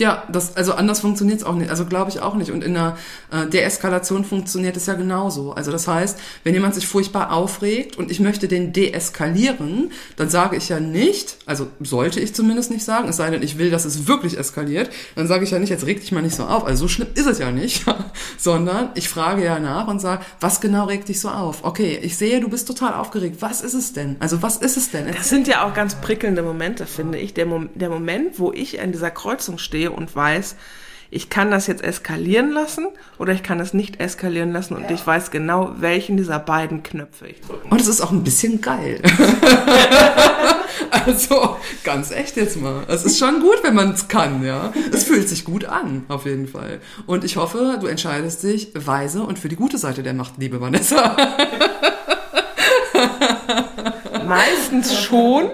Ja, 0.00 0.22
das, 0.30 0.56
also 0.56 0.74
anders 0.74 1.00
funktioniert 1.00 1.40
es 1.40 1.44
auch 1.44 1.56
nicht. 1.56 1.70
Also 1.70 1.84
glaube 1.84 2.10
ich 2.10 2.20
auch 2.20 2.36
nicht. 2.36 2.52
Und 2.52 2.62
in 2.62 2.74
der 2.74 2.96
äh, 3.32 3.46
Deeskalation 3.46 4.24
funktioniert 4.24 4.76
es 4.76 4.86
ja 4.86 4.94
genauso. 4.94 5.52
Also 5.52 5.72
das 5.72 5.88
heißt, 5.88 6.18
wenn 6.44 6.54
jemand 6.54 6.76
sich 6.76 6.86
furchtbar 6.86 7.32
aufregt 7.32 7.98
und 7.98 8.10
ich 8.10 8.20
möchte 8.20 8.46
den 8.46 8.72
deeskalieren, 8.72 9.90
dann 10.16 10.30
sage 10.30 10.56
ich 10.56 10.68
ja 10.68 10.78
nicht, 10.78 11.38
also 11.46 11.66
sollte 11.80 12.20
ich 12.20 12.32
zumindest 12.32 12.70
nicht 12.70 12.84
sagen, 12.84 13.08
es 13.08 13.16
sei 13.16 13.30
denn, 13.30 13.42
ich 13.42 13.58
will, 13.58 13.70
dass 13.70 13.84
es 13.84 14.06
wirklich 14.06 14.38
eskaliert, 14.38 14.90
dann 15.16 15.26
sage 15.26 15.42
ich 15.42 15.50
ja 15.50 15.58
nicht, 15.58 15.70
jetzt 15.70 15.86
reg 15.86 16.00
dich 16.00 16.12
mal 16.12 16.22
nicht 16.22 16.36
so 16.36 16.44
auf. 16.44 16.64
Also 16.64 16.82
so 16.84 16.88
schlimm 16.88 17.08
ist 17.14 17.26
es 17.26 17.40
ja 17.40 17.50
nicht, 17.50 17.84
sondern 18.38 18.90
ich 18.94 19.08
frage 19.08 19.44
ja 19.44 19.58
nach 19.58 19.88
und 19.88 20.00
sage, 20.00 20.24
was 20.38 20.60
genau 20.60 20.84
regt 20.84 21.08
dich 21.08 21.18
so 21.18 21.28
auf? 21.28 21.64
Okay, 21.64 21.98
ich 22.00 22.16
sehe, 22.16 22.40
du 22.40 22.48
bist 22.48 22.68
total 22.68 22.94
aufgeregt. 22.94 23.38
Was 23.40 23.62
ist 23.62 23.74
es 23.74 23.94
denn? 23.94 24.14
Also 24.20 24.42
was 24.42 24.58
ist 24.58 24.76
es 24.76 24.92
denn? 24.92 25.08
Das 25.12 25.28
sind 25.28 25.48
ja 25.48 25.66
auch 25.66 25.74
ganz 25.74 25.96
prickelnde 25.96 26.42
Momente, 26.42 26.86
finde 26.86 27.18
ich. 27.18 27.34
Der, 27.34 27.46
Mom 27.46 27.70
der 27.74 27.90
Moment, 27.90 28.38
wo 28.38 28.52
ich 28.52 28.80
an 28.80 28.92
dieser 28.92 29.10
Kreuzung 29.10 29.58
stehe 29.58 29.87
und 29.92 30.14
weiß, 30.14 30.56
ich 31.10 31.30
kann 31.30 31.50
das 31.50 31.66
jetzt 31.66 31.82
eskalieren 31.82 32.52
lassen 32.52 32.86
oder 33.18 33.32
ich 33.32 33.42
kann 33.42 33.60
es 33.60 33.72
nicht 33.72 33.98
eskalieren 33.98 34.52
lassen 34.52 34.74
und 34.74 34.82
ja. 34.84 34.90
ich 34.90 35.06
weiß 35.06 35.30
genau, 35.30 35.72
welchen 35.78 36.18
dieser 36.18 36.38
beiden 36.38 36.82
Knöpfe 36.82 37.28
ich 37.28 37.40
drücke. 37.40 37.66
Und 37.68 37.80
es 37.80 37.86
ist 37.86 38.02
auch 38.02 38.10
ein 38.10 38.24
bisschen 38.24 38.60
geil. 38.60 39.00
also, 40.90 41.56
ganz 41.82 42.10
echt 42.10 42.36
jetzt 42.36 42.60
mal. 42.60 42.82
Es 42.88 43.04
ist 43.04 43.18
schon 43.18 43.40
gut, 43.40 43.62
wenn 43.62 43.74
man 43.74 43.92
es 43.92 44.08
kann, 44.08 44.44
ja. 44.44 44.72
Es 44.92 45.04
fühlt 45.04 45.28
sich 45.28 45.46
gut 45.46 45.64
an, 45.64 46.04
auf 46.08 46.26
jeden 46.26 46.46
Fall. 46.46 46.80
Und 47.06 47.24
ich 47.24 47.36
hoffe, 47.36 47.78
du 47.80 47.86
entscheidest 47.86 48.42
dich 48.42 48.72
weise 48.74 49.22
und 49.22 49.38
für 49.38 49.48
die 49.48 49.56
gute 49.56 49.78
Seite 49.78 50.02
der 50.02 50.12
Macht, 50.12 50.34
liebe 50.36 50.60
Vanessa. 50.60 51.16
Meistens 54.26 54.94
schon. 54.94 55.50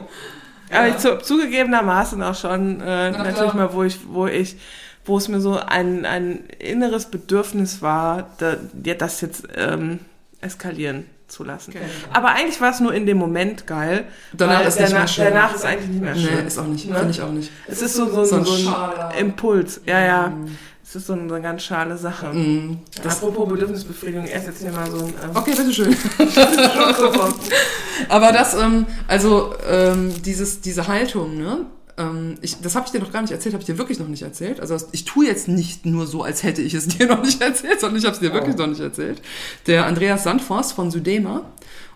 Aber 0.75 0.89
ich 0.89 0.99
zu, 0.99 1.19
zugegebenermaßen 1.19 2.23
auch 2.23 2.35
schon 2.35 2.81
äh, 2.81 3.11
natürlich 3.11 3.55
mal, 3.55 3.73
wo 3.73 3.83
ich, 3.83 3.99
wo 4.09 4.27
ich, 4.27 4.57
wo 5.05 5.17
es 5.17 5.29
mir 5.29 5.41
so 5.41 5.59
ein, 5.59 6.05
ein 6.05 6.45
inneres 6.59 7.07
Bedürfnis 7.07 7.83
war, 7.83 8.31
da, 8.39 8.57
das 8.95 9.21
jetzt 9.21 9.49
ähm, 9.57 10.01
eskalieren 10.41 11.07
zu 11.29 11.45
lassen. 11.45 11.73
Okay. 11.75 11.85
Aber 12.13 12.29
eigentlich 12.29 12.61
war 12.61 12.71
es 12.71 12.81
nur 12.81 12.95
in 12.95 13.07
dem 13.07 13.17
Moment 13.19 13.67
geil. 13.67 14.05
Danach 14.33 14.65
ist 14.65 14.79
danach, 14.79 14.89
nicht 14.89 14.99
mehr 14.99 15.09
schön. 15.09 15.25
Danach 15.25 15.55
ist 15.55 15.65
eigentlich 15.65 15.91
nicht 15.91 16.03
mehr 16.03 16.17
schön. 16.17 16.35
Nee, 16.35 16.47
ist 16.47 16.59
auch 16.59 16.67
nicht. 16.67 16.89
Ne? 16.89 16.97
Finde 16.97 17.11
ich 17.11 17.23
auch 17.23 17.31
nicht. 17.31 17.51
Es 17.67 17.83
ist 17.83 17.95
so, 17.95 18.09
so, 18.09 18.25
so, 18.25 18.37
ein, 18.37 18.45
so 18.45 18.69
ein 18.69 19.19
Impuls. 19.19 19.81
Ja, 19.87 20.01
ja. 20.01 20.29
Mhm. 20.29 20.57
Es 20.95 21.01
ist 21.01 21.07
so 21.09 21.15
eine, 21.15 21.41
ganz 21.41 21.65
schale 21.65 21.99
Sache. 21.99 22.33
Mm, 22.33 22.79
Apropos 23.05 23.49
Bedürfnisbefriedigung, 23.49 24.27
erst 24.27 24.47
jetzt 24.47 24.63
hier 24.63 24.71
mal 24.71 24.89
so 24.89 24.99
ein. 24.99 25.13
Ähm, 25.25 25.31
okay, 25.35 25.53
bitteschön. 25.57 25.97
Aber 28.09 28.31
das, 28.31 28.55
ähm, 28.55 28.87
also 29.09 29.55
ähm, 29.69 30.13
dieses, 30.23 30.61
diese 30.61 30.87
Haltung, 30.87 31.37
ne? 31.37 31.67
Ähm, 31.97 32.37
ich, 32.43 32.61
das 32.61 32.77
habe 32.77 32.87
ich 32.87 32.93
dir 32.93 33.01
noch 33.01 33.11
gar 33.11 33.23
nicht 33.23 33.33
erzählt, 33.33 33.55
habe 33.55 33.63
ich 33.63 33.67
dir 33.67 33.77
wirklich 33.77 33.99
noch 33.99 34.07
nicht 34.07 34.23
erzählt. 34.23 34.61
Also 34.61 34.77
ich 34.93 35.05
tue 35.05 35.27
jetzt 35.27 35.49
nicht 35.49 35.85
nur 35.85 36.07
so, 36.07 36.23
als 36.23 36.45
hätte 36.45 36.63
ich 36.63 36.75
es 36.75 36.87
dir 36.97 37.09
noch 37.09 37.23
nicht 37.25 37.43
erzählt, 37.43 37.81
sondern 37.81 37.99
ich 37.99 38.05
habe 38.05 38.15
es 38.15 38.21
dir 38.21 38.31
oh. 38.31 38.35
wirklich 38.35 38.57
noch 38.57 38.69
nicht 38.69 38.81
erzählt. 38.81 39.21
Der 39.67 39.87
Andreas 39.87 40.23
Sandforst 40.23 40.75
von 40.75 40.93
Sudema 40.93 41.51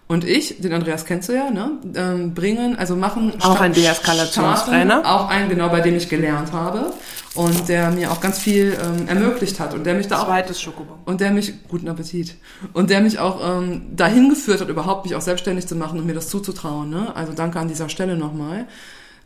und 0.09 0.25
ich, 0.25 0.59
den 0.61 0.73
Andreas 0.73 1.05
kennst 1.05 1.29
du 1.29 1.35
ja, 1.35 1.51
ne, 1.51 1.73
ähm, 1.95 2.33
bringen, 2.33 2.77
also 2.79 2.97
machen 2.97 3.35
auch 3.43 3.61
ein 3.61 3.75
Deeskalationstrainer, 3.75 5.03
auch 5.05 5.29
einen 5.29 5.51
genau, 5.51 5.69
bei 5.69 5.83
dem 5.83 5.97
ich 5.97 6.09
gelernt 6.09 6.53
habe 6.53 6.95
und 7.35 7.69
der 7.69 7.91
mir 7.91 8.11
auch 8.11 8.23
ganz 8.23 8.39
viel 8.39 8.75
ähm, 8.83 9.07
ermöglicht 9.07 9.61
hat 9.61 9.75
und 9.75 9.85
der 9.85 9.95
mich 9.95 10.09
da 10.09 10.23
auch 10.23 10.27
zweites 10.27 10.63
Schokobon 10.63 10.97
und 11.05 11.21
der 11.21 11.31
mich 11.31 11.53
guten 11.69 11.89
Appetit 11.89 12.37
und 12.73 12.89
der 12.89 13.03
mich 13.03 13.19
auch 13.19 13.41
ähm, 13.47 13.95
dahin 13.95 14.31
geführt 14.31 14.63
hat, 14.63 14.71
überhaupt 14.71 15.05
mich 15.05 15.15
auch 15.15 15.21
selbstständig 15.21 15.67
zu 15.67 15.77
machen 15.77 15.99
und 15.99 16.07
mir 16.07 16.15
das 16.15 16.31
zuzutrauen. 16.31 16.89
Ne? 16.89 17.15
Also 17.15 17.35
danke 17.35 17.61
an 17.61 17.69
dieser 17.69 17.91
Stelle 17.91 18.17
nochmal. 18.17 18.67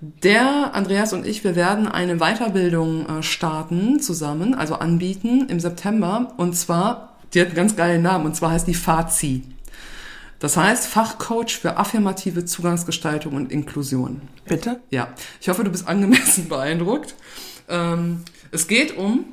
Der 0.00 0.74
Andreas 0.74 1.12
und 1.12 1.24
ich, 1.24 1.44
wir 1.44 1.54
werden 1.54 1.86
eine 1.86 2.16
Weiterbildung 2.16 3.06
äh, 3.06 3.22
starten 3.22 4.00
zusammen, 4.00 4.54
also 4.54 4.74
anbieten 4.74 5.46
im 5.48 5.60
September 5.60 6.32
und 6.38 6.56
zwar, 6.56 7.18
die 7.34 7.40
hat 7.40 7.46
einen 7.46 7.56
ganz 7.56 7.76
geilen 7.76 8.02
Namen 8.02 8.26
und 8.26 8.34
zwar 8.34 8.50
heißt 8.50 8.66
die 8.66 8.74
FAZI. 8.74 9.51
Das 10.42 10.56
heißt 10.56 10.88
Fachcoach 10.88 11.56
für 11.60 11.76
affirmative 11.76 12.44
Zugangsgestaltung 12.44 13.34
und 13.34 13.52
Inklusion. 13.52 14.22
Bitte? 14.44 14.80
Ja. 14.90 15.06
Ich 15.40 15.48
hoffe, 15.48 15.62
du 15.62 15.70
bist 15.70 15.86
angemessen 15.86 16.48
beeindruckt. 16.48 17.14
Ähm, 17.68 18.24
es 18.50 18.66
geht 18.66 18.98
um, 18.98 19.26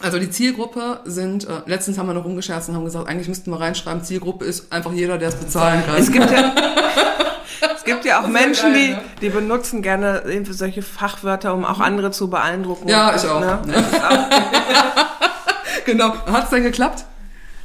also 0.00 0.20
die 0.20 0.30
Zielgruppe 0.30 1.00
sind, 1.04 1.48
äh, 1.48 1.62
letztens 1.66 1.98
haben 1.98 2.06
wir 2.06 2.14
noch 2.14 2.24
umgescherzt 2.24 2.68
und 2.68 2.76
haben 2.76 2.84
gesagt, 2.84 3.08
eigentlich 3.08 3.26
müssten 3.26 3.50
wir 3.50 3.58
reinschreiben, 3.58 4.04
Zielgruppe 4.04 4.44
ist 4.44 4.72
einfach 4.72 4.92
jeder, 4.92 5.18
der 5.18 5.30
es 5.30 5.34
bezahlen 5.34 5.84
kann. 5.84 5.96
Es 5.96 6.12
gibt 6.12 6.30
ja, 6.30 6.54
es 7.76 7.82
gibt 7.82 8.04
ja 8.04 8.22
auch 8.22 8.28
Menschen, 8.28 8.72
geil, 8.72 8.86
die, 8.86 8.90
ne? 8.90 9.02
die 9.22 9.30
benutzen 9.30 9.82
gerne 9.82 10.22
solche 10.50 10.82
Fachwörter, 10.82 11.54
um 11.54 11.64
auch 11.64 11.80
andere 11.80 12.12
zu 12.12 12.30
beeindrucken. 12.30 12.88
Ja, 12.88 13.16
ich 13.16 13.28
auch. 13.28 13.40
Ne? 13.40 13.62
Ne? 13.66 13.84
genau. 15.86 16.14
Hat 16.26 16.44
es 16.44 16.50
denn 16.50 16.62
geklappt? 16.62 17.04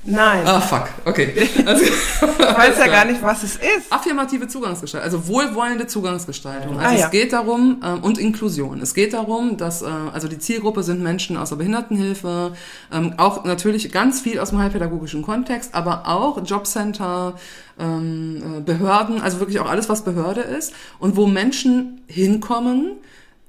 Nein. 0.04 0.48
Ah, 0.48 0.60
fuck. 0.60 0.90
Okay. 1.06 1.32
Also, 1.66 1.84
ich 1.84 2.58
weiß 2.58 2.80
ja 2.80 2.88
gar 2.88 3.06
nicht, 3.06 3.22
was 3.22 3.44
es 3.44 3.56
ist. 3.56 3.92
Affirmative 3.92 4.48
Zugangsgestaltung, 4.48 5.06
also 5.06 5.28
wohlwollende 5.28 5.88
Zugangsgestaltung. 5.88 6.80
Also 6.80 6.96
ah, 6.96 7.00
ja. 7.00 7.06
es 7.06 7.12
geht 7.12 7.34
darum, 7.34 7.82
ähm, 7.84 8.04
und 8.04 8.18
Inklusion. 8.18 8.82
Es 8.82 8.94
geht 8.94 9.14
darum, 9.14 9.58
dass, 9.58 9.82
äh, 9.82 9.86
also 9.86 10.28
die 10.28 10.40
Zielgruppe 10.40 10.84
sind 10.84 11.02
Menschen 11.02 11.38
aus 11.38 11.50
der 11.50 11.58
Behindertenhilfe, 11.58 12.54
ähm, 12.92 13.14
auch 13.18 13.46
natürlich 13.46 13.92
ganz 13.92 14.22
viel 14.22 14.40
aus 14.40 14.50
dem 14.50 14.60
heilpädagogischen 14.60 15.22
Kontext, 15.22 15.76
aber 15.76 16.08
auch 16.08 16.44
Jobcenter, 16.44 17.36
ähm, 17.80 18.58
äh, 18.58 18.62
Behörden, 18.62 19.22
also 19.22 19.40
wirklich 19.40 19.60
auch 19.60 19.70
alles, 19.70 19.88
was 19.88 20.04
Behörde 20.04 20.42
ist. 20.42 20.74
Und 21.00 21.16
wo 21.16 21.28
Menschen 21.28 22.02
hinkommen, 22.08 22.98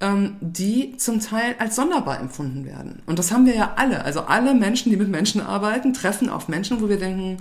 ähm, 0.03 0.37
die 0.41 0.97
zum 0.99 1.21
Teil 1.21 1.55
als 1.59 1.77
sonderbar 1.77 2.21
empfunden 2.21 2.67
werden. 2.67 3.01
Und 3.07 3.19
das 3.19 3.33
haben 3.33 3.47
wir 3.47 3.55
ja 3.55 3.75
alle. 3.77 4.05
Also 4.05 4.23
alle 4.23 4.53
Menschen, 4.53 4.91
die 4.91 4.97
mit 4.97 5.09
Menschen 5.09 5.41
arbeiten, 5.41 5.95
treffen 5.95 6.29
auf 6.29 6.49
Menschen, 6.49 6.83
wo 6.83 6.89
wir 6.89 6.99
denken, 6.99 7.39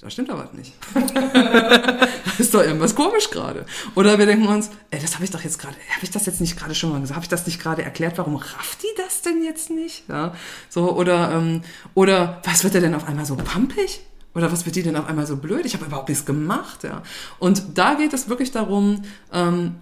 da 0.00 0.08
stimmt 0.08 0.30
aber 0.30 0.48
nicht. 0.54 0.72
da 0.94 2.08
ist 2.38 2.54
doch 2.54 2.62
irgendwas 2.62 2.94
komisch 2.94 3.30
gerade. 3.30 3.66
Oder 3.94 4.18
wir 4.18 4.26
denken 4.26 4.46
uns, 4.46 4.70
ey, 4.90 5.00
das 5.00 5.14
habe 5.14 5.24
ich 5.24 5.30
doch 5.30 5.42
jetzt 5.42 5.58
gerade, 5.58 5.74
habe 5.74 6.04
ich 6.04 6.10
das 6.10 6.24
jetzt 6.24 6.40
nicht 6.40 6.56
gerade 6.56 6.74
schon 6.74 6.90
mal 6.90 7.00
gesagt? 7.00 7.16
Habe 7.16 7.24
ich 7.24 7.28
das 7.28 7.46
nicht 7.46 7.60
gerade 7.60 7.82
erklärt? 7.82 8.16
Warum 8.16 8.36
rafft 8.36 8.82
die 8.82 8.96
das 8.96 9.22
denn 9.22 9.42
jetzt 9.42 9.70
nicht? 9.70 10.08
Ja, 10.08 10.34
so 10.70 10.96
oder 10.96 11.32
ähm, 11.32 11.62
oder 11.94 12.40
was 12.44 12.64
wird 12.64 12.74
er 12.74 12.80
denn 12.80 12.94
auf 12.94 13.06
einmal 13.06 13.26
so 13.26 13.36
pampig? 13.36 14.00
Oder 14.34 14.52
was 14.52 14.66
wird 14.66 14.76
die 14.76 14.82
denn 14.84 14.96
auf 14.96 15.08
einmal 15.08 15.26
so 15.26 15.36
blöd? 15.36 15.66
Ich 15.66 15.74
habe 15.74 15.86
überhaupt 15.86 16.08
nichts 16.08 16.24
gemacht, 16.24 16.84
ja. 16.84 17.02
Und 17.40 17.76
da 17.76 17.94
geht 17.94 18.12
es 18.12 18.28
wirklich 18.28 18.52
darum, 18.52 19.02
ähm, 19.32 19.76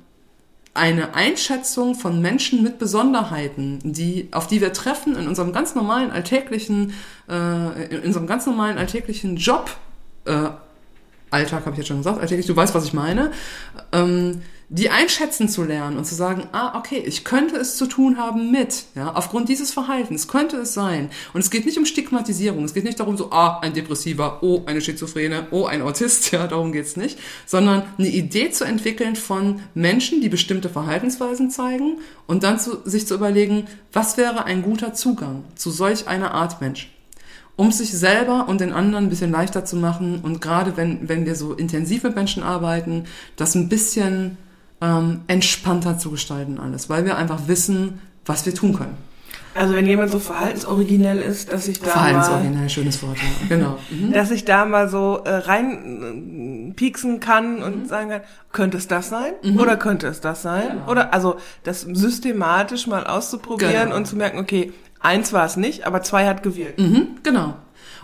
eine 0.77 1.15
Einschätzung 1.15 1.95
von 1.95 2.21
Menschen 2.21 2.63
mit 2.63 2.79
Besonderheiten, 2.79 3.81
die, 3.83 4.29
auf 4.33 4.47
die 4.47 4.61
wir 4.61 4.73
treffen 4.73 5.17
in 5.17 5.27
unserem 5.27 5.53
ganz 5.53 5.75
normalen 5.75 6.11
alltäglichen, 6.11 6.95
äh, 7.29 7.95
in 7.95 8.03
unserem 8.05 8.27
ganz 8.27 8.47
normalen 8.47 8.79
alltäglichen 8.79 9.37
Job, 9.37 9.71
äh, 10.25 10.51
Alltag 11.31 11.67
habe 11.67 11.73
ich 11.73 11.79
jetzt 11.79 11.89
schon 11.89 11.99
gesagt, 11.99 12.21
alltäglich, 12.21 12.47
du 12.47 12.55
weißt, 12.55 12.75
was 12.75 12.85
ich 12.85 12.93
meine, 12.93 13.33
ähm, 13.93 14.43
die 14.69 14.91
einschätzen 14.91 15.49
zu 15.49 15.63
lernen 15.63 15.97
und 15.97 16.07
zu 16.07 16.17
sagen, 16.17 16.49
ah, 16.51 16.77
okay, 16.77 16.99
ich 16.99 17.25
könnte 17.25 17.57
es 17.57 17.77
zu 17.77 17.87
tun 17.87 18.17
haben 18.17 18.51
mit, 18.51 18.87
ja, 18.97 19.13
aufgrund 19.15 19.49
dieses 19.49 19.73
Verhaltens 19.73 20.27
könnte 20.27 20.57
es 20.57 20.75
sein. 20.75 21.11
Und 21.33 21.41
es 21.41 21.51
geht 21.51 21.67
nicht 21.67 21.79
um 21.79 21.87
Stigmatisierung, 21.87 22.65
es 22.65 22.75
geht 22.75 22.83
nicht 22.85 22.99
darum 22.99 23.17
so, 23.17 23.31
ah, 23.31 23.61
ein 23.61 23.75
Depressiver, 23.75 24.43
oh, 24.43 24.65
eine 24.67 24.81
Schizophrene, 24.81 25.47
oh, 25.53 25.67
ein 25.67 25.83
Autist, 25.83 26.31
ja, 26.33 26.49
darum 26.49 26.73
geht's 26.73 26.97
nicht, 26.97 27.19
sondern 27.47 27.85
eine 27.97 28.09
Idee 28.09 28.51
zu 28.51 28.65
entwickeln 28.65 29.15
von 29.15 29.61
Menschen, 29.75 30.21
die 30.21 30.29
bestimmte 30.29 30.69
Verhaltensweisen 30.69 31.51
zeigen 31.51 31.99
und 32.27 32.43
dann 32.43 32.59
zu, 32.59 32.79
sich 32.85 33.07
zu 33.07 33.15
überlegen, 33.15 33.67
was 33.93 34.17
wäre 34.17 34.45
ein 34.45 34.63
guter 34.63 34.95
Zugang 34.95 35.45
zu 35.55 35.71
solch 35.71 36.09
einer 36.09 36.33
Art 36.33 36.61
Mensch 36.61 36.93
um 37.59 37.73
sich 37.73 37.91
selber 37.93 38.49
und 38.49 38.61
den 38.61 38.71
anderen 38.71 39.07
ein 39.07 39.09
bisschen 39.09 39.31
leichter 39.31 39.65
zu 39.65 39.77
machen 39.77 40.21
und 40.23 40.43
gerade 40.43 40.77
wenn, 40.77 41.09
wenn 41.09 41.25
wir 41.25 41.35
so 41.35 41.55
intensiv 41.55 42.03
mit 42.03 42.15
Menschen 42.15 42.43
arbeiten, 42.43 43.05
das 43.37 43.55
ein 43.55 43.71
bisschen 43.71 44.37
ähm, 44.81 45.23
entspannter 45.27 45.99
zu 45.99 46.11
gestalten 46.11 46.59
alles, 46.59 46.89
weil 46.89 47.05
wir 47.05 47.17
einfach 47.17 47.49
wissen, 47.49 48.01
was 48.25 48.45
wir 48.47 48.55
tun 48.55 48.75
können. 48.75 48.97
Also 49.55 49.75
wenn 49.75 49.87
jemand 49.87 50.11
so 50.11 50.19
verhaltensoriginell 50.19 51.19
ist, 51.19 51.51
dass 51.51 51.67
ich 51.67 51.81
da 51.81 51.91
verhaltensoriginell, 51.91 52.63
mal, 52.63 52.69
schönes 52.69 53.03
Wort, 53.03 53.17
ja. 53.17 53.57
genau, 53.57 53.79
mhm. 53.91 54.13
dass 54.13 54.31
ich 54.31 54.45
da 54.45 54.67
mal 54.67 54.89
so 54.89 55.23
äh, 55.25 55.31
rein 55.31 56.71
äh, 56.71 56.75
pieksen 56.75 57.21
kann 57.21 57.63
und 57.63 57.85
mhm. 57.85 57.87
sagen 57.87 58.11
kann, 58.11 58.21
könnte 58.53 58.77
es 58.77 58.87
das 58.87 59.09
sein 59.09 59.33
mhm. 59.43 59.59
oder 59.59 59.77
könnte 59.77 60.09
es 60.09 60.21
das 60.21 60.43
sein 60.43 60.69
genau. 60.69 60.91
oder 60.91 61.15
also 61.15 61.37
das 61.63 61.83
systematisch 61.83 62.87
mal 62.87 63.07
auszuprobieren 63.07 63.85
genau. 63.85 63.97
und 63.97 64.07
zu 64.07 64.17
merken, 64.17 64.39
okay, 64.39 64.73
eins 65.01 65.33
war 65.33 65.47
es 65.47 65.57
nicht, 65.57 65.87
aber 65.87 66.03
zwei 66.03 66.27
hat 66.27 66.43
gewirkt. 66.43 66.79
Mhm, 66.79 67.17
genau. 67.23 67.57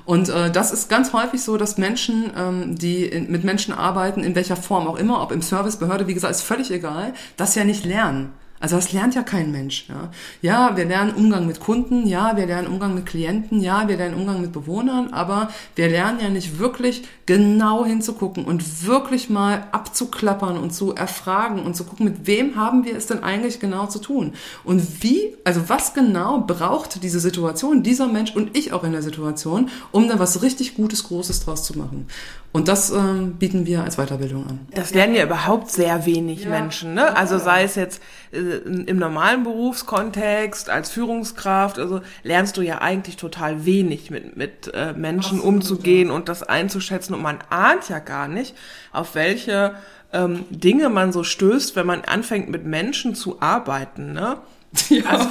Und 0.05 0.29
äh, 0.29 0.51
das 0.51 0.73
ist 0.73 0.89
ganz 0.89 1.13
häufig 1.13 1.43
so, 1.43 1.57
dass 1.57 1.79
Menschen, 1.79 2.33
ähm, 2.37 2.77
die 2.77 3.05
in, 3.05 3.31
mit 3.31 3.45
Menschen 3.45 3.73
arbeiten, 3.73 4.25
in 4.25 4.35
welcher 4.35 4.57
Form 4.57 4.87
auch 4.87 4.97
immer, 4.97 5.23
ob 5.23 5.33
im 5.33 5.43
Service, 5.43 5.77
Behörde, 5.77 6.07
wie 6.07 6.15
gesagt, 6.15 6.33
ist 6.33 6.43
völlig 6.43 6.71
egal, 6.71 7.15
das 7.37 7.55
ja 7.55 7.65
nicht 7.65 7.85
lernen. 7.85 8.33
Also 8.63 8.77
das 8.77 8.93
lernt 8.93 9.17
ja 9.17 9.25
kein 9.25 9.51
Mensch. 9.51 9.87
Ja. 9.89 10.13
ja, 10.41 10.77
wir 10.77 10.85
lernen 10.85 11.13
Umgang 11.15 11.49
mit 11.49 11.59
Kunden, 11.59 12.07
ja, 12.07 12.37
wir 12.37 12.47
lernen 12.47 12.69
Umgang 12.69 12.95
mit 12.95 13.07
Klienten, 13.07 13.61
ja, 13.61 13.89
wir 13.89 13.97
lernen 13.97 14.15
Umgang 14.15 14.41
mit 14.41 14.53
Bewohnern, 14.53 15.13
aber 15.13 15.51
wir 15.75 15.89
lernen 15.89 16.21
ja 16.21 16.29
nicht 16.29 16.61
wirklich 16.61 17.03
genau 17.27 17.85
hinzugucken 17.85 18.45
und 18.45 18.87
wirklich 18.87 19.29
mal 19.29 19.67
abzuklappern 19.73 20.59
und 20.59 20.73
zu 20.73 20.95
erfragen 20.95 21.65
und 21.65 21.75
zu 21.75 21.83
gucken, 21.83 22.05
mit 22.05 22.29
wem 22.29 22.55
haben 22.55 22.85
wir 22.85 22.97
es 22.97 23.07
denn 23.09 23.25
eigentlich 23.25 23.59
genau 23.59 23.87
zu 23.87 23.99
tun? 23.99 24.33
Und 24.63 25.03
wie, 25.03 25.37
also 25.43 25.69
was 25.69 25.93
genau 25.93 26.43
braucht 26.43 27.03
diese 27.03 27.19
Situation, 27.19 27.83
dieser 27.83 28.07
Mensch 28.07 28.37
und 28.37 28.57
ich 28.57 28.73
auch 28.73 28.85
in 28.85 28.93
der 28.93 29.03
Situation, 29.03 29.71
um 29.91 30.09
da 30.09 30.21
was 30.21 30.41
richtig 30.41 30.77
Gutes, 30.77 31.03
Großes 31.03 31.41
draus 31.41 31.65
zu 31.65 31.77
machen? 31.77 32.07
Und 32.53 32.69
das 32.69 32.91
ähm, 32.91 33.37
bieten 33.39 33.65
wir 33.65 33.83
als 33.83 33.97
Weiterbildung 33.97 34.47
an. 34.47 34.61
Das 34.75 34.93
lernen 34.93 35.15
ja 35.15 35.25
überhaupt 35.25 35.71
sehr 35.71 36.05
wenig 36.05 36.45
ja. 36.45 36.51
Menschen, 36.51 36.93
ne? 36.93 37.17
Also 37.17 37.39
sei 37.39 37.65
es 37.65 37.77
jetzt 37.77 38.03
äh, 38.31 38.39
im 38.39 38.99
normalen 38.99 39.43
Berufskontext 39.43 40.69
als 40.69 40.91
Führungskraft, 40.91 41.79
also 41.79 42.03
lernst 42.23 42.59
du 42.59 42.63
ja 42.63 42.83
eigentlich 42.83 43.17
total 43.17 43.65
wenig 43.65 44.11
mit 44.11 44.37
mit 44.37 44.71
äh, 44.75 44.93
Menschen 44.93 45.39
Absolut, 45.39 45.45
umzugehen 45.45 46.09
ja. 46.09 46.15
und 46.15 46.29
das 46.29 46.43
einzuschätzen 46.43 47.15
und 47.15 47.23
man 47.23 47.39
ahnt 47.49 47.89
ja 47.89 48.01
gar 48.01 48.29
nicht, 48.29 48.55
auf 48.93 49.15
welche 49.15 49.75
ähm, 50.13 50.45
Dinge 50.51 50.91
man 50.91 51.11
so 51.11 51.25
stößt, 51.25 51.75
wenn 51.75 51.87
man 51.87 52.03
anfängt 52.03 52.51
mit 52.51 52.67
Menschen 52.67 53.15
zu 53.15 53.41
arbeiten, 53.41 54.13
ne? 54.13 54.37
Ja, 54.89 55.05
also, 55.05 55.29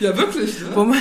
ja 0.00 0.16
wirklich. 0.16 0.60
Ne? 0.60 0.66
Wo, 0.74 0.84
man, 0.84 0.98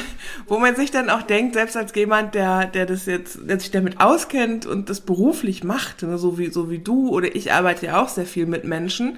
wo 0.47 0.59
man 0.59 0.75
sich 0.75 0.91
dann 0.91 1.09
auch 1.09 1.21
denkt, 1.21 1.55
selbst 1.55 1.77
als 1.77 1.93
jemand, 1.95 2.35
der, 2.35 2.65
der 2.65 2.85
das 2.85 3.05
jetzt, 3.05 3.39
der 3.43 3.59
sich 3.59 3.71
damit 3.71 3.99
auskennt 3.99 4.65
und 4.65 4.89
das 4.89 5.01
beruflich 5.01 5.63
macht, 5.63 6.03
ne, 6.03 6.17
so 6.17 6.37
wie, 6.37 6.51
so 6.51 6.69
wie 6.69 6.79
du 6.79 7.09
oder 7.09 7.33
ich 7.35 7.51
arbeite 7.53 7.87
ja 7.87 8.01
auch 8.01 8.09
sehr 8.09 8.25
viel 8.25 8.45
mit 8.45 8.63
Menschen, 8.63 9.17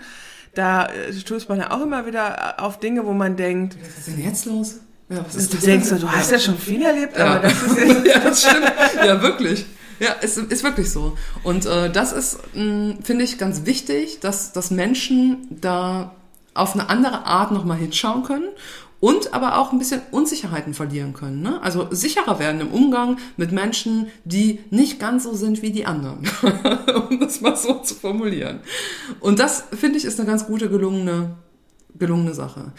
da 0.54 0.88
äh, 0.88 1.14
stößt 1.14 1.50
man 1.50 1.60
ja 1.60 1.72
auch 1.72 1.82
immer 1.82 2.06
wieder 2.06 2.64
auf 2.64 2.80
Dinge, 2.80 3.06
wo 3.06 3.14
man 3.14 3.36
denkt, 3.36 3.76
was 3.82 3.98
ist 3.98 4.08
denn 4.08 4.24
jetzt 4.24 4.46
los? 4.46 4.80
Ja, 5.10 5.26
was 5.26 5.36
ist 5.36 5.54
du 5.54 5.58
denkst, 5.58 5.90
du 5.90 6.12
hast 6.12 6.32
ja 6.32 6.40
schon 6.40 6.58
viel 6.58 6.82
erlebt, 6.82 7.18
ja. 7.18 7.26
aber 7.26 7.40
das 7.40 7.62
ist 7.62 7.78
jetzt 7.78 8.06
ja, 8.06 8.20
das 8.20 8.42
stimmt. 8.42 8.74
Ja, 9.06 9.22
wirklich. 9.22 9.66
Ja, 10.00 10.16
es 10.22 10.38
ist 10.38 10.64
wirklich 10.64 10.90
so. 10.90 11.18
Und 11.44 11.66
äh, 11.66 11.90
das 11.92 12.14
ist, 12.14 12.40
finde 12.54 13.24
ich, 13.24 13.38
ganz 13.38 13.66
wichtig, 13.66 14.20
dass, 14.22 14.52
dass 14.52 14.72
Menschen 14.72 15.48
da 15.50 16.16
auf 16.54 16.74
eine 16.74 16.90
andere 16.90 17.26
Art 17.26 17.52
nochmal 17.52 17.78
hinschauen 17.78 18.24
können 18.24 18.50
und 19.04 19.34
aber 19.34 19.58
auch 19.58 19.74
ein 19.74 19.80
bisschen 19.80 20.02
Unsicherheiten 20.12 20.74
verlieren 20.74 21.12
können. 21.12 21.42
Ne? 21.42 21.62
Also 21.62 21.90
sicherer 21.92 22.40
werden 22.40 22.62
im 22.62 22.72
Umgang 22.72 23.18
mit 23.36 23.52
Menschen, 23.52 24.08
die 24.24 24.62
nicht 24.70 24.98
ganz 24.98 25.26
so 25.26 25.34
sind 25.34 25.62
wie 25.62 25.74
die 25.74 25.86
anderen, 25.86 26.20
um 27.10 27.20
das 27.20 27.42
mal 27.42 27.58
so 27.58 27.80
zu 27.80 27.96
formulieren. 27.96 28.62
Und 29.20 29.40
das, 29.40 29.66
finde 29.78 29.98
ich, 29.98 30.06
ist 30.06 30.22
eine 30.22 30.30
ganz 30.30 30.48
gute, 30.48 30.70
gelungene, 30.70 31.36
gelungene 32.00 32.34
Sache. 32.34 32.72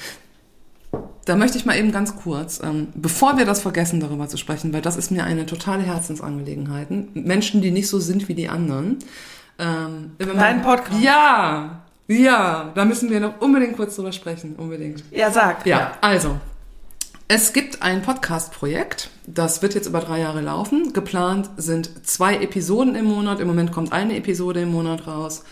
Da 1.27 1.37
möchte 1.37 1.59
ich 1.59 1.66
mal 1.66 1.77
eben 1.77 1.93
ganz 1.93 2.16
kurz, 2.16 2.59
ähm, 2.62 2.89
bevor 2.95 3.37
wir 3.37 3.45
das 3.45 3.61
vergessen, 3.61 4.01
darüber 4.01 4.27
zu 4.27 4.39
sprechen, 4.39 4.72
weil 4.72 4.81
das 4.81 4.97
ist 4.97 5.11
mir 5.11 5.25
eine 5.25 5.45
totale 5.45 5.83
Herzensangelegenheit. 5.83 6.89
Menschen, 7.14 7.61
die 7.61 7.70
nicht 7.70 7.89
so 7.89 8.01
sind 8.01 8.29
wie 8.29 8.35
die 8.35 8.49
anderen. 8.49 8.99
Ähm, 9.59 10.12
Dein 10.18 10.62
Podcast? 10.62 11.03
Ja, 11.03 11.84
ja, 12.09 12.73
da 12.75 12.85
müssen 12.85 13.11
wir 13.11 13.21
noch 13.21 13.41
unbedingt 13.41 13.77
kurz 13.77 13.97
drüber 13.97 14.13
sprechen, 14.13 14.57
unbedingt. 14.57 15.05
Ja, 15.11 15.31
sag. 15.31 15.67
Ja, 15.67 15.93
also. 16.01 16.39
Es 17.27 17.55
gibt 17.55 17.83
ein 17.83 18.03
Podcast-Projekt, 18.03 19.09
das 19.27 19.63
wird 19.63 19.75
jetzt 19.75 19.87
über 19.87 20.01
drei 20.01 20.21
Jahre 20.21 20.43
laufen. 20.43 20.93
Geplant 20.93 21.49
sind 21.57 22.07
zwei 22.07 22.37
Episoden 22.37 22.95
im 22.95 23.07
Monat. 23.07 23.41
Im 23.41 23.47
Moment 23.47 23.73
kommt 23.73 23.93
eine 23.93 24.17
Episode 24.17 24.61
im 24.61 24.73
Monat 24.73 25.07
raus. 25.07 25.43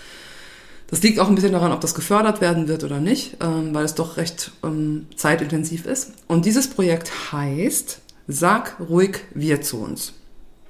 Das 0.88 1.02
liegt 1.02 1.18
auch 1.18 1.28
ein 1.28 1.34
bisschen 1.34 1.52
daran, 1.52 1.72
ob 1.72 1.80
das 1.80 1.94
gefördert 1.94 2.42
werden 2.42 2.68
wird 2.68 2.84
oder 2.84 3.00
nicht, 3.00 3.38
ähm, 3.42 3.72
weil 3.72 3.86
es 3.86 3.94
doch 3.94 4.18
recht 4.18 4.50
ähm, 4.62 5.06
zeitintensiv 5.16 5.86
ist. 5.86 6.12
Und 6.28 6.44
dieses 6.44 6.68
Projekt 6.68 7.32
heißt 7.32 8.02
Sag 8.28 8.76
ruhig 8.78 9.20
wir 9.32 9.62
zu 9.62 9.78
uns. 9.82 10.12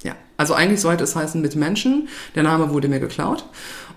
Ja, 0.03 0.15
also 0.37 0.53
eigentlich 0.53 0.79
sollte 0.79 1.03
es 1.03 1.15
heißen 1.17 1.41
mit 1.41 1.57
Menschen. 1.57 2.07
Der 2.35 2.43
Name 2.43 2.69
wurde 2.69 2.87
mir 2.87 3.01
geklaut. 3.01 3.45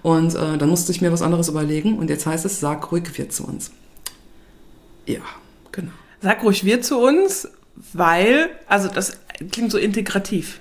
Und 0.06 0.36
äh, 0.36 0.56
dann 0.56 0.68
musste 0.68 0.92
ich 0.92 1.00
mir 1.00 1.10
was 1.10 1.20
anderes 1.20 1.48
überlegen 1.48 1.98
und 1.98 2.10
jetzt 2.10 2.26
heißt 2.26 2.44
es, 2.44 2.60
sag 2.60 2.92
ruhig 2.92 3.18
wir 3.18 3.28
zu 3.28 3.44
uns. 3.44 3.72
Ja, 5.04 5.18
genau. 5.72 5.90
Sag 6.22 6.44
ruhig 6.44 6.64
wir 6.64 6.80
zu 6.80 6.96
uns, 6.96 7.48
weil, 7.92 8.50
also 8.68 8.86
das 8.86 9.18
klingt 9.50 9.72
so 9.72 9.78
integrativ. 9.78 10.60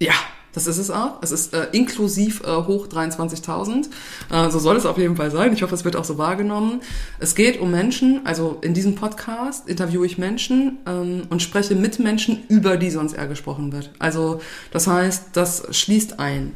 Ja, 0.00 0.14
das 0.54 0.66
ist 0.66 0.78
es 0.78 0.90
auch. 0.90 1.22
Es 1.22 1.32
ist 1.32 1.52
äh, 1.52 1.66
inklusiv 1.72 2.44
äh, 2.44 2.46
hoch 2.46 2.86
23.000. 2.86 3.90
Äh, 4.30 4.50
so 4.50 4.58
soll 4.58 4.78
es 4.78 4.86
auf 4.86 4.96
jeden 4.96 5.16
Fall 5.16 5.30
sein. 5.30 5.52
Ich 5.52 5.62
hoffe, 5.62 5.74
es 5.74 5.84
wird 5.84 5.94
auch 5.94 6.04
so 6.06 6.16
wahrgenommen. 6.16 6.80
Es 7.20 7.34
geht 7.34 7.60
um 7.60 7.70
Menschen. 7.70 8.22
Also 8.24 8.56
in 8.62 8.72
diesem 8.72 8.94
Podcast 8.94 9.68
interviewe 9.68 10.06
ich 10.06 10.16
Menschen 10.16 10.78
ähm, 10.86 11.24
und 11.28 11.42
spreche 11.42 11.74
mit 11.74 11.98
Menschen, 11.98 12.44
über 12.48 12.78
die 12.78 12.88
sonst 12.88 13.12
eher 13.12 13.28
gesprochen 13.28 13.70
wird. 13.70 13.90
Also 13.98 14.40
das 14.70 14.86
heißt, 14.86 15.24
das 15.34 15.64
schließt 15.76 16.18
ein. 16.18 16.52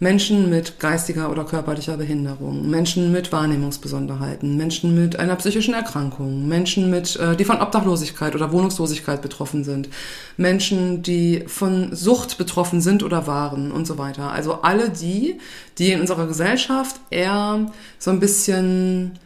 Menschen 0.00 0.48
mit 0.48 0.78
geistiger 0.78 1.30
oder 1.30 1.44
körperlicher 1.44 1.96
Behinderung, 1.96 2.70
Menschen 2.70 3.10
mit 3.10 3.32
Wahrnehmungsbesonderheiten, 3.32 4.56
Menschen 4.56 4.94
mit 4.94 5.18
einer 5.18 5.34
psychischen 5.36 5.74
Erkrankung, 5.74 6.46
Menschen 6.46 6.88
mit, 6.88 7.16
äh, 7.16 7.34
die 7.36 7.44
von 7.44 7.60
Obdachlosigkeit 7.60 8.34
oder 8.36 8.52
Wohnungslosigkeit 8.52 9.22
betroffen 9.22 9.64
sind, 9.64 9.88
Menschen, 10.36 11.02
die 11.02 11.44
von 11.48 11.94
Sucht 11.96 12.38
betroffen 12.38 12.80
sind 12.80 13.02
oder 13.02 13.26
waren 13.26 13.72
und 13.72 13.86
so 13.86 13.98
weiter. 13.98 14.30
Also 14.30 14.62
alle 14.62 14.90
die, 14.90 15.38
die 15.78 15.90
in 15.92 16.00
unserer 16.00 16.26
Gesellschaft 16.26 17.00
eher 17.10 17.70
so 17.98 18.10
ein 18.12 18.20
bisschen 18.20 19.18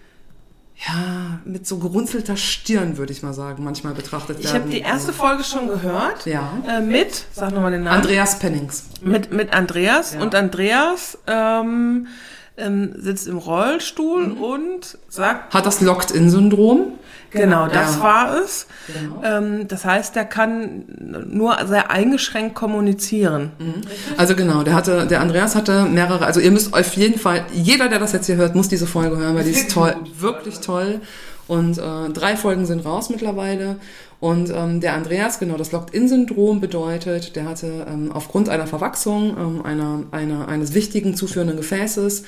ja, 0.86 1.38
mit 1.44 1.66
so 1.66 1.78
gerunzelter 1.78 2.36
Stirn, 2.36 2.96
würde 2.96 3.12
ich 3.12 3.22
mal 3.22 3.32
sagen, 3.32 3.62
manchmal 3.62 3.94
betrachtet 3.94 4.38
werden. 4.38 4.46
Ich 4.46 4.54
habe 4.54 4.68
die 4.68 4.80
erste 4.80 5.12
Folge 5.12 5.44
schon 5.44 5.68
gehört. 5.68 6.26
Ja. 6.26 6.58
Äh, 6.68 6.80
mit, 6.80 7.26
sag 7.32 7.52
nochmal 7.52 7.70
den 7.70 7.84
Namen. 7.84 7.98
Andreas 7.98 8.38
Pennings. 8.38 8.86
Mit, 9.00 9.32
mit 9.32 9.52
Andreas. 9.52 10.14
Ja. 10.14 10.22
Und 10.22 10.34
Andreas 10.34 11.18
ähm, 11.26 12.08
ähm, 12.56 12.92
sitzt 12.96 13.26
im 13.26 13.38
Rollstuhl 13.38 14.28
mhm. 14.28 14.42
und 14.42 14.98
sagt... 15.08 15.54
Hat 15.54 15.66
das 15.66 15.80
Locked-In-Syndrom. 15.80 16.92
Genau, 17.30 17.66
das 17.66 17.96
ja. 17.96 18.02
war 18.02 18.38
es. 18.38 18.66
Genau. 18.86 19.22
Ähm, 19.24 19.68
das 19.68 19.84
heißt, 19.84 20.14
der 20.14 20.26
kann 20.26 20.84
nur 21.30 21.56
sehr 21.66 21.90
eingeschränkt 21.90 22.54
kommunizieren. 22.54 23.52
Mhm. 23.58 23.82
Also 24.16 24.36
genau, 24.36 24.62
der 24.62 24.74
hatte, 24.74 25.06
der 25.06 25.20
Andreas 25.20 25.54
hatte 25.54 25.84
mehrere, 25.86 26.26
also 26.26 26.40
ihr 26.40 26.50
müsst 26.50 26.74
auf 26.74 26.94
jeden 26.94 27.18
Fall, 27.18 27.46
jeder, 27.52 27.88
der 27.88 27.98
das 27.98 28.12
jetzt 28.12 28.26
hier 28.26 28.36
hört, 28.36 28.54
muss 28.54 28.68
diese 28.68 28.86
Folge 28.86 29.16
hören, 29.16 29.34
weil 29.34 29.44
die 29.44 29.50
ist 29.50 29.70
toll, 29.72 29.96
wirklich 30.18 30.60
toll. 30.60 31.00
Und 31.48 31.78
äh, 31.78 32.10
drei 32.12 32.36
Folgen 32.36 32.66
sind 32.66 32.84
raus 32.84 33.10
mittlerweile. 33.10 33.76
Und 34.22 34.50
ähm, 34.54 34.80
der 34.80 34.94
Andreas, 34.94 35.40
genau, 35.40 35.56
das 35.56 35.72
Locked-In-Syndrom 35.72 36.60
bedeutet, 36.60 37.34
der 37.34 37.44
hatte 37.44 37.84
ähm, 37.88 38.12
aufgrund 38.12 38.48
einer 38.48 38.68
Verwachsung 38.68 39.36
ähm, 39.36 39.66
einer, 39.66 40.04
einer, 40.12 40.46
eines 40.46 40.74
wichtigen 40.74 41.16
zuführenden 41.16 41.56
Gefäßes, 41.56 42.22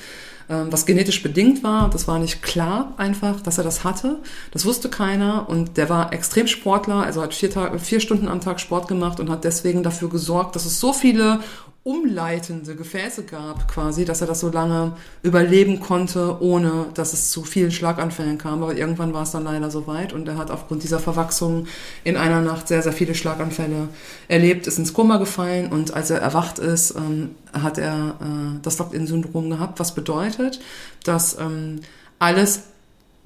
ähm, 0.49 0.67
was 0.71 0.85
genetisch 0.85 1.23
bedingt 1.23 1.63
war, 1.63 1.89
das 1.89 2.05
war 2.05 2.19
nicht 2.19 2.43
klar 2.43 2.93
einfach, 2.97 3.39
dass 3.39 3.59
er 3.59 3.63
das 3.63 3.85
hatte. 3.85 4.17
Das 4.51 4.65
wusste 4.65 4.89
keiner. 4.89 5.47
Und 5.47 5.77
der 5.77 5.87
war 5.87 6.11
extrem 6.11 6.47
Sportler, 6.47 6.95
also 6.95 7.21
hat 7.21 7.33
vier, 7.33 7.49
Tag, 7.49 7.79
vier 7.79 8.01
Stunden 8.01 8.27
am 8.27 8.41
Tag 8.41 8.59
Sport 8.59 8.89
gemacht 8.89 9.21
und 9.21 9.29
hat 9.29 9.45
deswegen 9.45 9.81
dafür 9.81 10.09
gesorgt, 10.09 10.57
dass 10.57 10.65
es 10.65 10.81
so 10.81 10.91
viele 10.91 11.39
umleitende 11.85 12.75
Gefäße 12.75 13.25
gab, 13.25 13.67
quasi, 13.67 14.05
dass 14.05 14.19
er 14.19 14.25
das 14.25 14.39
so 14.39 14.49
lange 14.49 14.93
überleben 15.21 15.79
konnte, 15.79 16.41
ohne 16.41 16.87
dass 16.95 17.13
es 17.13 17.29
zu 17.29 17.43
vielen 17.43 17.69
Schlaganfällen 17.69 18.39
kam. 18.39 18.63
Aber 18.63 18.75
irgendwann 18.75 19.13
war 19.13 19.21
es 19.21 19.29
dann 19.29 19.43
leider 19.43 19.69
so 19.69 19.85
weit 19.85 20.11
und 20.11 20.27
er 20.27 20.35
hat 20.35 20.49
aufgrund 20.49 20.81
dieser 20.81 20.97
Verwachsung 20.97 21.67
in 22.03 22.17
einer 22.17 22.41
Nacht 22.41 22.67
sehr, 22.69 22.81
sehr 22.81 22.91
viele 22.91 23.13
Schlaganfälle 23.13 23.89
erlebt, 24.27 24.65
ist 24.65 24.79
ins 24.79 24.93
Koma 24.93 25.17
gefallen 25.17 25.71
und 25.71 25.93
als 25.93 26.09
er 26.09 26.17
erwacht 26.17 26.57
ist, 26.57 26.95
ähm, 26.95 27.35
hat 27.53 27.77
er 27.77 28.15
äh, 28.19 28.59
das 28.63 28.79
Locked-In-Syndrom 28.79 29.51
gehabt, 29.51 29.79
was 29.79 29.93
bedeutet, 29.93 30.59
dass 31.03 31.37
ähm, 31.39 31.81
alles 32.17 32.63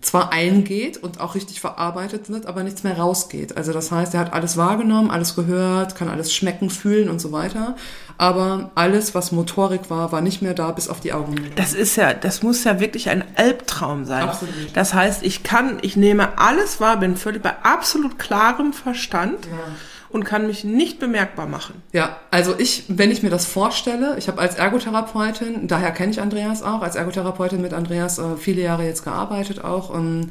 zwar 0.01 0.31
eingeht 0.31 0.97
und 0.97 1.19
auch 1.19 1.35
richtig 1.35 1.59
verarbeitet 1.59 2.29
wird, 2.29 2.45
aber 2.45 2.63
nichts 2.63 2.83
mehr 2.83 2.97
rausgeht. 2.97 3.57
Also 3.57 3.73
das 3.73 3.91
heißt, 3.91 4.13
er 4.13 4.21
hat 4.21 4.33
alles 4.33 4.57
wahrgenommen, 4.57 5.11
alles 5.11 5.35
gehört, 5.35 5.95
kann 5.95 6.09
alles 6.09 6.33
schmecken, 6.33 6.69
fühlen 6.69 7.09
und 7.09 7.19
so 7.19 7.31
weiter. 7.31 7.75
Aber 8.17 8.71
alles, 8.75 9.15
was 9.15 9.31
Motorik 9.31 9.89
war, 9.89 10.11
war 10.11 10.21
nicht 10.21 10.41
mehr 10.41 10.53
da, 10.53 10.71
bis 10.71 10.89
auf 10.89 10.99
die 10.99 11.13
Augen. 11.13 11.35
Das 11.55 11.73
ist 11.73 11.95
ja, 11.95 12.13
das 12.13 12.43
muss 12.43 12.63
ja 12.63 12.79
wirklich 12.79 13.09
ein 13.09 13.23
Albtraum 13.35 14.05
sein. 14.05 14.23
Absolut. 14.23 14.53
Das 14.73 14.93
heißt, 14.93 15.23
ich 15.23 15.43
kann, 15.43 15.79
ich 15.81 15.95
nehme 15.95 16.37
alles 16.37 16.81
wahr, 16.81 16.97
bin 16.97 17.15
völlig 17.15 17.41
bei 17.41 17.55
absolut 17.63 18.19
klarem 18.19 18.73
Verstand. 18.73 19.45
Ja 19.45 19.73
und 20.09 20.23
kann 20.23 20.47
mich 20.47 20.63
nicht 20.63 20.99
bemerkbar 20.99 21.47
machen. 21.47 21.81
Ja, 21.91 22.17
also 22.31 22.55
ich, 22.57 22.85
wenn 22.87 23.11
ich 23.11 23.23
mir 23.23 23.29
das 23.29 23.45
vorstelle, 23.45 24.15
ich 24.17 24.27
habe 24.27 24.39
als 24.39 24.55
Ergotherapeutin, 24.55 25.67
daher 25.67 25.91
kenne 25.91 26.11
ich 26.11 26.21
Andreas 26.21 26.63
auch, 26.63 26.81
als 26.81 26.95
Ergotherapeutin 26.95 27.61
mit 27.61 27.73
Andreas 27.73 28.17
äh, 28.17 28.35
viele 28.37 28.61
Jahre 28.61 28.85
jetzt 28.85 29.03
gearbeitet 29.03 29.63
auch. 29.63 29.93
Ähm, 29.95 30.29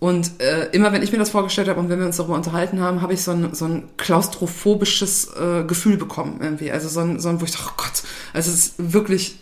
und 0.00 0.40
äh, 0.40 0.66
immer 0.70 0.92
wenn 0.92 1.02
ich 1.02 1.10
mir 1.10 1.18
das 1.18 1.30
vorgestellt 1.30 1.68
habe 1.68 1.80
und 1.80 1.88
wenn 1.88 1.98
wir 1.98 2.06
uns 2.06 2.16
darüber 2.16 2.36
unterhalten 2.36 2.80
haben, 2.80 3.02
habe 3.02 3.14
ich 3.14 3.22
so 3.22 3.32
ein, 3.32 3.52
so 3.54 3.64
ein 3.64 3.88
klaustrophobisches 3.96 5.32
äh, 5.34 5.64
Gefühl 5.64 5.96
bekommen 5.96 6.38
irgendwie. 6.40 6.70
Also 6.70 6.88
so 6.88 7.00
ein, 7.00 7.18
so 7.18 7.28
ein, 7.28 7.40
wo 7.40 7.44
ich 7.44 7.50
dachte, 7.50 7.70
oh 7.70 7.74
Gott, 7.76 8.02
also 8.32 8.50
es 8.50 8.56
ist 8.56 8.74
wirklich 8.78 9.38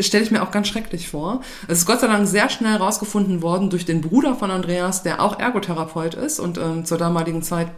stelle 0.00 0.24
ich 0.24 0.30
mir 0.30 0.42
auch 0.42 0.50
ganz 0.50 0.68
schrecklich 0.68 1.08
vor. 1.08 1.42
Es 1.68 1.78
ist 1.78 1.86
Gott 1.86 2.00
sei 2.00 2.06
Dank 2.06 2.26
sehr 2.26 2.48
schnell 2.48 2.76
rausgefunden 2.76 3.42
worden 3.42 3.70
durch 3.70 3.84
den 3.84 4.00
Bruder 4.00 4.34
von 4.34 4.50
Andreas, 4.50 5.02
der 5.02 5.20
auch 5.20 5.38
Ergotherapeut 5.38 6.14
ist 6.14 6.40
und 6.40 6.58
ähm, 6.58 6.84
zur 6.84 6.98
damaligen 6.98 7.42
Zeit 7.42 7.68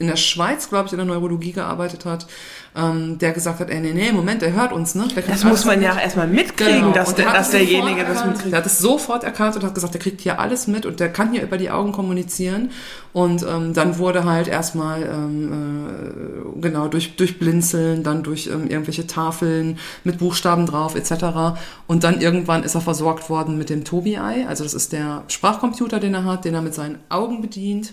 in 0.00 0.06
der 0.06 0.16
Schweiz, 0.16 0.70
glaube 0.70 0.86
ich, 0.86 0.92
in 0.92 0.98
der 0.98 1.06
Neurologie 1.06 1.52
gearbeitet 1.52 2.06
hat, 2.06 2.26
ähm, 2.74 3.18
der 3.18 3.32
gesagt 3.32 3.60
hat, 3.60 3.68
ey, 3.68 3.80
nee, 3.80 3.92
nee, 3.92 4.12
Moment, 4.12 4.40
der 4.40 4.54
hört 4.54 4.72
uns, 4.72 4.94
ne? 4.94 5.06
das 5.28 5.44
muss 5.44 5.66
man 5.66 5.82
ja 5.82 5.98
erstmal 5.98 6.26
mitkriegen, 6.26 6.80
genau. 6.80 6.92
dass, 6.92 7.14
der, 7.14 7.32
dass 7.32 7.50
derjenige 7.50 8.04
das 8.04 8.24
mitkriegt. 8.24 8.52
Der 8.52 8.60
hat 8.60 8.66
es 8.66 8.78
sofort 8.78 9.24
erkannt 9.24 9.56
und 9.56 9.62
hat 9.62 9.74
gesagt, 9.74 9.92
der 9.92 10.00
kriegt 10.00 10.22
hier 10.22 10.40
alles 10.40 10.66
mit 10.68 10.86
und 10.86 11.00
der 11.00 11.12
kann 11.12 11.32
hier 11.32 11.42
über 11.42 11.58
die 11.58 11.70
Augen 11.70 11.92
kommunizieren. 11.92 12.70
Und 13.12 13.42
ähm, 13.42 13.74
dann 13.74 13.98
wurde 13.98 14.24
halt 14.24 14.48
erstmal 14.48 15.02
ähm, 15.02 16.54
äh, 16.56 16.60
genau 16.60 16.88
durch, 16.88 17.16
durch 17.16 17.38
Blinzeln, 17.38 18.02
dann 18.02 18.22
durch 18.22 18.46
ähm, 18.46 18.68
irgendwelche 18.68 19.06
Tafeln 19.06 19.78
mit 20.04 20.18
Buchstaben 20.18 20.64
drauf 20.64 20.94
etc. 20.94 21.58
Und 21.88 22.04
dann 22.04 22.22
irgendwann 22.22 22.62
ist 22.62 22.74
er 22.74 22.80
versorgt 22.80 23.28
worden 23.28 23.58
mit 23.58 23.68
dem 23.68 23.84
Tobii, 23.84 24.16
also 24.16 24.64
das 24.64 24.74
ist 24.74 24.92
der 24.92 25.24
Sprachcomputer, 25.28 26.00
den 26.00 26.14
er 26.14 26.24
hat, 26.24 26.44
den 26.46 26.54
er 26.54 26.62
mit 26.62 26.74
seinen 26.74 27.00
Augen 27.10 27.42
bedient. 27.42 27.92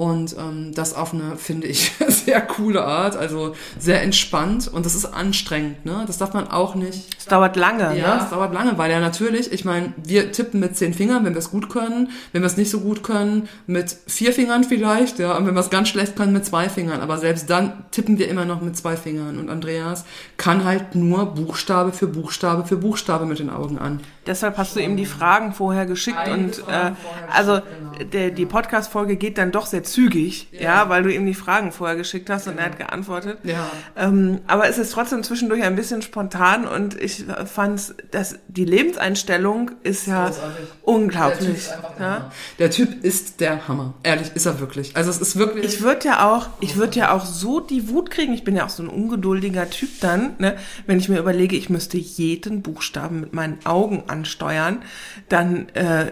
Und 0.00 0.34
ähm, 0.38 0.72
das 0.74 0.94
auf 0.94 1.12
eine, 1.12 1.36
finde 1.36 1.66
ich, 1.66 1.92
sehr 2.08 2.40
coole 2.40 2.82
Art, 2.82 3.16
also 3.16 3.54
sehr 3.78 4.00
entspannt 4.02 4.66
und 4.66 4.86
das 4.86 4.94
ist 4.94 5.04
anstrengend, 5.04 5.84
ne? 5.84 6.04
Das 6.06 6.16
darf 6.16 6.32
man 6.32 6.48
auch 6.48 6.74
nicht. 6.74 7.14
Es 7.18 7.26
dauert 7.26 7.54
lange, 7.54 7.82
ja, 7.82 7.90
ne? 7.90 7.98
Ja, 7.98 8.24
es 8.24 8.30
dauert 8.30 8.54
lange, 8.54 8.78
weil 8.78 8.90
ja 8.90 8.98
natürlich, 8.98 9.52
ich 9.52 9.66
meine, 9.66 9.92
wir 10.02 10.32
tippen 10.32 10.58
mit 10.58 10.74
zehn 10.74 10.94
Fingern, 10.94 11.26
wenn 11.26 11.34
wir 11.34 11.38
es 11.38 11.50
gut 11.50 11.68
können, 11.68 12.08
wenn 12.32 12.40
wir 12.40 12.46
es 12.46 12.56
nicht 12.56 12.70
so 12.70 12.80
gut 12.80 13.02
können, 13.02 13.46
mit 13.66 13.94
vier 14.06 14.32
Fingern 14.32 14.64
vielleicht, 14.64 15.18
ja, 15.18 15.36
und 15.36 15.46
wenn 15.46 15.52
wir 15.52 15.60
es 15.60 15.68
ganz 15.68 15.90
schlecht 15.90 16.16
können, 16.16 16.32
mit 16.32 16.46
zwei 16.46 16.70
Fingern. 16.70 17.02
Aber 17.02 17.18
selbst 17.18 17.50
dann 17.50 17.84
tippen 17.90 18.18
wir 18.18 18.28
immer 18.28 18.46
noch 18.46 18.62
mit 18.62 18.78
zwei 18.78 18.96
Fingern. 18.96 19.38
Und 19.38 19.50
Andreas 19.50 20.06
kann 20.38 20.64
halt 20.64 20.94
nur 20.94 21.26
Buchstabe 21.34 21.92
für 21.92 22.06
Buchstabe 22.06 22.64
für 22.64 22.78
Buchstabe 22.78 23.26
mit 23.26 23.38
den 23.38 23.50
Augen 23.50 23.76
an. 23.76 24.00
Deshalb 24.26 24.58
hast 24.58 24.76
du 24.76 24.80
ihm 24.80 24.98
die 24.98 25.06
Fragen 25.06 25.54
vorher 25.54 25.86
geschickt 25.86 26.28
und 26.28 26.58
äh, 26.68 26.92
also 27.32 27.54
genau. 27.54 28.10
der, 28.12 28.30
die 28.30 28.44
Podcast-Folge 28.44 29.16
geht 29.16 29.38
dann 29.38 29.50
doch 29.50 29.64
sehr 29.64 29.82
zügig, 29.82 30.48
ja. 30.52 30.60
ja. 30.60 30.88
weil 30.90 31.02
du 31.02 31.12
ihm 31.12 31.24
die 31.24 31.34
Fragen 31.34 31.72
vorher 31.72 31.96
geschickt 31.96 32.28
hast 32.28 32.46
und 32.46 32.58
er 32.58 32.66
hat 32.66 32.76
geantwortet. 32.76 33.38
Ja. 33.44 33.70
Ähm, 33.96 34.40
aber 34.46 34.68
es 34.68 34.76
ist 34.76 34.92
trotzdem 34.92 35.22
zwischendurch 35.22 35.62
ein 35.62 35.74
bisschen 35.74 36.02
spontan 36.02 36.66
und 36.66 37.00
ich 37.00 37.24
fand, 37.46 37.94
dass 38.10 38.38
die 38.48 38.66
Lebenseinstellung 38.66 39.70
ist 39.84 40.06
ja 40.06 40.26
Großartig. 40.26 40.66
unglaublich. 40.82 41.68
Der 41.68 41.76
typ, 41.76 42.00
ja? 42.00 42.30
der 42.58 42.70
typ 42.70 43.04
ist 43.04 43.40
der 43.40 43.68
Hammer. 43.68 43.94
Ehrlich, 44.02 44.32
ist 44.34 44.44
er 44.44 44.60
wirklich. 44.60 44.96
Also 44.96 45.08
es 45.08 45.18
ist 45.18 45.36
wirklich. 45.36 45.64
Ich 45.64 45.80
würde 45.80 46.06
ja 46.06 46.30
auch, 46.30 46.48
ich 46.60 46.76
würde 46.76 46.98
ja 46.98 47.12
auch 47.12 47.24
so 47.24 47.60
die 47.60 47.88
Wut 47.88 48.10
kriegen. 48.10 48.34
Ich 48.34 48.44
bin 48.44 48.54
ja 48.54 48.66
auch 48.66 48.70
so 48.70 48.82
ein 48.82 48.90
ungeduldiger 48.90 49.70
Typ 49.70 49.88
dann, 50.02 50.34
ne, 50.38 50.56
wenn 50.86 50.98
ich 50.98 51.08
mir 51.08 51.18
überlege, 51.18 51.56
ich 51.56 51.70
müsste 51.70 51.96
jeden 51.96 52.60
Buchstaben 52.60 53.20
mit 53.20 53.32
meinen 53.32 53.64
Augen 53.64 54.04
ansteuern, 54.10 54.82
dann 55.28 55.68
äh, 55.70 56.10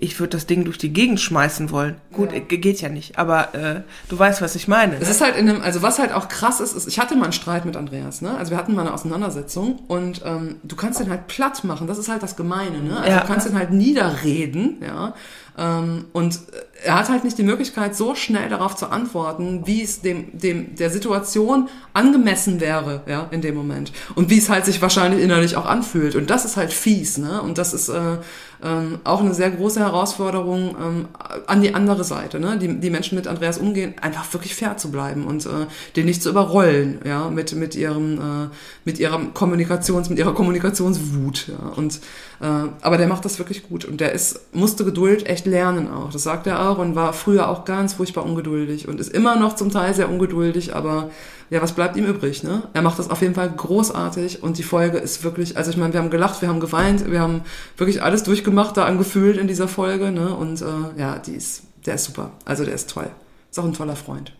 ich 0.00 0.18
würde 0.18 0.30
das 0.30 0.46
Ding 0.46 0.64
durch 0.64 0.78
die 0.78 0.92
Gegend 0.92 1.20
schmeißen 1.20 1.70
wollen. 1.70 1.96
Gut, 2.12 2.32
ja. 2.32 2.38
geht 2.38 2.80
ja 2.80 2.88
nicht, 2.88 3.18
aber 3.18 3.54
äh, 3.54 3.80
du 4.08 4.18
weißt, 4.18 4.40
was 4.40 4.54
ich 4.54 4.68
meine. 4.68 4.94
Es 4.94 5.02
ne? 5.02 5.10
ist 5.10 5.20
halt 5.20 5.36
in 5.36 5.48
einem, 5.48 5.62
also 5.62 5.82
was 5.82 5.98
halt 5.98 6.12
auch 6.12 6.28
krass 6.28 6.60
ist, 6.60 6.72
ist, 6.72 6.86
ich 6.86 6.98
hatte 6.98 7.16
mal 7.16 7.24
einen 7.24 7.32
Streit 7.32 7.64
mit 7.64 7.76
Andreas, 7.76 8.22
ne? 8.22 8.36
Also 8.36 8.50
wir 8.52 8.58
hatten 8.58 8.74
mal 8.74 8.82
eine 8.82 8.94
Auseinandersetzung 8.94 9.80
und 9.88 10.22
ähm, 10.24 10.56
du 10.62 10.76
kannst 10.76 11.00
den 11.00 11.10
halt 11.10 11.26
platt 11.26 11.64
machen, 11.64 11.86
das 11.86 11.98
ist 11.98 12.08
halt 12.08 12.22
das 12.22 12.36
Gemeine, 12.36 12.80
ne? 12.80 12.96
Also 12.98 13.10
ja. 13.10 13.20
du 13.20 13.26
kannst 13.26 13.48
den 13.48 13.58
halt 13.58 13.72
niederreden, 13.72 14.82
ja. 14.86 15.14
Ähm, 15.58 16.06
und 16.12 16.38
er 16.84 16.98
hat 16.98 17.08
halt 17.08 17.24
nicht 17.24 17.38
die 17.38 17.42
Möglichkeit, 17.42 17.96
so 17.96 18.14
schnell 18.14 18.48
darauf 18.48 18.76
zu 18.76 18.90
antworten, 18.90 19.62
wie 19.66 19.82
es 19.82 20.02
dem, 20.02 20.38
dem, 20.38 20.74
der 20.76 20.90
Situation 20.90 21.68
angemessen 21.94 22.60
wäre, 22.60 23.02
ja, 23.06 23.28
in 23.30 23.40
dem 23.40 23.54
Moment. 23.54 23.92
Und 24.14 24.30
wie 24.30 24.38
es 24.38 24.48
halt 24.48 24.66
sich 24.66 24.82
wahrscheinlich 24.82 25.22
innerlich 25.22 25.56
auch 25.56 25.66
anfühlt. 25.66 26.14
Und 26.14 26.28
das 26.30 26.44
ist 26.44 26.56
halt 26.56 26.72
fies, 26.72 27.18
ne? 27.18 27.40
Und 27.40 27.58
das 27.58 27.72
ist, 27.72 27.88
äh, 27.88 28.18
ähm, 28.62 28.98
auch 29.04 29.20
eine 29.20 29.34
sehr 29.34 29.50
große 29.50 29.80
Herausforderung 29.80 30.76
ähm, 30.80 31.08
an 31.46 31.60
die 31.60 31.74
andere 31.74 32.04
Seite, 32.04 32.40
ne? 32.40 32.58
die, 32.58 32.80
die 32.80 32.90
Menschen 32.90 33.16
mit 33.16 33.26
Andreas 33.26 33.58
umgehen, 33.58 33.94
einfach 34.00 34.32
wirklich 34.32 34.54
fair 34.54 34.76
zu 34.76 34.90
bleiben 34.90 35.26
und 35.26 35.44
äh, 35.46 35.66
den 35.96 36.06
nicht 36.06 36.22
zu 36.22 36.30
überrollen, 36.30 37.00
ja, 37.04 37.28
mit, 37.28 37.54
mit 37.54 37.74
ihrem, 37.74 38.18
äh, 38.18 38.48
mit 38.84 38.98
ihrem 38.98 39.34
Kommunikations, 39.34 40.08
mit 40.08 40.18
ihrer 40.18 40.34
Kommunikationswut, 40.34 41.48
ja, 41.48 41.68
und, 41.76 42.00
äh, 42.40 42.46
aber 42.80 42.98
der 42.98 43.08
macht 43.08 43.24
das 43.24 43.38
wirklich 43.38 43.68
gut 43.68 43.84
und 43.84 44.00
der 44.00 44.12
ist, 44.12 44.40
musste 44.54 44.84
Geduld 44.84 45.26
echt 45.26 45.46
lernen 45.46 45.90
auch, 45.92 46.10
das 46.10 46.22
sagt 46.22 46.46
er 46.46 46.68
auch 46.68 46.78
und 46.78 46.94
war 46.94 47.12
früher 47.12 47.48
auch 47.48 47.64
ganz 47.64 47.94
furchtbar 47.94 48.24
ungeduldig 48.24 48.88
und 48.88 49.00
ist 49.00 49.12
immer 49.12 49.36
noch 49.36 49.56
zum 49.56 49.70
Teil 49.70 49.94
sehr 49.94 50.08
ungeduldig, 50.08 50.74
aber 50.74 51.10
ja, 51.50 51.62
was 51.62 51.72
bleibt 51.72 51.96
ihm 51.96 52.06
übrig, 52.06 52.42
ne? 52.42 52.62
Er 52.72 52.82
macht 52.82 52.98
das 52.98 53.10
auf 53.10 53.22
jeden 53.22 53.34
Fall 53.34 53.50
großartig 53.50 54.42
und 54.42 54.58
die 54.58 54.62
Folge 54.62 54.98
ist 54.98 55.22
wirklich, 55.22 55.56
also 55.56 55.70
ich 55.70 55.76
meine, 55.76 55.92
wir 55.92 56.00
haben 56.00 56.10
gelacht, 56.10 56.42
wir 56.42 56.48
haben 56.48 56.60
geweint, 56.60 57.10
wir 57.10 57.20
haben 57.20 57.42
wirklich 57.76 58.02
alles 58.02 58.22
durchgemacht 58.24 58.76
da 58.76 58.84
angefühlt 58.84 59.36
in 59.36 59.46
dieser 59.46 59.68
Folge, 59.68 60.10
ne? 60.10 60.34
Und 60.34 60.60
äh, 60.62 61.00
ja, 61.00 61.18
die 61.18 61.34
ist, 61.34 61.62
der 61.84 61.94
ist 61.94 62.04
super. 62.04 62.32
Also 62.44 62.64
der 62.64 62.74
ist 62.74 62.90
toll. 62.90 63.10
Ist 63.50 63.58
auch 63.58 63.64
ein 63.64 63.74
toller 63.74 63.96
Freund. 63.96 64.32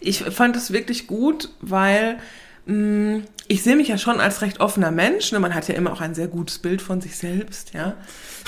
Ich 0.00 0.22
fand 0.24 0.56
es 0.56 0.72
wirklich 0.72 1.06
gut, 1.06 1.48
weil 1.60 2.18
ich 2.64 3.62
sehe 3.64 3.74
mich 3.74 3.88
ja 3.88 3.98
schon 3.98 4.20
als 4.20 4.40
recht 4.40 4.60
offener 4.60 4.92
Mensch. 4.92 5.32
Ne? 5.32 5.40
Man 5.40 5.54
hat 5.54 5.66
ja 5.66 5.74
immer 5.74 5.92
auch 5.92 6.00
ein 6.00 6.14
sehr 6.14 6.28
gutes 6.28 6.58
Bild 6.58 6.80
von 6.80 7.00
sich 7.00 7.16
selbst, 7.16 7.74
ja. 7.74 7.94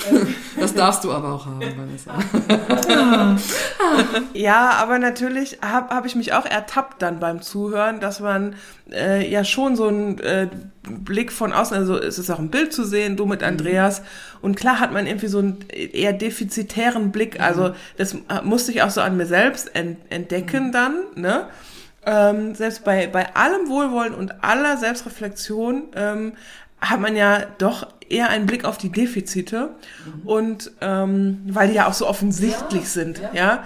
Das 0.59 0.73
darfst 0.73 1.03
du 1.03 1.11
aber 1.11 1.33
auch 1.33 1.45
haben, 1.45 1.61
Vanessa. 1.77 3.37
ja, 4.33 4.71
aber 4.71 4.99
natürlich 4.99 5.59
habe 5.61 5.93
hab 5.93 6.05
ich 6.05 6.15
mich 6.15 6.33
auch 6.33 6.45
ertappt 6.45 7.01
dann 7.01 7.19
beim 7.19 7.41
Zuhören, 7.41 7.99
dass 7.99 8.19
man 8.19 8.55
äh, 8.91 9.29
ja 9.29 9.43
schon 9.43 9.75
so 9.75 9.87
einen 9.87 10.19
äh, 10.19 10.49
Blick 10.83 11.31
von 11.31 11.53
außen, 11.53 11.75
also 11.75 11.97
es 11.97 12.17
ist 12.17 12.29
auch 12.29 12.39
ein 12.39 12.49
Bild 12.49 12.73
zu 12.73 12.83
sehen, 12.83 13.17
du 13.17 13.25
mit 13.25 13.41
mhm. 13.41 13.47
Andreas. 13.47 14.01
Und 14.41 14.55
klar 14.55 14.79
hat 14.79 14.91
man 14.93 15.07
irgendwie 15.07 15.27
so 15.27 15.39
einen 15.39 15.65
eher 15.69 16.13
defizitären 16.13 17.11
Blick. 17.11 17.39
Also 17.39 17.69
mhm. 17.69 17.73
das 17.97 18.15
musste 18.43 18.71
ich 18.71 18.81
auch 18.81 18.89
so 18.89 19.01
an 19.01 19.17
mir 19.17 19.25
selbst 19.25 19.71
entdecken 19.75 20.67
mhm. 20.67 20.71
dann, 20.71 20.93
ne? 21.15 21.47
Ähm, 22.05 22.55
selbst 22.55 22.83
bei, 22.83 23.07
bei 23.07 23.35
allem 23.35 23.69
Wohlwollen 23.69 24.13
und 24.13 24.43
aller 24.43 24.77
Selbstreflexion 24.77 25.85
ähm, 25.95 26.33
hat 26.79 26.99
man 26.99 27.15
ja 27.15 27.43
doch 27.57 27.87
eher 28.09 28.29
einen 28.29 28.45
Blick 28.45 28.65
auf 28.65 28.77
die 28.77 28.91
Defizite 28.91 29.71
mhm. 30.05 30.27
und 30.27 30.71
ähm, 30.81 31.41
weil 31.47 31.69
die 31.69 31.75
ja 31.75 31.87
auch 31.87 31.93
so 31.93 32.07
offensichtlich 32.07 32.83
ja, 32.83 32.87
sind, 32.87 33.19
ja. 33.19 33.33
ja. 33.33 33.63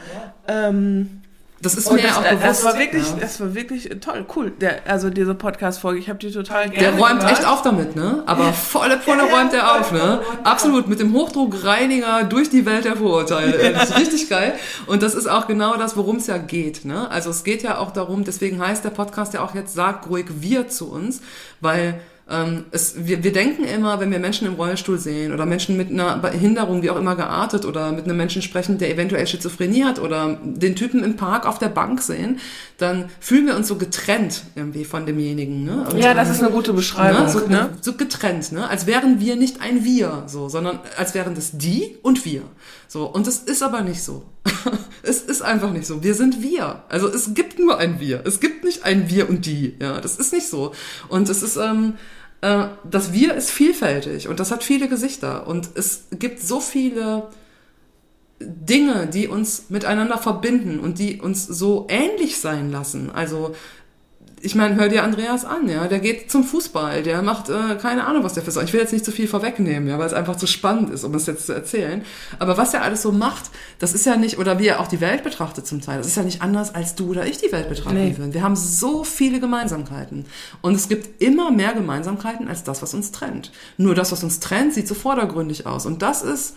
Ähm, 0.47 1.18
Das 1.61 1.75
ist 1.75 1.87
Und 1.87 1.97
mir 1.97 2.03
das, 2.03 2.17
auch 2.17 2.23
äh, 2.23 2.29
bewusst. 2.29 2.45
das 2.45 2.63
war 2.63 2.79
wirklich, 2.79 3.09
ja. 3.09 3.15
das 3.19 3.39
war 3.41 3.53
wirklich 3.53 3.89
toll, 3.99 4.25
cool. 4.35 4.51
Der, 4.61 4.79
also 4.85 5.09
diese 5.09 5.35
Podcast-Folge, 5.35 5.99
ich 5.99 6.07
habe 6.07 6.17
die 6.19 6.31
total 6.31 6.69
Der 6.69 6.79
gerne 6.79 6.99
räumt 6.99 7.19
gehört. 7.19 7.39
echt 7.39 7.47
auf 7.47 7.61
damit, 7.63 7.95
ne? 7.95 8.23
Aber 8.25 8.53
volle 8.53 8.97
Pulle 8.97 9.23
räumt 9.23 9.53
er 9.53 9.79
auf, 9.79 9.91
ne? 9.91 10.21
Absolut, 10.43 10.87
mit 10.87 10.99
dem 10.99 11.13
Hochdruckreiniger 11.13 12.23
durch 12.23 12.49
die 12.49 12.65
Welt 12.65 12.85
der 12.85 12.95
Vorurteile. 12.95 13.73
Das 13.73 13.89
ist 13.89 13.97
richtig 13.97 14.29
geil. 14.29 14.53
Und 14.87 15.03
das 15.03 15.15
ist 15.15 15.27
auch 15.27 15.47
genau 15.47 15.75
das, 15.75 15.97
worum 15.97 16.17
es 16.17 16.27
ja 16.27 16.37
geht, 16.37 16.85
ne? 16.85 17.09
Also 17.11 17.29
es 17.29 17.43
geht 17.43 17.63
ja 17.63 17.77
auch 17.77 17.91
darum, 17.91 18.23
deswegen 18.23 18.59
heißt 18.65 18.83
der 18.85 18.91
Podcast 18.91 19.33
ja 19.33 19.41
auch 19.41 19.53
jetzt, 19.53 19.73
sag 19.73 20.09
ruhig 20.09 20.27
wir 20.39 20.69
zu 20.69 20.89
uns, 20.91 21.21
weil 21.59 21.99
ähm, 22.29 22.65
es, 22.71 23.07
wir, 23.07 23.23
wir 23.23 23.33
denken 23.33 23.63
immer, 23.63 23.99
wenn 23.99 24.11
wir 24.11 24.19
Menschen 24.19 24.45
im 24.47 24.53
Rollstuhl 24.53 24.99
sehen 24.99 25.33
oder 25.33 25.45
Menschen 25.45 25.77
mit 25.77 25.89
einer 25.89 26.17
Behinderung, 26.17 26.83
wie 26.83 26.91
auch 26.91 26.97
immer 26.97 27.15
geartet, 27.15 27.65
oder 27.65 27.91
mit 27.91 28.05
einem 28.05 28.17
Menschen 28.17 28.41
sprechen, 28.41 28.77
der 28.77 28.91
eventuell 28.91 29.25
Schizophrenie 29.25 29.83
hat 29.83 29.99
oder 29.99 30.39
den 30.43 30.75
Typen 30.75 31.03
im 31.03 31.15
Park 31.15 31.47
auf 31.47 31.57
der 31.57 31.69
Bank 31.69 32.01
sehen, 32.01 32.39
dann 32.77 33.09
fühlen 33.19 33.47
wir 33.47 33.55
uns 33.55 33.67
so 33.67 33.77
getrennt 33.77 34.43
irgendwie 34.55 34.85
von 34.85 35.05
demjenigen. 35.07 35.63
Ne? 35.63 35.87
Und, 35.89 35.97
Ja, 35.97 36.13
das 36.13 36.29
ist 36.29 36.43
eine 36.43 36.51
gute 36.51 36.73
Beschreibung. 36.73 37.23
Ne? 37.23 37.29
So, 37.29 37.47
ne? 37.47 37.69
so 37.81 37.93
getrennt, 37.93 38.51
ne? 38.51 38.69
Als 38.69 38.85
wären 38.85 39.19
wir 39.19 39.35
nicht 39.35 39.61
ein 39.61 39.83
Wir, 39.83 40.23
so, 40.27 40.49
sondern 40.49 40.79
als 40.97 41.15
wären 41.15 41.33
das 41.33 41.57
die 41.57 41.97
und 42.03 42.25
wir. 42.25 42.43
So, 42.87 43.05
und 43.05 43.27
das 43.27 43.37
ist 43.37 43.63
aber 43.63 43.81
nicht 43.81 44.03
so. 44.03 44.23
es 45.03 45.21
ist 45.21 45.41
einfach 45.41 45.71
nicht 45.71 45.85
so. 45.85 46.03
Wir 46.03 46.15
sind 46.15 46.41
wir. 46.41 46.83
Also 46.89 47.07
es 47.07 47.33
gibt 47.33 47.59
nur 47.59 47.77
ein 47.77 47.99
Wir. 47.99 48.23
Es 48.25 48.39
gibt 48.39 48.63
nicht 48.63 48.83
ein 48.83 49.09
Wir 49.09 49.29
und 49.29 49.45
die. 49.45 49.75
Ja, 49.79 49.99
das 49.99 50.17
ist 50.17 50.33
nicht 50.33 50.47
so. 50.47 50.73
Und 51.07 51.29
es 51.29 51.43
ist, 51.43 51.57
ähm, 51.57 51.93
äh, 52.41 52.67
das 52.89 53.13
Wir 53.13 53.33
ist 53.33 53.51
vielfältig 53.51 54.27
und 54.27 54.39
das 54.39 54.51
hat 54.51 54.63
viele 54.63 54.87
Gesichter 54.87 55.47
und 55.47 55.69
es 55.75 56.05
gibt 56.11 56.39
so 56.41 56.59
viele 56.59 57.27
Dinge, 58.41 59.07
die 59.07 59.27
uns 59.27 59.69
miteinander 59.69 60.17
verbinden 60.17 60.79
und 60.79 60.97
die 60.97 61.19
uns 61.19 61.45
so 61.45 61.87
ähnlich 61.89 62.39
sein 62.39 62.71
lassen. 62.71 63.11
Also 63.11 63.53
ich 64.41 64.55
meine, 64.55 64.75
hör 64.75 64.89
dir 64.89 65.03
Andreas 65.03 65.45
an, 65.45 65.67
ja, 65.67 65.87
der 65.87 65.99
geht 65.99 66.31
zum 66.31 66.43
Fußball, 66.43 67.03
der 67.03 67.21
macht 67.21 67.49
äh, 67.49 67.75
keine 67.81 68.05
Ahnung, 68.05 68.23
was 68.23 68.33
der 68.33 68.43
für 68.43 68.51
so. 68.51 68.61
Ich 68.61 68.73
will 68.73 68.79
jetzt 68.79 68.93
nicht 68.93 69.05
zu 69.05 69.11
viel 69.11 69.27
vorwegnehmen, 69.27 69.87
ja, 69.89 69.97
weil 69.99 70.07
es 70.07 70.13
einfach 70.13 70.35
zu 70.35 70.47
spannend 70.47 70.89
ist, 70.89 71.03
um 71.03 71.13
es 71.15 71.25
jetzt 71.25 71.45
zu 71.47 71.53
erzählen. 71.53 72.03
Aber 72.39 72.57
was 72.57 72.73
er 72.73 72.81
alles 72.83 73.01
so 73.01 73.11
macht, 73.11 73.51
das 73.79 73.93
ist 73.93 74.05
ja 74.05 74.15
nicht, 74.15 74.37
oder 74.37 74.59
wie 74.59 74.67
er 74.67 74.79
auch 74.79 74.87
die 74.87 75.01
Welt 75.01 75.23
betrachtet 75.23 75.67
zum 75.67 75.81
Teil, 75.81 75.97
das 75.97 76.07
ist 76.07 76.17
ja 76.17 76.23
nicht 76.23 76.41
anders, 76.41 76.73
als 76.73 76.95
du 76.95 77.09
oder 77.11 77.25
ich 77.25 77.37
die 77.37 77.51
Welt 77.51 77.69
betrachten 77.69 77.95
Nee. 77.95 78.17
würden. 78.17 78.33
Wir 78.33 78.43
haben 78.43 78.55
so 78.55 79.03
viele 79.03 79.39
Gemeinsamkeiten. 79.39 80.25
Und 80.61 80.75
es 80.75 80.87
gibt 80.89 81.21
immer 81.21 81.51
mehr 81.51 81.73
Gemeinsamkeiten 81.73 82.47
als 82.47 82.63
das, 82.63 82.81
was 82.81 82.93
uns 82.93 83.11
trennt. 83.11 83.51
Nur 83.77 83.95
das, 83.95 84.11
was 84.11 84.23
uns 84.23 84.39
trennt, 84.39 84.73
sieht 84.73 84.87
so 84.87 84.95
vordergründig 84.95 85.65
aus. 85.65 85.85
Und 85.85 86.01
das 86.01 86.21
ist, 86.21 86.55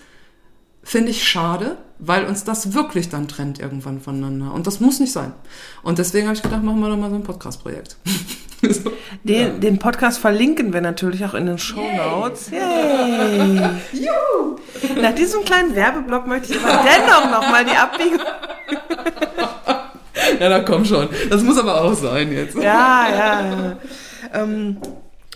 finde 0.82 1.10
ich 1.10 1.26
schade, 1.26 1.76
weil 1.98 2.24
uns 2.24 2.44
das 2.44 2.74
wirklich 2.74 3.09
dann 3.09 3.28
trennt 3.28 3.60
irgendwann 3.60 4.00
voneinander. 4.00 4.52
Und 4.52 4.66
das 4.66 4.80
muss 4.80 5.00
nicht 5.00 5.12
sein. 5.12 5.32
Und 5.82 5.98
deswegen 5.98 6.26
habe 6.26 6.36
ich 6.36 6.42
gedacht, 6.42 6.62
machen 6.62 6.80
wir 6.80 6.88
doch 6.88 6.96
mal 6.96 7.10
so 7.10 7.16
ein 7.16 7.22
Podcast-Projekt. 7.22 7.96
so. 8.62 8.90
Den, 9.22 9.60
den 9.60 9.78
Podcast 9.78 10.18
verlinken 10.18 10.72
wir 10.72 10.80
natürlich 10.80 11.24
auch 11.24 11.34
in 11.34 11.46
den 11.46 11.59
Show 11.59 11.82
Notes. 11.96 12.50
Yay! 12.50 13.60
Nach 15.00 15.14
diesem 15.14 15.44
kleinen 15.44 15.74
Werbeblock 15.74 16.26
möchte 16.26 16.54
ich 16.54 16.60
aber 16.60 16.84
dennoch 16.84 17.30
nochmal 17.30 17.64
die 17.64 17.76
Abbiegung. 17.76 18.20
Ja, 20.38 20.48
da 20.48 20.60
komm 20.60 20.84
schon. 20.84 21.09
Das 21.30 21.42
muss 21.42 21.59
aber 21.59 21.82
auch 21.82 21.94
sein 21.94 22.32
jetzt. 22.32 22.54
Ja, 22.56 23.06
ja. 23.09 23.40
ja. 23.40 23.76
Ähm, 24.32 24.78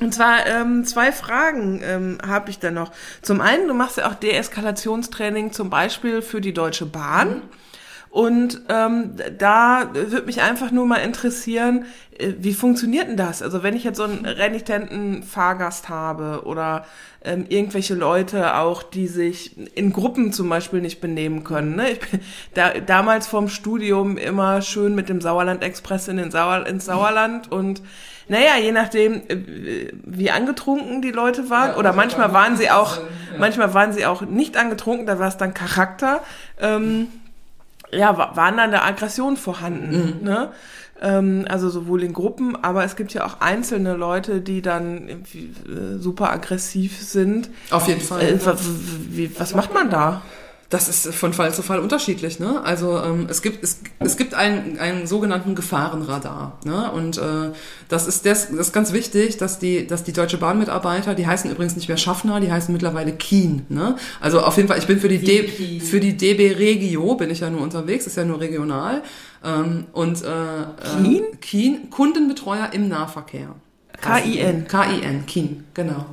und 0.00 0.12
zwar 0.12 0.46
ähm, 0.46 0.84
zwei 0.84 1.10
Fragen 1.10 1.80
ähm, 1.82 2.18
habe 2.26 2.50
ich 2.50 2.58
da 2.58 2.70
noch. 2.70 2.92
Zum 3.22 3.40
einen, 3.40 3.66
du 3.66 3.74
machst 3.74 3.96
ja 3.96 4.08
auch 4.08 4.14
Deeskalationstraining 4.14 5.52
zum 5.52 5.70
Beispiel 5.70 6.20
für 6.20 6.40
die 6.40 6.52
Deutsche 6.52 6.84
Bahn. 6.84 7.42
Und 8.10 8.62
ähm, 8.70 9.16
da 9.36 9.90
würde 9.92 10.24
mich 10.24 10.40
einfach 10.40 10.70
nur 10.70 10.86
mal 10.86 10.96
interessieren, 10.96 11.84
äh, 12.18 12.32
wie 12.38 12.54
funktioniert 12.54 13.08
denn 13.08 13.16
das? 13.16 13.42
Also 13.42 13.62
wenn 13.62 13.76
ich 13.76 13.84
jetzt 13.84 13.98
so 13.98 14.04
einen 14.04 14.24
renitenten 14.24 15.22
Fahrgast 15.22 15.88
habe 15.88 16.42
oder 16.44 16.86
ähm, 17.24 17.44
irgendwelche 17.48 17.94
Leute 17.94 18.56
auch, 18.56 18.82
die 18.82 19.06
sich 19.06 19.56
in 19.74 19.92
Gruppen 19.92 20.32
zum 20.32 20.48
Beispiel 20.48 20.80
nicht 20.80 21.00
benehmen 21.00 21.44
können. 21.44 21.76
Ne? 21.76 21.90
Ich 21.90 22.00
bin 22.00 22.20
da, 22.54 22.70
damals 22.80 23.26
vom 23.26 23.48
Studium 23.48 24.16
immer 24.16 24.62
schön 24.62 24.94
mit 24.94 25.08
dem 25.08 25.20
Sauerland-Express 25.20 26.08
in 26.08 26.16
den 26.16 26.30
Sauer, 26.30 26.66
ins 26.66 26.86
Sauerland 26.86 27.50
und 27.50 27.82
naja, 28.28 28.56
je 28.60 28.72
nachdem, 28.72 29.22
äh, 29.28 29.92
wie 30.04 30.30
angetrunken 30.30 31.02
die 31.02 31.10
Leute 31.12 31.48
waren, 31.50 31.70
Ja, 31.70 31.76
oder 31.76 31.90
das 31.90 31.96
manchmal 31.96 32.32
waren 32.32 32.56
sie 32.56 32.70
auch, 32.70 32.96
ja. 32.98 33.02
manchmal 33.38 33.72
waren 33.74 33.92
sie 33.92 34.06
auch 34.06 34.22
nicht 34.22 34.56
angetrunken, 34.56 35.06
da 35.06 35.18
war 35.18 35.28
es 35.28 35.36
dann 35.36 35.54
Charakter. 35.54 36.20
Ähm, 36.60 37.08
ja, 37.92 38.18
wa- 38.18 38.32
waren 38.34 38.56
dann 38.56 38.72
da 38.72 38.82
Aggressionen 38.82 39.36
vorhanden, 39.36 40.18
Mhm. 40.20 40.24
ne? 40.24 40.50
Ähm, 41.00 41.44
also 41.48 41.68
sowohl 41.68 42.02
in 42.02 42.14
Gruppen, 42.14 42.56
aber 42.64 42.82
es 42.82 42.96
gibt 42.96 43.12
ja 43.12 43.26
auch 43.26 43.40
einzelne 43.40 43.94
Leute, 43.94 44.40
die 44.40 44.62
dann 44.62 45.08
irgendwie 45.08 45.52
äh, 45.70 45.98
super 45.98 46.30
aggressiv 46.32 47.00
sind. 47.02 47.50
Auf 47.70 47.86
jeden 47.86 48.00
Fall. 48.00 48.22
Äh, 48.22 48.38
was 49.38 49.54
macht 49.54 49.74
man 49.74 49.90
da? 49.90 50.22
Das 50.68 50.88
ist 50.88 51.14
von 51.14 51.32
Fall 51.32 51.54
zu 51.54 51.62
Fall 51.62 51.78
unterschiedlich. 51.78 52.40
Ne? 52.40 52.60
Also 52.64 52.98
ähm, 52.98 53.26
es 53.30 53.40
gibt 53.40 53.62
es, 53.62 53.80
es 54.00 54.16
gibt 54.16 54.34
einen, 54.34 54.78
einen 54.78 55.06
sogenannten 55.06 55.54
Gefahrenradar. 55.54 56.58
Ne? 56.64 56.90
Und 56.90 57.18
äh, 57.18 57.52
das 57.88 58.08
ist 58.08 58.26
das, 58.26 58.48
das 58.50 58.58
ist 58.68 58.72
ganz 58.72 58.92
wichtig, 58.92 59.36
dass 59.36 59.60
die 59.60 59.86
dass 59.86 60.02
die 60.02 60.12
Deutsche 60.12 60.38
Bahn-Mitarbeiter, 60.38 61.14
die 61.14 61.26
heißen 61.26 61.50
übrigens 61.50 61.76
nicht 61.76 61.88
mehr 61.88 61.96
Schaffner, 61.96 62.40
die 62.40 62.50
heißen 62.50 62.72
mittlerweile 62.72 63.12
Kien. 63.12 63.64
Ne? 63.68 63.96
Also 64.20 64.40
auf 64.40 64.56
jeden 64.56 64.68
Fall, 64.68 64.78
ich 64.78 64.86
bin 64.86 64.98
für 64.98 65.08
die 65.08 65.18
D, 65.18 65.44
Kien? 65.44 65.80
für 65.80 66.00
die 66.00 66.16
DB 66.16 66.52
Regio 66.52 67.14
bin 67.14 67.30
ich 67.30 67.40
ja 67.40 67.50
nur 67.50 67.60
unterwegs, 67.60 68.06
ist 68.06 68.16
ja 68.16 68.24
nur 68.24 68.40
regional. 68.40 69.02
Ähm, 69.44 69.86
und 69.92 70.22
äh, 70.22 70.26
Kien? 71.02 71.24
Äh, 71.32 71.36
Kien, 71.40 71.90
Kundenbetreuer 71.90 72.70
im 72.72 72.88
Nahverkehr. 72.88 73.54
K-I-N. 74.00 74.66
K-I-N, 74.68 75.26
Kien, 75.26 75.64
genau. 75.74 76.06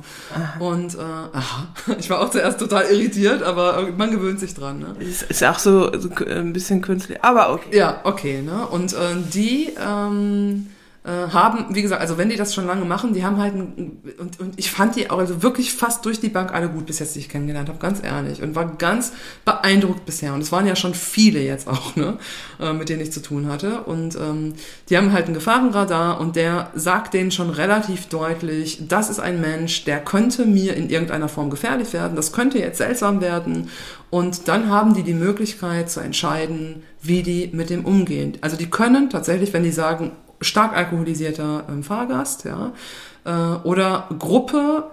Und 0.58 0.94
äh, 0.94 0.98
aha, 1.00 1.68
ich 1.98 2.08
war 2.10 2.20
auch 2.20 2.30
zuerst 2.30 2.58
total 2.58 2.84
irritiert, 2.86 3.42
aber 3.42 3.88
man 3.96 4.10
gewöhnt 4.10 4.40
sich 4.40 4.54
dran. 4.54 4.78
Ne? 4.80 4.96
Ist, 5.04 5.22
ist 5.24 5.44
auch 5.44 5.58
so, 5.58 5.96
so 5.98 6.08
k- 6.10 6.24
ein 6.24 6.52
bisschen 6.52 6.80
künstlich, 6.82 7.22
aber 7.22 7.52
okay. 7.52 7.76
Ja, 7.76 8.00
okay. 8.04 8.42
Ne? 8.42 8.66
Und 8.66 8.92
äh, 8.94 8.96
die 9.32 9.72
ähm, 9.80 10.68
äh, 11.04 11.10
haben, 11.10 11.74
wie 11.74 11.82
gesagt, 11.82 12.00
also 12.00 12.16
wenn 12.16 12.30
die 12.30 12.36
das 12.36 12.54
schon 12.54 12.66
lange 12.66 12.86
machen, 12.86 13.12
die 13.12 13.24
haben 13.24 13.36
halt, 13.36 13.54
ein, 13.54 13.98
und, 14.18 14.40
und 14.40 14.58
ich 14.58 14.70
fand 14.70 14.96
die 14.96 15.10
auch 15.10 15.18
also 15.18 15.42
wirklich 15.42 15.74
fast 15.74 16.04
durch 16.06 16.18
die 16.18 16.30
Bank 16.30 16.54
alle 16.54 16.70
gut 16.70 16.86
bis 16.86 16.98
jetzt, 16.98 17.14
die 17.14 17.18
ich 17.18 17.28
kennengelernt 17.28 17.68
habe, 17.68 17.78
ganz 17.78 18.02
ehrlich. 18.02 18.42
Und 18.42 18.54
war 18.54 18.76
ganz 18.76 19.12
beeindruckt 19.44 20.06
bisher. 20.06 20.32
Und 20.32 20.40
es 20.40 20.50
waren 20.50 20.66
ja 20.66 20.74
schon 20.76 20.94
viele 20.94 21.40
jetzt 21.40 21.68
auch, 21.68 21.94
ne, 21.94 22.16
äh, 22.58 22.72
mit 22.72 22.88
denen 22.88 23.02
ich 23.02 23.12
zu 23.12 23.20
tun 23.20 23.48
hatte. 23.48 23.82
Und 23.82 24.16
ähm, 24.16 24.54
die 24.88 24.96
haben 24.96 25.12
halt 25.12 25.28
ein 25.28 25.34
Gefahrenradar 25.34 26.20
und 26.20 26.36
der 26.36 26.70
sagt 26.74 27.12
denen 27.12 27.30
schon 27.30 27.50
relativ 27.50 28.06
deutlich, 28.06 28.88
das 28.88 29.10
ist 29.10 29.20
ein 29.20 29.42
Mensch, 29.42 29.84
der 29.84 30.00
könnte 30.00 30.46
mir 30.46 30.74
in 30.74 30.88
irgendeiner 30.88 31.28
Form 31.28 31.50
gefährlich 31.50 31.92
werden, 31.92 32.16
das 32.16 32.32
könnte 32.32 32.58
jetzt 32.58 32.78
seltsam 32.78 33.20
werden. 33.20 33.68
Und 34.08 34.48
dann 34.48 34.70
haben 34.70 34.94
die 34.94 35.02
die 35.02 35.12
Möglichkeit 35.12 35.90
zu 35.90 36.00
entscheiden, 36.00 36.82
wie 37.02 37.22
die 37.22 37.50
mit 37.52 37.68
dem 37.68 37.84
umgehen. 37.84 38.38
Also 38.40 38.56
die 38.56 38.70
können 38.70 39.10
tatsächlich, 39.10 39.52
wenn 39.52 39.64
die 39.64 39.72
sagen, 39.72 40.12
stark 40.44 40.76
alkoholisierter 40.76 41.64
ähm, 41.68 41.82
Fahrgast, 41.82 42.44
ja, 42.44 42.72
äh, 43.24 43.66
oder 43.66 44.08
Gruppe, 44.18 44.90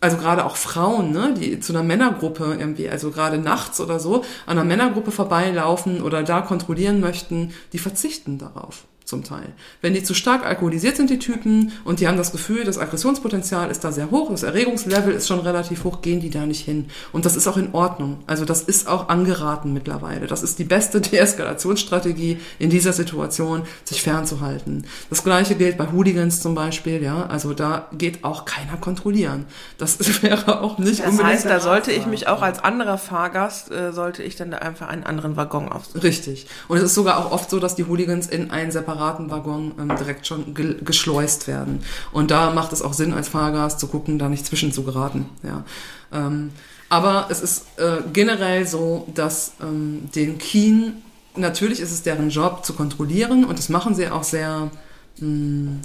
also 0.00 0.16
gerade 0.16 0.44
auch 0.44 0.56
Frauen, 0.56 1.12
ne, 1.12 1.34
die 1.38 1.60
zu 1.60 1.72
einer 1.72 1.82
Männergruppe 1.82 2.56
irgendwie, 2.58 2.88
also 2.90 3.10
gerade 3.10 3.38
nachts 3.38 3.80
oder 3.80 4.00
so, 4.00 4.22
an 4.46 4.58
einer 4.58 4.64
Männergruppe 4.64 5.10
vorbeilaufen 5.10 6.02
oder 6.02 6.22
da 6.22 6.40
kontrollieren 6.40 7.00
möchten, 7.00 7.52
die 7.72 7.78
verzichten 7.78 8.38
darauf 8.38 8.84
zum 9.04 9.22
Teil. 9.22 9.52
Wenn 9.82 9.92
die 9.92 10.02
zu 10.02 10.14
stark 10.14 10.46
alkoholisiert 10.46 10.96
sind, 10.96 11.10
die 11.10 11.18
Typen, 11.18 11.72
und 11.84 12.00
die 12.00 12.08
haben 12.08 12.16
das 12.16 12.32
Gefühl, 12.32 12.64
das 12.64 12.78
Aggressionspotenzial 12.78 13.70
ist 13.70 13.84
da 13.84 13.92
sehr 13.92 14.10
hoch, 14.10 14.30
das 14.30 14.42
Erregungslevel 14.42 15.12
ist 15.12 15.28
schon 15.28 15.40
relativ 15.40 15.84
hoch, 15.84 16.00
gehen 16.00 16.20
die 16.20 16.30
da 16.30 16.46
nicht 16.46 16.64
hin. 16.64 16.86
Und 17.12 17.26
das 17.26 17.36
ist 17.36 17.46
auch 17.46 17.58
in 17.58 17.74
Ordnung. 17.74 18.24
Also 18.26 18.44
das 18.46 18.62
ist 18.62 18.88
auch 18.88 19.08
angeraten 19.10 19.74
mittlerweile. 19.74 20.26
Das 20.26 20.42
ist 20.42 20.58
die 20.58 20.64
beste 20.64 21.00
Deeskalationsstrategie 21.02 22.38
in 22.58 22.70
dieser 22.70 22.94
Situation, 22.94 23.62
sich 23.84 24.02
fernzuhalten. 24.02 24.86
Das 25.10 25.22
gleiche 25.22 25.54
gilt 25.54 25.76
bei 25.76 25.92
Hooligans 25.92 26.40
zum 26.40 26.54
Beispiel, 26.54 27.02
ja. 27.02 27.26
Also 27.26 27.52
da 27.52 27.88
geht 27.92 28.24
auch 28.24 28.46
keiner 28.46 28.78
kontrollieren. 28.78 29.44
Das 29.76 29.98
wäre 30.22 30.62
auch 30.62 30.78
nicht 30.78 31.00
Das 31.00 31.10
unbedingt 31.10 31.34
heißt, 31.34 31.46
da 31.46 31.60
sollte 31.60 31.92
ich 31.92 32.06
mich 32.06 32.26
auch 32.26 32.40
als 32.40 32.58
anderer 32.58 32.96
Fahrgast, 32.96 33.70
äh, 33.70 33.92
sollte 33.92 34.22
ich 34.22 34.36
dann 34.36 34.50
da 34.50 34.58
einfach 34.58 34.88
einen 34.88 35.04
anderen 35.04 35.36
Waggon 35.36 35.68
aufsuchen. 35.68 36.00
Richtig. 36.00 36.46
Und 36.68 36.78
es 36.78 36.84
ist 36.84 36.94
sogar 36.94 37.18
auch 37.18 37.32
oft 37.32 37.50
so, 37.50 37.60
dass 37.60 37.74
die 37.74 37.84
Hooligans 37.84 38.28
in 38.28 38.50
einen 38.50 38.70
separaten 38.70 38.94
Waggon 39.30 39.72
ähm, 39.78 39.96
direkt 39.96 40.26
schon 40.26 40.54
ge 40.54 40.76
geschleust 40.84 41.46
werden. 41.46 41.80
Und 42.12 42.30
da 42.30 42.50
macht 42.50 42.72
es 42.72 42.82
auch 42.82 42.92
Sinn, 42.92 43.12
als 43.12 43.28
Fahrgast 43.28 43.80
zu 43.80 43.86
gucken, 43.88 44.18
da 44.18 44.28
nicht 44.28 44.46
zwischen 44.46 44.72
zu 44.72 44.82
geraten. 44.84 45.26
Ja. 45.42 45.64
Ähm, 46.12 46.50
aber 46.88 47.26
es 47.30 47.40
ist 47.40 47.66
äh, 47.78 48.02
generell 48.12 48.66
so, 48.66 49.06
dass 49.14 49.52
ähm, 49.60 50.08
den 50.14 50.38
Keen, 50.38 51.02
natürlich 51.34 51.80
ist 51.80 51.92
es 51.92 52.02
deren 52.02 52.30
Job 52.30 52.64
zu 52.64 52.74
kontrollieren 52.74 53.44
und 53.44 53.58
das 53.58 53.68
machen 53.68 53.94
sie 53.94 54.08
auch 54.08 54.24
sehr 54.24 54.70
mh, 55.18 55.80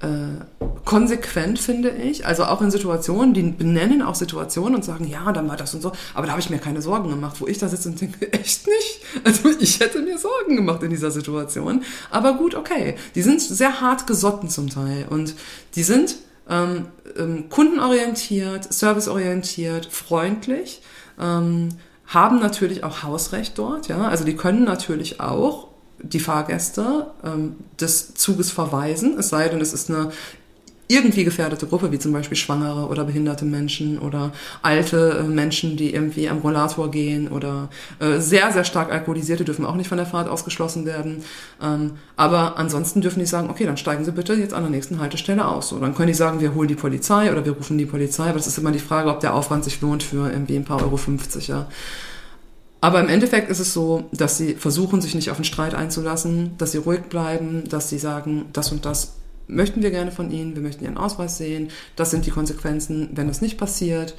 äh, 0.00 0.66
konsequent, 0.84 1.58
finde 1.58 1.90
ich. 1.90 2.26
Also 2.26 2.44
auch 2.44 2.62
in 2.62 2.70
Situationen, 2.70 3.34
die 3.34 3.42
benennen 3.42 4.02
auch 4.02 4.14
Situationen 4.14 4.74
und 4.74 4.84
sagen, 4.84 5.06
ja, 5.06 5.30
dann 5.32 5.48
war 5.48 5.56
das 5.56 5.74
und 5.74 5.82
so. 5.82 5.92
Aber 6.14 6.26
da 6.26 6.32
habe 6.32 6.40
ich 6.40 6.50
mir 6.50 6.58
keine 6.58 6.82
Sorgen 6.82 7.10
gemacht, 7.10 7.40
wo 7.40 7.46
ich 7.46 7.58
da 7.58 7.68
sitze 7.68 7.90
und 7.90 8.00
denke, 8.00 8.32
echt 8.32 8.66
nicht? 8.66 9.00
Also 9.24 9.50
ich 9.60 9.80
hätte 9.80 10.00
mir 10.00 10.18
Sorgen 10.18 10.56
gemacht 10.56 10.82
in 10.82 10.90
dieser 10.90 11.10
Situation. 11.10 11.82
Aber 12.10 12.34
gut, 12.34 12.54
okay. 12.54 12.96
Die 13.14 13.22
sind 13.22 13.40
sehr 13.40 13.80
hart 13.80 14.06
gesotten 14.06 14.48
zum 14.48 14.70
Teil 14.70 15.06
und 15.08 15.34
die 15.74 15.82
sind 15.82 16.16
ähm, 16.48 16.86
ähm, 17.16 17.48
kundenorientiert, 17.48 18.72
serviceorientiert, 18.72 19.86
freundlich, 19.86 20.82
ähm, 21.20 21.68
haben 22.06 22.40
natürlich 22.40 22.82
auch 22.82 23.04
Hausrecht 23.04 23.56
dort, 23.56 23.86
ja. 23.88 24.08
Also 24.08 24.24
die 24.24 24.34
können 24.34 24.64
natürlich 24.64 25.20
auch 25.20 25.69
die 26.02 26.20
Fahrgäste 26.20 27.06
ähm, 27.24 27.56
des 27.80 28.14
Zuges 28.14 28.50
verweisen, 28.50 29.18
es 29.18 29.28
sei 29.28 29.48
denn, 29.48 29.60
es 29.60 29.72
ist 29.72 29.90
eine 29.90 30.10
irgendwie 30.90 31.22
gefährdete 31.22 31.68
Gruppe, 31.68 31.92
wie 31.92 32.00
zum 32.00 32.12
Beispiel 32.12 32.36
Schwangere 32.36 32.88
oder 32.88 33.04
behinderte 33.04 33.44
Menschen 33.44 34.00
oder 34.00 34.32
alte 34.60 35.20
äh, 35.20 35.22
Menschen, 35.22 35.76
die 35.76 35.94
irgendwie 35.94 36.28
am 36.28 36.38
Rollator 36.38 36.90
gehen 36.90 37.28
oder 37.28 37.68
äh, 38.00 38.18
sehr, 38.18 38.50
sehr 38.52 38.64
stark 38.64 38.90
alkoholisierte 38.90 39.44
dürfen 39.44 39.64
auch 39.64 39.76
nicht 39.76 39.86
von 39.86 39.98
der 39.98 40.06
Fahrt 40.06 40.28
ausgeschlossen 40.28 40.86
werden. 40.86 41.22
Ähm, 41.62 41.92
aber 42.16 42.58
ansonsten 42.58 43.02
dürfen 43.02 43.20
die 43.20 43.26
sagen, 43.26 43.50
okay, 43.50 43.66
dann 43.66 43.76
steigen 43.76 44.04
Sie 44.04 44.10
bitte 44.10 44.34
jetzt 44.34 44.52
an 44.52 44.64
der 44.64 44.70
nächsten 44.70 44.98
Haltestelle 44.98 45.46
aus. 45.46 45.68
So, 45.68 45.78
dann 45.78 45.94
können 45.94 46.08
die 46.08 46.14
sagen, 46.14 46.40
wir 46.40 46.56
holen 46.56 46.66
die 46.66 46.74
Polizei 46.74 47.30
oder 47.30 47.44
wir 47.44 47.52
rufen 47.52 47.78
die 47.78 47.86
Polizei. 47.86 48.24
Aber 48.24 48.38
das 48.38 48.48
ist 48.48 48.58
immer 48.58 48.72
die 48.72 48.80
Frage, 48.80 49.10
ob 49.10 49.20
der 49.20 49.34
Aufwand 49.34 49.62
sich 49.62 49.80
lohnt 49.80 50.02
für 50.02 50.28
irgendwie 50.28 50.56
ein 50.56 50.64
paar 50.64 50.82
Euro 50.82 50.96
50, 50.96 51.46
ja. 51.46 51.68
Aber 52.80 53.00
im 53.00 53.08
Endeffekt 53.08 53.50
ist 53.50 53.60
es 53.60 53.74
so, 53.74 54.04
dass 54.12 54.38
sie 54.38 54.54
versuchen, 54.54 55.00
sich 55.00 55.14
nicht 55.14 55.30
auf 55.30 55.36
den 55.36 55.44
Streit 55.44 55.74
einzulassen, 55.74 56.56
dass 56.56 56.72
sie 56.72 56.78
ruhig 56.78 57.02
bleiben, 57.02 57.64
dass 57.68 57.88
sie 57.88 57.98
sagen, 57.98 58.46
das 58.52 58.72
und 58.72 58.86
das 58.86 59.16
möchten 59.48 59.82
wir 59.82 59.90
gerne 59.90 60.12
von 60.12 60.30
Ihnen, 60.30 60.54
wir 60.54 60.62
möchten 60.62 60.84
Ihren 60.84 60.96
Ausweis 60.96 61.36
sehen, 61.36 61.70
das 61.96 62.10
sind 62.10 62.24
die 62.24 62.30
Konsequenzen, 62.30 63.10
wenn 63.12 63.28
das 63.28 63.40
nicht 63.40 63.58
passiert 63.58 64.14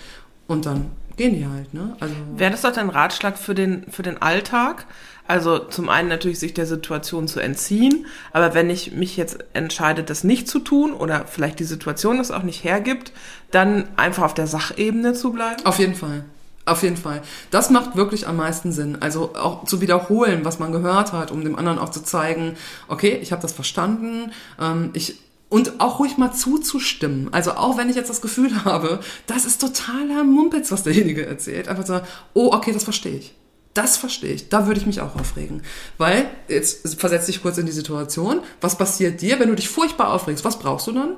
und 0.48 0.66
dann 0.66 0.92
gehen 1.18 1.36
die 1.36 1.46
halt. 1.46 1.74
Ne? 1.74 1.96
Also 2.00 2.14
Wäre 2.36 2.52
das 2.52 2.62
doch 2.62 2.76
ein 2.76 2.90
Ratschlag 2.90 3.38
für 3.38 3.56
den, 3.56 3.86
für 3.90 4.04
den 4.04 4.22
Alltag? 4.22 4.86
Also 5.28 5.60
zum 5.60 5.88
einen 5.88 6.10
natürlich 6.10 6.40
sich 6.40 6.54
der 6.54 6.66
Situation 6.66 7.28
zu 7.28 7.40
entziehen, 7.40 8.06
aber 8.34 8.54
wenn 8.54 8.70
ich 8.70 8.92
mich 8.92 9.16
jetzt 9.18 9.40
entscheide, 9.54 10.04
das 10.04 10.24
nicht 10.24 10.48
zu 10.48 10.60
tun 10.60 10.94
oder 10.94 11.26
vielleicht 11.26 11.60
die 11.60 11.64
Situation 11.64 12.18
das 12.18 12.32
auch 12.32 12.44
nicht 12.44 12.64
hergibt, 12.64 13.14
dann 13.50 13.88
einfach 13.96 14.24
auf 14.24 14.34
der 14.34 14.48
Sachebene 14.48 15.14
zu 15.14 15.32
bleiben? 15.32 15.66
Auf 15.66 15.80
jeden 15.80 15.96
Fall. 15.96 16.26
Auf 16.66 16.84
jeden 16.84 16.98
Fall. 16.98 17.22
Das 17.50 17.70
macht 17.70 17.96
wirklich 17.96 18.28
am 18.28 18.38
meisten 18.38 18.72
Sinn. 18.72 18.98
Also 19.02 19.36
auch 19.36 19.66
zu 19.66 19.82
wiederholen, 19.82 20.46
was 20.46 20.60
man 20.60 20.72
gehört 20.72 21.12
hat, 21.12 21.32
um 21.32 21.44
dem 21.44 21.56
anderen 21.56 21.80
auch 21.80 21.90
zu 21.90 22.04
zeigen, 22.04 22.56
okay, 22.88 23.18
ich 23.22 23.32
habe 23.32 23.42
das 23.42 23.52
verstanden, 23.52 24.32
ähm, 24.60 24.92
ich 24.94 25.18
und 25.50 25.82
auch 25.82 26.00
ruhig 26.00 26.18
mal 26.18 26.32
zuzustimmen. 26.32 27.34
Also 27.34 27.52
auch 27.52 27.78
wenn 27.78 27.90
ich 27.90 27.98
jetzt 27.98 28.10
das 28.10 28.22
Gefühl 28.22 28.64
habe, 28.64 29.02
das 29.28 29.44
ist 29.46 29.60
totaler 29.60 30.24
Mumpitz, 30.24 30.72
was 30.72 30.84
derjenige 30.84 31.26
erzählt. 31.26 31.68
Einfach 31.68 31.86
so, 31.86 32.00
oh, 32.34 32.54
okay, 32.54 32.72
das 32.72 32.86
verstehe 32.86 33.18
ich. 33.18 33.36
Das 33.74 33.98
verstehe 33.98 34.34
ich. 34.34 34.50
Da 34.50 34.68
würde 34.68 34.80
ich 34.80 34.86
mich 34.86 35.02
auch 35.02 35.16
aufregen. 35.16 35.62
Weil, 35.98 36.30
jetzt 36.48 36.98
versetz 37.00 37.26
dich 37.26 37.42
kurz 37.42 37.58
in 37.58 37.66
die 37.66 37.72
Situation. 37.74 38.40
Was 38.62 38.78
passiert 38.78 39.22
dir, 39.22 39.40
wenn 39.40 39.50
du 39.50 39.56
dich 39.56 39.68
furchtbar 39.68 40.14
aufregst? 40.14 40.46
Was 40.46 40.60
brauchst 40.60 40.88
du 40.88 40.94
dann? 40.94 41.18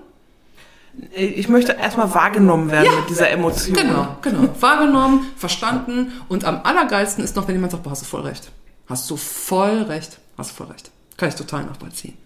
Ich 1.11 1.49
möchte 1.49 1.73
erstmal 1.73 2.13
wahrgenommen 2.13 2.69
werden 2.71 2.85
ja, 2.85 2.99
mit 2.99 3.09
dieser 3.09 3.29
Emotion. 3.29 3.75
Genau, 3.75 4.15
genau. 4.21 4.49
Wahrgenommen, 4.59 5.25
verstanden 5.35 6.11
und 6.29 6.45
am 6.45 6.61
allergeilsten 6.63 7.23
ist 7.23 7.35
noch, 7.35 7.47
wenn 7.47 7.55
jemand 7.55 7.71
sagt, 7.71 7.83
boah, 7.83 7.91
hast 7.91 8.03
du 8.03 8.05
voll 8.05 8.21
recht. 8.21 8.51
Hast 8.87 9.09
du 9.09 9.17
voll 9.17 9.83
recht. 9.83 10.19
Hast 10.37 10.51
du 10.51 10.55
voll 10.55 10.67
recht. 10.67 10.91
Kann 11.17 11.29
ich 11.29 11.35
total 11.35 11.63
nachvollziehen. 11.63 12.17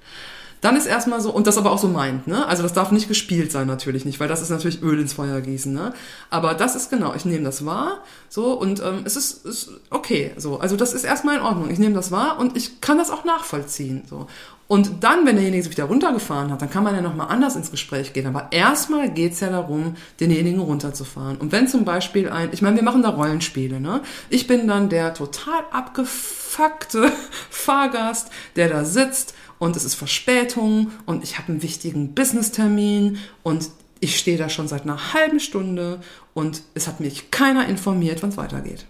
Dann 0.62 0.76
ist 0.76 0.88
erstmal 0.88 1.22
so, 1.22 1.32
und 1.32 1.48
das 1.48 1.58
aber 1.58 1.72
auch 1.72 1.78
so 1.78 1.88
meint, 1.88 2.28
ne? 2.28 2.46
Also 2.48 2.64
das 2.64 2.74
darf 2.74 2.92
nicht 2.92 3.08
gespielt 3.08 3.52
sein, 3.52 3.68
natürlich 3.68 4.06
nicht, 4.06 4.20
weil 4.20 4.28
das 4.28 4.42
ist 4.42 4.50
natürlich 4.50 4.82
Öl 4.82 5.00
ins 5.00 5.14
Feuer 5.14 5.42
gießen, 5.42 5.74
ne? 5.74 5.94
Aber 6.30 6.54
das 6.54 6.76
ist 6.76 6.90
genau, 6.90 7.14
ich 7.14 7.26
nehme 7.26 7.44
das 7.44 7.66
wahr, 7.66 8.00
so, 8.30 8.54
und 8.54 8.82
ähm, 8.82 9.02
es 9.06 9.16
ist, 9.16 9.46
ist 9.46 9.72
okay, 9.90 10.32
so. 10.38 10.60
Also 10.60 10.76
das 10.76 10.94
ist 10.94 11.04
erstmal 11.04 11.38
in 11.38 11.42
Ordnung. 11.42 11.70
Ich 11.70 11.80
nehme 11.80 11.96
das 11.96 12.12
wahr 12.12 12.40
und 12.40 12.58
ich 12.58 12.82
kann 12.82 12.98
das 12.98 13.12
auch 13.12 13.24
nachvollziehen, 13.24 14.04
so. 14.10 14.28
Und 14.68 15.02
dann, 15.02 15.26
wenn 15.26 15.36
derjenige 15.36 15.64
sich 15.64 15.72
wieder 15.72 15.86
runtergefahren 15.86 16.52
hat, 16.52 16.62
dann 16.62 16.70
kann 16.70 16.84
man 16.84 16.94
ja 16.94 17.02
nochmal 17.02 17.28
anders 17.30 17.56
ins 17.56 17.72
Gespräch 17.72 18.12
gehen. 18.12 18.28
Aber 18.28 18.50
erstmal 18.52 19.10
geht's 19.10 19.40
ja 19.40 19.50
darum, 19.50 19.96
denjenigen 20.20 20.60
runterzufahren. 20.60 21.38
Und 21.38 21.54
wenn 21.54 21.70
zum 21.70 21.86
Beispiel 21.86 22.30
ein, 22.30 22.50
ich 22.52 22.62
meine, 22.62 22.76
wir 22.76 22.84
machen 22.84 23.02
da 23.02 23.10
Rollenspiele, 23.10 23.80
ne? 23.80 24.02
Ich 24.30 24.46
bin 24.46 24.68
dann 24.68 24.90
der 24.90 25.14
total 25.14 25.64
abgefuckte 25.72 27.10
Fahrgast, 27.50 28.30
der 28.58 28.68
da 28.68 28.84
sitzt 28.84 29.36
und 29.60 29.76
es 29.76 29.84
ist 29.84 29.96
Verspätung 29.96 30.92
und 31.06 31.24
ich 31.24 31.38
habe 31.38 31.50
einen 31.50 31.64
wichtigen 31.64 32.14
Business-Termin 32.14 33.18
und 33.44 33.70
ich 34.00 34.18
stehe 34.18 34.38
da 34.38 34.50
schon 34.50 34.68
seit 34.68 34.84
einer 34.84 35.14
halben 35.14 35.40
Stunde 35.40 36.02
und 36.34 36.62
es 36.76 36.88
hat 36.88 37.00
mich 37.00 37.32
keiner 37.32 37.68
informiert, 37.68 38.22
wann 38.22 38.30
es 38.30 38.38
weitergeht. 38.38 38.86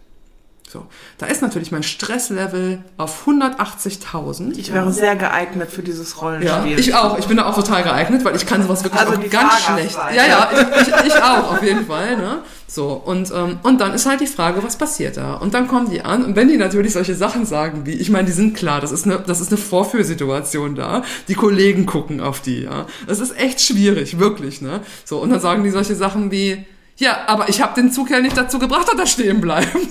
So, 0.69 0.85
da 1.18 1.27
ist 1.27 1.41
natürlich 1.41 1.72
mein 1.72 1.84
Stresslevel 1.84 2.80
auf 2.98 3.26
180.000. 3.26 4.57
Ich 4.57 4.73
wäre 4.73 4.91
sehr 4.91 5.15
geeignet 5.15 5.72
für 5.72 5.81
dieses 5.81 6.22
Rollenspiel. 6.22 6.72
Ja, 6.73 6.77
ich 6.77 6.94
auch. 6.94 7.18
Ich 7.18 7.26
bin 7.26 7.38
da 7.38 7.45
auch 7.45 7.56
total 7.56 7.84
geeignet, 7.84 8.26
weil 8.26 8.35
ich 8.35 8.45
kann 8.45 8.61
sowas 8.61 8.84
wirklich 8.84 8.99
also 8.99 9.14
auch 9.14 9.30
ganz 9.30 9.61
schlecht. 9.61 9.98
Ja, 10.14 10.26
ja, 10.26 10.49
ich, 10.81 10.88
ich, 10.89 11.06
ich, 11.06 11.23
auch 11.23 11.53
auf 11.53 11.64
jeden 11.64 11.85
Fall. 11.85 12.18
Ne? 12.18 12.39
So 12.68 12.91
und 12.91 13.31
ähm, 13.31 13.60
und 13.64 13.80
dann 13.80 13.94
ist 13.94 14.07
halt 14.07 14.19
die 14.19 14.27
Frage, 14.27 14.61
was 14.61 14.76
passiert 14.76 15.15
da? 15.15 15.35
Und 15.35 15.53
dann 15.53 15.69
kommen 15.69 15.89
die 15.89 16.02
an 16.02 16.26
und 16.26 16.35
wenn 16.35 16.49
die 16.49 16.57
natürlich 16.57 16.91
solche 16.91 17.15
Sachen 17.15 17.45
sagen 17.45 17.85
wie, 17.85 17.94
ich 17.94 18.10
meine, 18.10 18.26
die 18.26 18.34
sind 18.34 18.53
klar, 18.53 18.81
das 18.81 18.91
ist 18.91 19.06
eine 19.06 19.19
das 19.26 19.39
ist 19.39 19.53
eine 19.53 19.57
Vorführsituation 19.57 20.76
da. 20.76 21.02
Die 21.30 21.35
Kollegen 21.35 21.85
gucken 21.85 22.19
auf 22.19 22.41
die. 22.41 22.64
Ja, 22.64 22.88
das 23.07 23.22
ist 23.22 23.39
echt 23.39 23.61
schwierig, 23.61 24.19
wirklich. 24.19 24.61
Ne? 24.61 24.81
So 25.06 25.19
und 25.19 25.30
dann 25.30 25.39
sagen 25.39 25.64
die 25.64 25.69
solche 25.69 25.95
Sachen 25.95 26.30
wie 26.30 26.65
ja, 26.98 27.28
aber 27.28 27.49
ich 27.49 27.61
habe 27.61 27.80
den 27.80 27.91
Zug 27.91 28.10
ja 28.10 28.19
nicht 28.19 28.36
dazu 28.36 28.57
gebracht, 28.57 28.88
dass 28.88 28.99
er 28.99 29.06
stehen 29.06 29.40
bleiben. 29.40 29.88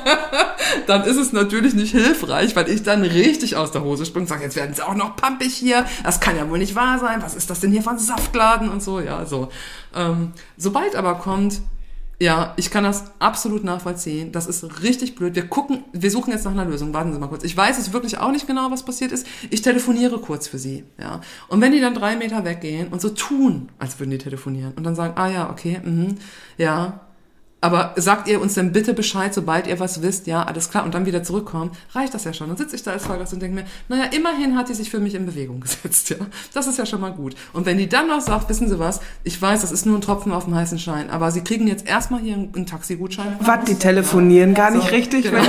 dann 0.86 1.04
ist 1.04 1.16
es 1.16 1.32
natürlich 1.32 1.74
nicht 1.74 1.92
hilfreich, 1.92 2.56
weil 2.56 2.68
ich 2.70 2.82
dann 2.82 3.02
richtig 3.02 3.56
aus 3.56 3.72
der 3.72 3.82
Hose 3.82 4.06
springe 4.06 4.22
und 4.22 4.28
sage, 4.28 4.44
jetzt 4.44 4.56
werden 4.56 4.74
sie 4.74 4.86
auch 4.86 4.94
noch 4.94 5.16
pampig 5.16 5.54
hier. 5.54 5.84
Das 6.02 6.18
kann 6.20 6.36
ja 6.36 6.48
wohl 6.48 6.58
nicht 6.58 6.74
wahr 6.74 6.98
sein. 6.98 7.22
Was 7.22 7.34
ist 7.34 7.50
das 7.50 7.60
denn 7.60 7.72
hier 7.72 7.82
von 7.82 7.98
Saftladen 7.98 8.70
und 8.70 8.82
so? 8.82 9.00
Ja, 9.00 9.26
so. 9.26 9.50
Ähm, 9.94 10.32
sobald 10.56 10.96
aber 10.96 11.16
kommt, 11.16 11.60
ja, 12.20 12.52
ich 12.58 12.70
kann 12.70 12.84
das 12.84 13.12
absolut 13.18 13.64
nachvollziehen. 13.64 14.30
Das 14.30 14.46
ist 14.46 14.82
richtig 14.82 15.14
blöd. 15.14 15.34
Wir 15.34 15.48
gucken, 15.48 15.84
wir 15.92 16.10
suchen 16.10 16.32
jetzt 16.32 16.44
nach 16.44 16.52
einer 16.52 16.66
Lösung. 16.66 16.92
Warten 16.92 17.14
Sie 17.14 17.18
mal 17.18 17.28
kurz. 17.28 17.44
Ich 17.44 17.56
weiß 17.56 17.78
es 17.78 17.94
wirklich 17.94 18.18
auch 18.18 18.30
nicht 18.30 18.46
genau, 18.46 18.70
was 18.70 18.84
passiert 18.84 19.10
ist. 19.10 19.26
Ich 19.48 19.62
telefoniere 19.62 20.18
kurz 20.18 20.46
für 20.46 20.58
Sie. 20.58 20.84
Ja. 21.00 21.22
Und 21.48 21.62
wenn 21.62 21.72
die 21.72 21.80
dann 21.80 21.94
drei 21.94 22.16
Meter 22.16 22.44
weggehen 22.44 22.88
und 22.88 23.00
so 23.00 23.08
tun, 23.08 23.70
als 23.78 23.98
würden 23.98 24.10
die 24.10 24.18
telefonieren 24.18 24.74
und 24.76 24.84
dann 24.84 24.94
sagen, 24.94 25.14
ah 25.16 25.28
ja, 25.28 25.48
okay, 25.48 25.80
mhm, 25.82 26.16
ja, 26.58 27.00
aber 27.60 27.92
sagt 27.96 28.28
ihr 28.28 28.40
uns 28.40 28.54
denn 28.54 28.72
bitte 28.72 28.94
Bescheid, 28.94 29.34
sobald 29.34 29.66
ihr 29.66 29.78
was 29.78 30.00
wisst, 30.00 30.26
ja, 30.26 30.42
alles 30.42 30.70
klar, 30.70 30.84
und 30.84 30.94
dann 30.94 31.04
wieder 31.04 31.22
zurückkommt, 31.22 31.76
reicht 31.94 32.14
das 32.14 32.24
ja 32.24 32.32
schon. 32.32 32.48
Dann 32.48 32.56
sitze 32.56 32.76
ich 32.76 32.82
da 32.82 32.92
als 32.92 33.04
Fahrgast 33.04 33.34
und 33.34 33.40
denke 33.40 33.56
mir, 33.56 33.64
naja, 33.88 34.04
immerhin 34.12 34.56
hat 34.56 34.70
die 34.70 34.74
sich 34.74 34.90
für 34.90 35.00
mich 35.00 35.14
in 35.14 35.26
Bewegung 35.26 35.60
gesetzt, 35.60 36.10
ja. 36.10 36.16
Das 36.54 36.66
ist 36.66 36.78
ja 36.78 36.86
schon 36.86 37.00
mal 37.00 37.12
gut. 37.12 37.34
Und 37.52 37.66
wenn 37.66 37.76
die 37.76 37.88
dann 37.88 38.08
noch 38.08 38.20
sagt, 38.20 38.48
wissen 38.48 38.68
Sie 38.68 38.78
was, 38.78 39.00
ich 39.24 39.40
weiß, 39.40 39.60
das 39.60 39.72
ist 39.72 39.84
nur 39.84 39.98
ein 39.98 40.00
Tropfen 40.00 40.32
auf 40.32 40.44
dem 40.44 40.54
heißen 40.54 40.78
Schein, 40.78 41.10
aber 41.10 41.30
Sie 41.30 41.42
kriegen 41.42 41.66
jetzt 41.66 41.86
erstmal 41.86 42.20
hier 42.20 42.34
einen, 42.34 42.54
einen 42.54 42.66
Taxigutschein. 42.66 43.36
Was, 43.40 43.64
die 43.66 43.74
telefonieren 43.74 44.50
ja. 44.50 44.56
gar 44.56 44.70
nicht 44.70 44.88
so, 44.88 44.94
richtig? 44.94 45.24
Genau. 45.24 45.42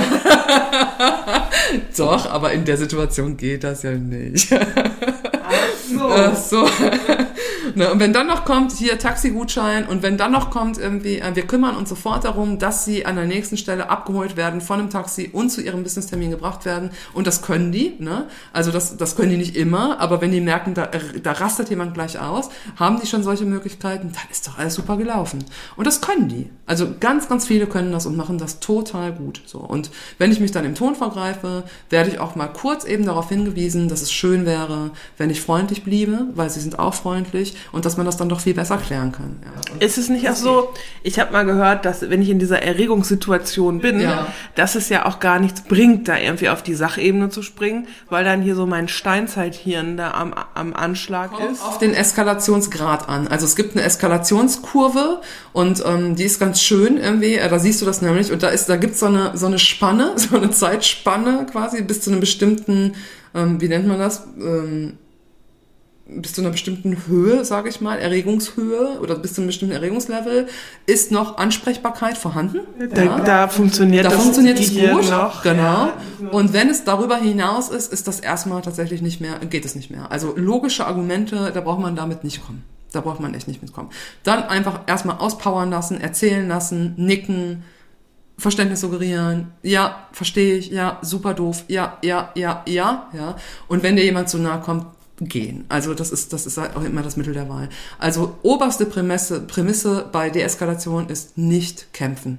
Doch, 1.96 2.30
aber 2.30 2.52
in 2.52 2.64
der 2.64 2.76
Situation 2.76 3.36
geht 3.36 3.64
das 3.64 3.82
ja 3.82 3.92
nicht. 3.92 4.52
Ach 4.52 5.60
so. 5.88 6.10
Ach 6.10 6.36
so. 6.36 6.68
Ne? 7.76 7.90
Und 7.90 8.00
wenn 8.00 8.12
dann 8.12 8.26
noch 8.26 8.44
kommt, 8.44 8.72
hier 8.72 8.98
Taxigutschein 8.98 9.86
und 9.86 10.02
wenn 10.02 10.16
dann 10.16 10.32
noch 10.32 10.50
kommt 10.50 10.78
irgendwie, 10.78 11.18
äh, 11.18 11.34
wir 11.34 11.46
kümmern 11.46 11.76
uns 11.76 11.88
sofort 11.88 12.24
darum, 12.24 12.58
dass 12.58 12.84
sie 12.84 13.06
an 13.06 13.16
der 13.16 13.26
nächsten 13.26 13.56
Stelle 13.56 13.90
abgeholt 13.90 14.36
werden 14.36 14.60
von 14.60 14.80
einem 14.80 14.90
Taxi 14.90 15.30
und 15.32 15.50
zu 15.50 15.60
ihrem 15.60 15.82
Businesstermin 15.82 16.30
gebracht 16.30 16.64
werden. 16.64 16.90
Und 17.14 17.26
das 17.26 17.42
können 17.42 17.72
die, 17.72 17.94
ne? 17.98 18.28
Also 18.52 18.70
das, 18.70 18.96
das 18.96 19.16
können 19.16 19.30
die 19.30 19.36
nicht 19.36 19.56
immer, 19.56 20.00
aber 20.00 20.20
wenn 20.20 20.32
die 20.32 20.40
merken, 20.40 20.74
da, 20.74 20.88
da 21.22 21.32
rastet 21.32 21.70
jemand 21.70 21.94
gleich 21.94 22.18
aus, 22.18 22.50
haben 22.76 23.00
die 23.00 23.06
schon 23.06 23.22
solche 23.22 23.44
Möglichkeiten, 23.44 24.12
dann 24.12 24.30
ist 24.30 24.46
doch 24.46 24.58
alles 24.58 24.74
super 24.74 24.96
gelaufen. 24.96 25.44
Und 25.76 25.86
das 25.86 26.00
können 26.00 26.28
die. 26.28 26.50
Also 26.66 26.94
ganz, 27.00 27.28
ganz 27.28 27.46
viele 27.46 27.66
können 27.66 27.92
das 27.92 28.06
und 28.06 28.16
machen 28.16 28.38
das 28.38 28.60
total 28.60 29.12
gut. 29.12 29.42
So. 29.46 29.58
Und 29.58 29.90
wenn 30.18 30.32
ich 30.32 30.40
mich 30.40 30.52
dann 30.52 30.64
im 30.64 30.74
Ton 30.74 30.94
vergreife, 30.94 31.64
werde 31.90 32.10
ich 32.10 32.18
auch 32.18 32.34
mal 32.34 32.48
kurz 32.48 32.84
eben 32.84 33.04
darauf 33.04 33.28
hingewiesen, 33.28 33.88
dass 33.88 34.02
es 34.02 34.12
schön 34.12 34.46
wäre, 34.46 34.90
wenn 35.18 35.30
ich 35.30 35.40
freundlich 35.40 35.84
bliebe, 35.84 36.26
weil 36.34 36.50
sie 36.50 36.60
sind 36.60 36.78
auch 36.78 36.94
freundlich 36.94 37.56
und 37.70 37.84
dass 37.84 37.96
man 37.96 38.06
das 38.06 38.16
dann 38.16 38.28
doch 38.28 38.40
viel 38.40 38.54
besser 38.54 38.78
klären 38.78 39.12
kann. 39.12 39.36
Ja. 39.42 39.86
Ist 39.86 39.98
es 39.98 40.08
nicht 40.08 40.28
auch 40.28 40.34
so, 40.34 40.72
ich 41.02 41.18
habe 41.18 41.32
mal 41.32 41.44
gehört, 41.44 41.84
dass 41.84 42.08
wenn 42.10 42.22
ich 42.22 42.30
in 42.30 42.38
dieser 42.38 42.62
Erregungssituation 42.62 43.78
bin, 43.80 44.00
ja. 44.00 44.26
dass 44.54 44.74
es 44.74 44.88
ja 44.88 45.06
auch 45.06 45.20
gar 45.20 45.38
nichts 45.38 45.62
bringt, 45.62 46.08
da 46.08 46.18
irgendwie 46.18 46.48
auf 46.48 46.62
die 46.62 46.74
Sachebene 46.74 47.28
zu 47.28 47.42
springen, 47.42 47.86
weil 48.08 48.24
dann 48.24 48.42
hier 48.42 48.54
so 48.54 48.66
mein 48.66 48.88
Steinzeithirn 48.88 49.96
da 49.96 50.12
am, 50.12 50.34
am 50.54 50.74
Anschlag 50.74 51.32
Kommt 51.32 51.52
ist. 51.52 51.62
auf 51.62 51.78
den 51.78 51.94
Eskalationsgrad 51.94 53.08
an. 53.08 53.28
Also 53.28 53.46
es 53.46 53.56
gibt 53.56 53.76
eine 53.76 53.84
Eskalationskurve 53.84 55.20
und 55.52 55.82
ähm, 55.86 56.16
die 56.16 56.24
ist 56.24 56.40
ganz 56.40 56.60
schön 56.60 56.96
irgendwie, 56.96 57.34
äh, 57.34 57.48
da 57.48 57.58
siehst 57.58 57.80
du 57.82 57.86
das 57.86 58.02
nämlich 58.02 58.32
und 58.32 58.42
da 58.42 58.48
ist, 58.48 58.68
da 58.68 58.76
gibt's 58.76 59.00
so 59.00 59.06
eine, 59.06 59.36
so 59.36 59.46
eine 59.46 59.58
Spanne, 59.58 60.12
so 60.16 60.36
eine 60.36 60.50
Zeitspanne 60.50 61.46
quasi 61.50 61.82
bis 61.82 62.00
zu 62.00 62.10
einem 62.10 62.20
bestimmten, 62.20 62.94
ähm, 63.34 63.60
wie 63.60 63.68
nennt 63.68 63.86
man 63.86 63.98
das? 63.98 64.26
Ähm, 64.38 64.98
bis 66.20 66.34
zu 66.34 66.40
einer 66.40 66.50
bestimmten 66.50 67.06
Höhe, 67.06 67.44
sage 67.44 67.68
ich 67.68 67.80
mal, 67.80 67.98
Erregungshöhe 67.98 68.98
oder 69.00 69.16
bis 69.16 69.34
zu 69.34 69.40
einem 69.40 69.48
bestimmten 69.48 69.74
Erregungslevel, 69.74 70.46
ist 70.86 71.10
noch 71.12 71.38
Ansprechbarkeit 71.38 72.18
vorhanden. 72.18 72.60
Da, 72.94 73.02
ja. 73.02 73.20
da 73.20 73.48
funktioniert 73.48 74.04
Da 74.04 74.10
das 74.10 74.22
funktioniert 74.22 74.58
es 74.60 74.74
gut, 74.74 75.10
noch. 75.10 75.42
genau. 75.42 75.62
Ja. 75.62 76.28
Und 76.30 76.52
wenn 76.52 76.68
es 76.68 76.84
darüber 76.84 77.16
hinaus 77.16 77.68
ist, 77.68 77.92
ist 77.92 78.08
das 78.08 78.20
erstmal 78.20 78.62
tatsächlich 78.62 79.02
nicht 79.02 79.20
mehr, 79.20 79.38
geht 79.38 79.64
es 79.64 79.74
nicht 79.74 79.90
mehr. 79.90 80.10
Also 80.10 80.34
logische 80.36 80.86
Argumente, 80.86 81.50
da 81.52 81.60
braucht 81.60 81.80
man 81.80 81.96
damit 81.96 82.24
nicht 82.24 82.44
kommen. 82.44 82.64
Da 82.92 83.00
braucht 83.00 83.20
man 83.20 83.32
echt 83.34 83.48
nicht 83.48 83.62
mitkommen. 83.62 83.88
Dann 84.22 84.42
einfach 84.44 84.80
erstmal 84.86 85.16
auspowern 85.16 85.70
lassen, 85.70 86.00
erzählen 86.00 86.46
lassen, 86.46 86.94
nicken, 86.96 87.64
Verständnis 88.38 88.80
suggerieren, 88.80 89.52
ja, 89.62 90.08
verstehe 90.12 90.56
ich, 90.56 90.70
ja, 90.70 90.98
super 91.02 91.32
doof, 91.32 91.64
ja, 91.68 91.98
ja, 92.02 92.32
ja, 92.34 92.62
ja, 92.66 93.08
ja. 93.12 93.36
Und 93.68 93.82
wenn 93.82 93.96
dir 93.96 94.04
jemand 94.04 94.28
zu 94.28 94.38
nahe 94.38 94.60
kommt, 94.60 94.86
gehen. 95.28 95.64
Also 95.68 95.94
das 95.94 96.10
ist, 96.10 96.32
das 96.32 96.46
ist 96.46 96.58
auch 96.58 96.82
immer 96.82 97.02
das 97.02 97.16
Mittel 97.16 97.34
der 97.34 97.48
Wahl. 97.48 97.68
Also 97.98 98.36
oberste 98.42 98.86
Prämisse, 98.86 99.40
Prämisse 99.40 100.08
bei 100.10 100.30
Deeskalation 100.30 101.08
ist 101.08 101.38
nicht 101.38 101.92
kämpfen. 101.92 102.38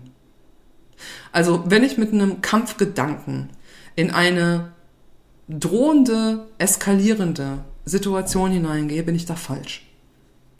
Also 1.31 1.63
wenn 1.67 1.83
ich 1.83 1.97
mit 1.97 2.13
einem 2.13 2.41
Kampfgedanken 2.41 3.49
in 3.95 4.11
eine 4.11 4.71
drohende, 5.49 6.47
eskalierende 6.57 7.59
Situation 7.85 8.51
hineingehe, 8.51 9.03
bin 9.03 9.15
ich 9.15 9.25
da 9.25 9.35
falsch. 9.35 9.87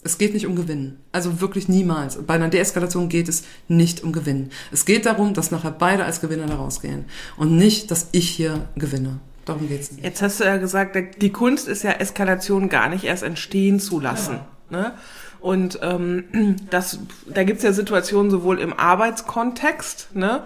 Es 0.05 0.17
geht 0.17 0.33
nicht 0.33 0.45
um 0.45 0.55
Gewinnen. 0.55 0.99
Also 1.13 1.39
wirklich 1.39 1.69
niemals. 1.69 2.17
Bei 2.23 2.33
einer 2.33 2.49
Deeskalation 2.49 3.07
geht 3.07 3.29
es 3.29 3.43
nicht 3.69 4.03
um 4.03 4.11
Gewinnen. 4.11 4.51
Es 4.71 4.83
geht 4.85 5.05
darum, 5.05 5.33
dass 5.33 5.51
nachher 5.51 5.71
beide 5.71 6.03
als 6.03 6.19
Gewinner 6.19 6.45
da 6.45 6.55
rausgehen. 6.55 7.05
Und 7.37 7.55
nicht, 7.55 7.89
dass 7.89 8.09
ich 8.11 8.29
hier 8.29 8.67
gewinne. 8.75 9.19
Darum 9.45 9.67
geht's 9.67 9.91
nicht. 9.91 10.03
Jetzt 10.03 10.21
hast 10.21 10.39
du 10.39 10.45
ja 10.45 10.57
gesagt, 10.57 10.97
die 11.21 11.31
Kunst 11.31 11.67
ist 11.67 11.83
ja 11.83 11.91
Eskalation 11.91 12.69
gar 12.69 12.89
nicht 12.89 13.03
erst 13.03 13.23
entstehen 13.23 13.79
zu 13.79 13.99
lassen. 13.99 14.39
Ne? 14.69 14.93
Und 15.39 15.79
ähm, 15.81 16.57
das, 16.69 16.99
da 17.27 17.43
gibt's 17.43 17.63
ja 17.63 17.73
Situationen 17.73 18.31
sowohl 18.31 18.59
im 18.59 18.73
Arbeitskontext, 18.73 20.15
ne? 20.15 20.43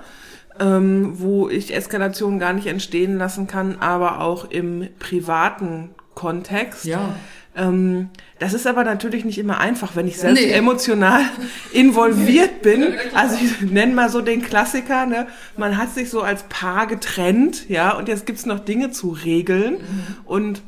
ähm, 0.60 1.19
wo 1.19 1.49
ich 1.49 1.76
Eskalation 1.76 2.40
gar 2.40 2.53
nicht 2.53 2.68
entstehen 2.68 3.18
lassen 3.18 3.48
kann, 3.48 3.78
aber 3.80 4.22
auch 4.22 4.45
im 4.49 4.88
privaten 4.99 5.91
Kontext. 6.15 6.86
Ja. 6.86 7.15
Ähm, 7.57 8.09
das 8.39 8.53
ist 8.53 8.67
aber 8.67 8.84
natürlich 8.84 9.25
nicht 9.25 9.39
immer 9.39 9.59
einfach, 9.59 9.95
wenn 9.95 10.07
ich 10.07 10.17
selbst 10.17 10.41
Nee. 10.43 10.51
emotional 10.51 11.21
involviert 11.73 12.61
bin. 12.61 12.93
Also 13.15 13.35
ich 13.43 13.61
nenne 13.71 13.93
mal 13.95 14.09
so 14.09 14.21
den 14.21 14.41
Klassiker, 14.43 15.05
ne? 15.07 15.27
Man 15.57 15.77
hat 15.77 15.93
sich 15.93 16.09
so 16.09 16.21
als 16.21 16.43
Paar 16.43 16.85
getrennt, 16.88 17.67
ja, 17.67 17.91
und 17.97 18.07
jetzt 18.07 18.25
gibt's 18.27 18.45
noch 18.45 18.59
Dinge 18.59 18.91
zu 18.91 19.09
regeln. 19.09 19.77
Und 20.25 20.61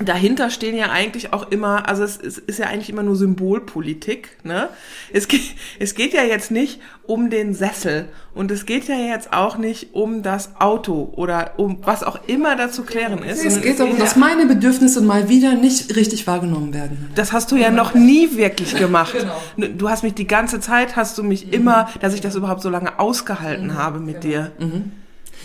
dahinter 0.00 0.50
stehen 0.50 0.76
ja 0.76 0.90
eigentlich 0.90 1.32
auch 1.32 1.50
immer, 1.52 1.88
also 1.88 2.02
es, 2.02 2.16
es 2.16 2.38
ist 2.38 2.58
ja 2.58 2.66
eigentlich 2.66 2.90
immer 2.90 3.04
nur 3.04 3.14
Symbolpolitik, 3.14 4.38
ne? 4.42 4.68
Es 5.12 5.28
geht, 5.28 5.54
es 5.78 5.94
geht 5.94 6.12
ja 6.12 6.24
jetzt 6.24 6.50
nicht 6.50 6.80
um 7.04 7.30
den 7.30 7.54
Sessel 7.54 8.08
und 8.34 8.50
es 8.50 8.66
geht 8.66 8.88
ja 8.88 8.96
jetzt 8.96 9.32
auch 9.32 9.56
nicht 9.56 9.94
um 9.94 10.24
das 10.24 10.56
Auto 10.58 11.12
oder 11.14 11.52
um 11.58 11.78
was 11.84 12.02
auch 12.02 12.18
immer 12.26 12.56
da 12.56 12.72
zu 12.72 12.82
klären 12.82 13.22
ist. 13.22 13.44
Es 13.44 13.60
geht 13.60 13.78
darum, 13.78 13.96
dass 13.96 14.16
meine 14.16 14.46
Bedürfnisse 14.46 15.00
mal 15.00 15.28
wieder 15.28 15.54
nicht 15.54 15.94
richtig 15.94 16.26
wahrgenommen 16.26 16.74
werden. 16.74 17.10
Das 17.14 17.32
hast 17.32 17.52
du 17.52 17.56
ja 17.56 17.70
noch 17.70 17.94
nie 17.94 18.36
wirklich 18.36 18.74
gemacht. 18.76 19.14
Genau. 19.16 19.68
Du 19.68 19.88
hast 19.88 20.02
mich 20.02 20.14
die 20.14 20.26
ganze 20.26 20.58
Zeit, 20.58 20.96
hast 20.96 21.18
du 21.18 21.22
mich 21.22 21.52
immer, 21.52 21.88
dass 22.00 22.14
ich 22.14 22.20
das 22.20 22.34
überhaupt 22.34 22.62
so 22.62 22.68
lange 22.68 22.98
ausgehalten 22.98 23.74
habe 23.76 24.00
mit 24.00 24.24
dir. 24.24 24.50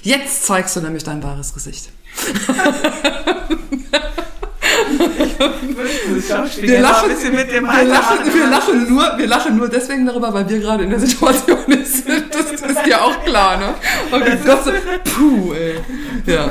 Jetzt 0.01 0.45
zeigst 0.45 0.75
du 0.75 0.81
nämlich 0.81 1.03
dein 1.03 1.21
wahres 1.21 1.53
Gesicht. 1.53 1.89
Wir 6.61 6.79
lachen, 6.79 7.09
wir, 7.09 7.85
lachen, 7.85 8.33
wir, 8.33 8.47
lachen 8.47 8.93
nur, 8.93 9.17
wir 9.17 9.27
lachen 9.27 9.57
nur 9.57 9.69
deswegen 9.69 10.05
darüber, 10.05 10.33
weil 10.33 10.49
wir 10.49 10.59
gerade 10.59 10.83
in 10.83 10.89
der 10.89 10.99
Situation 10.99 11.59
sind. 11.67 12.33
Das 12.33 12.51
ist 12.51 12.85
dir 12.85 13.03
auch 13.03 13.23
klar, 13.23 13.57
ne? 13.57 13.75
Okay, 14.11 14.37
das, 14.45 14.65
puh, 15.05 15.53
ey. 15.53 15.79
Ja. 16.25 16.49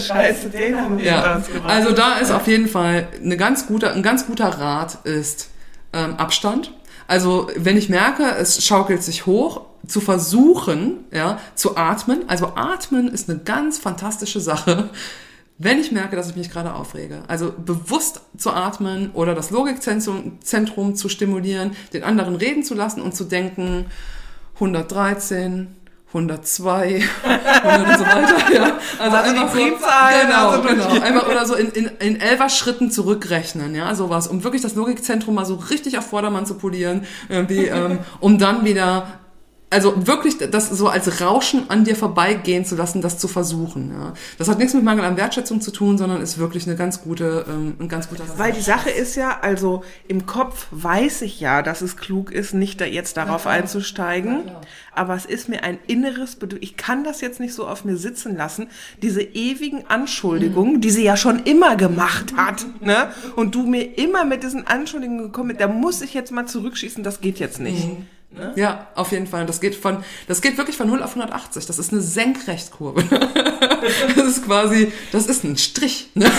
Scheiße, 0.00 0.48
den 0.50 0.76
haben 0.76 0.98
wir 0.98 1.04
Ja, 1.04 1.42
also 1.66 1.92
da 1.92 2.18
ist 2.18 2.30
auf 2.30 2.46
jeden 2.46 2.68
Fall 2.68 3.08
eine 3.22 3.36
ganz 3.36 3.66
guter, 3.66 3.92
ein 3.92 4.02
ganz 4.02 4.26
guter 4.26 4.48
Rat 4.48 4.98
ist 5.04 5.50
ähm, 5.92 6.14
Abstand. 6.16 6.72
Also 7.06 7.50
wenn 7.56 7.76
ich 7.76 7.88
merke, 7.88 8.24
es 8.38 8.64
schaukelt 8.64 9.02
sich 9.02 9.26
hoch, 9.26 9.62
zu 9.86 10.00
versuchen, 10.00 11.04
ja, 11.12 11.38
zu 11.54 11.76
atmen. 11.76 12.24
Also 12.28 12.52
atmen 12.56 13.08
ist 13.08 13.28
eine 13.28 13.38
ganz 13.40 13.78
fantastische 13.78 14.40
Sache. 14.40 14.90
Wenn 15.56 15.78
ich 15.78 15.92
merke, 15.92 16.16
dass 16.16 16.30
ich 16.30 16.36
mich 16.36 16.50
gerade 16.50 16.74
aufrege, 16.74 17.22
also 17.28 17.52
bewusst 17.56 18.22
zu 18.36 18.50
atmen 18.50 19.12
oder 19.12 19.36
das 19.36 19.50
Logikzentrum 19.50 20.38
Zentrum 20.42 20.96
zu 20.96 21.08
stimulieren, 21.08 21.76
den 21.92 22.02
anderen 22.02 22.34
reden 22.34 22.64
zu 22.64 22.74
lassen 22.74 23.00
und 23.00 23.14
zu 23.14 23.24
denken, 23.24 23.86
113, 24.54 25.68
102 26.08 26.94
und 26.94 27.02
so 27.02 28.04
weiter. 28.04 28.52
Ja. 28.52 28.78
Also, 28.98 29.16
Also 29.16 29.16
einfach 29.16 29.52
so, 29.52 29.58
genau, 29.58 30.48
also 30.48 30.68
genau. 30.68 31.00
Einfach 31.00 31.28
oder 31.28 31.46
so 31.46 31.54
in, 31.54 31.70
in, 31.70 31.90
in 32.00 32.20
elfer 32.20 32.48
Schritten 32.48 32.90
zurückrechnen, 32.90 33.76
ja, 33.76 33.94
sowas, 33.94 34.26
um 34.26 34.42
wirklich 34.42 34.62
das 34.62 34.74
Logikzentrum 34.74 35.36
mal 35.36 35.44
so 35.44 35.54
richtig 35.54 35.98
auf 35.98 36.06
Vordermann 36.06 36.46
zu 36.46 36.54
polieren, 36.54 37.06
irgendwie, 37.28 37.66
ähm, 37.66 38.00
um 38.18 38.38
dann 38.38 38.64
wieder 38.64 39.06
also 39.74 40.06
wirklich 40.06 40.38
das 40.38 40.70
so 40.70 40.88
als 40.88 41.20
Rauschen 41.20 41.68
an 41.68 41.82
dir 41.82 41.96
vorbeigehen 41.96 42.64
zu 42.64 42.76
lassen, 42.76 43.02
das 43.02 43.18
zu 43.18 43.26
versuchen. 43.26 43.90
Ja. 43.90 44.14
Das 44.38 44.48
hat 44.48 44.58
nichts 44.58 44.72
mit 44.72 44.84
Mangel 44.84 45.04
an 45.04 45.16
Wertschätzung 45.16 45.60
zu 45.60 45.72
tun, 45.72 45.98
sondern 45.98 46.22
ist 46.22 46.38
wirklich 46.38 46.66
eine 46.66 46.76
ganz 46.76 47.02
gute, 47.02 47.44
ähm, 47.48 47.74
ein 47.80 47.88
ganz 47.88 48.08
guter 48.08 48.22
Weil 48.36 48.52
die 48.52 48.60
Sache 48.60 48.90
ist 48.90 49.16
ja, 49.16 49.40
also 49.42 49.82
im 50.06 50.26
Kopf 50.26 50.68
weiß 50.70 51.22
ich 51.22 51.40
ja, 51.40 51.60
dass 51.60 51.82
es 51.82 51.96
klug 51.96 52.30
ist, 52.30 52.54
nicht 52.54 52.80
da 52.80 52.84
jetzt 52.84 53.16
darauf 53.16 53.48
einzusteigen. 53.48 54.44
Aber 54.94 55.16
es 55.16 55.24
ist 55.24 55.48
mir 55.48 55.64
ein 55.64 55.78
inneres 55.88 56.36
Bedürfnis. 56.36 56.70
Ich 56.70 56.76
kann 56.76 57.02
das 57.02 57.20
jetzt 57.20 57.40
nicht 57.40 57.52
so 57.52 57.66
auf 57.66 57.84
mir 57.84 57.96
sitzen 57.96 58.36
lassen. 58.36 58.68
Diese 59.02 59.22
ewigen 59.22 59.86
Anschuldigungen, 59.88 60.80
die 60.80 60.90
sie 60.90 61.02
ja 61.02 61.16
schon 61.16 61.40
immer 61.40 61.74
gemacht 61.74 62.36
hat, 62.36 62.64
ne? 62.80 63.08
Und 63.34 63.56
du 63.56 63.66
mir 63.66 63.98
immer 63.98 64.24
mit 64.24 64.44
diesen 64.44 64.68
Anschuldigungen 64.68 65.24
gekommen 65.24 65.48
bist, 65.48 65.60
da 65.60 65.66
muss 65.66 66.00
ich 66.00 66.14
jetzt 66.14 66.30
mal 66.30 66.46
zurückschießen, 66.46 67.02
das 67.02 67.20
geht 67.20 67.40
jetzt 67.40 67.58
nicht. 67.58 67.88
Ja, 68.56 68.88
auf 68.94 69.12
jeden 69.12 69.26
Fall. 69.26 69.46
Das 69.46 69.60
geht 69.60 69.74
von, 69.74 70.04
das 70.26 70.40
geht 70.40 70.58
wirklich 70.58 70.76
von 70.76 70.88
0 70.88 71.02
auf 71.02 71.10
180. 71.10 71.66
Das 71.66 71.78
ist 71.78 71.92
eine 71.92 72.02
Senkrechtkurve. 72.02 73.04
Das 74.16 74.26
ist 74.26 74.44
quasi, 74.44 74.92
das 75.12 75.26
ist 75.26 75.44
ein 75.44 75.56
Strich, 75.58 76.10
ne? 76.14 76.30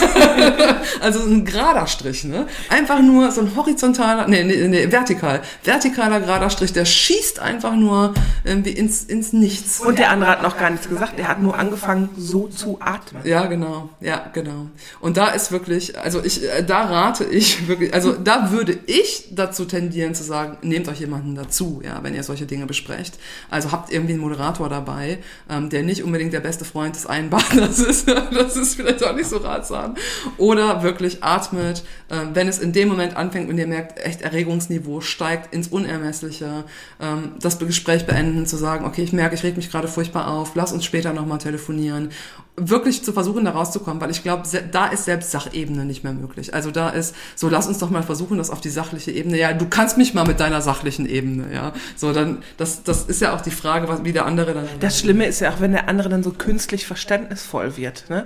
Also 1.02 1.20
ein 1.24 1.46
gerader 1.46 1.86
Strich, 1.86 2.24
ne? 2.24 2.48
Einfach 2.70 3.02
nur 3.02 3.32
so 3.32 3.42
ein 3.42 3.56
horizontaler, 3.56 4.28
nee, 4.28 4.44
nee, 4.44 4.68
nee, 4.68 4.92
vertikal. 4.92 5.42
Vertikaler 5.62 6.22
gerader 6.22 6.50
Strich, 6.50 6.74
der 6.74 6.86
schießt 6.86 7.40
einfach 7.40 7.76
nur 7.76 8.14
irgendwie 8.44 8.72
ins, 8.72 9.04
ins 9.04 9.34
Nichts. 9.34 9.80
Und 9.80 10.00
der 10.00 10.10
andere 10.10 10.32
hat 10.32 10.42
noch 10.42 10.58
gar 10.58 10.70
nichts 10.70 10.90
gesagt, 10.90 11.20
er 11.20 11.28
hat 11.28 11.42
nur 11.42 11.58
angefangen, 11.58 12.10
so 12.18 12.48
zu 12.48 12.78
atmen. 12.80 13.22
Ja, 13.26 13.46
genau. 13.46 13.90
Ja, 14.02 14.30
genau. 14.34 14.68
Und 15.00 15.18
da 15.18 15.28
ist 15.28 15.52
wirklich, 15.52 16.00
also 16.00 16.24
ich, 16.24 16.44
äh, 16.44 16.64
da 16.64 16.86
rate 16.86 17.26
ich 17.26 17.68
wirklich, 17.68 17.94
also 17.94 18.14
da 18.14 18.52
würde 18.52 18.78
ich 18.88 19.30
dazu 19.32 19.66
tendieren 19.66 20.16
zu 20.16 20.24
sagen, 20.24 20.58
nehmt 20.62 20.88
euch 20.88 21.00
jemanden 21.00 21.36
dazu, 21.36 21.82
ja, 21.86 22.00
wenn 22.04 22.16
ihr 22.16 22.24
solche 22.24 22.46
Dinge 22.46 22.66
besprecht. 22.66 23.18
Also 23.50 23.72
habt 23.72 23.92
irgendwie 23.92 24.14
einen 24.14 24.22
Moderator 24.22 24.68
dabei, 24.68 25.20
ähm, 25.50 25.70
der 25.70 25.84
nicht 25.84 26.04
unbedingt 26.04 26.34
der 26.34 26.40
beste 26.40 26.66
Freund 26.66 26.96
des 26.96 27.06
einen 27.06 27.30
Partners 27.30 27.80
ist. 27.80 28.08
das 28.08 28.58
ist 28.58 28.76
vielleicht 28.76 29.04
auch 29.04 29.16
nicht 29.16 29.30
so 29.30 29.38
ratsam. 29.38 29.96
Oder 30.38 30.84
wirklich 30.84 31.24
atmet, 31.24 31.84
ähm, 32.10 32.32
wenn 32.34 32.48
es 32.48 32.60
in 32.60 32.74
dem 32.74 32.90
Moment 32.90 33.16
anfängt 33.16 33.50
und 33.50 33.58
ihr 33.58 33.68
merkt, 33.68 34.00
echt 34.00 34.22
Erregungsniveau 34.22 35.02
steigt 35.02 35.54
ins 35.54 35.68
Unermessliche, 35.68 36.66
ähm, 37.00 37.34
das 37.40 37.60
Gespräch 37.60 38.06
beenden, 38.06 38.46
zu 38.46 38.58
sagen, 38.58 38.86
okay, 38.86 39.04
ich 39.04 39.14
merke, 39.14 39.36
ich 39.36 39.44
reg 39.44 39.56
mich 39.56 39.72
gerade 39.72 39.88
furchtbar 39.88 40.28
auf, 40.28 40.56
lass 40.56 40.74
uns 40.74 40.84
später 40.84 41.14
nochmal 41.14 41.38
telefonieren 41.38 42.10
wirklich 42.58 43.04
zu 43.04 43.12
versuchen, 43.12 43.44
da 43.44 43.52
rauszukommen, 43.52 44.02
weil 44.02 44.12
ich 44.12 44.24
glaube, 44.24 44.44
da 44.72 44.88
ist 44.88 45.06
selbst 45.06 45.32
Sachebene 45.32 45.84
nicht 45.84 46.04
mehr 46.04 46.14
möglich. 46.14 46.54
Also 46.54 46.72
da 46.72 46.90
ist, 46.90 47.14
so 47.36 47.50
lass 47.50 47.68
uns 47.68 47.80
doch 47.80 47.90
mal 47.90 48.04
versuchen, 48.04 48.38
das 48.38 48.50
auf 48.50 48.62
die 48.62 48.70
sachliche 48.70 49.12
Ebene, 49.12 49.38
ja, 49.38 49.54
du 49.54 49.68
kannst 49.68 49.98
mich 49.98 50.14
mal 50.14 50.26
mit 50.26 50.40
deiner 50.40 50.62
sachlichen 50.62 51.06
Ebene, 51.06 51.54
ja. 51.54 51.74
So, 51.98 52.14
dann, 52.14 52.44
das, 52.58 52.84
das 52.84 53.04
ist 53.04 53.22
ja 53.22 53.36
auch 53.36 53.42
die 53.42 53.52
Frage, 53.52 53.90
was, 53.90 54.04
wie 54.06 54.14
der 54.14 54.26
andere 54.26 54.54
dann. 54.54 54.68
Das 54.80 55.00
Schlimme 55.00 55.26
ist 55.26 55.42
ja 55.42 55.52
auch, 55.52 55.60
wenn 55.60 55.74
der 55.74 55.90
andere 55.90 56.08
dann 56.08 56.24
so 56.24 56.32
künstlich 56.32 56.86
verständnisvoll 56.86 57.76
wird, 57.76 58.10
ne? 58.10 58.26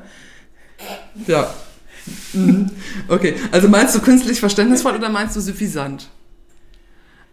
Ja. 1.25 1.53
Mhm. 2.33 2.69
Okay, 3.07 3.35
also 3.51 3.67
meinst 3.67 3.95
du 3.95 3.99
künstlich 3.99 4.39
verständnisvoll 4.39 4.95
oder 4.95 5.09
meinst 5.09 5.35
du 5.35 5.41
suffisant? 5.41 6.07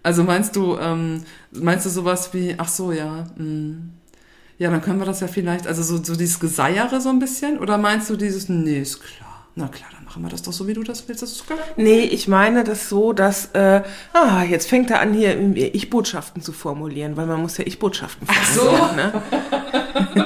Also 0.02 0.22
meinst 0.24 0.56
du, 0.56 0.78
ähm, 0.78 1.24
meinst 1.50 1.84
du 1.84 1.90
sowas 1.90 2.32
wie, 2.32 2.54
ach 2.56 2.68
so, 2.68 2.92
ja, 2.92 3.26
mh. 3.36 3.76
Ja, 4.58 4.70
dann 4.70 4.80
können 4.82 4.98
wir 4.98 5.06
das 5.06 5.20
ja 5.20 5.28
vielleicht, 5.28 5.66
also 5.66 5.82
so, 5.82 6.02
so 6.02 6.16
dieses 6.16 6.40
Geseiere 6.40 7.00
so 7.00 7.08
ein 7.10 7.18
bisschen, 7.18 7.58
oder 7.58 7.78
meinst 7.78 8.08
du 8.10 8.16
dieses, 8.16 8.48
nee, 8.48 8.80
ist 8.80 9.02
klar, 9.02 9.46
na 9.54 9.68
klar, 9.68 9.88
dann 9.94 10.04
machen 10.04 10.22
wir 10.22 10.30
das 10.30 10.42
doch 10.42 10.52
so, 10.52 10.66
wie 10.66 10.74
du 10.74 10.82
das 10.82 11.06
willst, 11.08 11.22
das 11.22 11.32
ist 11.32 11.46
klar. 11.46 11.58
Nee, 11.76 12.00
ich 12.00 12.26
meine 12.28 12.64
das 12.64 12.88
so, 12.88 13.12
dass, 13.12 13.46
äh, 13.52 13.82
ah, 14.12 14.42
jetzt 14.44 14.68
fängt 14.68 14.90
er 14.90 15.00
an, 15.00 15.12
hier 15.12 15.38
Ich-Botschaften 15.56 16.42
zu 16.42 16.52
formulieren, 16.52 17.16
weil 17.16 17.26
man 17.26 17.40
muss 17.40 17.58
ja 17.58 17.66
Ich-Botschaften 17.66 18.26
Ach 18.30 18.44
so. 18.46 18.60
formulieren, 18.62 18.96
ne? 18.96 19.22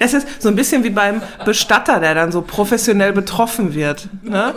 Das 0.00 0.14
ist 0.14 0.26
so 0.40 0.48
ein 0.48 0.56
bisschen 0.56 0.82
wie 0.82 0.90
beim 0.90 1.22
Bestatter, 1.44 2.00
der 2.00 2.14
dann 2.14 2.32
so 2.32 2.40
professionell 2.40 3.12
betroffen 3.12 3.74
wird. 3.74 4.08
Ne? 4.22 4.54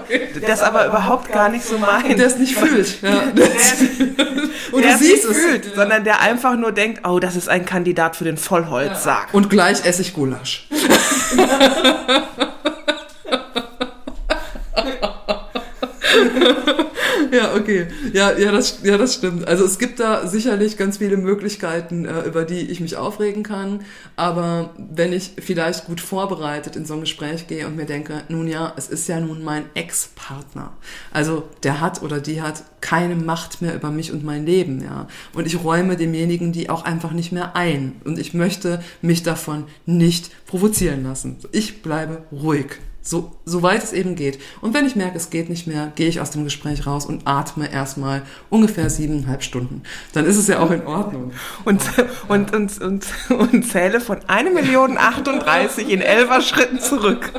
Das 0.48 0.64
aber 0.64 0.88
überhaupt 0.88 1.32
gar 1.32 1.50
nicht 1.50 1.66
so 1.66 1.78
meint. 1.78 2.18
Der 2.18 2.28
es 2.28 2.38
nicht 2.38 2.56
fühlt. 2.58 3.02
Ja. 3.02 3.10
Und 3.24 3.38
du 3.38 3.44
der 3.44 4.96
es 4.96 5.02
nicht 5.02 5.12
siehst 5.22 5.26
es. 5.26 5.38
fühlt, 5.38 5.76
sondern 5.76 6.06
der 6.06 6.22
einfach 6.22 6.56
nur 6.56 6.72
denkt, 6.72 7.06
oh, 7.06 7.20
das 7.20 7.36
ist 7.36 7.50
ein 7.50 7.66
Kandidat 7.66 8.16
für 8.16 8.24
den 8.24 8.38
Vollholzsack. 8.38 9.34
Und 9.34 9.50
gleich 9.50 9.86
esse 9.86 10.02
ich 10.02 10.14
Gulasch. 10.14 10.68
ja, 17.32 17.56
okay. 17.56 17.88
Ja, 18.12 18.38
ja, 18.38 18.52
das, 18.52 18.80
ja, 18.84 18.98
das 18.98 19.16
stimmt. 19.16 19.48
Also 19.48 19.66
es 19.66 19.80
gibt 19.80 20.00
da 20.00 20.28
sicherlich 20.28 20.78
ganz 20.78 20.98
viele 20.98 21.18
Möglichkeiten, 21.18 22.06
äh, 22.06 22.22
über 22.22 22.46
die 22.46 22.60
ich 22.60 22.80
mich 22.80 22.98
aufregen 22.98 23.44
kann. 23.44 23.82
Aber 24.16 24.72
wenn 24.78 25.14
ich 25.14 25.32
vielleicht 25.40 25.86
gut 25.86 26.02
vorbereitet 26.02 26.76
in 26.76 26.86
so 26.86 26.96
ein 26.96 27.02
Gespräch 27.02 27.48
gehe 27.48 27.68
und 27.68 27.76
mir 27.76 27.86
denke, 27.86 28.24
nun 28.30 28.48
ja, 28.48 28.74
es 28.78 28.88
ist 28.88 29.08
ja 29.08 29.20
nun 29.20 29.44
mein 29.44 29.66
Ex-Partner. 29.74 30.74
Also 31.12 31.44
der 31.64 31.82
hat 31.82 32.02
oder 32.02 32.20
die 32.20 32.42
hat 32.42 32.64
keine 32.82 33.16
Macht 33.16 33.62
mehr 33.62 33.76
über 33.76 33.92
mich 33.92 34.12
und 34.12 34.24
mein 34.24 34.46
Leben, 34.46 34.84
ja. 34.84 35.08
Und 35.34 35.48
ich 35.48 35.64
räume 35.64 35.96
demjenigen 35.96 36.52
die 36.52 36.70
auch 36.70 36.84
einfach 36.84 37.12
nicht 37.12 37.32
mehr 37.32 37.56
ein. 37.56 38.02
Und 38.04 38.20
ich 38.20 38.34
möchte 38.34 38.82
mich 39.02 39.24
davon 39.24 39.66
nicht 39.86 40.32
provozieren 40.46 41.04
lassen. 41.04 41.38
Ich 41.52 41.82
bleibe 41.82 42.24
ruhig. 42.32 42.78
So, 43.06 43.34
soweit 43.44 43.84
es 43.84 43.92
eben 43.92 44.16
geht. 44.16 44.40
Und 44.62 44.74
wenn 44.74 44.86
ich 44.86 44.96
merke, 44.96 45.18
es 45.18 45.30
geht 45.30 45.50
nicht 45.50 45.68
mehr, 45.68 45.92
gehe 45.96 46.08
ich 46.08 46.22
aus 46.22 46.32
dem 46.32 46.46
Gespräch 46.46 46.88
raus 46.88 47.06
und 47.06 47.28
atme 47.28 47.70
erstmal 47.70 48.22
ungefähr 48.50 48.90
siebeneinhalb 48.90 49.44
Stunden. 49.44 49.84
Dann 50.14 50.26
ist 50.26 50.38
es 50.38 50.48
ja 50.48 50.60
auch 50.60 50.72
in 50.72 50.88
Ordnung. 50.88 51.34
Und, 51.66 51.82
und, 52.28 52.54
und, 52.54 52.82
und, 52.82 53.06
und 53.30 53.64
zähle 53.64 54.00
von 54.00 54.18
1 54.28 54.54
Million 54.54 54.98
38 54.98 55.90
in 55.90 56.02
elfer 56.02 56.42
Schritten 56.42 56.80
zurück. 56.80 57.32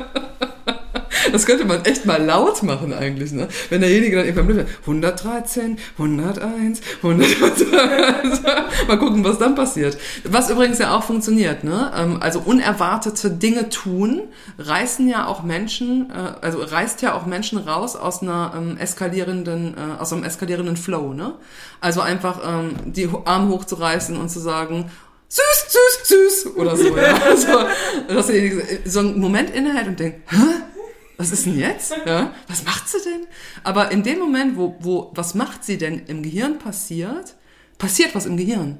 Das 1.31 1.45
könnte 1.45 1.65
man 1.65 1.83
echt 1.85 2.05
mal 2.05 2.23
laut 2.23 2.63
machen 2.63 2.93
eigentlich, 2.93 3.31
ne? 3.31 3.47
Wenn 3.69 3.81
derjenige 3.81 4.15
dann 4.17 4.25
irgendwann 4.25 4.47
blöd 4.47 4.57
wird. 4.57 4.69
113, 4.81 5.77
101, 5.97 6.81
102. 7.03 8.87
mal 8.87 8.97
gucken, 8.97 9.23
was 9.23 9.37
dann 9.37 9.55
passiert. 9.55 9.97
Was 10.23 10.49
übrigens 10.49 10.79
ja 10.79 10.95
auch 10.95 11.03
funktioniert, 11.03 11.63
ne? 11.63 11.91
Ähm, 11.97 12.17
Also 12.21 12.39
unerwartete 12.39 13.29
Dinge 13.31 13.69
tun, 13.69 14.21
reißen 14.57 15.07
ja 15.07 15.27
auch 15.27 15.43
Menschen, 15.43 16.09
äh, 16.11 16.45
also 16.45 16.59
reißt 16.59 17.01
ja 17.01 17.13
auch 17.13 17.25
Menschen 17.25 17.57
raus 17.57 17.95
aus 17.95 18.21
einer 18.21 18.53
ähm, 18.55 18.77
eskalierenden, 18.77 19.75
äh, 19.75 20.01
aus 20.01 20.13
einem 20.13 20.23
eskalierenden 20.23 20.77
Flow, 20.77 21.13
ne? 21.13 21.33
Also 21.81 22.01
einfach 22.01 22.39
ähm, 22.47 22.75
die 22.85 23.09
Arme 23.25 23.49
hochzureißen 23.49 24.17
und 24.17 24.29
zu 24.29 24.39
sagen, 24.39 24.91
süß, 25.27 25.65
süß, 25.69 26.07
süß 26.07 26.55
oder 26.55 26.75
so, 26.75 26.95
ja. 26.95 27.15
Also, 27.25 27.47
dass 28.07 28.27
derjenige 28.27 28.63
so 28.85 28.99
einen 28.99 29.19
Moment 29.19 29.49
innehält 29.49 29.87
und 29.87 29.99
denkt, 29.99 30.31
hä? 30.31 30.37
Was 31.17 31.31
ist 31.31 31.45
denn 31.45 31.57
jetzt? 31.57 31.93
Ja, 32.05 32.31
was 32.47 32.63
macht 32.63 32.87
sie 32.87 32.97
denn? 33.03 33.27
Aber 33.63 33.91
in 33.91 34.03
dem 34.03 34.19
Moment, 34.19 34.57
wo, 34.57 34.75
wo, 34.79 35.11
was 35.15 35.33
macht 35.33 35.63
sie 35.63 35.77
denn 35.77 36.05
im 36.07 36.23
Gehirn 36.23 36.59
passiert, 36.59 37.35
passiert 37.77 38.15
was 38.15 38.25
im 38.25 38.37
Gehirn. 38.37 38.77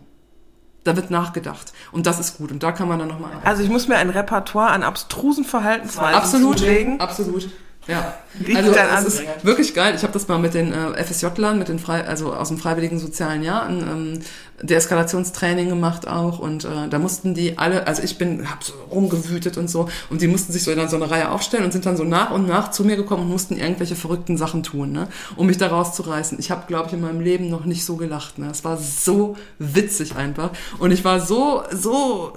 Da 0.83 0.95
wird 0.95 1.09
nachgedacht. 1.09 1.73
Und 1.91 2.05
das 2.05 2.19
ist 2.19 2.37
gut. 2.37 2.51
Und 2.51 2.61
da 2.61 2.71
kann 2.71 2.87
man 2.87 2.99
dann 2.99 3.07
nochmal 3.07 3.31
Also 3.43 3.63
ich 3.63 3.69
muss 3.69 3.87
mir 3.87 3.97
ein 3.97 4.11
Repertoire 4.11 4.69
an 4.69 4.83
abstrusen 4.83 5.43
Verhaltensweisen 5.43 6.15
Absolut, 6.15 6.59
zulegen. 6.59 6.99
absolut. 6.99 7.49
Ja, 7.87 8.15
ich 8.43 8.55
also 8.55 8.71
dann 8.73 9.05
es 9.05 9.05
ist 9.19 9.23
wirklich 9.43 9.73
geil. 9.73 9.93
Ich 9.95 10.01
habe 10.01 10.13
das 10.13 10.27
mal 10.27 10.39
mit 10.39 10.53
den 10.55 10.73
äh, 10.73 11.03
FSJ-Lern, 11.03 11.59
mit 11.59 11.67
den 11.67 11.77
Frei 11.77 12.05
also 12.05 12.33
aus 12.33 12.47
dem 12.47 12.57
freiwilligen 12.57 12.97
sozialen 12.97 13.43
Jahr, 13.43 13.67
ein 13.67 13.79
ähm, 13.81 14.19
Deeskalationstraining 14.61 15.67
gemacht 15.69 16.07
auch 16.07 16.39
und 16.39 16.63
äh, 16.63 16.87
da 16.89 16.97
mussten 16.97 17.33
die 17.33 17.57
alle, 17.57 17.87
also 17.87 18.01
ich 18.03 18.17
bin, 18.17 18.49
hab 18.49 18.63
so 18.63 18.73
rumgewütet 18.89 19.57
und 19.57 19.69
so 19.69 19.89
und 20.09 20.21
die 20.21 20.27
mussten 20.27 20.53
sich 20.53 20.63
so 20.63 20.71
in 20.71 20.87
so 20.87 20.95
eine 20.95 21.11
Reihe 21.11 21.29
aufstellen 21.29 21.65
und 21.65 21.73
sind 21.73 21.85
dann 21.85 21.97
so 21.97 22.03
nach 22.03 22.31
und 22.31 22.47
nach 22.47 22.71
zu 22.71 22.85
mir 22.85 22.95
gekommen 22.95 23.23
und 23.23 23.29
mussten 23.29 23.57
irgendwelche 23.57 23.95
verrückten 23.95 24.37
Sachen 24.37 24.63
tun, 24.63 24.91
ne, 24.91 25.07
um 25.35 25.47
mich 25.47 25.57
da 25.57 25.67
rauszureißen. 25.67 26.39
Ich 26.39 26.51
habe, 26.51 26.67
glaube 26.67 26.87
ich, 26.87 26.93
in 26.93 27.01
meinem 27.01 27.19
Leben 27.19 27.49
noch 27.49 27.65
nicht 27.65 27.83
so 27.83 27.97
gelacht, 27.97 28.39
ne. 28.39 28.49
Es 28.49 28.63
war 28.63 28.77
so 28.77 29.35
witzig 29.59 30.15
einfach 30.15 30.51
und 30.79 30.91
ich 30.91 31.03
war 31.03 31.19
so 31.19 31.63
so 31.71 32.33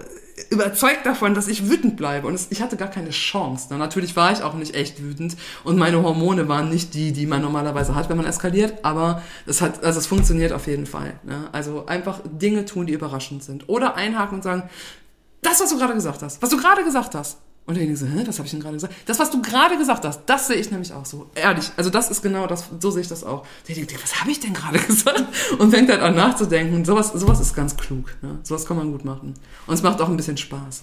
überzeugt 0.51 1.07
davon, 1.07 1.35
dass 1.35 1.49
ich 1.49 1.69
wütend 1.69 1.97
bleibe. 1.97 2.27
Und 2.27 2.41
ich 2.51 2.63
hatte 2.63 2.77
gar 2.77 2.89
keine 2.89 3.11
Chance. 3.11 3.73
Ne? 3.73 3.79
Natürlich 3.79 4.17
war 4.17 4.33
ich 4.33 4.43
auch 4.43 4.55
nicht 4.55 4.75
echt 4.75 5.03
wütend 5.03 5.37
und 5.65 5.79
meine 5.79 6.03
Hormone 6.03 6.49
waren 6.49 6.69
nicht 6.69 6.95
die, 6.95 7.13
die 7.13 7.27
man 7.27 7.43
normalerweise 7.43 7.95
hat, 7.95 8.09
wenn 8.09 8.17
man 8.17 8.27
eskaliert. 8.27 8.85
Aber 8.85 9.23
es 9.47 9.61
hat, 9.61 9.85
also 9.85 9.99
es 9.99 10.07
funktioniert 10.07 10.53
auf 10.53 10.67
jeden 10.67 10.87
Fall. 10.87 11.15
Ne? 11.25 11.49
Also 11.53 11.87
einfach 11.87 12.21
Dinge 12.25 12.65
tun, 12.65 12.87
die 12.87 12.93
überraschend 12.93 13.43
sind. 13.43 13.69
Oder 13.69 13.97
einhaken 13.97 14.37
und 14.37 14.43
sagen, 14.43 14.65
das, 15.43 15.61
was 15.61 15.71
du 15.71 15.79
gerade 15.79 15.95
gesagt 15.95 16.23
hast, 16.23 16.43
was 16.43 16.51
du 16.51 16.57
gerade 16.57 16.85
gesagt 16.85 17.15
hast. 17.15 17.39
Und 17.69 17.75
derjenige 17.75 17.99
so, 17.99 18.07
hä, 18.07 18.25
was 18.25 18.39
habe 18.39 18.47
ich 18.47 18.51
denn 18.51 18.61
gerade 18.61 18.77
gesagt? 18.77 18.95
Das, 19.05 19.19
was 19.19 19.31
du 19.31 19.43
gerade 19.43 19.77
gesagt 19.77 20.03
hast, 20.07 20.23
das 20.25 20.47
sehe 20.47 20.57
ich 20.57 20.71
nämlich 20.71 20.91
auch 20.95 21.05
so. 21.05 21.27
Ehrlich, 21.35 21.71
also 21.77 21.91
das 21.91 22.11
ist 22.11 22.23
genau 22.23 22.47
das, 22.47 22.65
so 22.81 22.91
sehe 22.91 23.03
ich 23.03 23.09
das 23.09 23.25
auch. 23.25 23.45
Derjenige 23.69 23.89
denkt, 23.93 24.05
was 24.05 24.19
habe 24.23 24.31
ich 24.31 24.41
denn 24.41 24.55
gerade 24.55 24.79
gesagt? 24.87 25.25
Und 25.59 25.71
fängt 25.71 25.91
halt 25.91 26.01
an 26.01 26.15
nachzudenken. 26.17 26.87
Sowas, 26.87 27.09
sowas 27.09 27.41
ist 27.41 27.55
ganz 27.55 27.77
klug. 27.77 28.17
Ne? 28.23 28.39
Sowas 28.43 28.65
kann 28.65 28.79
man 28.79 28.91
gut 28.91 29.05
machen. 29.05 29.35
Und 29.67 29.75
es 29.75 29.83
macht 29.83 30.01
auch 30.01 30.09
ein 30.09 30.17
bisschen 30.17 30.39
Spaß. 30.39 30.83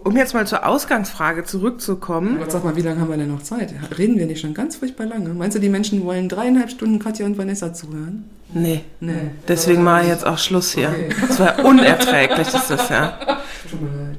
Um 0.00 0.14
jetzt 0.14 0.34
mal 0.34 0.46
zur 0.46 0.66
Ausgangsfrage 0.66 1.44
zurückzukommen. 1.44 2.36
Aber 2.36 2.50
sag 2.50 2.64
mal, 2.64 2.76
wie 2.76 2.82
lange 2.82 3.00
haben 3.00 3.08
wir 3.08 3.16
denn 3.16 3.32
noch 3.32 3.42
Zeit? 3.42 3.72
Reden 3.96 4.18
wir 4.18 4.26
nicht 4.26 4.42
schon 4.42 4.52
ganz 4.52 4.76
furchtbar 4.76 5.06
lange? 5.06 5.30
Meinst 5.30 5.56
du, 5.56 5.58
die 5.58 5.70
Menschen 5.70 6.04
wollen 6.04 6.28
dreieinhalb 6.28 6.70
Stunden 6.70 6.98
Katja 6.98 7.24
und 7.24 7.38
Vanessa 7.38 7.72
zuhören? 7.72 8.28
Nee. 8.52 8.84
Nee. 9.00 9.30
Deswegen 9.48 9.82
mache 9.82 10.02
ich 10.02 10.08
jetzt 10.08 10.26
auch 10.26 10.36
Schluss 10.36 10.72
hier. 10.72 10.90
Okay. 10.90 11.08
Das 11.26 11.40
war 11.40 11.64
unerträglich, 11.64 12.46
ist 12.46 12.68
das 12.68 12.88
ja. 12.90 13.40
Tut 13.70 13.80
mir 13.80 13.88
leid. 13.88 14.18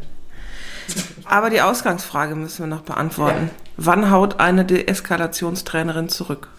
Aber 1.29 1.49
die 1.49 1.61
Ausgangsfrage 1.61 2.35
müssen 2.35 2.59
wir 2.59 2.67
noch 2.67 2.83
beantworten. 2.83 3.49
Wann 3.75 4.09
haut 4.11 4.39
eine 4.39 4.65
Deeskalationstrainerin 4.65 6.09
zurück? 6.09 6.49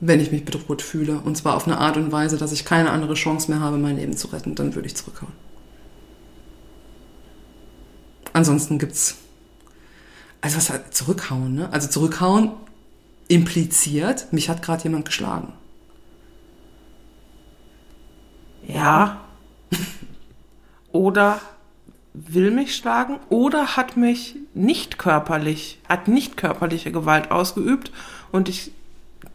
Wenn 0.00 0.20
ich 0.20 0.30
mich 0.30 0.44
bedroht 0.44 0.80
fühle, 0.80 1.18
und 1.18 1.36
zwar 1.36 1.56
auf 1.56 1.66
eine 1.66 1.78
Art 1.78 1.96
und 1.96 2.10
Weise, 2.10 2.38
dass 2.38 2.52
ich 2.52 2.64
keine 2.64 2.90
andere 2.90 3.14
Chance 3.14 3.50
mehr 3.50 3.60
habe, 3.60 3.76
mein 3.76 3.96
Leben 3.96 4.16
zu 4.16 4.28
retten, 4.28 4.54
dann 4.54 4.74
würde 4.74 4.86
ich 4.86 4.96
zurückhauen. 4.96 5.32
Ansonsten 8.32 8.78
gibt's, 8.78 9.16
also 10.40 10.56
was 10.56 10.70
halt 10.70 10.94
zurückhauen, 10.94 11.54
ne? 11.54 11.68
Also 11.72 11.88
zurückhauen 11.88 12.52
impliziert, 13.28 14.32
mich 14.32 14.48
hat 14.48 14.62
gerade 14.62 14.84
jemand 14.84 15.04
geschlagen. 15.04 15.52
Ja. 18.66 19.20
Oder 20.92 21.40
will 22.12 22.50
mich 22.50 22.74
schlagen 22.74 23.18
oder 23.28 23.76
hat 23.76 23.96
mich 23.96 24.36
nicht 24.54 24.98
körperlich, 24.98 25.78
hat 25.88 26.08
nicht 26.08 26.36
körperliche 26.36 26.92
Gewalt 26.92 27.30
ausgeübt 27.30 27.92
und 28.32 28.48
ich 28.48 28.72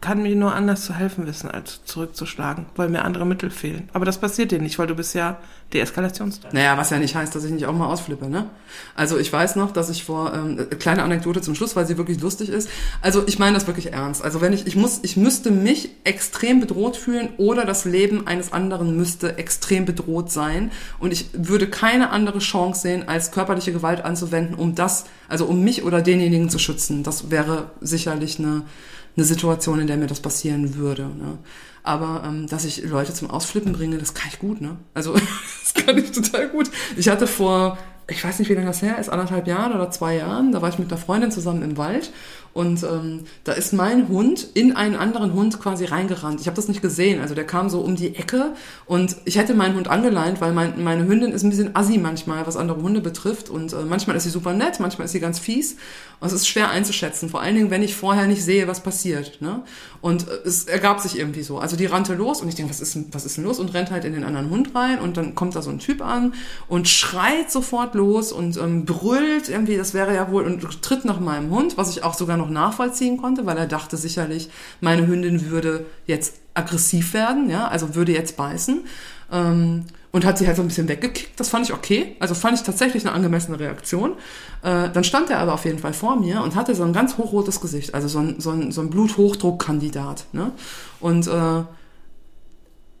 kann 0.00 0.22
mir 0.22 0.34
nur 0.36 0.54
anders 0.54 0.84
zu 0.84 0.94
helfen 0.94 1.26
wissen, 1.26 1.50
als 1.50 1.84
zurückzuschlagen, 1.84 2.66
weil 2.76 2.88
mir 2.88 3.04
andere 3.04 3.24
Mittel 3.24 3.50
fehlen. 3.50 3.88
Aber 3.92 4.04
das 4.04 4.18
passiert 4.18 4.52
dir 4.52 4.60
nicht, 4.60 4.78
weil 4.78 4.86
du 4.86 4.94
bist 4.94 5.14
ja 5.14 5.38
Deeskalationstrainer. 5.72 6.54
Naja, 6.54 6.78
was 6.78 6.90
ja 6.90 6.98
nicht 6.98 7.16
heißt, 7.16 7.34
dass 7.34 7.42
ich 7.42 7.50
nicht 7.50 7.66
auch 7.66 7.72
mal 7.72 7.86
ausflippe, 7.86 8.28
ne? 8.28 8.48
Also 8.94 9.18
ich 9.18 9.32
weiß 9.32 9.56
noch, 9.56 9.72
dass 9.72 9.90
ich 9.90 10.04
vor, 10.04 10.32
ähm, 10.32 10.58
äh, 10.58 10.76
kleine 10.76 11.02
Anekdote 11.02 11.40
zum 11.40 11.56
Schluss, 11.56 11.74
weil 11.74 11.86
sie 11.86 11.98
wirklich 11.98 12.20
lustig 12.20 12.50
ist. 12.50 12.68
Also 13.02 13.24
ich 13.26 13.38
meine 13.40 13.54
das 13.54 13.66
wirklich 13.66 13.92
ernst. 13.92 14.22
Also 14.22 14.40
wenn 14.40 14.52
ich, 14.52 14.66
ich 14.66 14.76
muss, 14.76 15.00
ich 15.02 15.16
müsste 15.16 15.50
mich 15.50 15.90
extrem 16.04 16.60
bedroht 16.60 16.96
fühlen 16.96 17.30
oder 17.36 17.64
das 17.64 17.84
Leben 17.84 18.28
eines 18.28 18.52
anderen 18.52 18.96
müsste 18.96 19.38
extrem 19.38 19.86
bedroht 19.86 20.30
sein 20.30 20.70
und 21.00 21.12
ich 21.12 21.30
würde 21.32 21.68
keine 21.68 22.10
andere 22.10 22.38
Chance 22.38 22.82
sehen, 22.82 23.08
als 23.08 23.32
körperliche 23.32 23.72
Gewalt 23.72 24.04
anzuwenden, 24.04 24.54
um 24.54 24.76
das, 24.76 25.06
also 25.28 25.46
um 25.46 25.64
mich 25.64 25.82
oder 25.82 26.00
denjenigen 26.00 26.48
zu 26.48 26.60
schützen. 26.60 27.02
Das 27.02 27.30
wäre 27.30 27.70
sicherlich 27.80 28.38
eine, 28.38 28.62
eine 29.16 29.24
Situation, 29.24 29.80
in 29.80 29.86
der 29.86 29.96
mir 29.96 30.06
das 30.06 30.20
passieren 30.20 30.76
würde. 30.76 31.02
Ne? 31.02 31.38
Aber 31.82 32.22
ähm, 32.26 32.46
dass 32.46 32.64
ich 32.64 32.84
Leute 32.84 33.14
zum 33.14 33.30
Ausflippen 33.30 33.72
bringe, 33.72 33.98
das 33.98 34.14
kann 34.14 34.28
ich 34.30 34.38
gut, 34.38 34.60
ne? 34.60 34.76
Also 34.92 35.14
das 35.62 35.74
kann 35.74 35.96
ich 35.98 36.10
total 36.12 36.48
gut. 36.48 36.70
Ich 36.96 37.08
hatte 37.08 37.26
vor, 37.26 37.78
ich 38.08 38.22
weiß 38.22 38.38
nicht, 38.38 38.48
wie 38.48 38.54
lange 38.54 38.66
das 38.66 38.82
her 38.82 38.98
ist, 38.98 39.08
anderthalb 39.08 39.46
Jahren 39.46 39.72
oder 39.72 39.90
zwei 39.90 40.16
Jahren, 40.16 40.52
da 40.52 40.62
war 40.62 40.68
ich 40.68 40.78
mit 40.78 40.90
einer 40.90 41.00
Freundin 41.00 41.30
zusammen 41.30 41.62
im 41.62 41.76
Wald 41.76 42.10
und 42.56 42.82
ähm, 42.84 43.24
da 43.44 43.52
ist 43.52 43.74
mein 43.74 44.08
Hund 44.08 44.48
in 44.54 44.74
einen 44.74 44.96
anderen 44.96 45.34
Hund 45.34 45.60
quasi 45.60 45.84
reingerannt. 45.84 46.40
Ich 46.40 46.46
habe 46.46 46.56
das 46.56 46.68
nicht 46.68 46.80
gesehen, 46.80 47.20
also 47.20 47.34
der 47.34 47.44
kam 47.44 47.68
so 47.68 47.82
um 47.82 47.96
die 47.96 48.16
Ecke 48.16 48.54
und 48.86 49.14
ich 49.26 49.36
hätte 49.36 49.52
meinen 49.52 49.76
Hund 49.76 49.88
angeleint, 49.88 50.40
weil 50.40 50.52
mein, 50.52 50.82
meine 50.82 51.06
Hündin 51.06 51.32
ist 51.32 51.42
ein 51.42 51.50
bisschen 51.50 51.76
assi 51.76 51.98
manchmal, 51.98 52.46
was 52.46 52.56
andere 52.56 52.80
Hunde 52.80 53.02
betrifft 53.02 53.50
und 53.50 53.74
äh, 53.74 53.82
manchmal 53.86 54.16
ist 54.16 54.22
sie 54.22 54.30
super 54.30 54.54
nett, 54.54 54.80
manchmal 54.80 55.04
ist 55.04 55.12
sie 55.12 55.20
ganz 55.20 55.38
fies 55.38 55.76
und 56.18 56.28
es 56.28 56.32
ist 56.32 56.48
schwer 56.48 56.70
einzuschätzen, 56.70 57.28
vor 57.28 57.42
allen 57.42 57.56
Dingen, 57.56 57.70
wenn 57.70 57.82
ich 57.82 57.94
vorher 57.94 58.26
nicht 58.26 58.42
sehe, 58.42 58.66
was 58.66 58.82
passiert. 58.82 59.42
Ne? 59.42 59.62
Und 60.00 60.26
äh, 60.26 60.48
es 60.48 60.64
ergab 60.64 61.00
sich 61.00 61.18
irgendwie 61.18 61.42
so. 61.42 61.58
Also 61.58 61.76
die 61.76 61.84
rannte 61.84 62.14
los 62.14 62.40
und 62.40 62.48
ich 62.48 62.54
denke, 62.54 62.70
was 62.70 62.80
ist, 62.80 62.98
was 63.12 63.26
ist 63.26 63.36
denn 63.36 63.44
los? 63.44 63.58
Und 63.58 63.74
rennt 63.74 63.90
halt 63.90 64.06
in 64.06 64.14
den 64.14 64.24
anderen 64.24 64.48
Hund 64.48 64.74
rein 64.74 64.98
und 64.98 65.18
dann 65.18 65.34
kommt 65.34 65.54
da 65.56 65.60
so 65.60 65.68
ein 65.68 65.78
Typ 65.78 66.00
an 66.00 66.32
und 66.68 66.88
schreit 66.88 67.50
sofort 67.50 67.94
los 67.94 68.32
und 68.32 68.56
ähm, 68.56 68.86
brüllt 68.86 69.50
irgendwie, 69.50 69.76
das 69.76 69.92
wäre 69.92 70.14
ja 70.14 70.30
wohl, 70.30 70.44
und 70.44 70.82
tritt 70.82 71.04
nach 71.04 71.20
meinem 71.20 71.50
Hund, 71.50 71.76
was 71.76 71.90
ich 71.90 72.02
auch 72.02 72.14
sogar 72.14 72.38
noch 72.38 72.45
nachvollziehen 72.50 73.16
konnte, 73.16 73.46
weil 73.46 73.56
er 73.56 73.66
dachte 73.66 73.96
sicherlich, 73.96 74.50
meine 74.80 75.06
Hündin 75.06 75.50
würde 75.50 75.86
jetzt 76.06 76.34
aggressiv 76.54 77.14
werden, 77.14 77.50
ja, 77.50 77.68
also 77.68 77.94
würde 77.94 78.12
jetzt 78.12 78.36
beißen. 78.36 78.84
Ähm, 79.32 79.84
und 80.12 80.24
hat 80.24 80.38
sie 80.38 80.46
halt 80.46 80.56
so 80.56 80.62
ein 80.62 80.68
bisschen 80.68 80.88
weggekickt. 80.88 81.38
Das 81.38 81.50
fand 81.50 81.66
ich 81.66 81.74
okay. 81.74 82.16
Also 82.20 82.34
fand 82.34 82.56
ich 82.56 82.64
tatsächlich 82.64 83.04
eine 83.04 83.14
angemessene 83.14 83.60
Reaktion. 83.60 84.12
Äh, 84.62 84.88
dann 84.90 85.04
stand 85.04 85.28
er 85.28 85.40
aber 85.40 85.52
auf 85.52 85.66
jeden 85.66 85.78
Fall 85.78 85.92
vor 85.92 86.16
mir 86.16 86.42
und 86.42 86.54
hatte 86.54 86.74
so 86.74 86.84
ein 86.84 86.94
ganz 86.94 87.18
hochrotes 87.18 87.60
Gesicht, 87.60 87.94
also 87.94 88.08
so 88.08 88.20
ein, 88.20 88.40
so 88.40 88.50
ein, 88.50 88.72
so 88.72 88.80
ein 88.80 88.88
Bluthochdruckkandidat. 88.88 90.24
Ne? 90.32 90.52
Und 91.00 91.26
äh, 91.26 91.64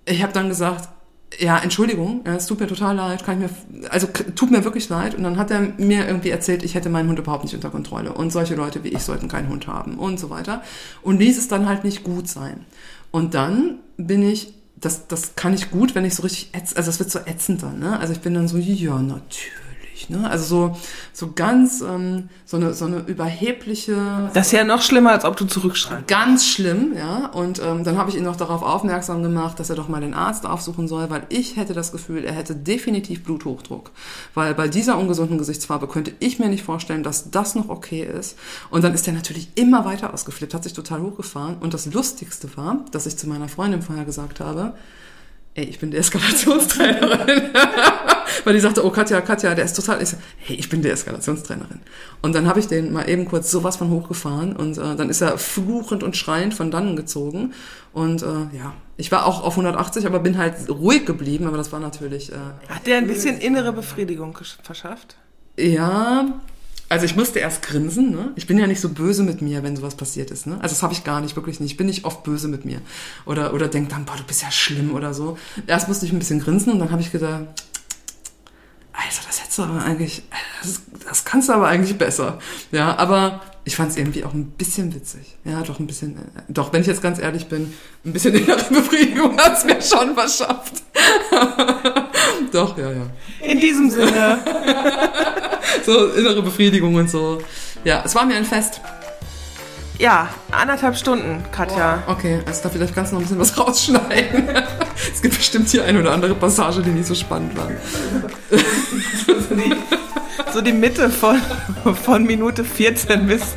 ich 0.04 0.22
habe 0.22 0.34
dann 0.34 0.50
gesagt, 0.50 0.90
ja, 1.38 1.58
Entschuldigung, 1.58 2.24
es 2.24 2.46
tut 2.46 2.60
mir 2.60 2.66
total 2.66 2.96
leid, 2.96 3.24
kann 3.24 3.42
ich 3.42 3.50
mir, 3.50 3.90
also 3.90 4.06
tut 4.06 4.50
mir 4.50 4.64
wirklich 4.64 4.88
leid. 4.88 5.14
Und 5.14 5.24
dann 5.24 5.36
hat 5.36 5.50
er 5.50 5.60
mir 5.60 6.06
irgendwie 6.06 6.30
erzählt, 6.30 6.62
ich 6.62 6.74
hätte 6.74 6.88
meinen 6.88 7.08
Hund 7.08 7.18
überhaupt 7.18 7.44
nicht 7.44 7.54
unter 7.54 7.70
Kontrolle 7.70 8.12
und 8.12 8.30
solche 8.30 8.54
Leute 8.54 8.84
wie 8.84 8.88
ich 8.88 9.02
sollten 9.02 9.28
keinen 9.28 9.48
Hund 9.48 9.66
haben 9.66 9.98
und 9.98 10.18
so 10.18 10.30
weiter. 10.30 10.62
Und 11.02 11.18
ließ 11.18 11.36
es 11.36 11.48
dann 11.48 11.68
halt 11.68 11.84
nicht 11.84 12.04
gut 12.04 12.28
sein. 12.28 12.64
Und 13.10 13.34
dann 13.34 13.78
bin 13.96 14.22
ich, 14.22 14.54
das, 14.76 15.08
das 15.08 15.36
kann 15.36 15.52
ich 15.52 15.70
gut, 15.70 15.94
wenn 15.94 16.04
ich 16.04 16.14
so 16.14 16.22
richtig 16.22 16.50
ätz, 16.52 16.76
also 16.76 16.90
es 16.90 16.98
wird 16.98 17.10
so 17.10 17.18
ätzend 17.18 17.62
dann, 17.62 17.78
ne? 17.78 17.98
Also 17.98 18.12
ich 18.12 18.20
bin 18.20 18.34
dann 18.34 18.46
so, 18.46 18.58
ja, 18.58 18.98
natürlich 19.00 19.65
nicht. 19.96 20.10
Ne? 20.10 20.28
Also 20.28 20.44
so, 20.44 20.76
so 21.12 21.32
ganz 21.32 21.80
ähm, 21.80 22.28
so, 22.44 22.58
eine, 22.58 22.74
so 22.74 22.84
eine 22.84 22.98
überhebliche. 22.98 24.30
Das 24.34 24.46
ist 24.46 24.52
ja 24.52 24.64
noch 24.64 24.82
schlimmer, 24.82 25.12
als 25.12 25.24
ob 25.24 25.36
du 25.36 25.46
zurückschreibst. 25.46 26.06
Ganz 26.06 26.46
schlimm, 26.46 26.92
ja. 26.96 27.26
Und 27.26 27.60
ähm, 27.64 27.82
dann 27.82 27.96
habe 27.96 28.10
ich 28.10 28.16
ihn 28.16 28.24
noch 28.24 28.36
darauf 28.36 28.62
aufmerksam 28.62 29.22
gemacht, 29.22 29.58
dass 29.58 29.70
er 29.70 29.76
doch 29.76 29.88
mal 29.88 30.00
den 30.00 30.14
Arzt 30.14 30.46
aufsuchen 30.46 30.86
soll, 30.86 31.08
weil 31.10 31.22
ich 31.30 31.56
hätte 31.56 31.72
das 31.72 31.92
Gefühl, 31.92 32.24
er 32.24 32.32
hätte 32.32 32.54
definitiv 32.54 33.24
Bluthochdruck. 33.24 33.90
Weil 34.34 34.54
bei 34.54 34.68
dieser 34.68 34.98
ungesunden 34.98 35.38
Gesichtsfarbe 35.38 35.88
könnte 35.88 36.12
ich 36.20 36.38
mir 36.38 36.48
nicht 36.48 36.64
vorstellen, 36.64 37.02
dass 37.02 37.30
das 37.30 37.54
noch 37.54 37.68
okay 37.68 38.02
ist. 38.02 38.36
Und 38.70 38.84
dann 38.84 38.94
ist 38.94 39.06
er 39.06 39.14
natürlich 39.14 39.48
immer 39.54 39.84
weiter 39.84 40.12
ausgeflippt, 40.12 40.54
hat 40.54 40.64
sich 40.64 40.74
total 40.74 41.00
hochgefahren. 41.00 41.56
Und 41.58 41.74
das 41.74 41.86
Lustigste 41.86 42.54
war, 42.56 42.84
dass 42.92 43.06
ich 43.06 43.16
zu 43.16 43.28
meiner 43.28 43.48
Freundin 43.48 43.82
vorher 43.82 44.04
gesagt 44.04 44.40
habe, 44.40 44.74
ey, 45.54 45.64
ich 45.64 45.78
bin 45.78 45.90
die 45.90 45.96
Eskalationstrainerin. 45.96 47.50
Weil 48.44 48.54
die 48.54 48.60
sagte, 48.60 48.84
oh 48.84 48.90
Katja, 48.90 49.20
Katja, 49.20 49.54
der 49.54 49.64
ist 49.64 49.74
total, 49.74 50.02
ich 50.02 50.10
so, 50.10 50.16
hey, 50.38 50.56
ich 50.56 50.68
bin 50.68 50.82
die 50.82 50.88
Eskalationstrainerin. 50.88 51.80
Und 52.22 52.34
dann 52.34 52.46
habe 52.46 52.60
ich 52.60 52.68
den 52.68 52.92
mal 52.92 53.08
eben 53.08 53.26
kurz 53.26 53.50
sowas 53.50 53.76
von 53.76 53.90
hochgefahren 53.90 54.54
und 54.56 54.78
äh, 54.78 54.96
dann 54.96 55.10
ist 55.10 55.20
er 55.20 55.38
fluchend 55.38 56.02
und 56.02 56.16
schreiend 56.16 56.54
von 56.54 56.70
dannen 56.70 56.96
gezogen. 56.96 57.54
Und 57.92 58.22
äh, 58.22 58.26
ja, 58.56 58.74
ich 58.96 59.12
war 59.12 59.26
auch 59.26 59.42
auf 59.42 59.54
180, 59.54 60.06
aber 60.06 60.20
bin 60.20 60.38
halt 60.38 60.68
ruhig 60.68 61.06
geblieben, 61.06 61.46
aber 61.46 61.56
das 61.56 61.72
war 61.72 61.80
natürlich... 61.80 62.32
Äh, 62.32 62.36
Hat 62.68 62.86
der 62.86 62.98
ein 62.98 63.06
bisschen 63.06 63.38
innere 63.38 63.72
Befriedigung 63.72 64.36
verschafft? 64.62 65.16
Ja, 65.58 66.40
also 66.88 67.04
ich 67.04 67.16
musste 67.16 67.40
erst 67.40 67.62
grinsen, 67.62 68.12
ne? 68.12 68.32
Ich 68.36 68.46
bin 68.46 68.58
ja 68.58 68.66
nicht 68.68 68.80
so 68.80 68.88
böse 68.90 69.24
mit 69.24 69.42
mir, 69.42 69.64
wenn 69.64 69.74
sowas 69.74 69.96
passiert 69.96 70.30
ist, 70.30 70.46
ne? 70.46 70.54
Also 70.60 70.74
das 70.74 70.82
habe 70.84 70.92
ich 70.92 71.02
gar 71.02 71.20
nicht, 71.20 71.34
wirklich 71.34 71.58
nicht. 71.58 71.72
Ich 71.72 71.76
bin 71.76 71.88
nicht 71.88 72.04
oft 72.04 72.22
böse 72.22 72.46
mit 72.46 72.64
mir. 72.64 72.80
Oder, 73.24 73.54
oder 73.54 73.66
denk 73.66 73.88
dann, 73.88 74.04
boah, 74.04 74.16
du 74.16 74.22
bist 74.22 74.42
ja 74.42 74.52
schlimm 74.52 74.94
oder 74.94 75.12
so. 75.12 75.36
Erst 75.66 75.88
musste 75.88 76.06
ich 76.06 76.12
ein 76.12 76.18
bisschen 76.20 76.38
grinsen 76.38 76.72
und 76.72 76.78
dann 76.78 76.92
habe 76.92 77.02
ich 77.02 77.10
gedacht, 77.10 77.46
also 79.04 79.20
das 79.26 79.42
hättest 79.42 79.58
du 79.58 79.62
aber 79.62 79.82
eigentlich, 79.84 80.22
das, 80.62 80.82
das 81.06 81.24
kannst 81.24 81.48
du 81.48 81.52
aber 81.52 81.68
eigentlich 81.68 81.98
besser. 81.98 82.38
Ja, 82.72 82.96
aber 82.96 83.42
ich 83.64 83.76
fand 83.76 83.90
es 83.90 83.96
irgendwie 83.96 84.24
auch 84.24 84.32
ein 84.32 84.46
bisschen 84.52 84.94
witzig. 84.94 85.36
Ja, 85.44 85.60
doch 85.62 85.80
ein 85.80 85.86
bisschen, 85.86 86.16
äh, 86.16 86.20
doch, 86.48 86.72
wenn 86.72 86.80
ich 86.80 86.86
jetzt 86.86 87.02
ganz 87.02 87.18
ehrlich 87.18 87.46
bin, 87.46 87.74
ein 88.04 88.12
bisschen 88.12 88.34
innere 88.34 88.62
Befriedigung 88.70 89.36
hat's 89.40 89.64
mir 89.64 89.82
schon 89.82 90.14
verschafft. 90.14 90.82
doch, 92.52 92.78
ja, 92.78 92.92
ja. 92.92 93.06
In 93.42 93.60
diesem 93.60 93.90
Sinne. 93.90 94.38
so 95.84 96.06
innere 96.12 96.42
Befriedigung 96.42 96.94
und 96.94 97.10
so. 97.10 97.42
Ja, 97.84 98.02
es 98.04 98.14
war 98.14 98.24
mir 98.24 98.36
ein 98.36 98.44
Fest. 98.44 98.80
Ja, 99.98 100.28
anderthalb 100.50 100.96
Stunden, 100.96 101.42
Katja. 101.52 102.02
Boah, 102.06 102.12
okay, 102.12 102.40
also 102.46 102.62
da 102.64 102.68
vielleicht 102.68 102.94
kannst 102.94 103.12
du 103.12 103.16
noch 103.16 103.22
ein 103.22 103.24
bisschen 103.24 103.38
was 103.38 103.58
rausschneiden. 103.66 104.48
es 105.12 105.22
gibt 105.22 105.36
bestimmt 105.36 105.68
hier 105.68 105.84
eine 105.84 106.00
oder 106.00 106.12
andere 106.12 106.34
Passage, 106.34 106.82
die 106.82 106.90
nicht 106.90 107.06
so 107.06 107.14
spannend 107.14 107.56
waren. 107.56 107.76
so 110.52 110.60
die 110.60 110.72
Mitte 110.72 111.08
von, 111.08 111.40
von 112.04 112.24
Minute 112.24 112.62
14 112.64 113.26
bis 113.26 113.56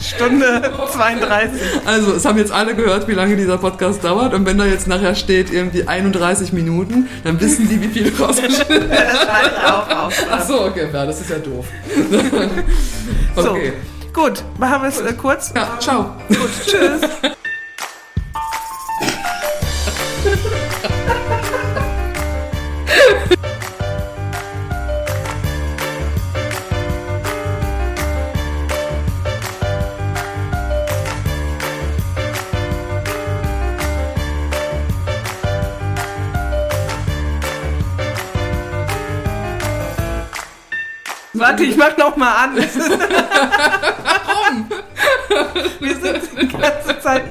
Stunde 0.00 0.70
32. 0.92 1.60
Also, 1.84 2.12
es 2.12 2.24
haben 2.24 2.38
jetzt 2.38 2.52
alle 2.52 2.74
gehört, 2.74 3.08
wie 3.08 3.14
lange 3.14 3.36
dieser 3.36 3.58
Podcast 3.58 4.04
dauert. 4.04 4.32
Und 4.32 4.46
wenn 4.46 4.58
da 4.58 4.64
jetzt 4.64 4.86
nachher 4.86 5.14
steht 5.14 5.52
irgendwie 5.52 5.88
31 5.88 6.52
Minuten, 6.52 7.08
dann 7.24 7.40
wissen 7.40 7.68
die, 7.68 7.80
wie 7.80 7.88
viel 7.88 8.12
rausgeschnitten 8.20 8.90
wird. 8.90 9.28
Ach 10.30 10.46
so, 10.46 10.66
okay, 10.66 10.88
ja, 10.92 11.06
das 11.06 11.20
ist 11.20 11.30
ja 11.30 11.38
doof. 11.38 11.66
okay. 13.34 13.72
So. 13.72 13.97
Gut, 14.18 14.42
machen 14.58 14.82
wir 14.82 14.88
es 14.88 15.00
äh, 15.00 15.12
kurz. 15.12 15.52
Ja, 15.54 15.78
ciao. 15.78 16.10
Gut, 16.28 16.50
tschüss. 16.66 17.02
Warte, 41.38 41.64
ich 41.64 41.76
mach 41.76 41.96
noch 41.96 42.16
mal 42.16 42.44
an. 42.44 42.56
Warum? 44.06 44.68
Wir 45.80 45.94
sind 45.96 46.20
die 46.40 46.48
ganze 46.48 47.00
Zeit. 47.00 47.24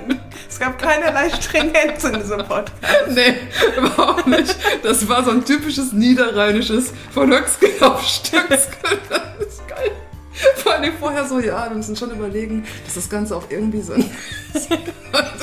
Es 0.50 0.60
gab 0.60 0.82
keinerlei 0.82 1.30
Stringenz 1.30 2.04
in 2.04 2.14
diesem 2.20 2.40
Podcast. 2.40 2.74
Nee, 3.10 3.36
überhaupt 3.78 4.28
nicht. 4.28 4.56
Das 4.84 5.08
war 5.08 5.24
so 5.24 5.32
ein 5.32 5.46
typisches 5.46 5.92
niederrheinisches 5.94 6.94
von 7.14 7.32
Höcksken 7.32 7.70
auf 7.82 8.04
Stöcksken. 8.04 8.98
Das 9.10 9.48
ist 9.48 9.68
geil. 9.68 9.92
Vor 10.58 10.74
allem 10.74 10.94
vorher 11.00 11.26
so, 11.26 11.40
ja, 11.40 11.70
wir 11.70 11.76
müssen 11.76 11.96
schon 11.96 12.12
überlegen, 12.12 12.66
dass 12.86 12.96
das 12.96 13.10
Ganze 13.10 13.36
auch 13.36 13.46
irgendwie 13.50 13.82
so 13.82 13.94
ein, 13.94 14.10
so 14.54 14.76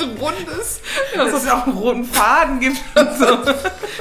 ein 0.03 0.17
rundes. 0.17 0.81
Ja, 1.15 1.25
dass 1.25 1.43
es 1.43 1.49
auch 1.49 1.65
einen 1.67 1.77
roten 1.77 2.05
Faden 2.05 2.59
gibt 2.59 2.77
und 2.95 3.17
so. 3.17 3.25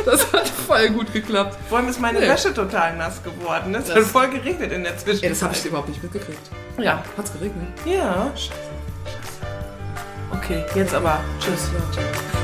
Das 0.04 0.32
hat 0.32 0.48
voll 0.48 0.90
gut 0.90 1.12
geklappt. 1.12 1.56
Vor 1.68 1.78
allem 1.78 1.88
ist 1.88 2.00
meine 2.00 2.20
nee. 2.20 2.28
Wäsche 2.28 2.52
total 2.52 2.96
nass 2.96 3.22
geworden. 3.22 3.74
Es 3.74 3.90
hat 3.92 4.02
voll 4.02 4.28
geregnet 4.28 4.72
in 4.72 4.84
der 4.84 4.96
Zwischenzeit. 4.96 5.24
Ey, 5.24 5.30
das 5.30 5.42
habe 5.42 5.54
ich 5.54 5.64
überhaupt 5.64 5.88
nicht 5.88 6.02
mitgekriegt. 6.02 6.50
Ja. 6.78 7.02
Hat's 7.16 7.32
geregnet? 7.32 7.68
Ja. 7.84 8.30
Scheiße. 8.34 8.52
Okay, 10.32 10.64
jetzt 10.74 10.94
aber. 10.94 11.20
Tschüss. 11.40 11.70
Ja, 11.72 11.92
ciao. 11.92 12.43